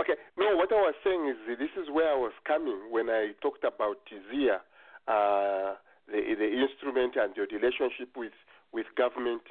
Okay. 0.00 0.14
No, 0.38 0.56
what 0.56 0.72
I 0.72 0.76
was 0.76 0.94
saying 1.04 1.28
is 1.28 1.58
this 1.58 1.74
is 1.76 1.90
where 1.92 2.10
I 2.10 2.16
was 2.16 2.32
coming 2.46 2.90
when 2.90 3.10
I 3.10 3.32
talked 3.42 3.64
about 3.64 3.98
Tizia, 4.08 4.60
uh, 5.06 5.76
the 6.08 6.34
the 6.38 6.48
instrument 6.48 7.16
and 7.16 7.36
your 7.36 7.46
relationship 7.52 8.16
with 8.16 8.32
with 8.72 8.86
government, 8.96 9.42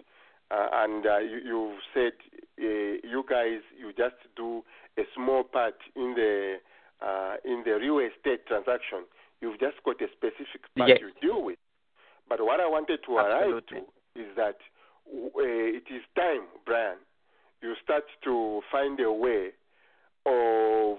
uh, 0.49 0.67
and 0.73 1.05
uh, 1.05 1.17
you, 1.19 1.37
you 1.45 1.73
said 1.93 2.13
uh, 2.59 2.97
you 3.05 3.23
guys 3.29 3.61
you 3.77 3.93
just 3.95 4.15
do 4.35 4.63
a 4.97 5.03
small 5.15 5.43
part 5.43 5.75
in 5.95 6.15
the 6.15 6.55
uh, 7.01 7.35
in 7.45 7.63
the 7.63 7.73
real 7.79 7.99
estate 7.99 8.47
transaction. 8.47 9.05
You've 9.41 9.59
just 9.59 9.77
got 9.83 10.01
a 10.01 10.07
specific 10.11 10.61
part 10.77 10.89
Yes. 10.89 10.99
you 11.01 11.11
deal 11.21 11.43
with. 11.43 11.57
But 12.27 12.43
what 12.43 12.59
I 12.59 12.67
wanted 12.67 12.99
to 13.05 13.15
arrive 13.17 13.65
to 13.67 13.77
is 14.15 14.27
that 14.35 14.57
uh, 15.11 15.41
it 15.41 15.83
is 15.89 16.03
time, 16.15 16.43
Brian. 16.65 16.97
You 17.61 17.75
start 17.83 18.03
to 18.23 18.61
find 18.71 18.99
a 18.99 19.11
way 19.11 19.49
of 20.25 20.97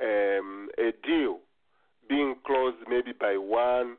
um, 0.00 0.68
a 0.78 0.92
deal 1.06 1.38
being 2.08 2.36
closed 2.46 2.76
maybe 2.88 3.12
by 3.12 3.36
one 3.36 3.96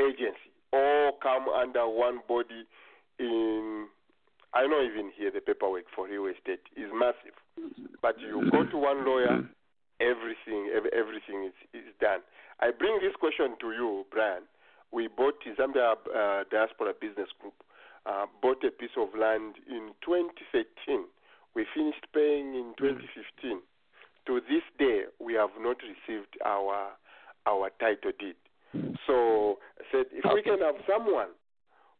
agency 0.00 0.50
or 0.72 1.12
come 1.22 1.48
under 1.48 1.88
one 1.88 2.20
body 2.28 2.66
in 3.18 3.86
I 4.54 4.66
know 4.66 4.82
even 4.82 5.10
here 5.16 5.30
the 5.34 5.40
paperwork 5.40 5.84
for 5.94 6.06
real 6.06 6.26
estate 6.26 6.62
is 6.76 6.90
massive. 6.94 7.34
But 8.00 8.20
you 8.20 8.48
go 8.52 8.64
to 8.64 8.76
one 8.76 9.04
lawyer, 9.04 9.42
everything 10.00 10.70
everything 10.94 11.50
is, 11.50 11.54
is 11.74 11.90
done. 12.00 12.20
I 12.60 12.70
bring 12.70 12.98
this 13.00 13.14
question 13.18 13.56
to 13.60 13.72
you, 13.72 14.04
Brian. 14.10 14.42
We 14.92 15.08
bought 15.08 15.34
Zambia 15.58 15.94
uh, 15.94 16.44
Diaspora 16.50 16.92
Business 17.00 17.28
Group, 17.40 17.54
uh, 18.06 18.26
bought 18.40 18.62
a 18.64 18.70
piece 18.70 18.94
of 18.96 19.08
land 19.18 19.54
in 19.68 19.90
2013. 20.04 21.04
We 21.54 21.66
finished 21.74 22.06
paying 22.14 22.54
in 22.54 22.74
2015. 22.78 23.60
To 24.26 24.40
this 24.48 24.62
day, 24.78 25.02
we 25.20 25.34
have 25.34 25.50
not 25.60 25.76
received 25.82 26.38
our 26.44 26.92
our 27.46 27.70
title 27.78 28.12
deed. 28.18 28.36
So 29.06 29.58
I 29.78 29.84
said, 29.92 30.06
if 30.12 30.24
we 30.32 30.42
can 30.42 30.60
have 30.60 30.76
someone 30.88 31.28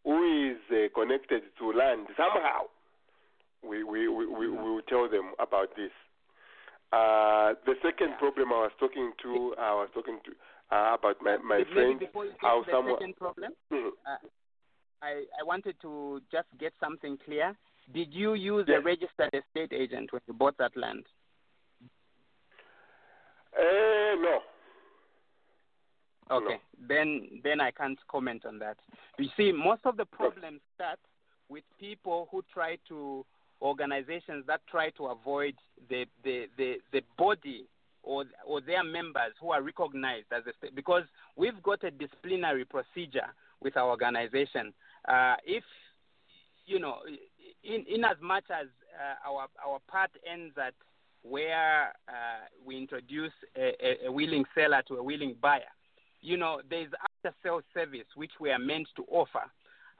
who 0.05 0.51
is 0.51 0.59
uh, 0.71 0.89
connected 0.99 1.43
to 1.59 1.73
land 1.73 2.07
somehow, 2.17 2.73
we 3.63 3.85
we, 3.85 4.09
we, 4.09 4.27
we, 4.27 4.49
we 4.49 4.57
will 4.57 4.83
tell 4.89 5.09
them 5.09 5.33
about 5.39 5.77
this. 5.77 5.93
Uh, 6.95 7.55
the 7.67 7.75
second 7.83 8.13
problem 8.19 8.53
I 8.53 8.69
was 8.69 8.73
talking 8.79 9.13
to, 9.23 9.55
I 9.59 9.73
was 9.75 9.89
talking 9.95 10.19
to 10.27 10.31
uh, 10.77 10.95
about 10.95 11.17
my 11.21 11.37
my 11.39 11.59
Maybe 11.59 11.73
friend 11.75 11.99
before 11.99 12.25
you 12.25 12.31
get 12.33 12.41
how 12.41 12.61
to 12.61 12.67
the 12.67 12.73
someone. 12.73 12.95
second 12.99 13.17
problem, 13.17 13.53
Mhm. 13.73 13.91
uh, 14.07 14.17
I, 15.03 15.25
I 15.41 15.43
wanted 15.45 15.77
to 15.83 16.23
just 16.31 16.49
get 16.59 16.73
something 16.81 17.19
clear. 17.25 17.57
Did 17.93 18.15
you 18.15 18.35
use 18.35 18.67
a 18.69 18.81
registered 18.81 19.35
estate 19.35 19.73
agent 19.73 20.13
when 20.13 20.23
you 20.27 20.35
bought 20.35 20.57
that 20.59 20.77
land? 20.77 21.05
Uh, 23.59 24.15
no. 24.27 24.39
Okay, 26.31 26.59
then 26.89 27.41
then 27.43 27.61
I 27.61 27.71
can't 27.71 27.99
comment 28.09 28.47
on 28.47 28.59
that. 28.61 28.79
You 29.19 29.29
see, 29.37 29.53
most 29.53 29.83
of 29.85 29.97
the 29.97 30.07
problems 30.07 30.61
start 30.75 30.99
with 31.51 31.65
people 31.79 32.29
who 32.31 32.43
try 32.53 32.79
to 32.89 33.27
organizations 33.65 34.45
that 34.47 34.61
try 34.71 34.91
to 34.91 35.07
avoid 35.07 35.55
the 35.89 36.05
the 36.23 36.47
the, 36.57 36.77
the 36.93 37.01
body 37.19 37.65
or 38.03 38.25
or 38.47 38.61
their 38.61 38.85
members 38.85 39.33
who 39.41 39.51
are 39.51 39.63
recognized 39.63 40.27
as 40.31 40.43
a 40.47 40.53
state 40.59 40.75
because 40.75 41.05
we've 41.37 41.61
got 41.63 41.83
a 41.83 41.91
disciplinary 41.91 42.65
procedure 42.65 43.29
with 43.61 43.77
our 43.77 43.89
organization. 43.89 44.73
Uh, 45.09 45.35
if 45.47 45.65
you 46.67 46.79
know, 46.79 46.99
in 47.65 47.85
in 47.93 48.05
as 48.05 48.17
much 48.21 48.45
as 48.51 48.67
uh, 48.95 49.29
our 49.29 49.49
our 49.67 49.79
part 49.89 50.11
ends 50.31 50.55
at 50.59 50.75
where 51.23 51.95
uh, 52.07 52.45
we 52.67 52.77
introduce 52.77 53.33
a, 53.57 54.07
a, 54.07 54.13
willing 54.13 54.45
seller 54.55 54.83
to 54.87 54.97
a 54.97 55.03
willing 55.03 55.35
buyer, 55.41 55.63
you 56.21 56.37
know, 56.37 56.61
there's 56.69 56.91
after 57.03 57.35
sales 57.43 57.63
service 57.73 58.07
which 58.15 58.33
we 58.41 58.51
are 58.51 58.59
meant 58.59 58.87
to 58.95 59.05
offer. 59.11 59.45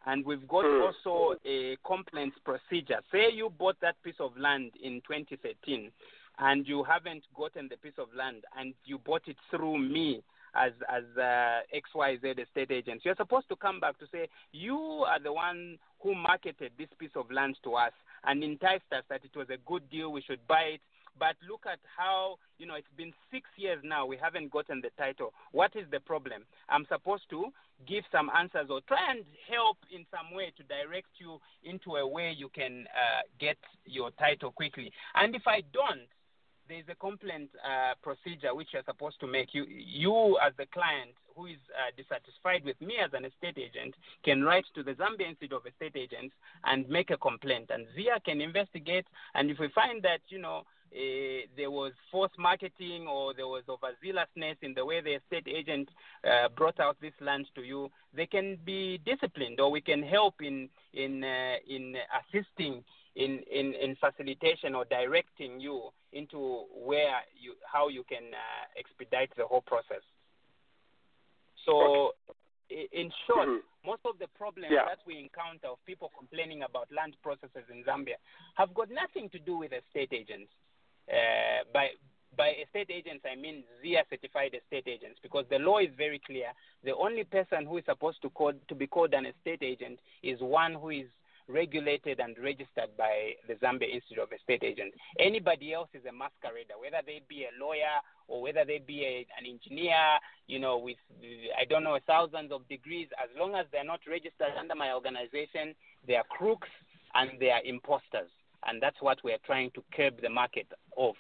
And 0.07 0.25
we've 0.25 0.47
got 0.47 0.65
also 0.65 1.39
a 1.47 1.77
complaints 1.87 2.37
procedure. 2.45 3.01
Say 3.11 3.31
you 3.33 3.51
bought 3.59 3.81
that 3.81 3.97
piece 4.03 4.21
of 4.21 4.37
land 4.37 4.73
in 4.83 5.01
2013 5.07 5.91
and 6.39 6.67
you 6.67 6.85
haven't 6.85 7.23
gotten 7.35 7.69
the 7.69 7.77
piece 7.77 7.99
of 7.99 8.09
land 8.17 8.45
and 8.59 8.75
you 8.85 8.99
bought 8.99 9.23
it 9.27 9.37
through 9.51 9.79
me 9.79 10.23
as 10.55 10.73
as 10.89 11.05
uh, 11.17 11.61
XYZ 11.75 12.39
estate 12.39 12.71
agent. 12.71 13.03
You're 13.05 13.17
supposed 13.17 13.49
to 13.49 13.57
come 13.57 13.81
back 13.81 13.99
to 13.99 14.07
say 14.13 14.29
you 14.53 14.77
are 14.77 15.21
the 15.21 15.33
one 15.33 15.79
who 16.01 16.15
marketed 16.15 16.73
this 16.79 16.89
piece 16.99 17.15
of 17.17 17.31
land 17.31 17.57
to 17.65 17.75
us 17.75 17.93
and 18.25 18.43
enticed 18.43 18.91
us 18.93 19.05
that 19.09 19.25
it 19.25 19.37
was 19.37 19.49
a 19.51 19.59
good 19.67 19.89
deal, 19.91 20.13
we 20.13 20.23
should 20.23 20.47
buy 20.47 20.75
it. 20.75 20.81
But 21.19 21.37
look 21.49 21.63
at 21.71 21.79
how, 21.97 22.37
you 22.59 22.67
know, 22.67 22.75
it's 22.75 22.87
been 22.97 23.13
six 23.31 23.49
years 23.57 23.81
now, 23.85 24.07
we 24.07 24.17
haven't 24.17 24.51
gotten 24.51 24.81
the 24.81 24.91
title. 24.99 25.33
What 25.53 25.77
is 25.77 25.85
the 25.91 26.01
problem? 26.01 26.43
I'm 26.69 26.87
supposed 26.89 27.25
to 27.31 27.47
give 27.87 28.05
some 28.11 28.31
answers 28.37 28.67
or 28.71 28.81
try 28.89 29.11
and 29.11 29.25
help 29.49 29.79
in 29.95 30.07
some 30.11 30.35
way 30.35 30.53
to 30.57 30.63
direct 30.65 31.09
you 31.19 31.39
into 31.63 31.97
a 31.97 32.07
way 32.07 32.35
you 32.37 32.49
can 32.49 32.87
uh, 32.91 33.23
get 33.39 33.59
your 33.85 34.11
title 34.13 34.53
quickly. 34.53 34.93
And 35.15 35.35
if 35.35 35.43
I 35.47 35.63
don't, 35.73 36.09
there's 36.69 36.85
a 36.89 36.95
complaint 36.95 37.51
uh, 37.61 37.95
procedure 38.03 38.55
which 38.55 38.69
you're 38.73 38.85
supposed 38.87 39.21
to 39.21 39.27
make. 39.27 39.53
You, 39.53 39.67
you 39.69 40.39
as 40.45 40.53
the 40.57 40.67
client 40.73 41.11
who 41.37 41.47
is 41.47 41.59
uh, 41.75 41.91
dissatisfied 41.97 42.65
with 42.65 42.81
me 42.81 42.95
as 43.05 43.11
an 43.13 43.25
estate 43.25 43.59
agent 43.59 43.95
can 44.25 44.43
write 44.43 44.65
to 44.75 44.83
the 44.83 44.93
Zambia 44.93 45.29
Institute 45.29 45.53
of 45.53 45.67
Estate 45.67 45.97
Agents 45.97 46.35
and 46.65 46.89
make 46.89 47.11
a 47.11 47.19
complaint, 47.19 47.71
and 47.71 47.87
ZIA 47.95 48.23
can 48.25 48.41
investigate. 48.41 49.07
And 49.35 49.51
if 49.51 49.59
we 49.59 49.69
find 49.75 50.03
that 50.03 50.21
you 50.29 50.39
know 50.39 50.63
uh, 50.95 51.47
there 51.57 51.71
was 51.71 51.93
false 52.11 52.33
marketing 52.39 53.07
or 53.09 53.35
there 53.35 53.49
was 53.49 53.65
overzealousness 53.69 54.57
in 54.63 54.75
the 54.75 54.85
way 54.85 55.01
the 55.01 55.15
estate 55.15 55.47
agent 55.49 55.89
uh, 56.25 56.49
brought 56.57 56.79
out 56.79 56.97
this 57.01 57.13
land 57.21 57.47
to 57.55 57.63
you, 57.63 57.91
they 58.15 58.27
can 58.27 58.57
be 58.65 58.99
disciplined, 59.05 59.59
or 59.61 59.71
we 59.71 59.81
can 59.81 60.03
help 60.03 60.35
in 60.41 60.69
in 60.93 61.25
uh, 61.25 61.57
in 61.69 61.97
assisting 62.21 62.85
in, 63.17 63.41
in, 63.51 63.75
in 63.75 63.97
facilitation 63.97 64.75
or 64.75 64.85
directing 64.87 65.61
you 65.61 65.91
into 66.13 66.65
where 66.75 67.21
you 67.41 67.55
how 67.65 67.89
you 67.89 68.05
can 68.09 68.25
uh, 68.33 68.79
expedite 68.79 69.31
the 69.37 69.47
whole 69.47 69.63
process. 69.63 70.03
So, 71.67 72.13
i 72.71 72.87
in 72.93 73.13
short, 73.27 73.49
most 73.85 74.01
of 74.05 74.19
the 74.19 74.27
problems 74.37 74.73
Yeah. 74.73 74.85
that 74.87 75.01
we 75.07 75.19
encounter 75.19 75.69
of 75.69 75.79
people 75.87 76.11
complaining 76.17 76.63
about 76.63 76.89
land 76.91 77.15
processes 77.23 77.65
in 77.71 77.85
Zambia 77.85 78.17
have 78.57 78.75
got 78.75 78.89
nothing 78.91 79.29
to 79.31 79.39
do 79.39 79.57
with 79.59 79.73
estate 79.73 80.13
agents. 80.13 80.51
Uh, 81.11 81.65
by 81.73 81.89
by 82.37 82.51
estate 82.67 82.91
agents, 82.91 83.25
I 83.31 83.37
mean 83.37 83.63
ZIA 83.83 84.03
certified 84.11 84.55
estate 84.55 84.89
agents, 84.89 85.21
because 85.23 85.45
the 85.51 85.59
law 85.59 85.79
is 85.79 85.91
very 85.97 86.21
clear. 86.27 86.49
The 86.83 86.95
only 86.97 87.25
person 87.25 87.65
who 87.65 87.79
is 87.79 87.85
supposed 87.85 88.23
to 88.23 88.31
call, 88.31 88.53
to 88.69 88.75
be 88.75 88.87
called 88.87 89.15
an 89.15 89.27
estate 89.27 89.63
agent 89.63 90.01
is 90.23 90.41
one 90.41 90.75
who 90.75 90.91
is 90.91 91.07
regulated 91.47 92.21
and 92.21 92.37
registered 92.43 92.97
by 92.97 93.33
the 93.47 93.55
Zambia 93.55 93.93
Institute 93.93 94.23
of 94.23 94.33
Estate 94.33 94.63
Agents. 94.65 94.97
Anybody 95.19 95.75
else 95.75 95.89
is 95.93 96.03
a 96.07 96.13
masquerader, 96.13 96.81
whether 96.81 97.05
they 97.05 97.23
be 97.29 97.45
a 97.45 97.63
lawyer 97.63 98.01
or 98.29 98.41
whether 98.43 98.65
they 98.65 98.79
be 98.79 99.05
a, 99.05 99.27
an 99.39 99.47
engineer, 99.47 100.19
you 100.47 100.59
know, 100.59 100.79
with, 100.79 100.97
I 101.59 101.65
don't 101.67 101.85
know, 101.85 101.99
thousands 102.07 102.51
of 102.51 102.67
degrees. 102.69 103.09
As 103.23 103.29
long 103.39 103.55
as 103.55 103.67
they're 103.73 103.85
not 103.85 104.01
registered 104.09 104.57
under 104.59 104.75
my 104.75 104.93
organization, 104.93 105.75
they 106.07 106.17
are 106.17 106.25
crooks 106.31 106.69
and 107.15 107.33
they 107.39 107.51
are 107.51 107.63
imposters. 107.65 108.31
And 108.67 108.81
that's 108.83 109.01
what 109.01 109.19
we're 109.25 109.43
trying 109.45 109.71
to 109.73 109.83
curb 109.95 110.21
the 110.23 110.31
market 110.31 110.67
of. 110.97 111.15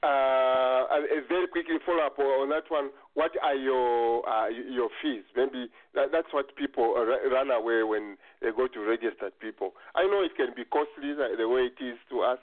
Uh, 0.00 0.06
uh, 0.06 1.00
very 1.28 1.48
quickly 1.48 1.74
follow 1.84 2.06
up 2.06 2.16
on 2.20 2.48
that 2.50 2.62
one. 2.68 2.90
What 3.14 3.32
are 3.42 3.54
your 3.54 4.28
uh, 4.28 4.46
your 4.48 4.90
fees? 5.02 5.24
Maybe 5.34 5.66
that, 5.94 6.12
that's 6.12 6.28
what 6.30 6.54
people 6.54 6.94
uh, 6.96 7.28
run 7.28 7.50
away 7.50 7.82
when 7.82 8.16
they 8.40 8.50
go 8.56 8.68
to 8.68 8.80
registered 8.80 9.32
people. 9.40 9.72
I 9.96 10.04
know 10.04 10.22
it 10.22 10.36
can 10.36 10.54
be 10.54 10.64
costly 10.64 11.14
the, 11.14 11.48
way 11.48 11.66
it 11.74 11.82
is 11.82 11.98
to 12.10 12.20
us. 12.20 12.38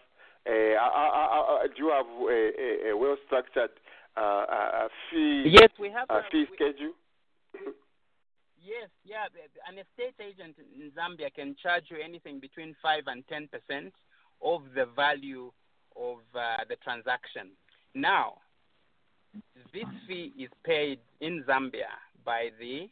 Uh, 0.45 0.51
I, 0.51 0.83
I, 0.83 1.63
I, 1.63 1.67
do 1.67 1.83
you 1.85 1.91
have 1.95 2.05
a, 2.05 2.51
a, 2.59 2.91
a 2.91 2.97
well 2.97 3.15
structured 3.25 3.71
uh, 4.17 4.19
uh, 4.19 4.87
fee? 5.09 5.47
Yes, 5.47 5.69
we 5.79 5.89
have 5.89 6.11
uh, 6.11 6.15
a- 6.15 6.29
fee 6.29 6.45
schedule. 6.55 6.91
Yes, 8.65 8.89
yeah. 9.05 9.25
An 9.69 9.77
estate 9.77 10.15
agent 10.19 10.55
in 10.57 10.91
Zambia 10.97 11.31
can 11.33 11.55
charge 11.61 11.85
you 11.89 11.97
anything 12.03 12.39
between 12.39 12.75
five 12.81 13.03
and 13.05 13.23
ten 13.27 13.47
percent 13.47 13.93
of 14.41 14.63
the 14.73 14.87
value 14.95 15.51
of 15.95 16.17
uh, 16.33 16.65
the 16.67 16.75
transaction. 16.77 17.51
Now, 17.93 18.33
this 19.71 19.85
fee 20.07 20.33
is 20.37 20.49
paid 20.63 20.99
in 21.21 21.43
Zambia 21.47 21.93
by 22.25 22.49
the 22.59 22.89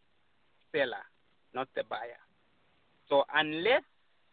seller, 0.71 1.03
not 1.55 1.67
the 1.75 1.83
buyer. 1.89 2.21
So 3.09 3.23
unless 3.33 3.83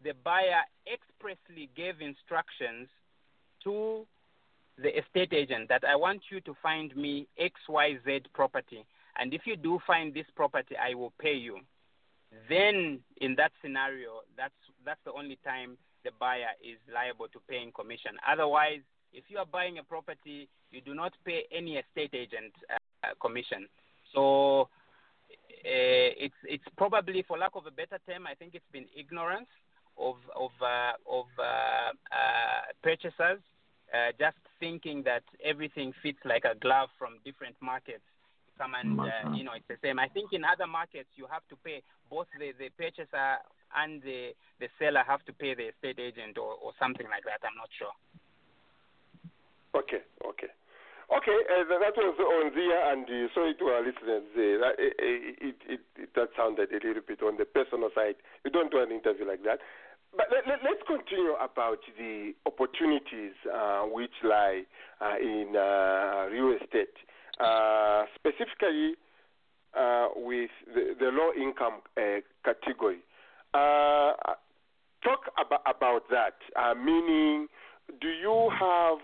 the 0.05 0.13
buyer 0.23 0.63
expressly 0.87 1.71
gave 1.75 2.01
instructions 2.01 2.89
to 3.65 4.07
the 4.81 4.99
estate 4.99 5.33
agent 5.33 5.69
that 5.69 5.85
I 5.85 5.97
want 5.97 6.23
you 6.31 6.41
to 6.43 6.55
find 6.63 6.95
me 6.97 7.27
XYZ 7.41 8.25
property, 8.35 8.85
and 9.19 9.35
if 9.35 9.43
you 9.47 9.57
do 9.57 9.79
find 9.87 10.15
this 10.15 10.27
property, 10.35 10.77
I 10.77 10.95
will 10.95 11.13
pay 11.19 11.35
you. 11.35 11.59
Then, 12.49 13.01
in 13.21 13.35
that 13.37 13.53
scenario, 13.61 14.21
that's 14.37 14.55
that's 14.85 15.01
the 15.05 15.13
only 15.13 15.39
time 15.45 15.77
the 16.05 16.11
buyer 16.19 16.53
is 16.63 16.79
liable 16.93 17.29
to 17.29 17.41
paying 17.49 17.73
commission. 17.73 18.13
Otherwise, 18.27 18.81
if 19.13 19.25
you 19.29 19.39
are 19.39 19.47
buying 19.47 19.79
a 19.79 19.83
property, 19.83 20.49
you 20.71 20.81
do 20.81 20.95
not 20.95 21.13
pay 21.25 21.45
any 21.53 21.77
estate 21.77 22.15
agent 22.15 22.53
uh, 22.73 23.09
commission. 23.21 23.67
So 24.15 24.69
uh, 25.65 26.09
it's 26.25 26.35
it's 26.45 26.65
probably, 26.77 27.25
for 27.27 27.37
lack 27.37 27.53
of 27.55 27.67
a 27.67 27.71
better 27.71 27.99
term, 28.09 28.27
I 28.27 28.35
think 28.35 28.55
it's 28.55 28.71
been 28.73 28.87
ignorance 28.97 29.49
of 29.99 30.17
of 30.35 30.51
uh, 30.63 30.93
of 31.11 31.27
uh, 31.39 31.43
uh, 31.43 32.63
purchasers, 32.83 33.41
uh, 33.93 34.13
just 34.19 34.37
thinking 34.59 35.03
that 35.05 35.25
everything 35.45 35.93
fits 36.03 36.19
like 36.25 36.45
a 36.45 36.57
glove 36.59 36.89
from 36.99 37.19
different 37.25 37.57
markets. 37.61 38.05
And 38.61 39.01
uh, 39.01 39.33
you 39.33 39.45
know 39.45 39.53
it's 39.57 39.69
the 39.69 39.81
same. 39.83 39.99
I 39.99 40.09
think 40.09 40.33
in 40.33 40.45
other 40.45 40.67
markets 40.67 41.09
you 41.17 41.27
have 41.31 41.43
to 41.49 41.57
pay 41.65 41.83
both 42.09 42.27
the, 42.39 42.53
the 42.59 42.69
purchaser 42.77 43.41
and 43.77 44.03
the 44.03 44.37
the 44.61 44.69
seller 44.79 45.03
have 45.07 45.25
to 45.25 45.33
pay 45.33 45.55
the 45.55 45.73
estate 45.73 45.99
agent 45.99 46.37
or, 46.37 46.55
or 46.61 46.73
something 46.79 47.07
like 47.09 47.25
that. 47.25 47.41
I'm 47.47 47.57
not 47.57 47.71
sure. 47.73 47.95
Okay, 49.75 50.03
okay. 50.27 50.51
Okay, 51.11 51.39
uh, 51.51 51.67
that 51.67 51.99
was 51.99 52.15
on 52.23 52.55
Zia, 52.55 52.95
and 52.95 53.03
uh, 53.03 53.35
sorry 53.35 53.55
to 53.59 53.65
our 53.67 53.83
listeners. 53.83 54.23
Uh, 54.31 54.63
that, 54.63 54.75
uh, 54.79 55.43
it, 55.43 55.59
it, 55.67 55.83
it, 55.99 56.11
that 56.15 56.31
sounded 56.39 56.71
a 56.71 56.79
little 56.87 57.03
bit 57.03 57.19
on 57.23 57.37
the 57.37 57.45
personal 57.45 57.91
side. 57.95 58.15
You 58.45 58.51
don't 58.53 58.71
do 58.71 58.79
an 58.79 58.93
interview 58.93 59.27
like 59.27 59.43
that. 59.43 59.59
But 60.15 60.27
let, 60.31 60.47
let, 60.47 60.63
let's 60.63 60.83
continue 60.87 61.35
about 61.39 61.83
the 61.99 62.35
opportunities 62.47 63.35
uh, 63.47 63.91
which 63.91 64.15
lie 64.23 64.63
uh, 65.01 65.19
in 65.19 65.55
uh, 65.59 66.31
real 66.31 66.55
estate, 66.55 66.95
uh, 67.41 68.05
specifically 68.15 68.95
uh, 69.77 70.09
with 70.17 70.51
the, 70.75 70.95
the 70.99 71.07
low 71.07 71.33
income 71.33 71.81
uh, 71.97 72.21
category. 72.45 72.99
Uh, 73.55 74.13
talk 75.03 75.31
about, 75.39 75.63
about 75.65 76.03
that, 76.11 76.35
meaning, 76.77 77.47
do 78.01 78.09
you 78.09 78.51
have 78.59 78.99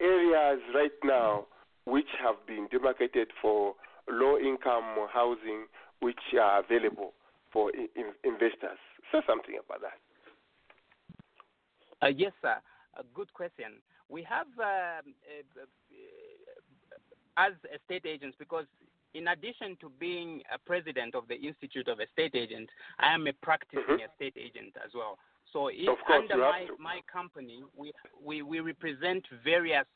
areas 0.00 0.60
right 0.74 0.92
now 1.04 1.46
which 1.84 2.08
have 2.22 2.36
been 2.46 2.68
demarcated 2.70 3.28
for 3.42 3.74
low 4.08 4.38
income 4.38 4.84
housing 5.12 5.66
which 6.00 6.20
are 6.40 6.60
available 6.60 7.12
for 7.52 7.70
in, 7.72 7.88
in 7.96 8.12
investors? 8.24 8.78
Say 9.12 9.18
something 9.26 9.56
about 9.64 9.80
that. 9.82 9.98
Uh, 12.02 12.08
yes, 12.08 12.32
sir. 12.40 12.56
A 12.96 13.02
good 13.14 13.32
question. 13.34 13.82
We 14.08 14.22
have, 14.22 14.46
uh, 14.58 15.02
as 17.44 17.52
estate 17.76 18.06
agents, 18.14 18.36
because 18.38 18.66
in 19.14 19.28
addition 19.28 19.76
to 19.80 19.90
being 19.98 20.30
a 20.54 20.58
president 20.58 21.14
of 21.14 21.24
the 21.28 21.34
Institute 21.34 21.88
of 21.88 21.98
Estate 22.00 22.34
Agents, 22.34 22.70
I 22.98 23.08
am 23.16 23.26
a 23.26 23.34
practicing 23.48 24.00
estate 24.08 24.36
agent 24.46 24.74
as 24.84 24.92
well. 24.94 25.18
So 25.52 25.68
if 25.68 25.98
under 26.08 26.36
my, 26.36 26.66
my 26.78 26.98
company, 27.12 27.58
we, 27.76 27.92
we, 28.24 28.42
we 28.42 28.60
represent 28.60 29.24
various 29.42 29.88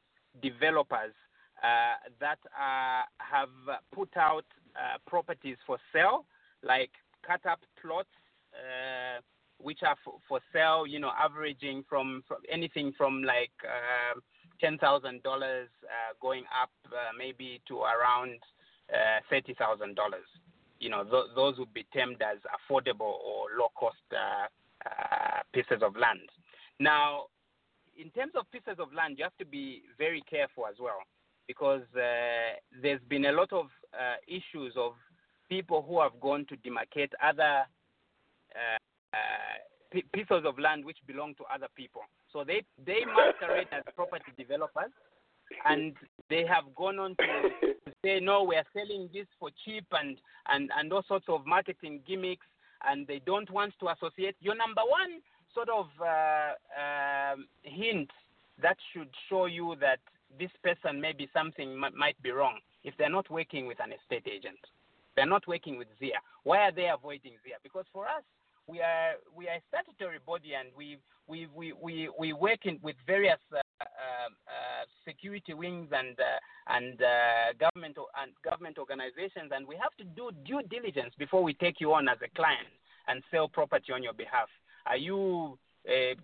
developers 0.43 1.15
uh, 1.63 2.11
that 2.19 2.41
uh, 2.47 3.03
have 3.19 3.55
put 3.95 4.11
out 4.17 4.45
uh, 4.75 4.99
properties 5.07 5.59
for 5.67 5.79
sale, 5.93 6.25
like 6.65 6.91
cut 7.25 7.45
up 7.47 7.61
plots, 7.81 8.09
uh, 8.53 9.21
which 9.59 9.81
are 9.87 9.97
for, 10.05 10.15
for 10.29 10.41
sale, 10.53 10.85
you 10.87 10.99
know, 10.99 11.13
averaging 11.17 11.85
from, 11.89 12.25
from 12.27 12.39
anything 12.51 12.93
from 12.99 13.23
like 13.23 13.53
uh, 14.65 14.71
$10,000 14.71 15.25
uh, 15.25 15.67
going 16.21 16.45
up 16.63 16.71
uh, 16.87 17.13
maybe 17.17 17.61
to 17.69 17.81
around 17.81 18.39
uh, 18.93 19.21
$30,000. 19.33 19.95
You 20.81 20.91
know, 20.91 21.05
th- 21.05 21.35
those 21.35 21.59
would 21.59 21.73
be 21.73 21.87
termed 21.95 22.23
as 22.23 22.39
affordable 22.49 23.01
or 23.25 23.47
low 23.59 23.69
cost 23.75 23.97
uh, 24.13 24.47
pieces 25.53 25.83
of 25.83 25.97
land. 25.97 26.29
Now, 26.81 27.27
in 27.97 28.11
terms 28.11 28.33
of 28.39 28.51
pieces 28.51 28.79
of 28.79 28.93
land, 28.93 29.17
you 29.19 29.25
have 29.25 29.37
to 29.39 29.47
be 29.47 29.83
very 29.99 30.23
careful 30.29 30.67
as 30.67 30.75
well 30.81 30.99
because 31.47 31.83
there's 31.95 33.01
been 33.09 33.27
a 33.27 33.33
lot 33.33 33.53
of 33.53 33.67
issues 34.27 34.73
of 34.77 34.93
people 35.49 35.85
who 35.87 36.01
have 36.01 36.19
gone 36.21 36.47
to 36.49 36.57
demarcate 36.57 37.11
other 37.23 37.65
p- 39.95 40.05
pieces 40.13 40.43
of 40.45 40.59
land 40.59 40.85
which 40.85 40.99
belong 41.07 41.35
to 41.37 41.45
other 41.55 41.69
people. 41.77 42.03
So 42.33 42.45
they 42.45 42.63
they 42.85 43.01
masquerade 43.07 43.69
as 43.73 43.85
property 43.95 44.33
developers, 44.37 44.91
and 45.65 45.95
they 46.29 46.45
have 46.45 46.75
gone 46.75 46.99
on 46.99 47.17
to, 47.17 47.67
to 47.87 47.93
say 48.03 48.19
no, 48.21 48.43
we 48.43 48.57
are 48.57 48.67
selling 48.73 49.09
this 49.13 49.27
for 49.39 49.51
cheap 49.65 49.87
and 49.93 50.19
and 50.49 50.71
and 50.77 50.93
all 50.93 51.05
sorts 51.07 51.27
of 51.29 51.47
marketing 51.47 52.01
gimmicks, 52.07 52.47
and 52.87 53.07
they 53.07 53.21
don't 53.25 53.51
want 53.51 53.73
to 53.81 53.89
associate. 53.89 54.37
Your 54.41 54.57
number 54.57 54.83
one 54.87 55.21
sort 55.55 55.69
of 55.69 55.87
uh, 56.03 56.53
um, 57.33 57.47
hint 57.63 58.11
that 58.61 58.77
should 58.93 59.09
show 59.29 59.47
you 59.47 59.77
that 59.81 60.01
this 60.39 60.51
person 60.65 61.01
maybe 61.01 61.29
something 61.33 61.73
m- 61.73 61.97
might 61.97 62.21
be 62.23 62.31
wrong 62.33 62.59
if 62.83 62.95
they're 62.99 63.09
not 63.09 63.31
working 63.31 63.67
with 63.67 63.79
an 63.81 63.93
estate 63.93 64.27
agent. 64.31 64.59
They're 65.15 65.27
not 65.27 65.47
working 65.47 65.79
with 65.79 65.87
ZIA. 66.01 66.19
Why 66.43 66.59
are 66.59 66.73
they 66.73 66.89
avoiding 66.89 67.35
ZIA? 67.45 67.57
Because 67.63 67.85
for 67.93 68.05
us, 68.07 68.25
we 68.67 68.81
are 68.81 69.15
we 69.37 69.49
are 69.49 69.57
a 69.57 69.63
statutory 69.69 70.19
body 70.27 70.55
and 70.55 70.69
we 70.77 70.99
we 71.27 71.47
we 71.55 71.73
we, 71.81 72.09
we 72.19 72.33
work 72.33 72.65
in 72.65 72.79
with 72.83 72.97
various 73.07 73.39
uh, 73.53 73.57
uh, 73.81 74.29
uh, 74.49 74.85
security 75.07 75.55
wings 75.55 75.89
and 75.93 76.19
uh, 76.19 76.75
and 76.75 77.01
uh, 77.03 77.53
government 77.59 77.97
and 78.21 78.33
government 78.43 78.79
organizations 78.79 79.51
and 79.55 79.67
we 79.67 79.77
have 79.77 79.95
to 79.99 80.05
do 80.05 80.31
due 80.45 80.63
diligence 80.71 81.13
before 81.19 81.43
we 81.43 81.55
take 81.55 81.81
you 81.81 81.93
on 81.93 82.09
as 82.09 82.19
a 82.25 82.37
client 82.37 82.69
and 83.09 83.23
sell 83.31 83.49
property 83.49 83.93
on 83.93 84.03
your 84.03 84.15
behalf. 84.15 84.49
Are 84.87 84.97
you 84.97 85.59
a, 85.87 86.17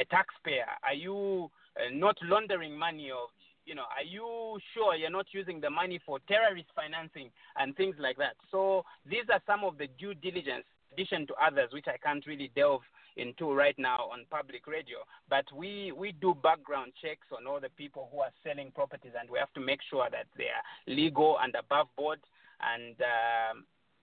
a 0.00 0.04
taxpayer? 0.10 0.66
Are 0.84 0.94
you 0.94 1.50
uh, 1.76 1.90
not 1.92 2.16
laundering 2.22 2.78
money 2.78 3.10
or 3.10 3.28
you 3.66 3.74
know, 3.74 3.84
are 3.96 4.04
you 4.04 4.58
sure 4.74 4.94
you're 4.94 5.10
not 5.10 5.26
using 5.32 5.60
the 5.60 5.70
money 5.70 6.00
for 6.04 6.18
terrorist 6.28 6.68
financing 6.74 7.30
and 7.56 7.74
things 7.76 7.96
like 7.98 8.16
that? 8.18 8.36
So 8.50 8.84
these 9.08 9.24
are 9.32 9.40
some 9.46 9.64
of 9.64 9.78
the 9.78 9.88
due 9.98 10.14
diligence, 10.14 10.64
addition 10.94 11.26
to 11.26 11.34
others, 11.34 11.70
which 11.72 11.86
I 11.88 11.96
can't 11.96 12.26
really 12.26 12.50
delve 12.54 12.82
into 13.16 13.52
right 13.52 13.78
now 13.78 14.08
on 14.12 14.24
public 14.30 14.66
radio. 14.66 14.98
But 15.28 15.44
we, 15.54 15.92
we 15.92 16.12
do 16.12 16.34
background 16.42 16.92
checks 17.02 17.26
on 17.36 17.46
all 17.46 17.60
the 17.60 17.70
people 17.70 18.08
who 18.12 18.20
are 18.20 18.32
selling 18.44 18.70
properties, 18.72 19.12
and 19.18 19.28
we 19.28 19.38
have 19.38 19.52
to 19.54 19.60
make 19.60 19.80
sure 19.90 20.08
that 20.10 20.26
they 20.36 20.44
are 20.44 20.94
legal 20.94 21.38
and 21.42 21.54
above 21.54 21.88
board. 21.96 22.20
And 22.60 22.94
um, 23.00 23.56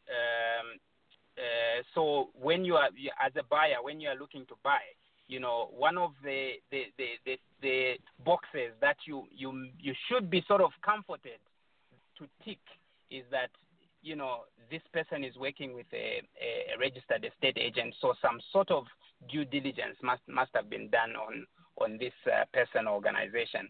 um, 0.07 0.67
uh, 1.37 1.83
so 1.95 2.29
when 2.39 2.65
you 2.65 2.75
are, 2.75 2.89
as 3.25 3.31
a 3.37 3.43
buyer, 3.43 3.81
when 3.81 3.99
you 3.99 4.09
are 4.09 4.17
looking 4.17 4.45
to 4.47 4.55
buy, 4.63 4.79
you 5.27 5.39
know, 5.39 5.69
one 5.77 5.97
of 5.97 6.11
the 6.23 6.53
the, 6.71 6.83
the, 6.97 7.05
the, 7.25 7.37
the 7.61 7.93
boxes 8.25 8.71
that 8.81 8.97
you, 9.07 9.23
you 9.35 9.67
you 9.79 9.93
should 10.09 10.29
be 10.29 10.43
sort 10.45 10.59
of 10.59 10.71
comforted 10.83 11.39
to 12.17 12.27
tick 12.43 12.59
is 13.09 13.23
that 13.31 13.49
you 14.01 14.15
know 14.15 14.41
this 14.69 14.81
person 14.93 15.23
is 15.23 15.35
working 15.37 15.73
with 15.73 15.85
a, 15.93 16.21
a 16.41 16.79
registered 16.79 17.25
estate 17.25 17.57
agent, 17.57 17.93
so 18.01 18.13
some 18.21 18.39
sort 18.51 18.71
of 18.71 18.85
due 19.29 19.45
diligence 19.45 19.97
must 20.01 20.21
must 20.27 20.51
have 20.55 20.69
been 20.69 20.89
done 20.89 21.15
on 21.15 21.45
on 21.77 21.97
this 21.97 22.13
uh, 22.27 22.45
person 22.53 22.87
or 22.87 22.95
organization. 22.95 23.69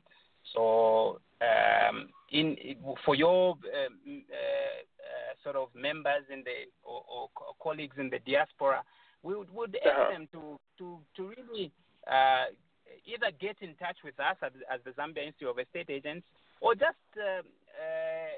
So 0.54 1.20
um, 1.42 2.10
in 2.32 2.58
for 3.06 3.16
your 3.16 3.52
um, 3.52 4.00
uh, 4.08 4.36
uh, 4.36 5.34
sort 5.44 5.56
of 5.56 5.70
members 5.76 6.24
in 6.32 6.44
the 6.44 6.66
or, 6.84 7.04
or 7.08 7.30
colleagues 7.62 7.98
in 7.98 8.10
the 8.10 8.20
diaspora, 8.20 8.84
we 9.24 9.36
would, 9.36 9.52
would 9.54 9.76
urge 9.76 9.92
Uh-huh. 9.92 10.12
them 10.12 10.28
to 10.32 10.60
to 10.78 11.00
to 11.16 11.34
really 11.36 11.72
uh, 12.08 12.46
either 13.06 13.32
get 13.40 13.58
in 13.62 13.76
touch 13.76 13.98
with 14.04 14.20
us 14.20 14.36
as, 14.42 14.52
as 14.74 14.80
the 14.84 14.92
Zambia 14.92 15.26
Institute 15.26 15.50
of 15.50 15.60
Estate 15.60 15.90
Agents 15.90 16.26
or 16.60 16.76
just 16.76 16.98
uh, 17.18 17.42
uh, 17.42 18.34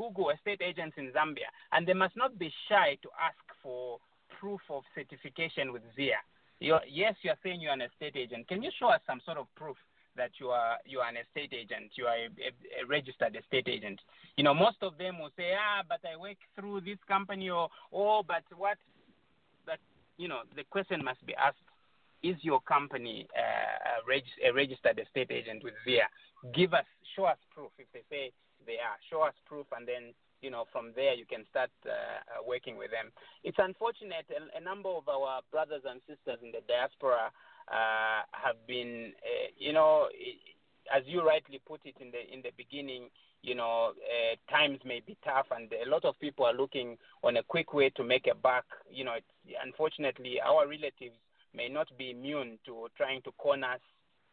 Google 0.00 0.30
estate 0.30 0.62
agents 0.64 0.96
in 0.96 1.12
Zambia, 1.12 1.52
and 1.72 1.86
they 1.86 1.92
must 1.92 2.16
not 2.16 2.38
be 2.38 2.50
shy 2.68 2.96
to 3.02 3.08
ask 3.20 3.36
for 3.62 3.98
proof 4.40 4.60
of 4.70 4.82
certification 4.94 5.72
with 5.72 5.82
ZIA. 5.94 6.16
You're, 6.58 6.80
yes, 6.88 7.14
you 7.22 7.30
are 7.30 7.38
saying 7.42 7.60
you're 7.60 7.72
an 7.72 7.82
estate 7.82 8.16
agent. 8.16 8.48
Can 8.48 8.62
you 8.62 8.70
show 8.78 8.88
us 8.88 9.00
some 9.06 9.20
sort 9.26 9.36
of 9.36 9.46
proof 9.56 9.76
that 10.16 10.30
you 10.40 10.48
are 10.48 10.76
you 10.86 11.00
are 11.00 11.08
an 11.08 11.16
estate 11.16 11.52
agent? 11.52 11.92
You 11.96 12.06
are 12.06 12.16
a, 12.16 12.28
a, 12.48 12.50
a 12.82 12.86
registered 12.88 13.36
estate 13.36 13.68
agent. 13.68 14.00
You 14.36 14.44
know, 14.44 14.54
most 14.54 14.78
of 14.80 14.96
them 14.96 15.18
will 15.18 15.32
say, 15.36 15.52
ah, 15.52 15.82
but 15.86 16.00
I 16.04 16.16
work 16.16 16.40
through 16.56 16.80
this 16.80 16.98
company, 17.06 17.50
or 17.50 17.68
oh, 17.92 18.22
but 18.26 18.44
what? 18.56 18.78
But 19.66 19.78
you 20.16 20.28
know, 20.28 20.40
the 20.56 20.64
question 20.70 21.04
must 21.04 21.24
be 21.26 21.34
asked: 21.34 21.68
Is 22.22 22.36
your 22.40 22.60
company 22.62 23.28
uh, 23.36 24.00
a, 24.00 24.08
reg- 24.08 24.40
a 24.46 24.50
registered 24.52 24.98
estate 24.98 25.30
agent 25.30 25.62
with 25.62 25.74
ZIA? 25.84 26.08
Give 26.54 26.72
us, 26.72 26.88
show 27.14 27.24
us 27.24 27.38
proof. 27.54 27.70
If 27.78 27.86
they 27.92 28.04
say 28.08 28.32
they 28.66 28.78
are, 28.78 28.96
show 29.08 29.22
us 29.22 29.34
proof, 29.46 29.66
and 29.76 29.86
then 29.86 30.14
you 30.42 30.50
know 30.50 30.64
from 30.72 30.92
there 30.96 31.14
you 31.14 31.26
can 31.26 31.44
start 31.50 31.70
uh, 31.86 31.90
uh, 31.90 32.42
working 32.46 32.76
with 32.76 32.90
them. 32.90 33.12
It's 33.44 33.58
unfortunate 33.58 34.26
a, 34.30 34.58
a 34.58 34.60
number 34.60 34.88
of 34.88 35.08
our 35.08 35.40
brothers 35.50 35.82
and 35.88 36.00
sisters 36.06 36.38
in 36.42 36.52
the 36.52 36.60
diaspora 36.66 37.30
uh, 37.70 38.22
have 38.32 38.56
been, 38.66 39.12
uh, 39.22 39.48
you 39.56 39.72
know, 39.72 40.08
as 40.94 41.02
you 41.06 41.22
rightly 41.26 41.60
put 41.66 41.80
it 41.84 41.94
in 42.00 42.10
the 42.10 42.32
in 42.32 42.42
the 42.42 42.50
beginning, 42.56 43.08
you 43.42 43.54
know, 43.54 43.92
uh, 43.94 44.52
times 44.52 44.80
may 44.84 45.00
be 45.06 45.16
tough, 45.24 45.46
and 45.54 45.70
a 45.72 45.88
lot 45.88 46.04
of 46.04 46.18
people 46.18 46.44
are 46.44 46.52
looking 46.54 46.98
on 47.22 47.36
a 47.36 47.42
quick 47.42 47.72
way 47.72 47.90
to 47.90 48.04
make 48.04 48.26
a 48.26 48.34
buck. 48.34 48.64
You 48.90 49.04
know, 49.04 49.14
it's, 49.14 49.56
unfortunately, 49.62 50.40
our 50.40 50.66
relatives 50.66 51.16
may 51.54 51.68
not 51.68 51.86
be 51.96 52.10
immune 52.10 52.58
to 52.66 52.88
trying 52.96 53.22
to 53.22 53.32
con 53.40 53.64
us, 53.64 53.80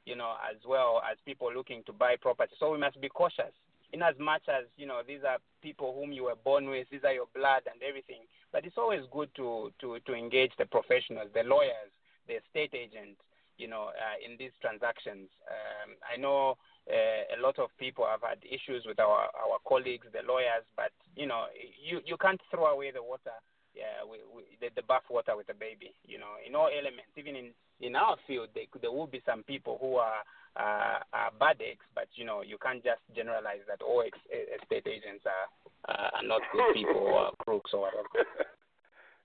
you 0.06 0.16
know, 0.16 0.34
as 0.50 0.58
well 0.68 1.02
as 1.10 1.18
people 1.26 1.52
looking 1.54 1.84
to 1.86 1.94
buy 1.94 2.16
property. 2.20 2.54
So 2.60 2.72
we 2.72 2.78
must 2.78 3.00
be 3.00 3.10
cautious. 3.10 3.54
In 3.94 4.02
as 4.04 4.16
much 4.20 4.44
as 4.50 4.66
you 4.76 4.86
know, 4.86 5.02
these 5.08 5.24
are 5.28 5.38
people 5.62 5.96
whom 5.98 6.12
you 6.12 6.26
were 6.26 6.36
born 6.44 6.70
with, 6.70 6.88
these 6.92 7.06
are 7.06 7.14
your 7.14 7.28
blood 7.34 7.64
and 7.72 7.82
everything. 7.82 8.22
But 8.52 8.66
it's 8.66 8.78
always 8.78 9.02
good 9.12 9.34
to 9.36 9.72
to 9.82 10.00
to 10.06 10.14
engage 10.14 10.52
the 10.58 10.66
professionals, 10.66 11.30
the 11.34 11.44
lawyers, 11.44 11.92
the 12.28 12.36
estate 12.36 12.74
agents, 12.74 13.22
you 13.58 13.68
know, 13.68 13.90
uh, 13.96 14.18
in 14.24 14.38
these 14.38 14.52
transactions. 14.62 15.30
Um, 15.48 15.96
I 16.04 16.18
know 16.20 16.58
uh, 16.92 17.24
a 17.36 17.40
lot 17.42 17.60
of 17.60 17.70
people 17.80 18.06
have 18.06 18.22
had 18.22 18.40
issues 18.44 18.86
with 18.86 19.00
our 19.00 19.32
our 19.34 19.58
colleagues, 19.68 20.08
the 20.12 20.26
lawyers, 20.28 20.64
but 20.76 20.92
you 21.16 21.26
know, 21.26 21.46
you 21.56 22.02
you 22.06 22.18
can't 22.18 22.42
throw 22.52 22.68
away 22.68 22.92
the 22.92 23.04
water. 23.04 23.36
Yeah, 23.76 24.02
we, 24.10 24.18
we, 24.34 24.42
the, 24.60 24.74
the 24.76 24.82
bath 24.88 25.06
water 25.08 25.38
with 25.38 25.46
the 25.46 25.54
baby. 25.54 25.94
You 26.04 26.18
know, 26.18 26.42
in 26.46 26.56
all 26.56 26.68
elements, 26.68 27.14
even 27.16 27.36
in 27.36 27.52
in 27.80 27.96
our 27.96 28.18
field, 28.26 28.50
they, 28.56 28.68
there 28.82 28.92
will 28.92 29.08
be 29.08 29.22
some 29.26 29.44
people 29.44 29.78
who 29.80 29.96
are 29.96 30.26
uh, 30.58 31.00
are 31.14 31.32
bad 31.40 31.62
eggs, 31.62 31.86
but 31.94 32.08
you 32.16 32.26
know, 32.26 32.42
you 32.42 32.58
can't 32.58 32.84
just 32.84 33.02
generalize 33.16 33.62
that 33.68 33.82
all 33.82 34.04
ex- 34.06 34.18
estate 34.30 34.88
agents 34.90 35.24
are 35.26 35.48
uh, 35.88 36.10
are 36.18 36.26
not 36.26 36.42
good 36.52 36.74
people 36.74 37.08
or 37.08 37.32
crooks 37.46 37.72
or 37.74 37.82
whatever. 37.82 38.10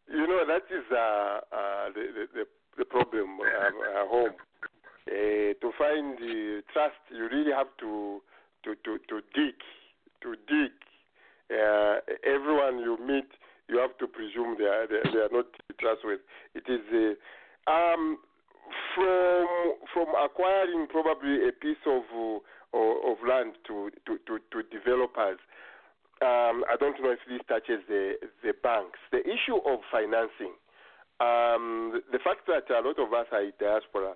You 0.08 0.26
know 0.26 0.44
that 0.46 0.66
is 0.68 0.84
uh, 0.90 1.40
uh, 1.56 1.86
the, 1.94 2.04
the 2.12 2.24
the 2.34 2.44
the 2.78 2.84
problem 2.84 3.38
uh, 3.40 4.02
at 4.02 4.08
home. 4.08 4.34
Uh, 5.08 5.54
to 5.60 5.72
find 5.78 6.18
the 6.18 6.62
trust, 6.72 6.98
you 7.10 7.28
really 7.30 7.52
have 7.52 7.68
to 7.80 8.20
to 8.64 8.74
to, 8.84 8.98
to 9.08 9.20
dig, 9.34 9.54
to 10.22 10.34
dig. 10.48 10.72
Uh, 11.50 11.98
everyone 12.26 12.78
you 12.78 12.98
meet, 13.06 13.30
you 13.68 13.78
have 13.78 13.96
to 13.98 14.06
presume 14.06 14.56
they 14.58 14.64
are 14.64 14.86
they, 14.86 15.00
they 15.12 15.18
are 15.20 15.32
not 15.32 15.46
trustworthy. 15.80 16.22
It 16.54 16.64
is 16.68 17.16
uh, 17.66 17.70
um, 17.70 18.18
from 18.94 19.74
from 19.92 20.08
acquiring 20.22 20.86
probably 20.88 21.48
a 21.48 21.52
piece 21.52 21.82
of 21.86 22.02
uh, 22.12 22.78
of 23.10 23.16
land 23.26 23.54
to 23.66 23.90
to 24.06 24.18
to, 24.26 24.38
to 24.50 24.62
developers. 24.70 25.38
um, 26.22 26.64
I 26.70 26.76
don't 26.78 27.00
know 27.02 27.10
if 27.10 27.18
this 27.28 27.40
touches 27.48 27.82
the 27.88 28.14
the 28.42 28.52
banks. 28.62 28.98
The 29.10 29.20
issue 29.20 29.58
of 29.66 29.80
financing, 29.90 30.54
um, 31.20 32.00
the, 32.12 32.18
fact 32.22 32.46
that 32.46 32.70
a 32.70 32.80
lot 32.80 32.98
of 32.98 33.12
us 33.12 33.26
are 33.32 33.50
diaspora 33.58 34.14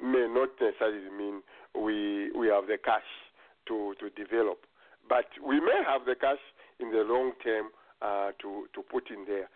may 0.00 0.26
not 0.30 0.50
necessarily 0.60 1.10
mean 1.10 1.42
we 1.74 2.30
we 2.32 2.48
have 2.48 2.66
the 2.66 2.78
cash 2.78 3.08
to 3.66 3.94
to 4.00 4.10
develop, 4.10 4.64
but 5.08 5.26
we 5.44 5.60
may 5.60 5.82
have 5.86 6.06
the 6.06 6.14
cash 6.14 6.42
in 6.78 6.90
the 6.90 7.02
long 7.02 7.32
term 7.42 7.68
uh, 8.02 8.30
to 8.40 8.68
to 8.74 8.82
put 8.82 9.10
in 9.10 9.24
there. 9.26 9.48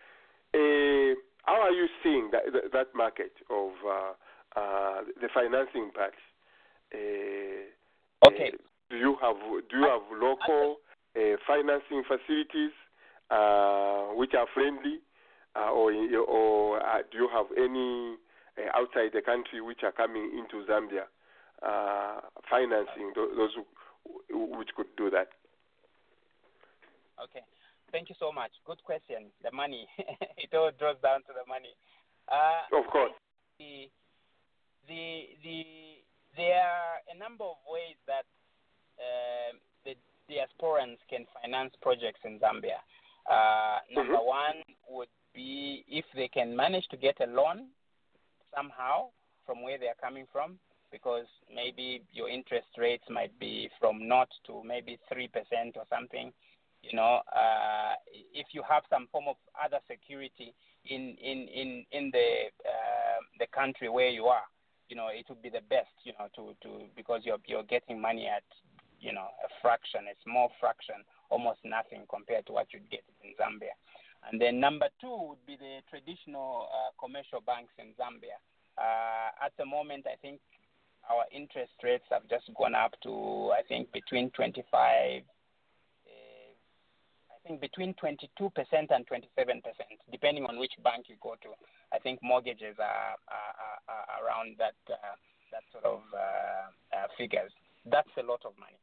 Uh, 0.53 1.15
how 1.45 1.59
are 1.59 1.71
you 1.71 1.87
seeing 2.03 2.29
that 2.31 2.43
that, 2.51 2.71
that 2.71 2.87
market 2.95 3.31
of 3.49 3.71
uh, 3.87 4.13
uh, 4.55 5.01
the 5.21 5.29
financing 5.33 5.91
part? 5.93 6.13
Uh, 6.93 8.27
okay. 8.27 8.51
do 8.89 8.97
you 8.97 9.17
have 9.21 9.37
do 9.69 9.77
you 9.77 9.87
have 9.89 10.01
local 10.11 10.77
uh, 11.15 11.35
financing 11.47 12.03
facilities 12.05 12.71
uh, 13.31 14.13
which 14.13 14.33
are 14.37 14.47
friendly, 14.53 14.99
uh, 15.55 15.71
or 15.71 15.91
or 16.27 16.79
uh, 16.81 17.01
do 17.11 17.17
you 17.17 17.29
have 17.33 17.47
any 17.57 18.15
uh, 18.57 18.69
outside 18.77 19.09
the 19.13 19.21
country 19.21 19.61
which 19.61 19.81
are 19.83 19.91
coming 19.91 20.29
into 20.37 20.65
Zambia 20.69 21.09
uh, 21.65 22.21
financing 22.49 23.11
those, 23.15 23.29
those 23.35 23.51
who, 24.29 24.57
which 24.57 24.69
could 24.75 24.87
do 24.97 25.09
that? 25.09 25.29
Okay. 27.23 27.41
Thank 27.91 28.09
you 28.09 28.15
so 28.19 28.31
much. 28.31 28.51
Good 28.65 28.83
question. 28.83 29.29
The 29.43 29.51
money. 29.51 29.87
it 30.37 30.49
all 30.53 30.71
draws 30.77 30.97
down 31.01 31.21
to 31.29 31.33
the 31.33 31.45
money. 31.47 31.77
Uh, 32.27 32.77
of 32.77 32.89
course. 32.91 33.13
The, 33.59 33.89
the, 34.87 35.29
the, 35.43 35.63
there 36.35 36.61
are 36.61 37.01
a 37.13 37.17
number 37.17 37.43
of 37.43 37.57
ways 37.67 37.95
that 38.07 38.25
uh, 38.99 39.57
the 39.85 39.95
diasporans 40.29 40.97
can 41.09 41.25
finance 41.41 41.73
projects 41.81 42.19
in 42.25 42.39
Zambia. 42.39 42.79
Uh, 43.29 43.79
number 43.91 44.19
Mhm. 44.19 44.25
one 44.25 44.63
would 44.89 45.09
be 45.33 45.83
if 45.87 46.05
they 46.15 46.27
can 46.27 46.55
manage 46.55 46.87
to 46.89 46.97
get 46.97 47.19
a 47.21 47.25
loan 47.25 47.69
somehow 48.55 49.09
from 49.45 49.61
where 49.61 49.77
they 49.77 49.87
are 49.87 49.95
coming 50.01 50.27
from, 50.31 50.59
because 50.91 51.25
maybe 51.53 52.03
your 52.11 52.29
interest 52.29 52.67
rates 52.77 53.03
might 53.09 53.37
be 53.39 53.69
from 53.79 54.07
not 54.07 54.29
to 54.45 54.63
maybe 54.63 54.99
three 55.11 55.27
percent 55.27 55.75
or 55.75 55.85
something. 55.89 56.31
You 56.81 56.95
know, 56.97 57.21
uh, 57.33 57.95
if 58.33 58.47
you 58.51 58.61
have 58.69 58.83
some 58.89 59.07
form 59.07 59.25
of 59.27 59.37
other 59.63 59.79
security 59.87 60.53
in 60.85 61.15
in 61.17 61.47
in 61.47 61.85
in 61.91 62.11
the 62.11 62.51
uh, 62.65 63.19
the 63.39 63.47
country 63.47 63.89
where 63.89 64.09
you 64.09 64.25
are, 64.25 64.43
you 64.89 64.95
know, 64.95 65.07
it 65.07 65.25
would 65.29 65.41
be 65.41 65.49
the 65.49 65.65
best. 65.69 65.93
You 66.03 66.13
know, 66.19 66.27
to 66.35 66.55
to 66.63 66.85
because 66.95 67.21
you're 67.23 67.41
you're 67.45 67.63
getting 67.63 67.99
money 67.99 68.27
at 68.27 68.43
you 68.99 69.13
know 69.13 69.27
a 69.43 69.49
fraction, 69.61 70.07
a 70.07 70.15
small 70.23 70.51
fraction, 70.59 70.95
almost 71.29 71.59
nothing 71.63 72.03
compared 72.09 72.45
to 72.47 72.53
what 72.53 72.67
you'd 72.73 72.89
get 72.89 73.03
in 73.23 73.31
Zambia. 73.39 73.75
And 74.29 74.39
then 74.39 74.59
number 74.59 74.87
two 75.01 75.15
would 75.27 75.45
be 75.45 75.57
the 75.57 75.83
traditional 75.89 76.69
uh, 76.71 76.91
commercial 76.99 77.41
banks 77.41 77.73
in 77.77 77.91
Zambia. 77.99 78.39
Uh, 78.77 79.45
at 79.45 79.51
the 79.57 79.65
moment, 79.65 80.07
I 80.07 80.15
think 80.21 80.39
our 81.11 81.25
interest 81.31 81.73
rates 81.83 82.05
have 82.09 82.23
just 82.29 82.49
gone 82.55 82.75
up 82.75 82.95
to 83.03 83.51
I 83.51 83.61
think 83.67 83.91
between 83.91 84.31
25 84.31 84.63
I 84.73 85.23
think 87.45 87.61
between 87.61 87.93
22% 87.95 88.27
and 88.89 89.07
27%, 89.07 89.27
depending 90.11 90.45
on 90.45 90.59
which 90.59 90.73
bank 90.83 91.05
you 91.07 91.15
go 91.21 91.35
to. 91.43 91.49
I 91.93 91.99
think 91.99 92.19
mortgages 92.23 92.75
are, 92.79 93.15
are, 93.27 93.79
are, 93.87 94.05
around 94.25 94.55
that 94.57 94.79
uh, 94.89 95.15
that 95.51 95.63
sort 95.71 95.85
of 95.85 96.01
uh, 96.09 96.97
uh, 96.97 97.07
figures. 97.17 97.51
That's 97.85 98.09
a 98.17 98.25
lot 98.25 98.41
of 98.45 98.57
money. 98.57 98.79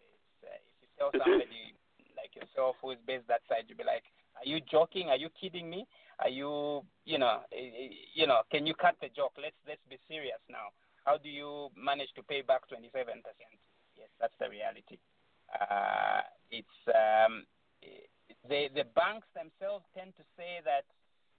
It's, 0.00 0.48
uh, 0.48 0.56
if 0.56 0.76
you 0.80 0.88
tell 0.96 1.12
somebody 1.12 1.76
like 2.16 2.32
yourself 2.32 2.80
who 2.80 2.96
is 2.96 3.00
based 3.04 3.28
that 3.28 3.44
side, 3.48 3.68
you'll 3.68 3.76
be 3.76 3.84
like, 3.84 4.08
"Are 4.40 4.48
you 4.48 4.64
joking? 4.64 5.12
Are 5.12 5.20
you 5.20 5.28
kidding 5.36 5.68
me? 5.68 5.84
Are 6.18 6.32
you, 6.32 6.82
you 7.04 7.18
know, 7.18 7.44
eh, 7.52 7.60
eh, 7.60 7.94
you 8.14 8.26
know? 8.26 8.42
Can 8.50 8.66
you 8.66 8.74
cut 8.74 8.96
the 9.02 9.12
joke? 9.12 9.36
Let's 9.36 9.58
let's 9.68 9.84
be 9.90 9.98
serious 10.08 10.40
now. 10.48 10.72
How 11.04 11.16
do 11.16 11.28
you 11.28 11.68
manage 11.76 12.10
to 12.16 12.22
pay 12.22 12.42
back 12.42 12.64
27%? 12.68 13.22
Yes, 13.96 14.08
that's 14.20 14.34
the 14.40 14.48
reality. 14.48 14.98
Uh, 15.52 16.20
it's 16.50 16.80
um, 16.88 17.44
the 18.48 18.68
the 18.74 18.84
banks 18.94 19.26
themselves 19.34 19.84
tend 19.96 20.16
to 20.16 20.24
say 20.36 20.60
that 20.64 20.84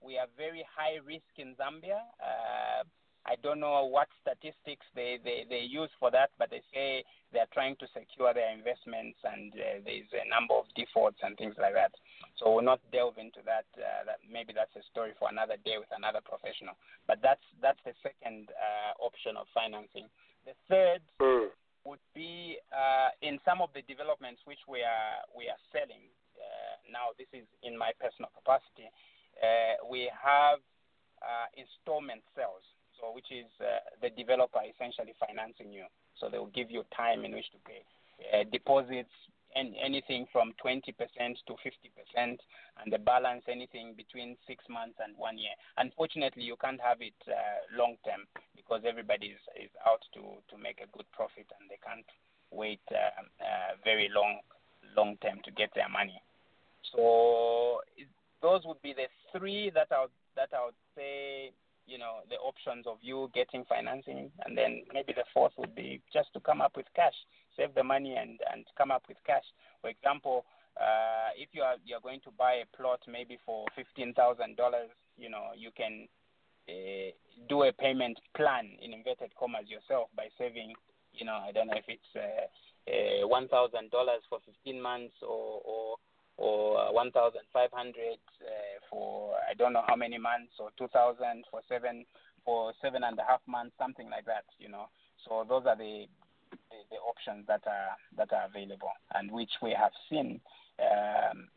we 0.01 0.17
are 0.17 0.27
very 0.37 0.63
high 0.65 0.97
risk 1.05 1.29
in 1.37 1.55
Zambia. 1.55 2.01
Uh, 2.19 2.83
I 3.25 3.35
don't 3.43 3.59
know 3.59 3.85
what 3.85 4.07
statistics 4.23 4.87
they, 4.95 5.19
they, 5.23 5.45
they 5.47 5.61
use 5.61 5.91
for 5.99 6.09
that, 6.09 6.31
but 6.39 6.49
they 6.49 6.63
say 6.73 7.03
they're 7.33 7.51
trying 7.53 7.75
to 7.77 7.87
secure 7.93 8.33
their 8.33 8.49
investments 8.49 9.19
and 9.21 9.53
uh, 9.53 9.83
there's 9.83 10.09
a 10.15 10.25
number 10.31 10.55
of 10.55 10.65
defaults 10.73 11.19
and 11.21 11.37
things 11.37 11.53
like 11.59 11.75
that. 11.75 11.91
So 12.39 12.49
we'll 12.49 12.65
not 12.65 12.79
delve 12.91 13.19
into 13.19 13.43
that. 13.45 13.67
Uh, 13.75 14.07
that 14.07 14.23
maybe 14.25 14.55
that's 14.55 14.73
a 14.79 14.83
story 14.89 15.11
for 15.19 15.27
another 15.29 15.59
day 15.61 15.77
with 15.77 15.91
another 15.93 16.23
professional. 16.23 16.79
But 17.05 17.19
that's 17.21 17.43
that's 17.61 17.79
the 17.83 17.93
second 18.01 18.49
uh, 18.55 18.97
option 19.03 19.35
of 19.35 19.45
financing. 19.53 20.07
The 20.47 20.55
third 20.71 21.03
would 21.85 22.03
be 22.13 22.57
uh, 22.71 23.09
in 23.21 23.39
some 23.45 23.61
of 23.61 23.69
the 23.73 23.81
developments 23.87 24.41
which 24.45 24.61
we 24.67 24.83
are 24.83 25.23
we 25.35 25.47
are 25.47 25.61
selling. 25.71 26.03
Uh, 26.35 26.75
now, 26.91 27.11
this 27.17 27.27
is 27.33 27.45
in 27.63 27.77
my 27.77 27.91
personal 27.99 28.31
capacity. 28.35 28.87
Uh, 29.39 29.79
we 29.87 30.11
have 30.11 30.59
uh, 31.23 31.47
installment 31.55 32.23
sales, 32.35 32.63
so 32.99 33.11
which 33.11 33.31
is 33.31 33.47
uh, 33.59 33.83
the 34.01 34.09
developer 34.15 34.59
essentially 34.63 35.15
financing 35.19 35.71
you. 35.71 35.87
So 36.19 36.27
they 36.27 36.39
will 36.39 36.51
give 36.51 36.71
you 36.71 36.83
time 36.95 37.23
in 37.23 37.31
which 37.31 37.47
to 37.55 37.59
pay 37.63 37.83
uh, 38.31 38.43
deposits, 38.51 39.11
and 39.55 39.73
anything 39.83 40.27
from 40.31 40.53
20% 40.63 40.85
to 40.93 41.53
50%, 41.53 41.57
and 42.15 42.93
the 42.93 42.99
balance 42.99 43.43
anything 43.47 43.93
between 43.95 44.37
six 44.47 44.63
months 44.69 44.97
and 45.03 45.17
one 45.17 45.37
year. 45.37 45.53
Unfortunately, 45.77 46.43
you 46.43 46.55
can't 46.61 46.79
have 46.81 47.01
it 47.01 47.17
uh, 47.27 47.77
long 47.77 47.97
term 48.05 48.27
because 48.55 48.81
everybody 48.87 49.27
is, 49.27 49.43
is 49.57 49.71
out 49.87 50.01
to, 50.13 50.21
to 50.49 50.61
make 50.61 50.79
a 50.81 50.91
good 50.95 51.05
profit 51.11 51.47
and 51.59 51.69
they 51.69 51.79
can't 51.83 52.05
wait 52.51 52.81
uh, 52.91 53.21
uh, 53.41 53.75
very 53.83 54.09
long 54.13 54.39
long 54.97 55.17
term 55.21 55.39
to 55.45 55.51
get 55.51 55.69
their 55.75 55.89
money. 55.89 56.21
So 56.95 57.81
those 58.41 58.61
would 58.65 58.81
be 58.81 58.93
the 58.93 59.07
three 59.37 59.71
that 59.73 59.87
I 59.91 60.01
would, 60.01 60.17
that 60.35 60.49
I 60.53 60.65
would 60.65 60.81
say 60.95 61.51
you 61.89 61.97
know 61.97 62.21
the 62.29 62.35
options 62.37 62.85
of 62.85 62.97
you 63.01 63.29
getting 63.33 63.65
financing, 63.65 64.31
and 64.45 64.57
then 64.57 64.83
maybe 64.93 65.13
the 65.13 65.25
fourth 65.33 65.53
would 65.57 65.75
be 65.75 66.01
just 66.13 66.31
to 66.33 66.39
come 66.39 66.61
up 66.61 66.77
with 66.77 66.85
cash, 66.95 67.15
save 67.57 67.73
the 67.73 67.83
money 67.83 68.15
and 68.15 68.39
and 68.53 68.65
come 68.77 68.91
up 68.91 69.03
with 69.09 69.17
cash. 69.25 69.43
For 69.81 69.89
example, 69.89 70.45
uh, 70.77 71.33
if 71.35 71.49
you 71.53 71.61
are 71.63 71.75
you 71.83 71.95
are 71.95 72.01
going 72.01 72.21
to 72.21 72.31
buy 72.37 72.61
a 72.61 72.77
plot 72.77 72.99
maybe 73.07 73.37
for 73.45 73.65
fifteen 73.75 74.13
thousand 74.13 74.55
dollars, 74.55 74.89
you 75.17 75.29
know 75.29 75.49
you 75.57 75.71
can 75.75 76.07
uh, 76.69 77.09
do 77.49 77.63
a 77.63 77.73
payment 77.73 78.19
plan 78.35 78.77
in 78.81 78.93
inverted 78.93 79.31
commas 79.39 79.67
yourself 79.67 80.09
by 80.15 80.27
saving, 80.37 80.73
you 81.13 81.25
know 81.25 81.37
I 81.47 81.51
don't 81.51 81.67
know 81.67 81.77
if 81.77 81.85
it's 81.87 82.13
uh, 82.15 82.45
uh, 82.91 83.27
one 83.27 83.47
thousand 83.47 83.89
dollars 83.91 84.21
for 84.29 84.39
fifteen 84.45 84.81
months 84.81 85.15
or 85.21 85.61
or 85.65 85.97
or 86.39 86.79
uh, 86.79 86.91
1,500 86.91 87.35
uh, 87.51 88.15
for 88.89 89.35
I 89.49 89.53
don't 89.55 89.73
know 89.73 89.83
how 89.85 89.95
many 89.95 90.17
months, 90.17 90.53
or 90.57 90.69
2,000 90.77 91.43
for 91.51 91.61
seven 91.67 92.05
for 92.45 92.71
seven 92.81 93.03
and 93.03 93.19
a 93.19 93.23
half 93.27 93.41
months, 93.45 93.75
something 93.77 94.09
like 94.09 94.25
that. 94.25 94.45
You 94.57 94.69
know, 94.69 94.87
so 95.27 95.45
those 95.47 95.63
are 95.67 95.75
the 95.75 96.07
the, 96.51 96.79
the 96.91 96.97
options 97.03 97.45
that 97.47 97.61
are 97.67 97.91
that 98.17 98.31
are 98.31 98.47
available, 98.47 98.91
and 99.13 99.29
which 99.31 99.51
we 99.61 99.75
have 99.77 99.91
seen. 100.09 100.39
Um, 100.79 101.49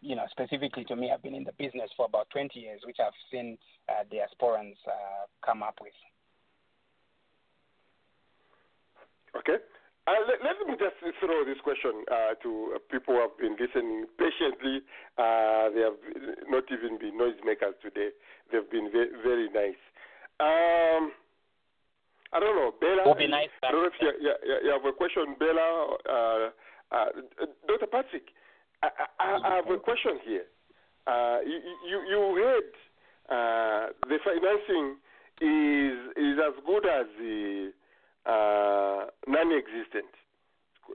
you 0.00 0.14
know, 0.14 0.26
specifically 0.30 0.84
to 0.84 0.94
me, 0.94 1.10
I've 1.12 1.22
been 1.22 1.34
in 1.34 1.42
the 1.42 1.52
business 1.58 1.90
for 1.96 2.06
about 2.06 2.30
20 2.30 2.58
years, 2.58 2.80
which 2.86 2.98
I've 3.04 3.18
seen 3.30 3.58
uh, 3.88 4.04
diasporans 4.06 4.78
uh, 4.86 5.26
come 5.44 5.64
up 5.64 5.80
with. 5.82 5.92
Okay. 9.36 9.58
Uh, 10.10 10.26
let, 10.26 10.42
let 10.42 10.56
me 10.66 10.74
just 10.74 10.98
throw 11.22 11.44
this 11.46 11.60
question 11.62 12.02
uh, 12.10 12.34
to 12.42 12.74
uh, 12.74 12.78
people 12.90 13.14
who 13.14 13.20
have 13.22 13.38
been 13.38 13.54
listening 13.54 14.06
patiently. 14.18 14.82
Uh, 15.14 15.70
they 15.70 15.86
have 15.86 15.98
not 16.50 16.64
even 16.66 16.98
been 16.98 17.14
noisemakers 17.14 17.78
today. 17.78 18.10
They've 18.50 18.66
been 18.70 18.90
very, 18.90 19.10
very 19.22 19.46
nice. 19.54 19.78
Um, 20.42 21.14
I 22.32 22.40
don't 22.40 22.56
know, 22.56 22.74
Bella. 22.80 23.06
Will 23.06 23.14
be 23.14 23.28
nice, 23.28 23.54
I 23.62 23.70
don't 23.70 23.82
know 23.82 23.86
if 23.86 23.94
you, 24.00 24.10
you, 24.18 24.34
you 24.64 24.70
have 24.74 24.84
a 24.84 24.92
question, 24.92 25.36
Bella. 25.38 25.94
Uh, 26.02 26.50
uh, 26.90 27.06
Dr. 27.68 27.86
Patrick, 27.86 28.34
I, 28.82 28.88
I, 29.20 29.38
I 29.44 29.56
have 29.62 29.70
a 29.70 29.78
question 29.78 30.18
here. 30.26 30.46
Uh, 31.06 31.38
you, 31.46 31.58
you, 31.86 31.98
you 32.10 32.20
heard 32.42 32.70
uh, 33.30 33.92
the 34.08 34.18
financing 34.26 34.98
is 35.40 35.96
is 36.18 36.36
as 36.36 36.54
good 36.66 36.84
as 36.84 37.06
the 37.18 37.72
uh, 38.26 39.06
non-existent. 39.26 40.12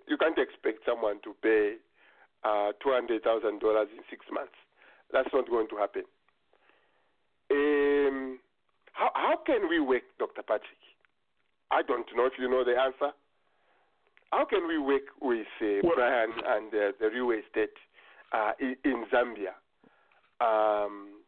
You 0.07 0.17
can't 0.17 0.37
expect 0.37 0.85
someone 0.85 1.21
to 1.23 1.33
pay 1.41 1.75
uh, 2.43 2.71
two 2.83 2.91
hundred 2.91 3.23
thousand 3.23 3.59
dollars 3.59 3.87
in 3.95 4.03
six 4.09 4.25
months. 4.31 4.53
That's 5.11 5.29
not 5.33 5.49
going 5.49 5.67
to 5.69 5.77
happen. 5.77 6.03
Um, 7.51 8.39
how 8.93 9.11
how 9.13 9.35
can 9.45 9.69
we 9.69 9.79
work, 9.79 10.03
Dr. 10.19 10.41
Patrick? 10.41 10.81
I 11.71 11.81
don't 11.81 12.07
know 12.15 12.25
if 12.25 12.33
you 12.39 12.49
know 12.49 12.63
the 12.63 12.79
answer. 12.79 13.11
how 14.31 14.45
can 14.45 14.67
we 14.67 14.77
work 14.77 15.03
with 15.21 15.47
uh, 15.61 15.81
Brian 15.95 16.31
and 16.45 16.67
uh, 16.73 16.91
the 16.99 17.09
real 17.13 17.31
estate 17.31 17.77
uh, 18.33 18.51
in, 18.59 18.75
in 18.83 19.05
Zambia 19.13 19.55
um, 20.41 21.21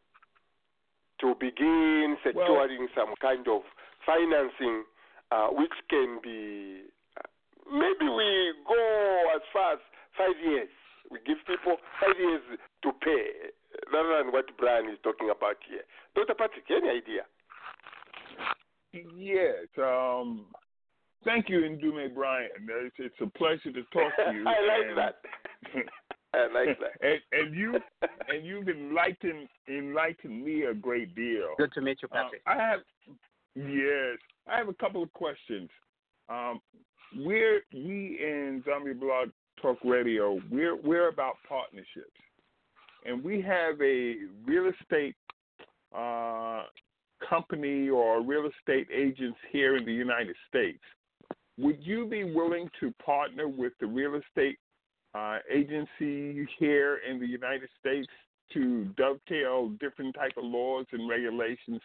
to 1.20 1.34
begin 1.40 2.16
securing 2.24 2.88
some 2.94 3.14
kind 3.20 3.46
of 3.48 3.62
financing, 4.04 4.84
uh, 5.30 5.48
which 5.48 5.72
can 5.90 6.18
be 6.22 6.82
uh, 7.18 7.28
maybe 7.70 8.10
we 8.10 8.52
go 8.66 9.32
as 9.34 9.42
far 9.52 9.74
as 9.74 9.78
five 10.16 10.36
years. 10.44 10.68
We 11.10 11.18
give 11.26 11.38
people 11.46 11.76
five 12.00 12.18
years 12.18 12.42
to 12.82 12.92
pay, 13.00 13.50
rather 13.92 14.22
than 14.22 14.32
what 14.32 14.44
Brian 14.58 14.88
is 14.90 14.98
talking 15.02 15.30
about 15.30 15.56
here. 15.68 15.84
Dr. 16.14 16.34
Patrick, 16.34 16.64
any 16.70 17.00
idea? 17.00 17.24
Yes. 18.92 19.68
Um, 19.78 20.46
thank 21.24 21.48
you, 21.48 21.60
Ndume 21.60 22.14
Brian. 22.14 22.50
It's, 22.68 22.96
it's 22.98 23.14
a 23.20 23.38
pleasure 23.38 23.72
to 23.72 23.82
talk 23.92 24.12
to 24.16 24.32
you. 24.34 24.44
I 24.46 24.60
like 24.66 24.88
and, 24.88 24.98
that. 24.98 25.16
I 26.34 26.46
like 26.52 26.78
that. 26.78 27.00
and, 27.00 27.20
and 27.32 27.54
you 27.54 27.74
and 28.28 28.44
you've 28.44 28.68
enlightened 28.68 29.48
enlightened 29.68 30.44
me 30.44 30.64
a 30.64 30.74
great 30.74 31.14
deal. 31.14 31.54
Good 31.56 31.72
to 31.72 31.80
meet 31.80 31.98
you, 32.02 32.08
Patrick. 32.08 32.42
Uh, 32.46 32.50
I 32.50 32.56
have 32.56 32.80
yes, 33.54 34.18
I 34.50 34.56
have 34.58 34.68
a 34.68 34.74
couple 34.74 35.02
of 35.02 35.12
questions. 35.12 35.68
Um, 36.28 36.60
we're 37.16 37.60
we 37.72 38.18
in 38.20 38.62
Zambia 38.66 38.98
Blog 38.98 39.28
Talk 39.60 39.78
Radio. 39.84 40.40
We're 40.50 40.76
we're 40.76 41.08
about 41.08 41.34
partnerships, 41.48 42.10
and 43.04 43.22
we 43.22 43.40
have 43.42 43.80
a 43.80 44.14
real 44.46 44.70
estate 44.80 45.16
uh, 45.96 46.62
company 47.28 47.88
or 47.88 48.22
real 48.22 48.48
estate 48.48 48.88
agents 48.94 49.38
here 49.50 49.76
in 49.76 49.84
the 49.84 49.92
United 49.92 50.36
States. 50.48 50.82
Would 51.58 51.78
you 51.80 52.06
be 52.06 52.24
willing 52.24 52.70
to 52.80 52.92
partner 53.04 53.48
with 53.48 53.72
the 53.80 53.86
real 53.86 54.14
estate 54.14 54.58
uh, 55.14 55.38
agency 55.50 56.46
here 56.58 57.00
in 57.08 57.18
the 57.18 57.26
United 57.26 57.68
States 57.80 58.08
to 58.52 58.84
dovetail 58.96 59.70
different 59.80 60.14
type 60.14 60.32
of 60.36 60.44
laws 60.44 60.86
and 60.92 61.08
regulations 61.08 61.80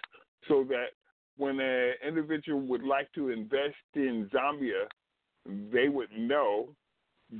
so 0.48 0.64
that 0.70 0.88
when 1.38 1.60
an 1.60 1.94
individual 2.06 2.62
would 2.62 2.84
like 2.84 3.12
to 3.14 3.30
invest 3.30 3.76
in 3.96 4.30
Zambia, 4.34 4.86
they 5.72 5.90
would 5.90 6.10
know 6.18 6.70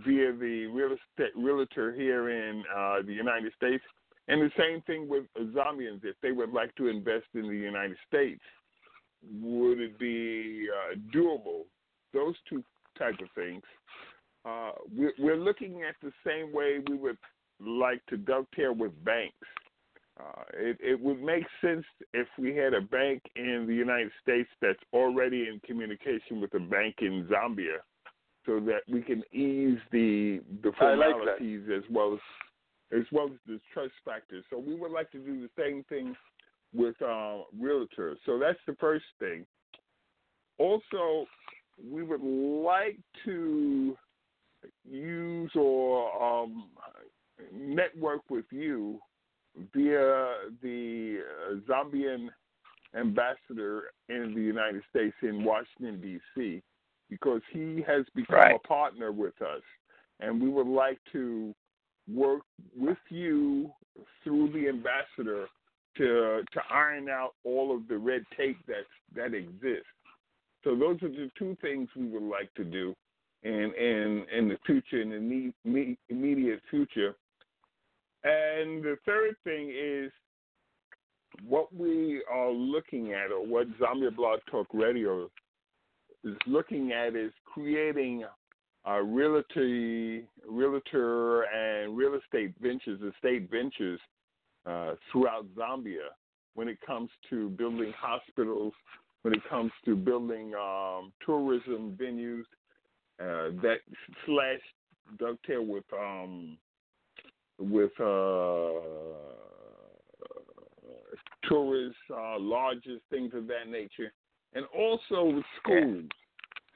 via 0.06 0.34
the 0.34 0.66
real 0.68 0.90
estate 0.92 1.34
realtor 1.36 1.94
here 1.94 2.30
in 2.30 2.64
uh, 2.76 3.02
the 3.06 3.14
United 3.14 3.54
States. 3.56 3.84
And 4.28 4.42
the 4.42 4.52
same 4.58 4.82
thing 4.84 5.08
with 5.08 5.26
Zambians, 5.38 6.04
if 6.04 6.16
they 6.22 6.32
would 6.32 6.52
like 6.52 6.74
to 6.76 6.88
invest 6.88 7.26
in 7.34 7.44
the 7.44 7.56
United 7.56 7.98
States, 8.08 8.42
would 9.42 9.80
it 9.80 10.00
be 10.00 10.68
uh, 10.70 10.96
doable? 11.16 11.64
Those 12.14 12.36
two 12.50 12.64
type 12.98 13.16
of 13.22 13.28
things. 13.36 13.64
Uh, 14.46 14.72
we're, 14.96 15.14
we're 15.20 15.38
looking 15.38 15.84
at 15.88 15.96
the 16.02 16.12
same 16.26 16.54
way 16.54 16.80
we 16.90 16.98
would 16.98 17.18
like 17.60 18.06
to 18.08 18.18
dovetail 18.18 18.74
with 18.74 18.92
banks. 19.04 19.36
Uh, 20.20 20.44
it, 20.54 20.78
it 20.80 21.00
would 21.00 21.22
make 21.22 21.44
sense 21.60 21.86
if 22.14 22.28
we 22.38 22.56
had 22.56 22.74
a 22.74 22.82
bank 22.82 23.22
in 23.36 23.66
the 23.68 23.74
United 23.74 24.12
States 24.22 24.50
that's 24.62 24.80
already 24.94 25.48
in 25.48 25.60
communication 25.66 26.40
with 26.40 26.54
a 26.54 26.60
bank 26.60 26.96
in 27.02 27.28
Zambia, 27.32 27.78
so 28.46 28.60
that 28.60 28.82
we 28.88 29.02
can 29.02 29.24
ease 29.34 29.80
the 29.92 30.42
the 30.62 30.72
I 30.80 30.94
like 30.94 31.12
formalities 31.12 31.64
as 31.76 31.84
well 31.90 32.14
as 32.14 32.20
as 33.00 33.06
well 33.12 33.26
as 33.26 33.40
the 33.48 33.60
trust 33.74 33.94
factors. 34.06 34.46
So 34.52 34.60
we 34.60 34.76
would 34.76 34.92
like 34.92 35.12
to 35.14 35.18
do 35.18 35.42
the 35.42 35.50
same 35.58 35.84
thing 35.90 36.16
with 36.76 36.96
uh, 37.02 37.40
realtors. 37.60 38.18
So 38.26 38.38
that's 38.38 38.60
the 38.68 38.76
first 38.80 39.06
thing. 39.20 39.46
Also, 40.60 41.26
we 41.92 42.04
would 42.04 42.22
like 42.22 43.00
to 43.26 43.98
use 44.88 45.52
or 45.56 46.24
um, 46.24 46.70
network 47.52 48.22
with 48.30 48.46
you 48.52 49.00
via 49.74 50.34
the 50.62 51.20
uh, 51.52 51.56
Zambian 51.68 52.30
ambassador 52.96 53.92
in 54.10 54.34
the 54.36 54.42
United 54.42 54.84
States 54.90 55.16
in 55.22 55.44
Washington 55.44 56.00
D.C. 56.02 56.62
because 57.10 57.42
he 57.52 57.84
has 57.88 58.06
become 58.16 58.36
Right. 58.40 58.56
a 58.56 58.68
partner 58.68 59.12
with 59.12 59.40
us, 59.42 59.62
and 60.20 60.42
we 60.42 60.50
would 60.50 60.68
like 60.68 61.00
to 61.12 61.54
work 62.14 62.42
with 62.76 62.98
you 63.10 63.72
through 64.24 64.52
the 64.52 64.68
ambassador 64.68 65.48
to 65.98 66.44
to 66.52 66.62
iron 66.72 67.08
out 67.10 67.34
all 67.44 67.76
of 67.76 67.88
the 67.88 67.98
red 67.98 68.24
tape 68.36 68.58
that 68.68 68.86
that 69.16 69.34
exists. 69.34 69.86
So 70.64 70.76
those 70.76 71.02
are 71.04 71.10
the 71.10 71.30
two 71.38 71.56
things 71.62 71.90
we 71.96 72.08
would 72.08 72.24
like 72.24 72.54
to 72.56 72.64
do 72.64 72.96
in 73.44 73.74
in 73.76 74.26
in 74.36 74.48
the 74.50 74.58
future, 74.66 75.02
in 75.02 75.10
the 75.12 75.54
ne- 75.66 75.98
immediate 76.10 76.62
future. 76.70 77.16
And 78.24 78.84
the 78.84 78.98
third 79.06 79.36
thing 79.44 79.74
is 79.76 80.12
what 81.46 81.74
we 81.76 82.24
are 82.32 82.52
looking 82.52 83.14
at, 83.14 83.32
or 83.32 83.46
what 83.46 83.68
Zambia 83.80 84.16
Blog 84.16 84.40
Talk 84.50 84.68
Radio 84.74 85.30
is 86.24 86.36
looking 86.48 86.92
at, 86.92 87.16
is 87.16 87.32
creating 87.46 88.24
a 88.86 89.04
realty, 89.04 90.26
realtor, 90.48 91.44
and 91.44 91.98
real 91.98 92.16
estate 92.16 92.54
ventures, 92.62 93.00
estate 93.02 93.50
ventures 93.50 94.00
uh, 94.66 94.94
throughout 95.12 95.46
Zambia 95.58 96.10
when 96.56 96.68
it 96.68 96.78
comes 96.86 97.10
to 97.30 97.50
building 97.50 97.94
hospitals, 97.98 98.74
when 99.24 99.34
it 99.34 99.42
comes 99.50 99.72
to 99.86 99.96
building 99.96 100.54
um, 100.56 101.12
tourism 101.26 101.98
venues 102.00 102.44
uh, 103.20 103.56
that 103.62 103.78
slash 104.26 104.60
dovetail 105.18 105.66
with 105.66 105.86
um, 105.94 106.58
with 107.60 107.92
uh, 108.00 108.80
tourist 111.48 111.96
uh, 112.12 112.40
lodges, 112.40 113.02
things 113.10 113.32
of 113.34 113.48
that 113.48 113.70
nature, 113.70 114.12
and 114.54 114.66
also 114.78 115.36
with 115.36 115.46
schools. 115.62 116.06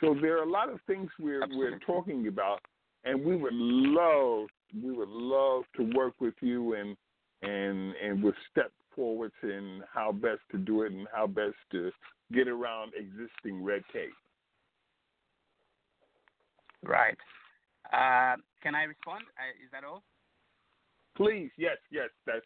So 0.01 0.15
there 0.21 0.37
are 0.37 0.43
a 0.43 0.49
lot 0.49 0.69
of 0.69 0.79
things 0.87 1.09
we're 1.19 1.45
we're 1.51 1.79
talking 1.79 2.27
about, 2.27 2.59
and 3.03 3.23
we 3.23 3.35
would 3.35 3.53
love 3.53 4.47
we 4.83 4.91
would 4.91 5.09
love 5.09 5.63
to 5.77 5.91
work 5.95 6.13
with 6.19 6.35
you 6.41 6.73
and 6.75 6.95
and 7.41 7.93
and 7.95 8.23
with 8.23 8.35
step 8.51 8.71
forwards 8.95 9.33
in 9.43 9.81
how 9.91 10.11
best 10.11 10.41
to 10.51 10.57
do 10.57 10.83
it 10.83 10.91
and 10.91 11.07
how 11.13 11.27
best 11.27 11.55
to 11.71 11.91
get 12.33 12.47
around 12.47 12.91
existing 12.95 13.63
red 13.63 13.83
tape. 13.93 14.11
Right. 16.83 17.17
Uh, 17.91 18.35
can 18.61 18.75
I 18.75 18.83
respond? 18.83 19.23
Uh, 19.37 19.63
is 19.63 19.71
that 19.71 19.83
all? 19.83 20.03
Please, 21.17 21.49
yes, 21.57 21.77
yes, 21.91 22.09
that's 22.25 22.45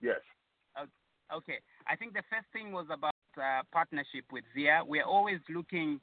yes. 0.00 0.20
Okay. 1.34 1.58
I 1.88 1.96
think 1.96 2.12
the 2.12 2.22
first 2.28 2.46
thing 2.52 2.72
was 2.72 2.86
about 2.92 3.14
uh, 3.38 3.62
partnership 3.72 4.24
with 4.30 4.44
Zia. 4.54 4.82
We're 4.86 5.04
always 5.04 5.40
looking 5.48 6.00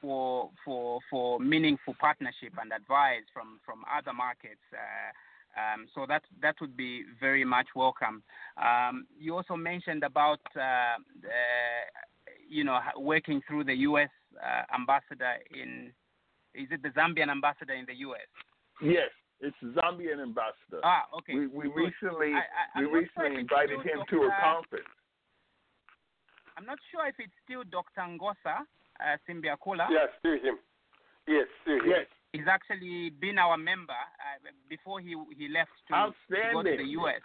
for 0.00 0.50
for 0.64 1.00
for 1.10 1.40
meaningful 1.40 1.94
partnership 2.00 2.52
and 2.60 2.72
advice 2.72 3.24
from 3.32 3.60
from 3.64 3.84
other 3.90 4.12
markets. 4.12 4.62
Uh, 4.72 5.10
um, 5.58 5.86
so 5.94 6.06
that 6.06 6.22
that 6.40 6.54
would 6.60 6.76
be 6.76 7.02
very 7.18 7.44
much 7.44 7.66
welcome. 7.74 8.22
Um, 8.56 9.06
you 9.18 9.34
also 9.34 9.56
mentioned 9.56 10.04
about 10.04 10.40
uh, 10.56 10.60
uh, 10.60 10.94
you 12.48 12.62
know 12.62 12.78
working 12.96 13.42
through 13.48 13.64
the 13.64 13.74
U.S. 13.90 14.10
Uh, 14.36 14.62
ambassador 14.74 15.34
in 15.50 15.90
is 16.54 16.68
it 16.70 16.82
the 16.82 16.90
Zambian 16.90 17.30
ambassador 17.30 17.74
in 17.74 17.84
the 17.86 17.96
U.S. 17.96 18.28
Yes, 18.80 19.10
it's 19.40 19.56
Zambian 19.76 20.20
ambassador. 20.22 20.80
Ah, 20.82 21.06
okay. 21.18 21.34
We 21.34 21.46
we 21.46 21.68
recently 21.68 22.34
I- 22.34 22.46
I- 22.74 22.80
we 22.80 22.84
I'm 22.84 22.90
sure 22.90 23.00
recently 23.00 23.40
invited 23.40 23.78
still 23.80 24.00
him 24.00 24.06
to 24.10 24.16
a 24.24 24.30
conference. 24.42 24.88
I'm 26.56 26.66
not 26.66 26.78
sure 26.90 27.06
if 27.06 27.14
it's 27.18 27.32
still 27.44 27.62
Dr. 27.70 28.02
Ngosa 28.02 28.66
uh, 28.98 29.16
Simbyakula. 29.28 29.86
Yes, 29.90 30.10
to 30.24 30.32
him. 30.42 30.58
Yes, 31.28 31.46
to 31.64 31.72
him. 31.78 31.86
Yes. 31.86 32.06
He's 32.32 32.48
actually 32.50 33.10
been 33.10 33.38
our 33.38 33.56
member 33.56 33.92
uh, 33.94 34.50
before 34.68 35.00
he 35.00 35.14
he 35.36 35.48
left 35.48 35.70
to, 35.88 35.94
to 35.94 36.52
go 36.52 36.62
to 36.62 36.68
the 36.68 36.82
Outstanding. 36.82 36.88
U.S. 37.00 37.22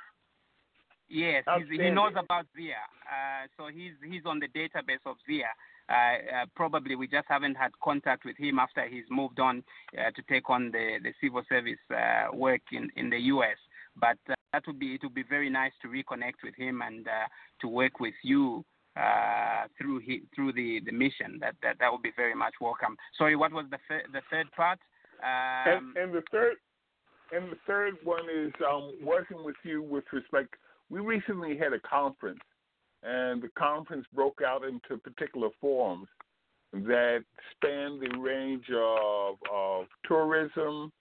Yes, 1.09 1.43
he's, 1.57 1.67
he 1.69 1.89
knows 1.89 2.13
about 2.17 2.45
Zia, 2.55 2.79
uh, 3.05 3.45
so 3.57 3.67
he's 3.67 3.93
he's 4.01 4.25
on 4.25 4.39
the 4.39 4.47
database 4.47 5.03
of 5.05 5.17
Zia. 5.27 5.49
Uh, 5.89 5.93
uh, 5.93 6.45
probably 6.55 6.95
we 6.95 7.07
just 7.07 7.27
haven't 7.27 7.55
had 7.55 7.71
contact 7.83 8.23
with 8.25 8.37
him 8.37 8.57
after 8.57 8.87
he's 8.87 9.03
moved 9.09 9.39
on 9.39 9.63
uh, 9.97 10.11
to 10.11 10.21
take 10.29 10.49
on 10.49 10.71
the, 10.71 10.97
the 11.03 11.13
civil 11.21 11.43
service 11.49 11.79
uh, 11.91 12.33
work 12.33 12.61
in, 12.71 12.89
in 12.95 13.09
the 13.09 13.19
U.S. 13.19 13.57
But 13.99 14.17
uh, 14.29 14.35
that 14.53 14.63
would 14.65 14.79
be 14.79 14.95
it 14.95 15.01
would 15.03 15.13
be 15.13 15.23
very 15.23 15.49
nice 15.49 15.73
to 15.81 15.87
reconnect 15.87 16.43
with 16.43 16.55
him 16.55 16.81
and 16.81 17.07
uh, 17.07 17.27
to 17.61 17.67
work 17.67 17.99
with 17.99 18.13
you 18.23 18.63
uh, 18.95 19.67
through 19.77 19.99
he, 19.99 20.23
through 20.35 20.53
the, 20.53 20.79
the 20.85 20.91
mission. 20.91 21.37
That, 21.41 21.55
that 21.63 21.77
that 21.79 21.91
would 21.91 22.01
be 22.01 22.13
very 22.15 22.35
much 22.35 22.53
welcome. 22.61 22.95
Sorry, 23.17 23.35
what 23.35 23.51
was 23.51 23.65
the 23.69 23.77
thir- 23.87 24.07
the 24.11 24.21
third 24.31 24.47
part? 24.55 24.79
Um, 25.21 25.93
and, 25.95 25.97
and 25.97 26.13
the 26.13 26.23
third 26.31 26.55
and 27.31 27.51
the 27.51 27.57
third 27.65 27.95
one 28.03 28.25
is 28.33 28.53
um, 28.67 28.93
working 29.03 29.43
with 29.43 29.55
you 29.63 29.81
with 29.81 30.05
respect. 30.13 30.53
We 30.89 30.99
recently 30.99 31.57
had 31.57 31.73
a 31.73 31.79
conference, 31.79 32.39
and 33.03 33.41
the 33.41 33.49
conference 33.57 34.05
broke 34.13 34.41
out 34.45 34.63
into 34.63 34.97
particular 34.97 35.49
forums. 35.59 36.07
that 36.71 37.23
span 37.51 37.99
the 37.99 38.17
range 38.17 38.65
of 38.75 39.35
of 39.51 39.85
tourism. 40.07 40.91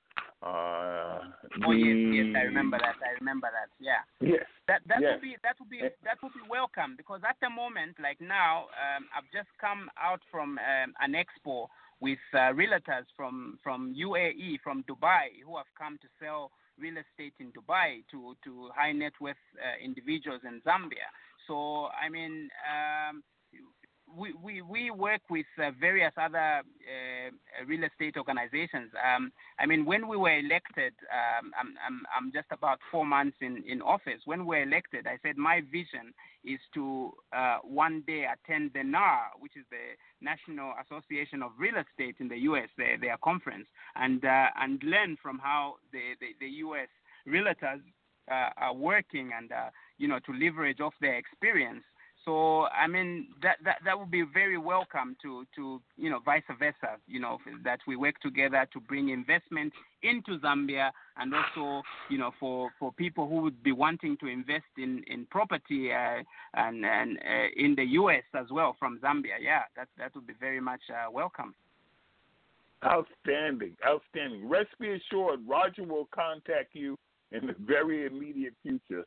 Uh, 0.42 1.20
Oh 1.64 1.72
yes, 1.72 1.96
yes, 2.16 2.34
I 2.36 2.44
remember 2.48 2.78
that. 2.78 2.96
I 3.04 3.12
remember 3.20 3.48
that. 3.52 3.68
Yeah. 3.78 4.02
Yes. 4.20 4.46
That 4.68 4.80
that 4.86 5.00
yes. 5.00 5.14
would 5.14 5.22
be 5.22 5.36
that 5.42 5.56
would 5.60 5.68
be 5.68 5.80
that 5.80 6.18
would 6.22 6.32
be 6.32 6.44
welcome 6.48 6.94
because 6.96 7.20
at 7.28 7.36
the 7.40 7.50
moment, 7.50 7.96
like 8.00 8.20
now, 8.20 8.72
um, 8.72 9.04
I've 9.14 9.28
just 9.32 9.50
come 9.60 9.90
out 10.00 10.20
from 10.30 10.58
um, 10.58 10.94
an 11.00 11.12
expo 11.12 11.68
with 12.00 12.22
uh, 12.32 12.56
realtors 12.56 13.06
from 13.16 13.58
from 13.62 13.94
UAE, 13.94 14.60
from 14.64 14.82
Dubai, 14.84 15.44
who 15.44 15.56
have 15.56 15.70
come 15.78 15.98
to 16.00 16.08
sell 16.18 16.50
real 16.78 16.96
estate 16.96 17.34
in 17.38 17.52
Dubai 17.52 18.02
to 18.10 18.34
to 18.44 18.70
high 18.74 18.92
net 18.92 19.12
worth 19.20 19.36
uh, 19.60 19.76
individuals 19.84 20.40
in 20.44 20.60
Zambia. 20.66 21.06
So 21.46 21.88
I 22.00 22.08
mean. 22.08 22.48
Um, 22.66 23.22
we, 24.16 24.32
we, 24.42 24.62
we 24.62 24.90
work 24.90 25.22
with 25.30 25.46
uh, 25.58 25.70
various 25.80 26.12
other 26.16 26.60
uh, 26.60 27.64
real 27.66 27.84
estate 27.84 28.16
organizations. 28.16 28.90
Um, 29.02 29.32
I 29.58 29.66
mean, 29.66 29.84
when 29.84 30.08
we 30.08 30.16
were 30.16 30.38
elected, 30.38 30.92
um, 31.10 31.52
I'm, 31.58 31.74
I'm, 31.86 32.00
I'm 32.16 32.32
just 32.32 32.48
about 32.50 32.78
four 32.90 33.06
months 33.06 33.36
in, 33.40 33.62
in 33.66 33.80
office. 33.80 34.20
When 34.24 34.40
we 34.40 34.56
were 34.56 34.62
elected, 34.62 35.06
I 35.06 35.18
said 35.22 35.36
my 35.36 35.60
vision 35.60 36.12
is 36.44 36.60
to 36.74 37.12
uh, 37.32 37.58
one 37.62 38.02
day 38.06 38.26
attend 38.26 38.72
the 38.74 38.82
NAR, 38.84 39.30
which 39.38 39.56
is 39.56 39.64
the 39.70 39.96
National 40.20 40.72
Association 40.84 41.42
of 41.42 41.52
Real 41.58 41.74
Estate 41.76 42.16
in 42.20 42.28
the 42.28 42.38
U.S., 42.38 42.68
their, 42.76 42.98
their 42.98 43.16
conference, 43.22 43.66
and, 43.96 44.24
uh, 44.24 44.46
and 44.60 44.82
learn 44.84 45.16
from 45.22 45.38
how 45.38 45.76
the, 45.92 46.14
the, 46.20 46.28
the 46.40 46.50
U.S. 46.66 46.88
realtors 47.26 47.80
uh, 48.30 48.50
are 48.56 48.74
working 48.74 49.30
and, 49.36 49.50
uh, 49.52 49.70
you 50.02 50.08
know, 50.08 50.18
to 50.26 50.32
leverage 50.32 50.80
off 50.80 50.94
their 51.00 51.14
experience 51.14 51.84
so 52.24 52.66
I 52.66 52.86
mean 52.86 53.28
that 53.42 53.56
that 53.64 53.78
that 53.84 53.98
would 53.98 54.10
be 54.10 54.22
very 54.22 54.58
welcome 54.58 55.16
to 55.22 55.44
to 55.56 55.80
you 55.96 56.08
know 56.08 56.20
vice 56.24 56.42
versa. 56.58 56.98
You 57.08 57.18
know 57.18 57.38
that 57.64 57.80
we 57.86 57.96
work 57.96 58.14
together 58.20 58.66
to 58.72 58.80
bring 58.80 59.08
investment 59.08 59.72
into 60.02 60.38
Zambia 60.38 60.90
and 61.16 61.34
also 61.34 61.82
you 62.08 62.18
know 62.18 62.30
for 62.38 62.70
for 62.78 62.92
people 62.92 63.28
who 63.28 63.40
would 63.42 63.62
be 63.62 63.72
wanting 63.72 64.16
to 64.18 64.26
invest 64.26 64.70
in 64.78 65.02
in 65.08 65.26
property 65.30 65.92
uh, 65.92 66.22
and 66.54 66.84
and 66.84 67.18
uh, 67.18 67.48
in 67.56 67.74
the 67.74 67.84
U.S. 68.00 68.24
as 68.34 68.46
well 68.50 68.76
from 68.78 69.00
Zambia. 69.02 69.38
Yeah, 69.40 69.62
that 69.76 69.88
that 69.98 70.14
would 70.14 70.26
be 70.26 70.34
very 70.38 70.60
much 70.60 70.82
uh, 70.90 71.10
welcome. 71.10 71.54
Outstanding, 72.84 73.76
outstanding. 73.86 74.48
Rest 74.48 74.70
be 74.80 74.92
assured, 74.92 75.40
Roger 75.46 75.84
will 75.84 76.08
contact 76.12 76.74
you 76.74 76.98
in 77.30 77.46
the 77.46 77.54
very 77.64 78.06
immediate 78.06 78.54
future. 78.62 79.04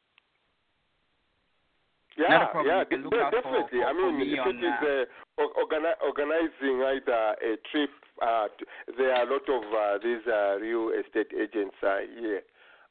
Yeah, 2.17 2.47
yeah, 2.63 2.79
You 2.79 2.85
can 2.85 3.03
look 3.03 3.13
out 3.13 3.33
for- 3.33 3.41
definitely. 3.41 3.79
for- 3.81 3.87
I 3.87 3.93
mean, 3.93 4.17
me 4.17 4.33
if 4.33 4.45
it 4.47 4.63
is 4.63 5.07
uh, 5.39 5.43
organi- 5.59 5.99
organizing 6.01 6.81
either 6.83 7.35
a 7.43 7.57
trip, 7.71 7.91
uh, 8.21 8.47
t- 8.57 8.65
there 8.97 9.13
are 9.15 9.27
a 9.27 9.31
lot 9.31 9.49
of 9.49 9.63
uh, 9.73 9.97
these 9.99 10.25
uh, 10.27 10.57
real 10.61 10.89
estate 10.91 11.31
agents 11.37 11.75
uh, 11.83 11.97
here 12.17 12.43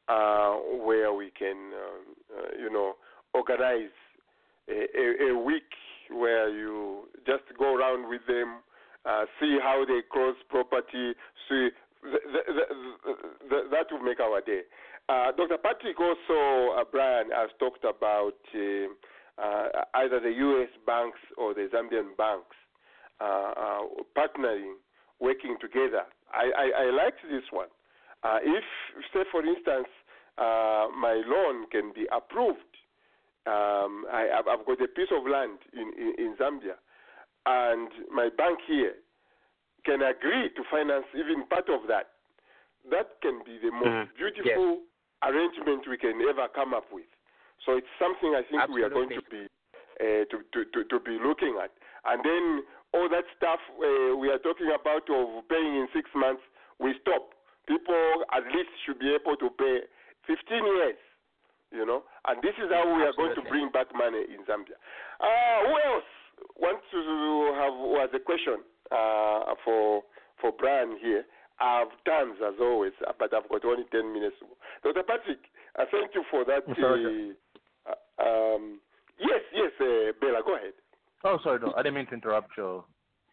uh, 0.09 0.55
where 0.85 1.13
we 1.15 1.31
can, 1.31 1.57
um, 1.73 2.01
uh, 2.37 2.49
you 2.61 2.71
know, 2.71 2.97
organize 3.33 3.89
a, 4.69 4.87
a, 4.95 5.31
a 5.31 5.39
week 5.39 5.73
where 6.11 6.51
you 6.51 7.09
just 7.27 7.45
go 7.59 7.75
around 7.75 8.09
with 8.09 8.21
them, 8.29 8.61
uh, 9.07 9.25
see 9.41 9.59
how 9.63 9.85
they 9.87 10.03
cross 10.11 10.37
property, 10.51 11.15
see. 11.49 11.71
Th- 12.05 12.21
th- 12.33 12.45
th- 12.45 13.17
th- 13.49 13.65
that 13.71 13.87
will 13.91 14.01
make 14.05 14.21
our 14.21 14.43
day. 14.43 14.61
Uh, 15.09 15.33
Dr. 15.33 15.57
Patrick 15.57 15.99
also, 15.99 16.77
uh, 16.77 16.85
Brian, 16.93 17.31
has 17.31 17.49
talked 17.59 17.85
about 17.85 18.37
uh, 18.55 18.93
uh, 19.39 19.69
either 19.95 20.21
the 20.21 20.31
U.S. 20.31 20.69
banks 20.87 21.19
or 21.37 21.55
the 21.55 21.69
Zambian 21.75 22.17
banks 22.17 22.57
uh, 23.21 23.53
uh, 23.57 23.81
partnering, 24.17 24.75
working 25.21 25.57
together. 25.61 26.03
I, 26.33 26.51
I, 26.57 26.67
I 26.87 26.91
liked 26.91 27.23
this 27.31 27.45
one. 27.51 27.69
Uh, 28.23 28.39
if, 28.43 28.65
say, 29.13 29.23
for 29.31 29.45
instance, 29.45 29.89
uh, 30.39 30.87
my 30.97 31.23
loan 31.27 31.67
can 31.71 31.93
be 31.95 32.07
approved, 32.11 32.59
um, 33.47 34.07
I, 34.11 34.29
I've, 34.39 34.49
I've 34.49 34.67
got 34.67 34.81
a 34.83 34.89
piece 34.89 35.13
of 35.13 35.25
land 35.31 35.59
in, 35.73 35.93
in, 35.95 36.15
in 36.19 36.37
Zambia, 36.41 36.81
and 37.47 37.89
my 38.11 38.31
bank 38.37 38.59
here 38.67 38.95
can 39.85 40.01
agree 40.01 40.49
to 40.57 40.63
finance 40.71 41.05
even 41.15 41.47
part 41.47 41.69
of 41.69 41.87
that. 41.89 42.17
That 42.91 43.21
can 43.23 43.41
be 43.45 43.59
the 43.63 43.71
most 43.71 43.85
Mm, 43.87 44.09
beautiful 44.17 44.81
arrangement 45.23 45.85
we 45.89 45.97
can 45.97 46.21
ever 46.29 46.49
come 46.55 46.75
up 46.75 46.85
with. 46.93 47.09
So 47.67 47.77
it's 47.77 47.91
something 47.99 48.37
I 48.37 48.45
think 48.45 48.69
we 48.73 48.83
are 48.83 48.93
going 48.93 49.09
to 49.09 49.25
be 49.31 49.49
uh, 50.01 50.25
to, 50.29 50.37
to, 50.53 50.61
to, 50.73 50.81
to 50.85 50.99
be 51.01 51.17
looking 51.23 51.57
at. 51.63 51.73
And 52.05 52.21
then 52.21 52.45
all 52.93 53.09
that 53.09 53.25
stuff 53.37 53.59
uh, 53.81 54.17
we 54.17 54.29
are 54.29 54.39
talking 54.39 54.71
about 54.71 55.09
of 55.09 55.49
paying 55.49 55.75
in 55.83 55.89
six 55.93 56.11
months, 56.15 56.43
we 56.79 56.95
stop. 57.01 57.33
People 57.67 58.29
at 58.35 58.45
least 58.53 58.69
should 58.85 59.01
be 59.01 59.17
able 59.17 59.37
to 59.41 59.49
pay 59.57 59.89
15 60.29 60.37
years, 60.77 61.01
you 61.73 61.87
know. 61.87 62.05
And 62.29 62.43
this 62.45 62.53
is 62.61 62.69
how 62.69 62.85
we 62.85 63.03
are 63.03 63.17
going 63.17 63.35
to 63.35 63.43
bring 63.49 63.73
back 63.73 63.89
money 63.97 64.21
in 64.29 64.45
Zambia. 64.45 64.77
Uh, 65.17 65.59
who 65.65 65.75
else 65.81 66.11
wants 66.61 66.85
to 66.93 67.01
have 67.57 67.73
was 67.73 68.11
a 68.13 68.21
question 68.21 68.61
uh, 68.93 69.57
for 69.65 70.03
for 70.41 70.53
Brian 70.53 70.99
here? 71.01 71.25
I 71.61 71.87
have 71.87 71.95
tons 72.05 72.37
as 72.43 72.55
always, 72.61 72.93
but 73.19 73.33
I've 73.33 73.49
got 73.49 73.65
only 73.65 73.85
10 73.93 74.13
minutes. 74.13 74.37
Dr. 74.83 75.05
Patrick, 75.07 75.39
uh, 75.79 75.85
thank 75.91 76.11
you 76.15 76.25
for 76.31 76.45
that. 76.45 76.67
Uh, 76.67 77.35
um, 78.19 78.81
yes, 79.19 79.41
yes, 79.53 79.71
uh, 79.81 80.13
Bella, 80.21 80.43
go 80.45 80.57
ahead. 80.57 80.73
Oh, 81.25 81.39
sorry, 81.43 81.61
no, 81.61 81.73
I 81.77 81.83
didn't 81.83 81.95
mean 81.95 82.07
to 82.07 82.15
interrupt 82.15 82.57
your 82.57 82.85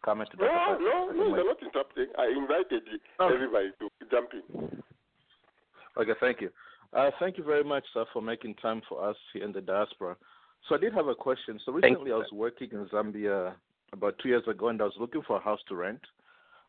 comment. 0.03 0.29
To 0.31 0.37
No, 0.37 0.45
Dr. 0.45 0.79
No, 0.81 1.11
no, 1.11 1.35
you're 1.35 1.45
not 1.45 1.61
interrupting. 1.61 2.07
I 2.17 2.27
invited 2.27 2.83
you, 2.91 2.99
Oh. 3.19 3.27
everybody 3.33 3.71
to 3.79 3.89
jump 4.09 4.29
in. 4.33 4.81
Okay, 5.97 6.13
thank 6.19 6.41
you. 6.41 6.49
Uh, 6.93 7.11
thank 7.19 7.37
you 7.37 7.43
very 7.43 7.63
much, 7.63 7.83
sir, 7.93 8.05
for 8.13 8.21
making 8.21 8.55
time 8.55 8.81
for 8.87 9.03
us 9.07 9.15
here 9.33 9.43
in 9.43 9.51
the 9.51 9.61
diaspora. 9.61 10.15
So 10.67 10.75
I 10.75 10.77
did 10.77 10.93
have 10.93 11.07
a 11.07 11.15
question. 11.15 11.59
So 11.65 11.71
Thank 11.71 11.83
recently 11.97 12.11
I 12.11 12.15
was 12.17 12.31
working 12.31 12.69
in 12.71 12.85
Zambia 12.87 13.53
about 13.93 14.17
two 14.19 14.29
years 14.29 14.43
ago, 14.47 14.69
and 14.69 14.81
I 14.81 14.85
was 14.85 14.93
looking 14.99 15.21
for 15.23 15.37
a 15.37 15.39
house 15.39 15.59
to 15.69 15.75
rent. 15.75 16.01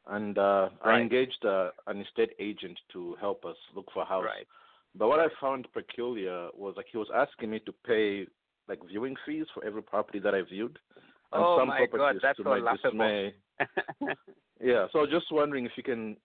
And 0.09 0.37
uh, 0.39 0.71
I 0.85 0.99
engaged 1.01 1.45
uh, 1.45 1.71
an 1.87 2.01
estate 2.01 2.33
agent 2.41 2.79
to 2.93 3.17
help 3.21 3.45
us 3.45 3.57
look 3.77 3.87
for 3.95 4.03
a 4.03 4.07
house. 4.07 4.25
Right. 4.25 4.47
But 4.95 5.09
what 5.09 5.21
I 5.21 5.27
found 5.41 5.67
peculiar 5.73 6.49
was 6.55 6.75
like 6.77 6.87
he 6.93 6.99
was 6.99 7.09
asking 7.15 7.51
me 7.51 7.61
to 7.61 7.73
pay 7.87 8.27
like 8.69 8.79
viewing 8.87 9.17
fees 9.27 9.47
for 9.55 9.65
every 9.65 9.83
property 9.83 10.19
that 10.21 10.35
I 10.35 10.43
viewed. 10.43 10.79
And 11.33 11.45
Oh 11.45 11.59
some 11.59 11.69
my 11.69 11.87
God, 11.87 12.17
properties 12.17 12.23
that's 12.23 12.37
to 12.39 12.45
so 12.45 12.51
my 12.51 12.59
laughable. 12.59 12.83
dismay. 12.93 13.35
Yeah, 14.65 14.87
so 14.93 15.07
just 15.07 15.27
wondering 15.33 15.67
if 15.67 15.73
you 15.77 15.83
can 15.83 16.17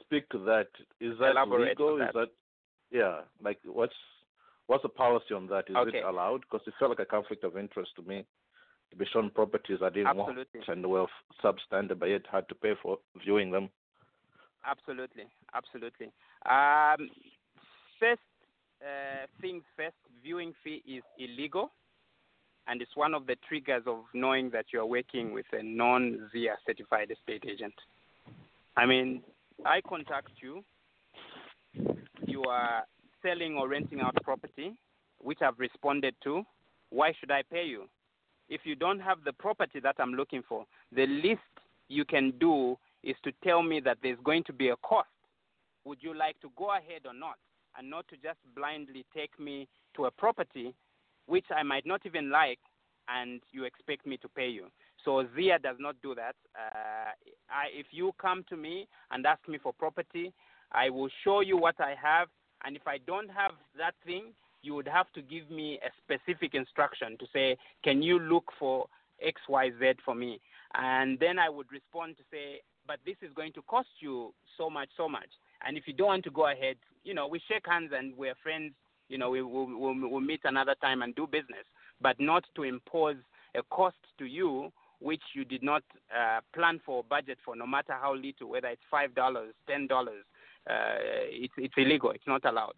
speak 0.00 0.26
to 0.30 0.38
that. 0.44 0.68
Is 0.98 1.18
that 1.20 1.32
Elaborate 1.32 1.78
legal? 1.78 2.00
on 2.00 2.02
Is 2.02 2.14
that 2.14 2.28
yeah? 2.90 3.20
Like 3.42 3.58
what's 3.66 3.92
what's 4.66 4.82
the 4.82 4.88
policy 4.88 5.34
on 5.34 5.46
that? 5.48 5.64
Is 5.68 5.76
Okay. 5.76 5.98
it 5.98 6.04
allowed? 6.04 6.40
Because 6.40 6.62
it 6.66 6.72
felt 6.78 6.90
like 6.90 7.00
a 7.00 7.04
conflict 7.04 7.44
of 7.44 7.58
interest 7.58 7.90
to 7.96 8.02
me 8.02 8.24
to 8.90 8.96
be 8.96 9.04
shown 9.12 9.30
properties 9.30 9.78
I 9.82 9.90
didn't 9.90 10.06
Absolutely. 10.06 10.60
want 10.60 10.68
and 10.68 10.86
were 10.86 11.06
substandard, 11.44 11.98
but 11.98 12.08
yet 12.08 12.22
had 12.30 12.48
to 12.48 12.54
pay 12.54 12.72
for 12.82 12.98
viewing 13.22 13.50
them. 13.50 13.68
Absolutely, 14.64 15.24
absolutely. 15.54 16.06
Um, 16.46 17.10
first 18.02 18.20
uh, 18.82 19.26
things 19.40 19.62
first, 19.76 19.94
viewing 20.24 20.52
fee 20.64 20.82
is 20.88 21.04
illegal, 21.20 21.70
and 22.66 22.82
it's 22.82 22.96
one 22.96 23.14
of 23.14 23.26
the 23.26 23.36
triggers 23.48 23.84
of 23.86 23.98
knowing 24.12 24.50
that 24.50 24.66
you 24.72 24.80
are 24.80 24.86
working 24.86 25.32
with 25.32 25.46
a 25.52 25.62
non-ZIA 25.62 26.56
certified 26.66 27.12
estate 27.12 27.44
agent. 27.48 27.74
I 28.76 28.86
mean, 28.86 29.22
I 29.64 29.80
contact 29.88 30.30
you, 30.42 30.64
you 32.26 32.42
are 32.42 32.82
selling 33.22 33.54
or 33.54 33.68
renting 33.68 34.00
out 34.00 34.16
property, 34.24 34.72
which 35.20 35.38
I've 35.40 35.60
responded 35.60 36.16
to. 36.24 36.42
Why 36.90 37.12
should 37.20 37.30
I 37.30 37.42
pay 37.52 37.66
you? 37.66 37.84
If 38.48 38.62
you 38.64 38.74
don't 38.74 38.98
have 38.98 39.18
the 39.24 39.32
property 39.32 39.78
that 39.78 39.94
I'm 40.00 40.14
looking 40.14 40.42
for, 40.48 40.66
the 40.90 41.06
least 41.06 41.40
you 41.88 42.04
can 42.04 42.32
do 42.40 42.76
is 43.04 43.14
to 43.22 43.30
tell 43.44 43.62
me 43.62 43.78
that 43.84 43.98
there's 44.02 44.18
going 44.24 44.42
to 44.44 44.52
be 44.52 44.70
a 44.70 44.76
cost. 44.78 45.08
Would 45.84 45.98
you 46.00 46.14
like 46.16 46.40
to 46.40 46.50
go 46.56 46.72
ahead 46.72 47.02
or 47.06 47.14
not? 47.14 47.36
And 47.78 47.88
not 47.90 48.06
to 48.08 48.16
just 48.16 48.38
blindly 48.54 49.04
take 49.14 49.38
me 49.38 49.68
to 49.96 50.06
a 50.06 50.10
property 50.10 50.74
which 51.26 51.46
I 51.54 51.62
might 51.62 51.86
not 51.86 52.02
even 52.04 52.30
like 52.30 52.58
and 53.08 53.40
you 53.50 53.64
expect 53.64 54.06
me 54.06 54.16
to 54.18 54.28
pay 54.28 54.48
you. 54.48 54.66
So 55.04 55.24
ZIA 55.36 55.58
does 55.60 55.76
not 55.80 55.96
do 56.02 56.14
that. 56.14 56.36
Uh, 56.54 57.10
I, 57.50 57.66
if 57.72 57.86
you 57.90 58.12
come 58.20 58.44
to 58.48 58.56
me 58.56 58.86
and 59.10 59.26
ask 59.26 59.46
me 59.48 59.58
for 59.58 59.72
property, 59.72 60.32
I 60.72 60.90
will 60.90 61.08
show 61.24 61.40
you 61.40 61.56
what 61.56 61.80
I 61.80 61.94
have. 62.00 62.28
And 62.64 62.76
if 62.76 62.86
I 62.86 62.98
don't 63.06 63.28
have 63.28 63.52
that 63.76 63.94
thing, 64.06 64.32
you 64.62 64.74
would 64.74 64.86
have 64.86 65.10
to 65.14 65.22
give 65.22 65.50
me 65.50 65.80
a 65.84 65.90
specific 66.02 66.54
instruction 66.54 67.16
to 67.18 67.26
say, 67.32 67.56
can 67.82 68.02
you 68.02 68.20
look 68.20 68.44
for 68.58 68.86
XYZ 69.24 69.96
for 70.04 70.14
me? 70.14 70.40
And 70.74 71.18
then 71.18 71.38
I 71.38 71.48
would 71.48 71.70
respond 71.72 72.16
to 72.18 72.22
say, 72.30 72.60
but 72.86 72.98
this 73.04 73.16
is 73.22 73.32
going 73.34 73.52
to 73.54 73.62
cost 73.62 73.88
you 74.00 74.32
so 74.56 74.70
much, 74.70 74.88
so 74.96 75.08
much. 75.08 75.28
And 75.66 75.76
if 75.76 75.86
you 75.86 75.92
don't 75.92 76.08
want 76.08 76.24
to 76.24 76.30
go 76.30 76.50
ahead, 76.50 76.76
you 77.04 77.14
know, 77.14 77.26
we 77.26 77.40
shake 77.48 77.66
hands 77.66 77.92
and 77.96 78.16
we're 78.16 78.34
friends. 78.42 78.72
You 79.08 79.18
know, 79.18 79.30
we 79.30 79.42
will 79.42 79.66
we'll, 79.66 80.10
we'll 80.10 80.20
meet 80.20 80.40
another 80.44 80.74
time 80.80 81.02
and 81.02 81.14
do 81.14 81.26
business, 81.26 81.66
but 82.00 82.18
not 82.18 82.44
to 82.56 82.62
impose 82.62 83.16
a 83.54 83.62
cost 83.64 83.96
to 84.18 84.24
you 84.24 84.72
which 85.00 85.22
you 85.34 85.44
did 85.44 85.62
not 85.62 85.82
uh, 86.16 86.40
plan 86.54 86.80
for 86.86 86.98
or 86.98 87.04
budget 87.04 87.38
for, 87.44 87.56
no 87.56 87.66
matter 87.66 87.94
how 88.00 88.14
little, 88.14 88.48
whether 88.48 88.68
it's 88.68 88.82
five 88.90 89.14
dollars, 89.14 89.52
ten 89.68 89.86
dollars, 89.86 90.24
uh, 90.70 90.96
it's 91.28 91.52
it's 91.56 91.74
illegal. 91.76 92.10
It's 92.10 92.26
not 92.26 92.44
allowed. 92.44 92.76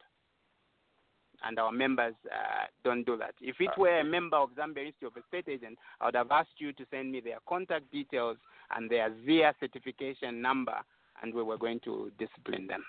And 1.47 1.59
our 1.59 1.73
members 1.73 2.15
uh, 2.33 2.67
don't 2.83 3.05
do 3.05 3.19
that. 3.19 3.35
If 3.41 3.57
it 3.61 3.71
were 3.77 4.01
a 4.01 4.05
member 4.05 4.39
of 4.39 4.49
Zambia 4.57 4.87
Institute 4.87 5.13
of 5.15 5.23
Estate 5.23 5.53
Agent, 5.53 5.79
I 6.01 6.07
would 6.07 6.15
have 6.15 6.31
asked 6.31 6.59
you 6.59 6.73
to 6.73 6.87
send 6.91 7.13
me 7.13 7.21
their 7.21 7.37
contact 7.47 7.93
details 7.93 8.39
and 8.75 8.91
their 8.91 9.11
ZIA 9.27 9.53
certification 9.61 10.41
number, 10.41 10.77
and 11.23 11.35
we 11.35 11.43
were 11.43 11.59
going 11.59 11.81
to 11.81 12.11
discipline 12.19 12.67
them. 12.67 12.85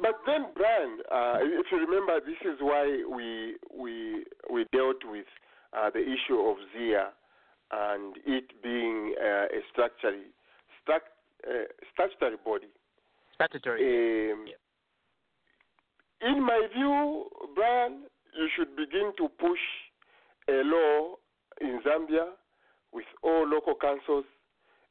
But 0.00 0.20
then, 0.26 0.46
Brian, 0.56 0.98
uh, 1.12 1.38
if 1.40 1.66
you 1.70 1.78
remember, 1.78 2.18
this 2.20 2.40
is 2.42 2.58
why 2.60 3.04
we 3.08 3.56
we 3.72 4.24
we 4.50 4.66
dealt 4.72 5.04
with 5.04 5.26
uh, 5.76 5.90
the 5.90 6.00
issue 6.00 6.38
of 6.40 6.56
ZIA 6.76 7.10
and 7.70 8.16
it 8.26 8.62
being 8.62 9.14
uh, 9.20 9.46
a 9.46 9.60
statutory 9.72 10.26
stat, 10.82 11.02
uh, 11.48 11.64
statutory 11.92 12.36
body. 12.44 12.68
Statutory. 13.34 14.32
Um, 14.32 14.46
In 16.20 16.42
my 16.42 16.68
view, 16.74 17.26
Brian, 17.54 18.04
you 18.36 18.48
should 18.56 18.76
begin 18.76 19.12
to 19.18 19.28
push 19.38 19.60
a 20.48 20.62
law 20.64 21.16
in 21.60 21.80
Zambia 21.86 22.30
with 22.92 23.06
all 23.22 23.46
local 23.46 23.74
councils. 23.74 24.24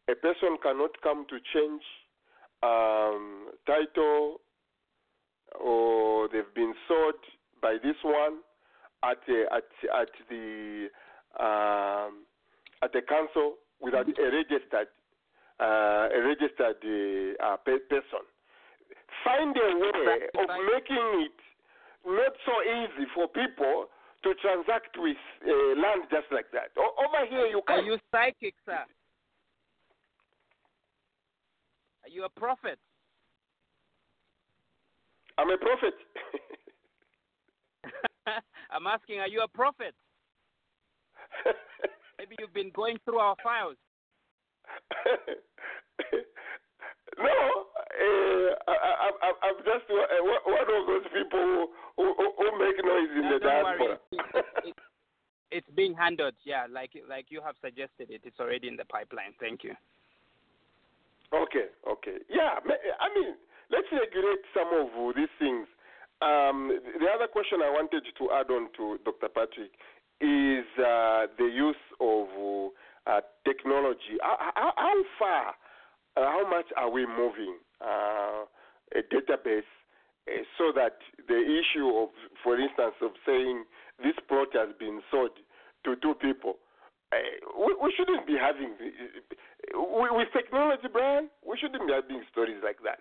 A 0.10 0.16
person 0.16 0.58
cannot 0.62 0.92
come 1.02 1.26
to 1.30 1.38
change 1.54 1.82
um, 2.62 3.52
title 3.66 4.42
or 5.60 6.28
they've 6.30 6.54
been 6.56 6.74
sold 6.88 7.16
by 7.62 7.78
this 7.84 7.96
one 8.04 8.40
at 9.04 9.20
a, 9.30 9.56
at 9.56 9.70
at 10.02 10.10
the 10.30 10.88
um, 11.40 12.26
at 12.82 12.92
the 12.92 13.02
council 13.08 13.56
without 13.80 14.08
a 14.08 14.26
registered 14.32 14.88
uh, 15.60 16.08
a 16.12 16.20
registered 16.24 16.80
uh, 16.84 17.54
uh, 17.54 17.58
person. 17.58 18.24
Find 19.24 19.56
a 19.56 19.78
way 19.78 20.28
of 20.36 20.50
making 20.74 21.28
it 21.28 21.40
not 22.06 22.34
so 22.46 22.52
easy 22.64 23.08
for 23.16 23.28
people 23.28 23.86
to 24.24 24.34
transact 24.42 24.98
with 24.98 25.18
uh, 25.48 25.80
land 25.80 26.04
just 26.12 26.28
like 26.32 26.52
that. 26.52 26.72
O- 26.78 26.96
over 27.08 27.26
here, 27.30 27.46
you 27.48 27.62
can. 27.68 27.80
Are 27.80 27.84
you 27.84 27.98
psychic, 28.12 28.56
sir? 28.66 28.84
Are 32.04 32.10
you 32.10 32.26
a 32.26 32.30
prophet? 32.30 32.78
I'm 35.38 35.50
a 35.50 35.58
prophet. 35.58 35.94
I'm 38.72 38.88
asking, 38.88 39.20
are 39.20 39.28
you 39.28 39.42
a 39.42 39.48
prophet? 39.48 39.94
Maybe 42.20 42.36
you've 42.40 42.54
been 42.54 42.72
going 42.76 42.98
through 43.06 43.18
our 43.20 43.36
files. 43.44 43.78
no, 47.18 47.26
uh, 47.26 48.72
I, 48.72 49.32
I'm 49.44 49.58
just 49.66 49.86
uh, 49.90 50.24
one 50.24 50.62
of 50.62 50.88
those 50.88 51.04
people 51.14 51.68
who, 51.98 52.04
who, 52.18 52.32
who 52.38 52.60
make 52.60 52.78
noise 52.86 53.10
in 53.16 53.22
No, 53.24 53.34
the 53.34 53.40
diaspora. 53.44 54.00
It- 54.12 54.46
it- 54.66 54.76
it's 55.52 55.70
being 55.76 55.94
handled, 55.94 56.34
yeah, 56.46 56.66
like 56.68 56.90
like 57.08 57.28
you 57.30 57.40
have 57.40 57.54
suggested 57.64 58.10
it. 58.10 58.22
It's 58.24 58.40
already 58.40 58.68
in 58.68 58.76
the 58.76 58.86
pipeline. 58.86 59.36
Thank 59.40 59.64
you. 59.64 59.76
Okay, 61.34 61.74
okay. 61.90 62.18
Yeah, 62.30 62.62
I 62.62 63.10
mean, 63.18 63.34
let's 63.72 63.88
regulate 63.92 64.46
some 64.54 64.70
of 64.70 65.16
these 65.16 65.34
things. 65.40 65.66
Um, 66.22 66.70
the 66.70 67.10
other 67.10 67.28
question 67.28 67.60
I 67.66 67.70
wanted 67.74 68.06
to 68.06 68.24
add 68.32 68.52
on 68.54 68.70
to 68.78 69.00
Dr. 69.04 69.30
Patrick 69.34 69.74
is 70.22 70.66
uh, 70.78 71.26
the 71.38 71.50
use 71.50 71.84
of 72.00 72.28
uh, 73.08 73.22
technology. 73.46 74.22
How, 74.22 74.72
how, 74.78 75.04
far, 75.20 75.48
uh, 76.16 76.22
how 76.22 76.48
much 76.50 76.68
are 76.78 76.90
we 76.90 77.06
moving 77.06 77.58
uh, 77.82 78.46
a 78.94 79.02
database 79.12 79.68
uh, 80.30 80.44
so 80.58 80.72
that 80.76 80.98
the 81.28 81.42
issue 81.42 81.90
of, 81.98 82.10
for 82.44 82.60
instance, 82.60 82.96
of 83.02 83.12
saying 83.26 83.66
this 84.02 84.16
plot 84.30 84.48
has 84.54 84.70
been 84.80 85.02
sold 85.10 85.32
to 85.84 85.96
two 85.98 86.14
people, 86.22 86.56
we, 87.58 87.76
we 87.82 87.94
shouldn't 87.98 88.26
be 88.28 88.36
having 88.40 88.74
with 89.74 90.10
with 90.12 90.28
technology, 90.34 90.88
Brian. 90.92 91.30
We 91.48 91.58
shouldn't 91.58 91.86
be 91.88 91.94
having 91.94 92.22
stories 92.32 92.58
like 92.64 92.78
that. 92.84 93.00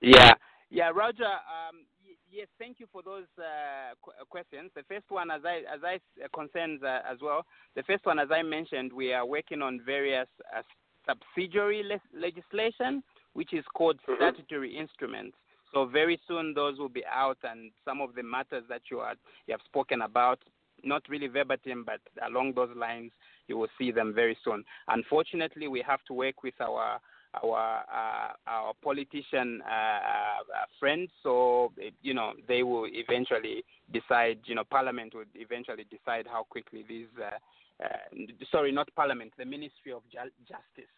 Yeah, 0.00 0.34
yeah, 0.70 0.90
Roger. 0.94 1.24
Um, 1.26 1.84
y- 2.04 2.16
yes, 2.30 2.48
thank 2.58 2.78
you 2.80 2.86
for 2.92 3.02
those 3.02 3.24
uh, 3.38 3.94
qu- 4.02 4.12
uh, 4.20 4.24
questions. 4.28 4.70
The 4.74 4.82
first 4.88 5.06
one, 5.08 5.30
as 5.30 5.42
I 5.44 5.62
as 5.72 5.80
I 5.84 5.94
uh, 6.22 6.28
concerns 6.34 6.82
uh, 6.82 7.00
as 7.10 7.18
well. 7.22 7.44
The 7.74 7.82
first 7.82 8.06
one, 8.06 8.18
as 8.18 8.28
I 8.30 8.42
mentioned, 8.42 8.92
we 8.92 9.12
are 9.12 9.26
working 9.26 9.62
on 9.62 9.80
various 9.84 10.28
uh, 10.56 10.62
subsidiary 11.06 11.82
le- 11.82 12.18
legislation, 12.20 13.02
which 13.32 13.52
is 13.52 13.64
called 13.74 13.98
statutory 14.16 14.76
instruments. 14.76 15.36
So 15.74 15.84
very 15.84 16.18
soon 16.26 16.54
those 16.54 16.78
will 16.78 16.88
be 16.88 17.04
out, 17.10 17.38
and 17.42 17.70
some 17.84 18.00
of 18.00 18.14
the 18.14 18.22
matters 18.22 18.64
that 18.68 18.82
you 18.90 19.00
are 19.00 19.14
you 19.46 19.52
have 19.52 19.60
spoken 19.66 20.02
about, 20.02 20.38
not 20.84 21.02
really 21.08 21.26
verbatim, 21.26 21.84
but 21.84 22.00
along 22.26 22.54
those 22.54 22.74
lines, 22.76 23.12
you 23.46 23.56
will 23.56 23.68
see 23.78 23.90
them 23.90 24.12
very 24.14 24.36
soon. 24.44 24.64
Unfortunately, 24.88 25.68
we 25.68 25.82
have 25.86 26.00
to 26.06 26.12
work 26.12 26.42
with 26.42 26.54
our 26.60 27.00
our 27.42 27.84
uh, 27.92 28.50
our 28.50 28.72
politician 28.82 29.60
uh, 29.68 29.72
uh, 29.72 30.64
friends. 30.80 31.10
So 31.22 31.72
you 32.02 32.14
know 32.14 32.32
they 32.46 32.62
will 32.62 32.86
eventually 32.88 33.64
decide. 33.92 34.38
You 34.44 34.54
know, 34.54 34.64
Parliament 34.64 35.14
would 35.14 35.28
eventually 35.34 35.86
decide 35.90 36.26
how 36.26 36.44
quickly 36.48 36.84
these. 36.88 37.08
Uh, 37.18 37.84
uh, 37.84 38.16
sorry, 38.50 38.72
not 38.72 38.88
Parliament. 38.96 39.32
The 39.38 39.44
Ministry 39.44 39.92
of 39.92 40.02
Ju- 40.10 40.32
Justice. 40.46 40.90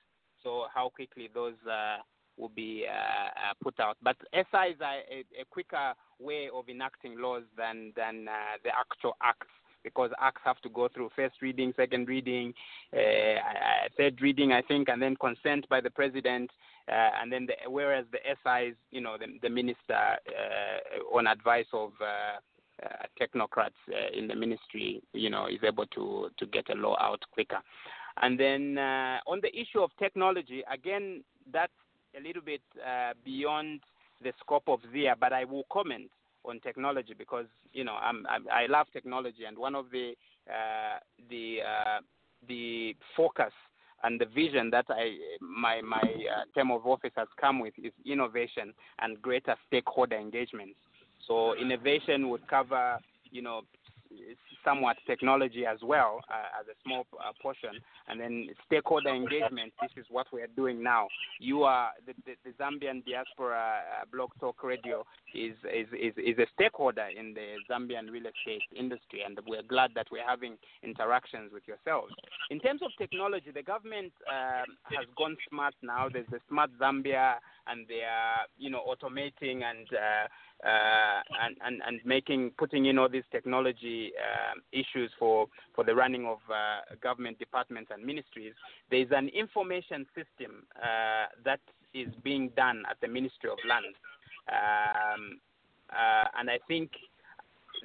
So 0.43 0.67
how 0.75 0.89
quickly 0.89 1.29
those 1.33 1.55
uh, 1.71 1.99
will 2.39 2.49
be 2.49 2.87
put 3.63 3.79
out. 3.81 3.99
But 4.03 4.17
SI 4.33 4.73
is 4.73 4.81
a, 4.81 5.25
a, 5.39 5.45
quicker 5.51 5.93
way 6.19 6.49
of 6.55 6.69
enacting 6.71 7.21
laws 7.21 7.43
than 7.59 7.93
than 7.97 8.25
the 8.65 8.71
actual 8.71 9.17
acts 9.23 9.49
because 9.83 10.11
acts 10.21 10.43
have 10.45 10.61
to 10.61 10.69
go 10.69 10.89
through 10.89 11.11
first 11.17 11.37
reading, 11.43 11.73
second 11.77 12.09
reading, 12.09 12.55
uh, 12.95 12.99
uh, 12.99 13.89
third 13.97 14.21
reading, 14.21 14.53
I 14.53 14.63
think, 14.63 14.89
and 14.89 15.01
then 15.01 15.17
consent 15.17 15.69
by 15.69 15.81
the 15.81 15.91
president, 15.91 16.51
uh, 16.89 17.11
and 17.21 17.33
then 17.33 17.47
the, 17.47 17.71
whereas 17.71 18.05
the 18.13 18.19
SIs, 18.25 18.75
you 18.91 19.01
know, 19.01 19.17
the, 19.19 19.27
the 19.43 19.51
minister, 19.51 19.95
uh, 19.95 21.17
on 21.17 21.27
advice 21.27 21.67
of 21.73 21.93
uh, 22.01 22.87
technocrats 23.21 23.71
in 24.17 24.27
the 24.27 24.35
ministry, 24.35 25.03
you 25.13 25.31
know, 25.31 25.47
is 25.47 25.61
able 25.63 25.87
to 25.87 26.31
to 26.39 26.47
get 26.47 26.69
a 26.71 26.75
law 26.75 26.97
out 26.99 27.23
quicker. 27.31 27.59
And 28.23 28.41
then 28.41 28.79
on 28.79 29.41
the 29.43 29.55
issue 29.55 29.81
of 29.81 29.91
technology, 29.99 30.63
again, 30.73 31.23
that's 31.53 31.73
a 32.19 32.27
little 32.27 32.43
bit 32.43 32.63
beyond 33.25 33.81
the 34.23 34.33
scope 34.41 34.69
of 34.69 34.81
ZIA, 34.93 35.15
but 35.19 35.33
I 35.33 35.45
will 35.45 35.65
comment 35.71 36.11
on 36.45 36.61
technology 36.61 37.15
because 37.17 37.47
you 37.73 37.85
know 37.85 37.95
I'm, 37.95 38.27
I'm 38.29 38.47
I 38.53 38.67
love 38.67 38.87
technology, 38.93 39.45
and 39.47 39.59
one 39.59 39.75
of 39.75 39.87
the 39.91 40.15
uh, 40.49 40.99
the 41.29 41.59
uh, 41.63 42.01
the 42.49 42.97
focus 43.17 43.53
and 44.03 44.21
the 44.21 44.27
vision 44.27 44.71
that 44.71 44.87
I 44.89 45.17
my 45.41 45.81
my 45.83 46.01
uh, 46.01 46.45
term 46.55 46.71
of 46.71 46.87
office 46.87 47.13
has 47.17 47.29
come 47.41 47.61
with 47.61 47.75
is 47.83 47.93
innovation 48.07 48.73
and 49.01 49.21
greater 49.21 49.55
stakeholder 49.67 50.17
engagement. 50.17 50.77
So 51.27 51.55
innovation 51.57 52.29
would 52.31 52.47
cover 52.49 52.99
you 53.31 53.43
know 53.43 53.63
somewhat 54.65 54.97
technology 55.07 55.65
as 55.67 55.79
well 55.83 56.21
uh, 56.29 56.61
as 56.61 56.67
a 56.69 56.77
small 56.85 57.07
uh, 57.15 57.33
portion, 57.41 57.71
and 58.09 58.21
then 58.21 58.49
stakeholder 58.67 59.15
engagement. 59.15 59.73
This 59.81 59.91
is 59.97 60.07
what 60.11 60.27
we 60.33 60.43
are 60.43 60.53
doing 60.57 60.83
now. 60.83 61.09
You 61.39 61.63
are 61.65 61.91
the, 62.07 62.15
the, 62.27 62.35
the 62.45 62.53
Zambian 62.63 63.05
diaspora 63.05 63.81
uh, 63.81 64.05
blog 64.13 64.31
talk 64.41 64.63
radio 64.63 65.05
is, 65.35 65.55
is 65.65 65.87
is 65.93 66.15
is 66.17 66.39
a 66.39 66.47
stakeholder 66.55 67.07
in 67.17 67.35
the 67.35 67.57
Zambian 67.71 68.11
real 68.11 68.27
estate 68.27 68.63
industry, 68.77 69.23
and 69.25 69.39
we're 69.47 69.63
glad 69.63 69.91
that 69.95 70.07
we're 70.11 70.27
having 70.27 70.57
interactions 70.83 71.53
with 71.53 71.63
yourselves. 71.67 72.13
In 72.51 72.61
terms 72.61 72.83
of 72.83 72.91
technology, 72.99 73.51
the 73.53 73.63
government 73.63 74.13
um 74.29 74.77
has 74.85 75.07
gone 75.17 75.37
smart 75.49 75.75
now. 75.83 76.09
There's 76.13 76.27
the 76.31 76.41
Smart 76.49 76.71
Zambia, 76.81 77.35
and 77.67 77.87
they 77.89 78.03
are 78.03 78.47
you 78.59 78.71
know 78.71 78.83
automating 78.89 79.63
and 79.63 79.87
uh, 80.65 80.69
uh, 80.69 81.21
and, 81.43 81.57
and, 81.65 81.83
and 81.87 82.01
making 82.05 82.51
putting 82.59 82.87
in 82.87 82.99
all 82.99 83.09
these 83.09 83.25
technology 83.31 84.13
um 84.19 84.61
issues 84.73 85.11
for, 85.19 85.47
for 85.75 85.85
the 85.85 85.95
running 85.95 86.27
of 86.27 86.39
uh, 86.51 86.95
government 87.03 87.39
departments 87.39 87.91
and 87.93 88.05
ministries, 88.05 88.53
there 88.91 89.01
is 89.01 89.09
an 89.11 89.29
information 89.29 90.07
system 90.15 90.67
uh, 90.77 91.27
that 91.45 91.61
is 91.95 92.09
being 92.23 92.51
done 92.57 92.83
at 92.91 92.97
the 93.01 93.09
Ministry 93.09 93.51
of 93.51 93.59
Land. 93.69 93.95
Um, 94.49 95.41
uh, 95.91 96.25
and 96.39 96.51
I 96.51 96.59
think 96.69 96.91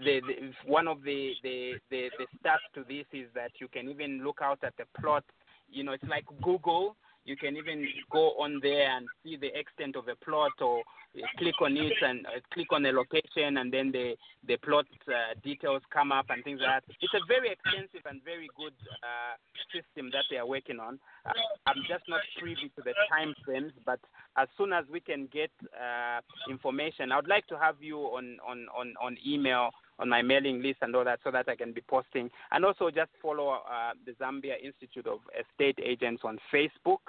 the, 0.03 0.21
the, 0.27 0.51
one 0.69 0.87
of 0.87 1.01
the, 1.03 1.33
the, 1.43 1.73
the, 1.89 2.09
the 2.17 2.49
to 2.75 2.83
this 2.87 3.05
is 3.13 3.27
that 3.33 3.51
you 3.59 3.67
can 3.67 3.89
even 3.89 4.23
look 4.23 4.39
out 4.41 4.59
at 4.63 4.73
the 4.77 4.85
plot. 4.99 5.23
You 5.71 5.83
know, 5.83 5.93
it's 5.93 6.03
like 6.09 6.25
Google. 6.43 6.95
You 7.25 7.35
can 7.35 7.57
even 7.57 7.87
go 8.11 8.31
on 8.39 8.59
there 8.61 8.95
and 8.95 9.07
see 9.23 9.35
the 9.35 9.57
extent 9.57 9.95
of 9.95 10.07
a 10.07 10.15
plot, 10.23 10.51
or 10.61 10.79
uh, 10.79 11.25
click 11.37 11.55
on 11.61 11.75
it 11.75 11.93
and 12.01 12.25
uh, 12.27 12.39
click 12.53 12.67
on 12.71 12.83
the 12.83 12.91
location, 12.91 13.57
and 13.57 13.73
then 13.73 13.91
the 13.91 14.15
the 14.47 14.57
plot 14.57 14.85
uh, 15.07 15.33
details 15.43 15.81
come 15.91 16.11
up 16.11 16.27
and 16.29 16.43
things 16.43 16.59
like 16.61 16.83
that. 16.85 16.95
It's 17.01 17.13
a 17.13 17.25
very 17.27 17.49
extensive 17.49 18.05
and 18.05 18.23
very 18.23 18.47
good 18.55 18.73
uh, 19.01 19.35
system 19.73 20.11
that 20.11 20.25
they 20.29 20.37
are 20.37 20.45
working 20.45 20.79
on. 20.79 20.99
Uh, 21.25 21.31
I'm 21.65 21.81
just 21.89 22.07
not 22.07 22.21
privy 22.39 22.71
to 22.75 22.81
the 22.83 22.93
time 23.09 23.33
frames, 23.43 23.73
but 23.85 23.99
as 24.37 24.47
soon 24.57 24.71
as 24.71 24.85
we 24.91 24.99
can 24.99 25.27
get 25.33 25.51
uh, 25.73 26.21
information, 26.49 27.11
I 27.11 27.15
would 27.15 27.27
like 27.27 27.47
to 27.47 27.57
have 27.57 27.81
you 27.81 27.97
on 27.99 28.37
on 28.47 28.67
on 28.77 28.93
on 29.01 29.17
email 29.25 29.71
on 29.99 30.09
my 30.09 30.21
mailing 30.21 30.61
list 30.61 30.79
and 30.81 30.95
all 30.95 31.05
that 31.05 31.19
so 31.23 31.31
that 31.31 31.47
I 31.47 31.55
can 31.55 31.71
be 31.73 31.81
posting. 31.81 32.29
And 32.51 32.65
also 32.65 32.89
just 32.89 33.11
follow 33.21 33.49
uh, 33.49 33.91
the 34.05 34.13
Zambia 34.13 34.61
Institute 34.63 35.07
of 35.07 35.19
Estate 35.39 35.79
Agents 35.83 36.21
on 36.25 36.39
Facebook 36.53 36.99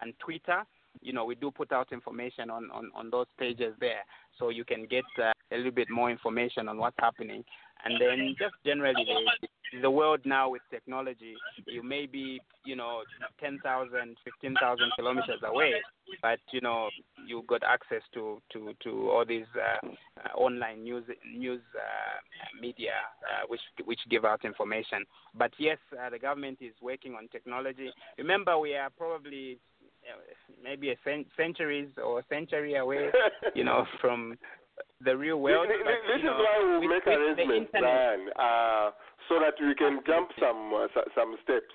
and 0.00 0.14
Twitter. 0.18 0.64
You 1.00 1.12
know, 1.12 1.24
we 1.24 1.34
do 1.34 1.50
put 1.50 1.72
out 1.72 1.92
information 1.92 2.50
on, 2.50 2.70
on, 2.72 2.90
on 2.94 3.10
those 3.10 3.26
pages 3.38 3.74
there 3.80 4.04
so 4.38 4.48
you 4.48 4.64
can 4.64 4.86
get 4.86 5.04
uh, 5.22 5.32
a 5.52 5.56
little 5.56 5.70
bit 5.70 5.90
more 5.90 6.10
information 6.10 6.68
on 6.68 6.78
what's 6.78 6.96
happening. 6.98 7.44
And 7.84 8.00
then 8.00 8.34
just 8.38 8.54
generally, 8.64 9.06
the, 9.72 9.80
the 9.82 9.90
world 9.90 10.20
now 10.24 10.50
with 10.50 10.62
technology, 10.70 11.34
you 11.66 11.82
may 11.82 12.06
be, 12.06 12.40
you 12.64 12.76
know, 12.76 13.02
10,000, 13.40 14.16
15,000 14.24 14.92
kilometers 14.96 15.40
away, 15.44 15.74
but, 16.22 16.40
you 16.52 16.60
know, 16.60 16.88
you 17.26 17.42
got 17.46 17.62
access 17.62 18.02
to, 18.14 18.40
to, 18.52 18.72
to 18.82 19.10
all 19.10 19.24
these 19.26 19.46
uh, 19.56 19.86
uh, 19.86 20.36
online 20.36 20.82
news, 20.82 21.04
news 21.36 21.60
uh, 21.74 22.60
media 22.60 22.92
uh, 23.22 23.46
which, 23.48 23.60
which 23.84 24.00
give 24.10 24.24
out 24.24 24.44
information. 24.44 25.04
But 25.36 25.52
yes, 25.58 25.78
uh, 25.92 26.10
the 26.10 26.18
government 26.18 26.58
is 26.60 26.74
working 26.82 27.14
on 27.14 27.28
technology. 27.28 27.90
Remember, 28.18 28.58
we 28.58 28.74
are 28.74 28.90
probably 28.90 29.58
uh, 30.02 30.18
maybe 30.62 30.90
a 30.90 30.96
cent- 31.04 31.28
centuries 31.36 31.88
or 32.02 32.22
century 32.28 32.74
away, 32.76 33.08
you 33.54 33.64
know, 33.64 33.84
from 34.00 34.36
the 35.04 35.16
real 35.16 35.40
world. 35.40 35.68
This, 35.68 35.78
but, 35.82 35.94
this 36.08 36.18
is 36.18 36.24
know, 36.24 36.38
why 36.38 36.78
we 36.78 36.86
with- 36.86 36.90
make 36.90 37.06
arrangements, 37.06 37.72
uh, 37.74 38.90
so 39.28 39.38
that 39.40 39.54
we 39.60 39.74
can 39.74 40.00
jump 40.06 40.30
some 40.38 40.74
uh, 40.74 40.88
some 41.14 41.36
steps. 41.42 41.74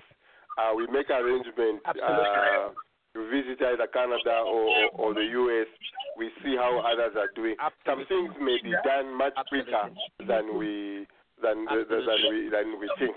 Uh, 0.57 0.71
we 0.75 0.87
make 0.87 1.09
arrangements 1.09 1.83
uh, 1.85 2.71
to 3.13 3.29
visit 3.31 3.59
either 3.61 3.87
Canada 3.87 4.43
or, 4.43 4.67
or, 4.95 5.11
or 5.11 5.13
the 5.13 5.23
US. 5.23 5.67
We 6.17 6.31
see 6.43 6.55
how 6.55 6.79
others 6.79 7.15
are 7.17 7.31
doing. 7.35 7.55
Some 7.85 8.05
things 8.07 8.31
may 8.39 8.57
be 8.63 8.71
done 8.83 9.15
much 9.15 9.35
quicker 9.49 9.89
than 10.27 10.57
we 10.57 11.07
than 11.41 11.65
than 11.65 12.19
we 12.29 12.49
than 12.49 12.79
we 12.79 12.87
think. 12.99 13.15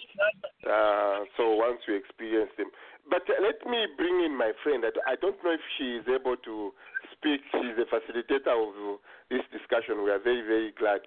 Uh, 0.66 1.24
so 1.36 1.54
once 1.54 1.78
we 1.86 1.96
experience 1.96 2.50
them, 2.58 2.70
but 3.10 3.22
uh, 3.30 3.38
let 3.42 3.58
me 3.70 3.86
bring 3.96 4.24
in 4.24 4.36
my 4.36 4.52
friend. 4.62 4.84
I, 4.84 5.12
I 5.12 5.14
don't 5.16 5.38
know 5.44 5.52
if 5.52 5.60
she 5.78 5.96
is 5.96 6.06
able 6.08 6.36
to 6.36 6.72
speak. 7.18 7.40
She's 7.52 7.76
the 7.76 7.86
facilitator 7.90 8.54
of 8.54 8.98
this 9.30 9.42
discussion. 9.52 10.02
We 10.04 10.10
are 10.10 10.18
very 10.22 10.42
very 10.42 10.72
glad 10.78 11.00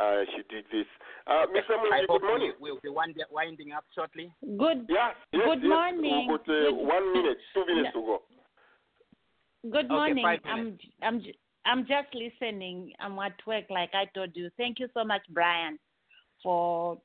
uh, 0.00 0.24
she 0.34 0.42
did 0.48 0.64
this. 0.72 0.86
Uh, 1.26 1.46
Mr. 1.52 1.74
I 1.76 2.02
Mungi, 2.02 2.06
hope 2.08 2.20
good 2.22 2.26
morning. 2.28 2.52
we- 2.60 2.70
we'll 2.72 2.80
be 2.80 2.88
wind- 2.88 3.20
winding 3.30 3.72
up 3.72 3.84
shortly. 3.94 4.32
Good. 4.42 4.86
Yeah. 4.88 5.10
Yes, 5.32 5.42
Good 5.44 5.62
yes. 5.62 5.68
morning. 5.68 6.28
We've 6.28 6.38
got 6.38 6.48
uh, 6.48 6.70
Good- 6.70 6.86
one 6.86 7.12
minute, 7.12 7.38
two 7.54 7.66
minutes 7.66 7.90
to 7.94 8.00
go. 8.00 8.22
Good 9.70 9.88
morning. 9.88 10.24
five 10.24 10.40
I'm 10.44 10.78
I'm 11.02 11.20
j- 11.22 11.38
I'm 11.66 11.80
just 11.86 12.14
listening. 12.14 12.92
I'm 13.00 13.18
at 13.18 13.34
work, 13.46 13.64
like 13.70 13.90
I 13.92 14.04
told 14.14 14.30
you. 14.34 14.50
Thank 14.56 14.78
you 14.78 14.88
so 14.94 15.04
much, 15.04 15.22
Brian, 15.30 15.78
for 16.42 16.98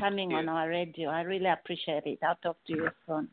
coming 0.00 0.32
on 0.32 0.48
our 0.48 0.68
radio. 0.68 1.10
I 1.10 1.22
really 1.22 1.46
appreciate 1.46 2.04
it. 2.06 2.18
I'll 2.26 2.36
talk 2.42 2.56
to 2.66 2.72
you 2.72 2.88
soon. 3.06 3.28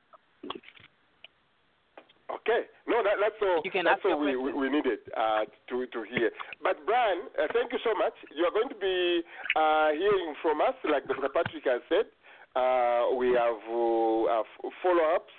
Okay. 2.32 2.72
No, 2.88 3.04
that, 3.04 3.20
that's 3.20 3.42
all. 3.42 3.62
You 3.64 3.72
can 3.72 3.86
that's 3.86 4.02
all 4.06 4.20
we, 4.20 4.36
we, 4.36 4.54
we 4.54 4.70
needed 4.70 5.00
uh, 5.18 5.44
to 5.70 5.86
to 5.88 6.00
hear. 6.08 6.32
But 6.64 6.86
Brian, 6.86 7.28
uh, 7.36 7.48
thank 7.54 7.72
you 7.72 7.80
so 7.84 7.92
much. 7.98 8.14
You 8.36 8.46
are 8.46 8.56
going 8.56 8.70
to 8.70 8.80
be 8.80 9.22
uh, 9.56 9.92
hearing 9.92 10.36
from 10.42 10.62
us, 10.62 10.76
like 10.88 11.08
Dr. 11.08 11.30
Patrick 11.30 11.66
has 11.66 11.82
said. 11.90 12.08
Uh, 12.56 13.16
we 13.16 13.32
have 13.32 13.64
uh, 13.68 14.44
follow-ups 14.84 15.36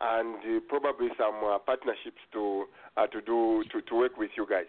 and 0.00 0.36
uh, 0.36 0.60
probably 0.68 1.08
some 1.18 1.40
uh, 1.44 1.58
partnerships 1.58 2.20
to 2.32 2.64
uh, 2.96 3.06
to 3.06 3.20
do 3.22 3.64
to, 3.72 3.80
to 3.82 3.94
work 3.96 4.16
with 4.16 4.30
you 4.36 4.46
guys. 4.48 4.68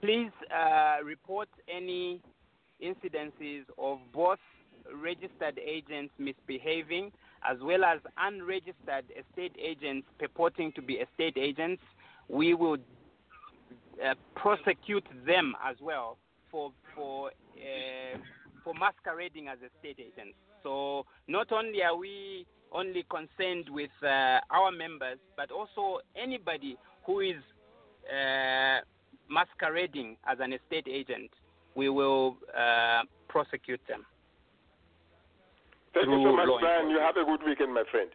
Please 0.00 0.32
uh, 0.48 1.04
report 1.04 1.48
any 1.68 2.20
incidences 2.82 3.64
of 3.78 3.98
both 4.12 4.38
registered 5.02 5.58
agents 5.58 6.12
misbehaving 6.18 7.12
as 7.48 7.58
well 7.62 7.84
as 7.84 8.00
unregistered 8.18 9.04
estate 9.16 9.54
agents 9.58 10.06
purporting 10.18 10.72
to 10.72 10.82
be 10.82 10.94
estate 10.94 11.36
agents. 11.36 11.82
We 12.28 12.54
will 12.54 12.78
uh, 14.04 14.14
prosecute 14.34 15.06
them 15.26 15.54
as 15.64 15.76
well 15.80 16.16
for 16.50 16.72
for 16.94 17.28
uh, 17.28 18.18
for 18.64 18.74
masquerading 18.74 19.48
as 19.48 19.58
estate 19.58 19.98
agents. 19.98 20.36
So 20.62 21.06
not 21.28 21.52
only 21.52 21.82
are 21.82 21.96
we 21.96 22.46
only 22.72 23.04
concerned 23.10 23.68
with 23.70 23.90
uh, 24.02 24.40
our 24.50 24.70
members, 24.70 25.18
but 25.36 25.50
also 25.50 26.00
anybody 26.16 26.76
who 27.04 27.20
is 27.20 27.36
uh, 28.08 28.80
masquerading 29.28 30.16
as 30.26 30.38
an 30.40 30.52
estate 30.52 30.86
agent, 30.88 31.30
we 31.74 31.88
will 31.88 32.36
uh, 32.56 33.02
prosecute 33.28 33.80
them. 33.88 34.04
Thank 35.94 36.06
you 36.06 36.22
so 36.24 36.36
much, 36.36 36.46
law 36.48 36.58
Brian. 36.60 36.90
You 36.90 37.00
have 37.00 37.16
a 37.16 37.24
good 37.24 37.40
weekend, 37.46 37.74
my 37.74 37.84
friend. 37.90 38.10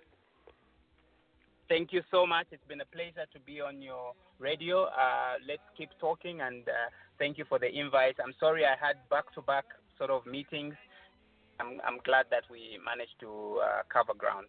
Thank 1.68 1.92
you 1.92 2.02
so 2.12 2.26
much. 2.28 2.46
It's 2.52 2.64
been 2.68 2.82
a 2.82 2.86
pleasure 2.86 3.26
to 3.34 3.40
be 3.40 3.60
on 3.60 3.82
your 3.82 4.14
radio. 4.40 4.86
Uh, 4.86 5.42
let's 5.48 5.66
keep 5.78 5.90
talking, 6.00 6.42
and 6.42 6.62
uh, 6.68 6.90
thank 7.18 7.38
you 7.38 7.46
for 7.50 7.58
the 7.58 7.68
invite. 7.68 8.16
I'm 8.24 8.34
sorry 8.40 8.66
I 8.66 8.76
had 8.80 8.98
back-to-back 9.10 9.66
sort 9.98 10.12
of 10.12 10.26
meetings. 10.26 10.76
I'm, 11.60 11.82
I'm 11.88 12.00
glad 12.06 12.28
that 12.30 12.44
we 12.52 12.78
managed 12.86 13.20
to 13.22 13.60
uh, 13.64 13.82
cover 13.92 14.14
ground. 14.14 14.48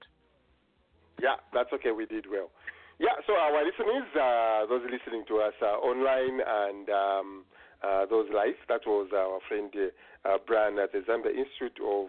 Yeah, 1.23 1.37
that's 1.55 1.73
okay. 1.73 1.93
We 1.93 2.05
did 2.05 2.27
well. 2.31 2.51
Yeah, 2.99 3.17
so 3.27 3.33
our 3.35 3.65
listeners, 3.65 4.09
uh, 4.15 4.67
those 4.69 4.83
listening 4.85 5.25
to 5.29 5.39
us 5.39 5.55
uh, 5.63 5.81
online 5.81 6.41
and 6.41 6.89
um, 6.91 7.45
uh, 7.83 8.07
those 8.07 8.27
live, 8.35 8.57
that 8.69 8.81
was 8.87 9.09
our 9.15 9.41
friend 9.49 9.73
uh, 9.73 10.29
uh, 10.29 10.39
Brian 10.47 10.79
at 10.79 10.93
the 10.93 11.01
Zambia 11.01 11.33
Institute 11.33 11.79
of 11.85 12.09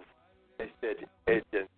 Agents. 1.28 1.72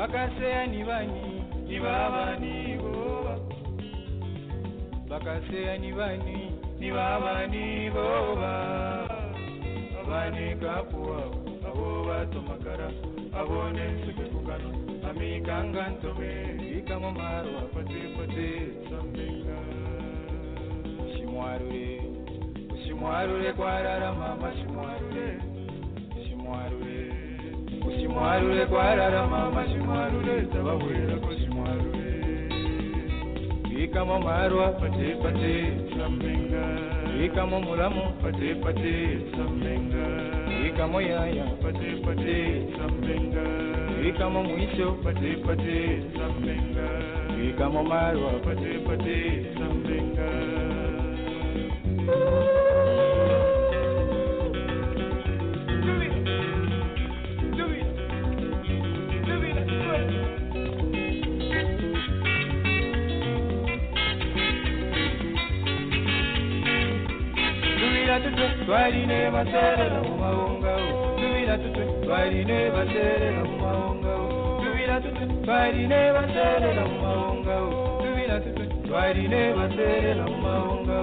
bakaseya 0.01 0.67
ni 0.67 0.81
bani 0.85 1.45
ni 1.69 1.77
baba 1.79 2.37
ni 2.41 2.77
boba 2.81 3.37
bakaseya 5.09 5.77
ni 5.79 5.93
bani 5.93 6.57
ni 6.81 6.89
baba 6.91 7.47
ni 7.47 7.91
boba 7.93 8.55
abani 10.01 10.57
kapuwa 10.57 11.21
abo 11.69 12.05
batomakara 12.09 12.89
abone 13.41 13.85
sukukano 14.07 14.71
amikanga 15.11 15.89
ntome 15.93 16.33
ikamo 16.79 17.11
maro 17.13 17.53
apate 17.59 18.01
pate 18.17 18.49
sambenga. 18.89 19.59
Shimwarure 21.13 22.01
shimwarure 22.83 23.53
kwarara 23.53 24.13
mama 24.13 24.49
shimwarure 28.11 28.67
shimwarure 28.67 28.67
ushimwarure 28.67 28.67
kwarara 28.67 29.27
mama 29.27 29.65
shimwarure 29.69 30.43
tabawera 30.53 31.17
ko 31.23 31.31
shimwarure 31.35 32.11
ikamo 33.85 34.21
marwa 34.21 34.69
pate 34.73 35.15
pate. 35.23 35.73
Samenga 35.97 36.65
ikamo 37.25 37.61
mulamu 37.61 38.13
pate 38.23 38.55
pate. 38.55 39.19
Samenga 39.37 40.05
ikamo 40.69 41.01
yaya 41.01 41.45
pate 41.63 41.91
pate. 42.05 42.67
Samenga 42.77 43.45
ikamo 44.09 44.43
mwisho 44.45 44.93
pate 45.05 45.37
pate. 45.47 46.03
Samenga 46.19 46.87
ikamo 47.49 47.83
marwa 47.85 48.33
pate 48.45 48.79
pate. 48.87 49.47
Samenga 49.59 50.29
tutwe 68.71 68.77
twaline 68.77 69.31
baserera 69.35 69.99
mu 70.07 70.15
mawungawo 70.23 70.89
tubira 71.19 71.55
tutwe 71.59 71.85
twaline 72.05 72.59
baserera 72.75 73.43
mu 73.49 73.57
mawungawo 73.63 74.27
tubira 74.63 74.97
tutwe 75.03 75.25
twaline 75.45 76.01
baserera 76.15 76.83
mu 76.91 76.97
mawungawo 77.03 77.71
tubira 78.03 78.37
tutwe 78.45 78.65
twaline 78.87 79.41
baserera 79.59 80.25
mu 80.31 80.37
mawungawo 80.45 81.00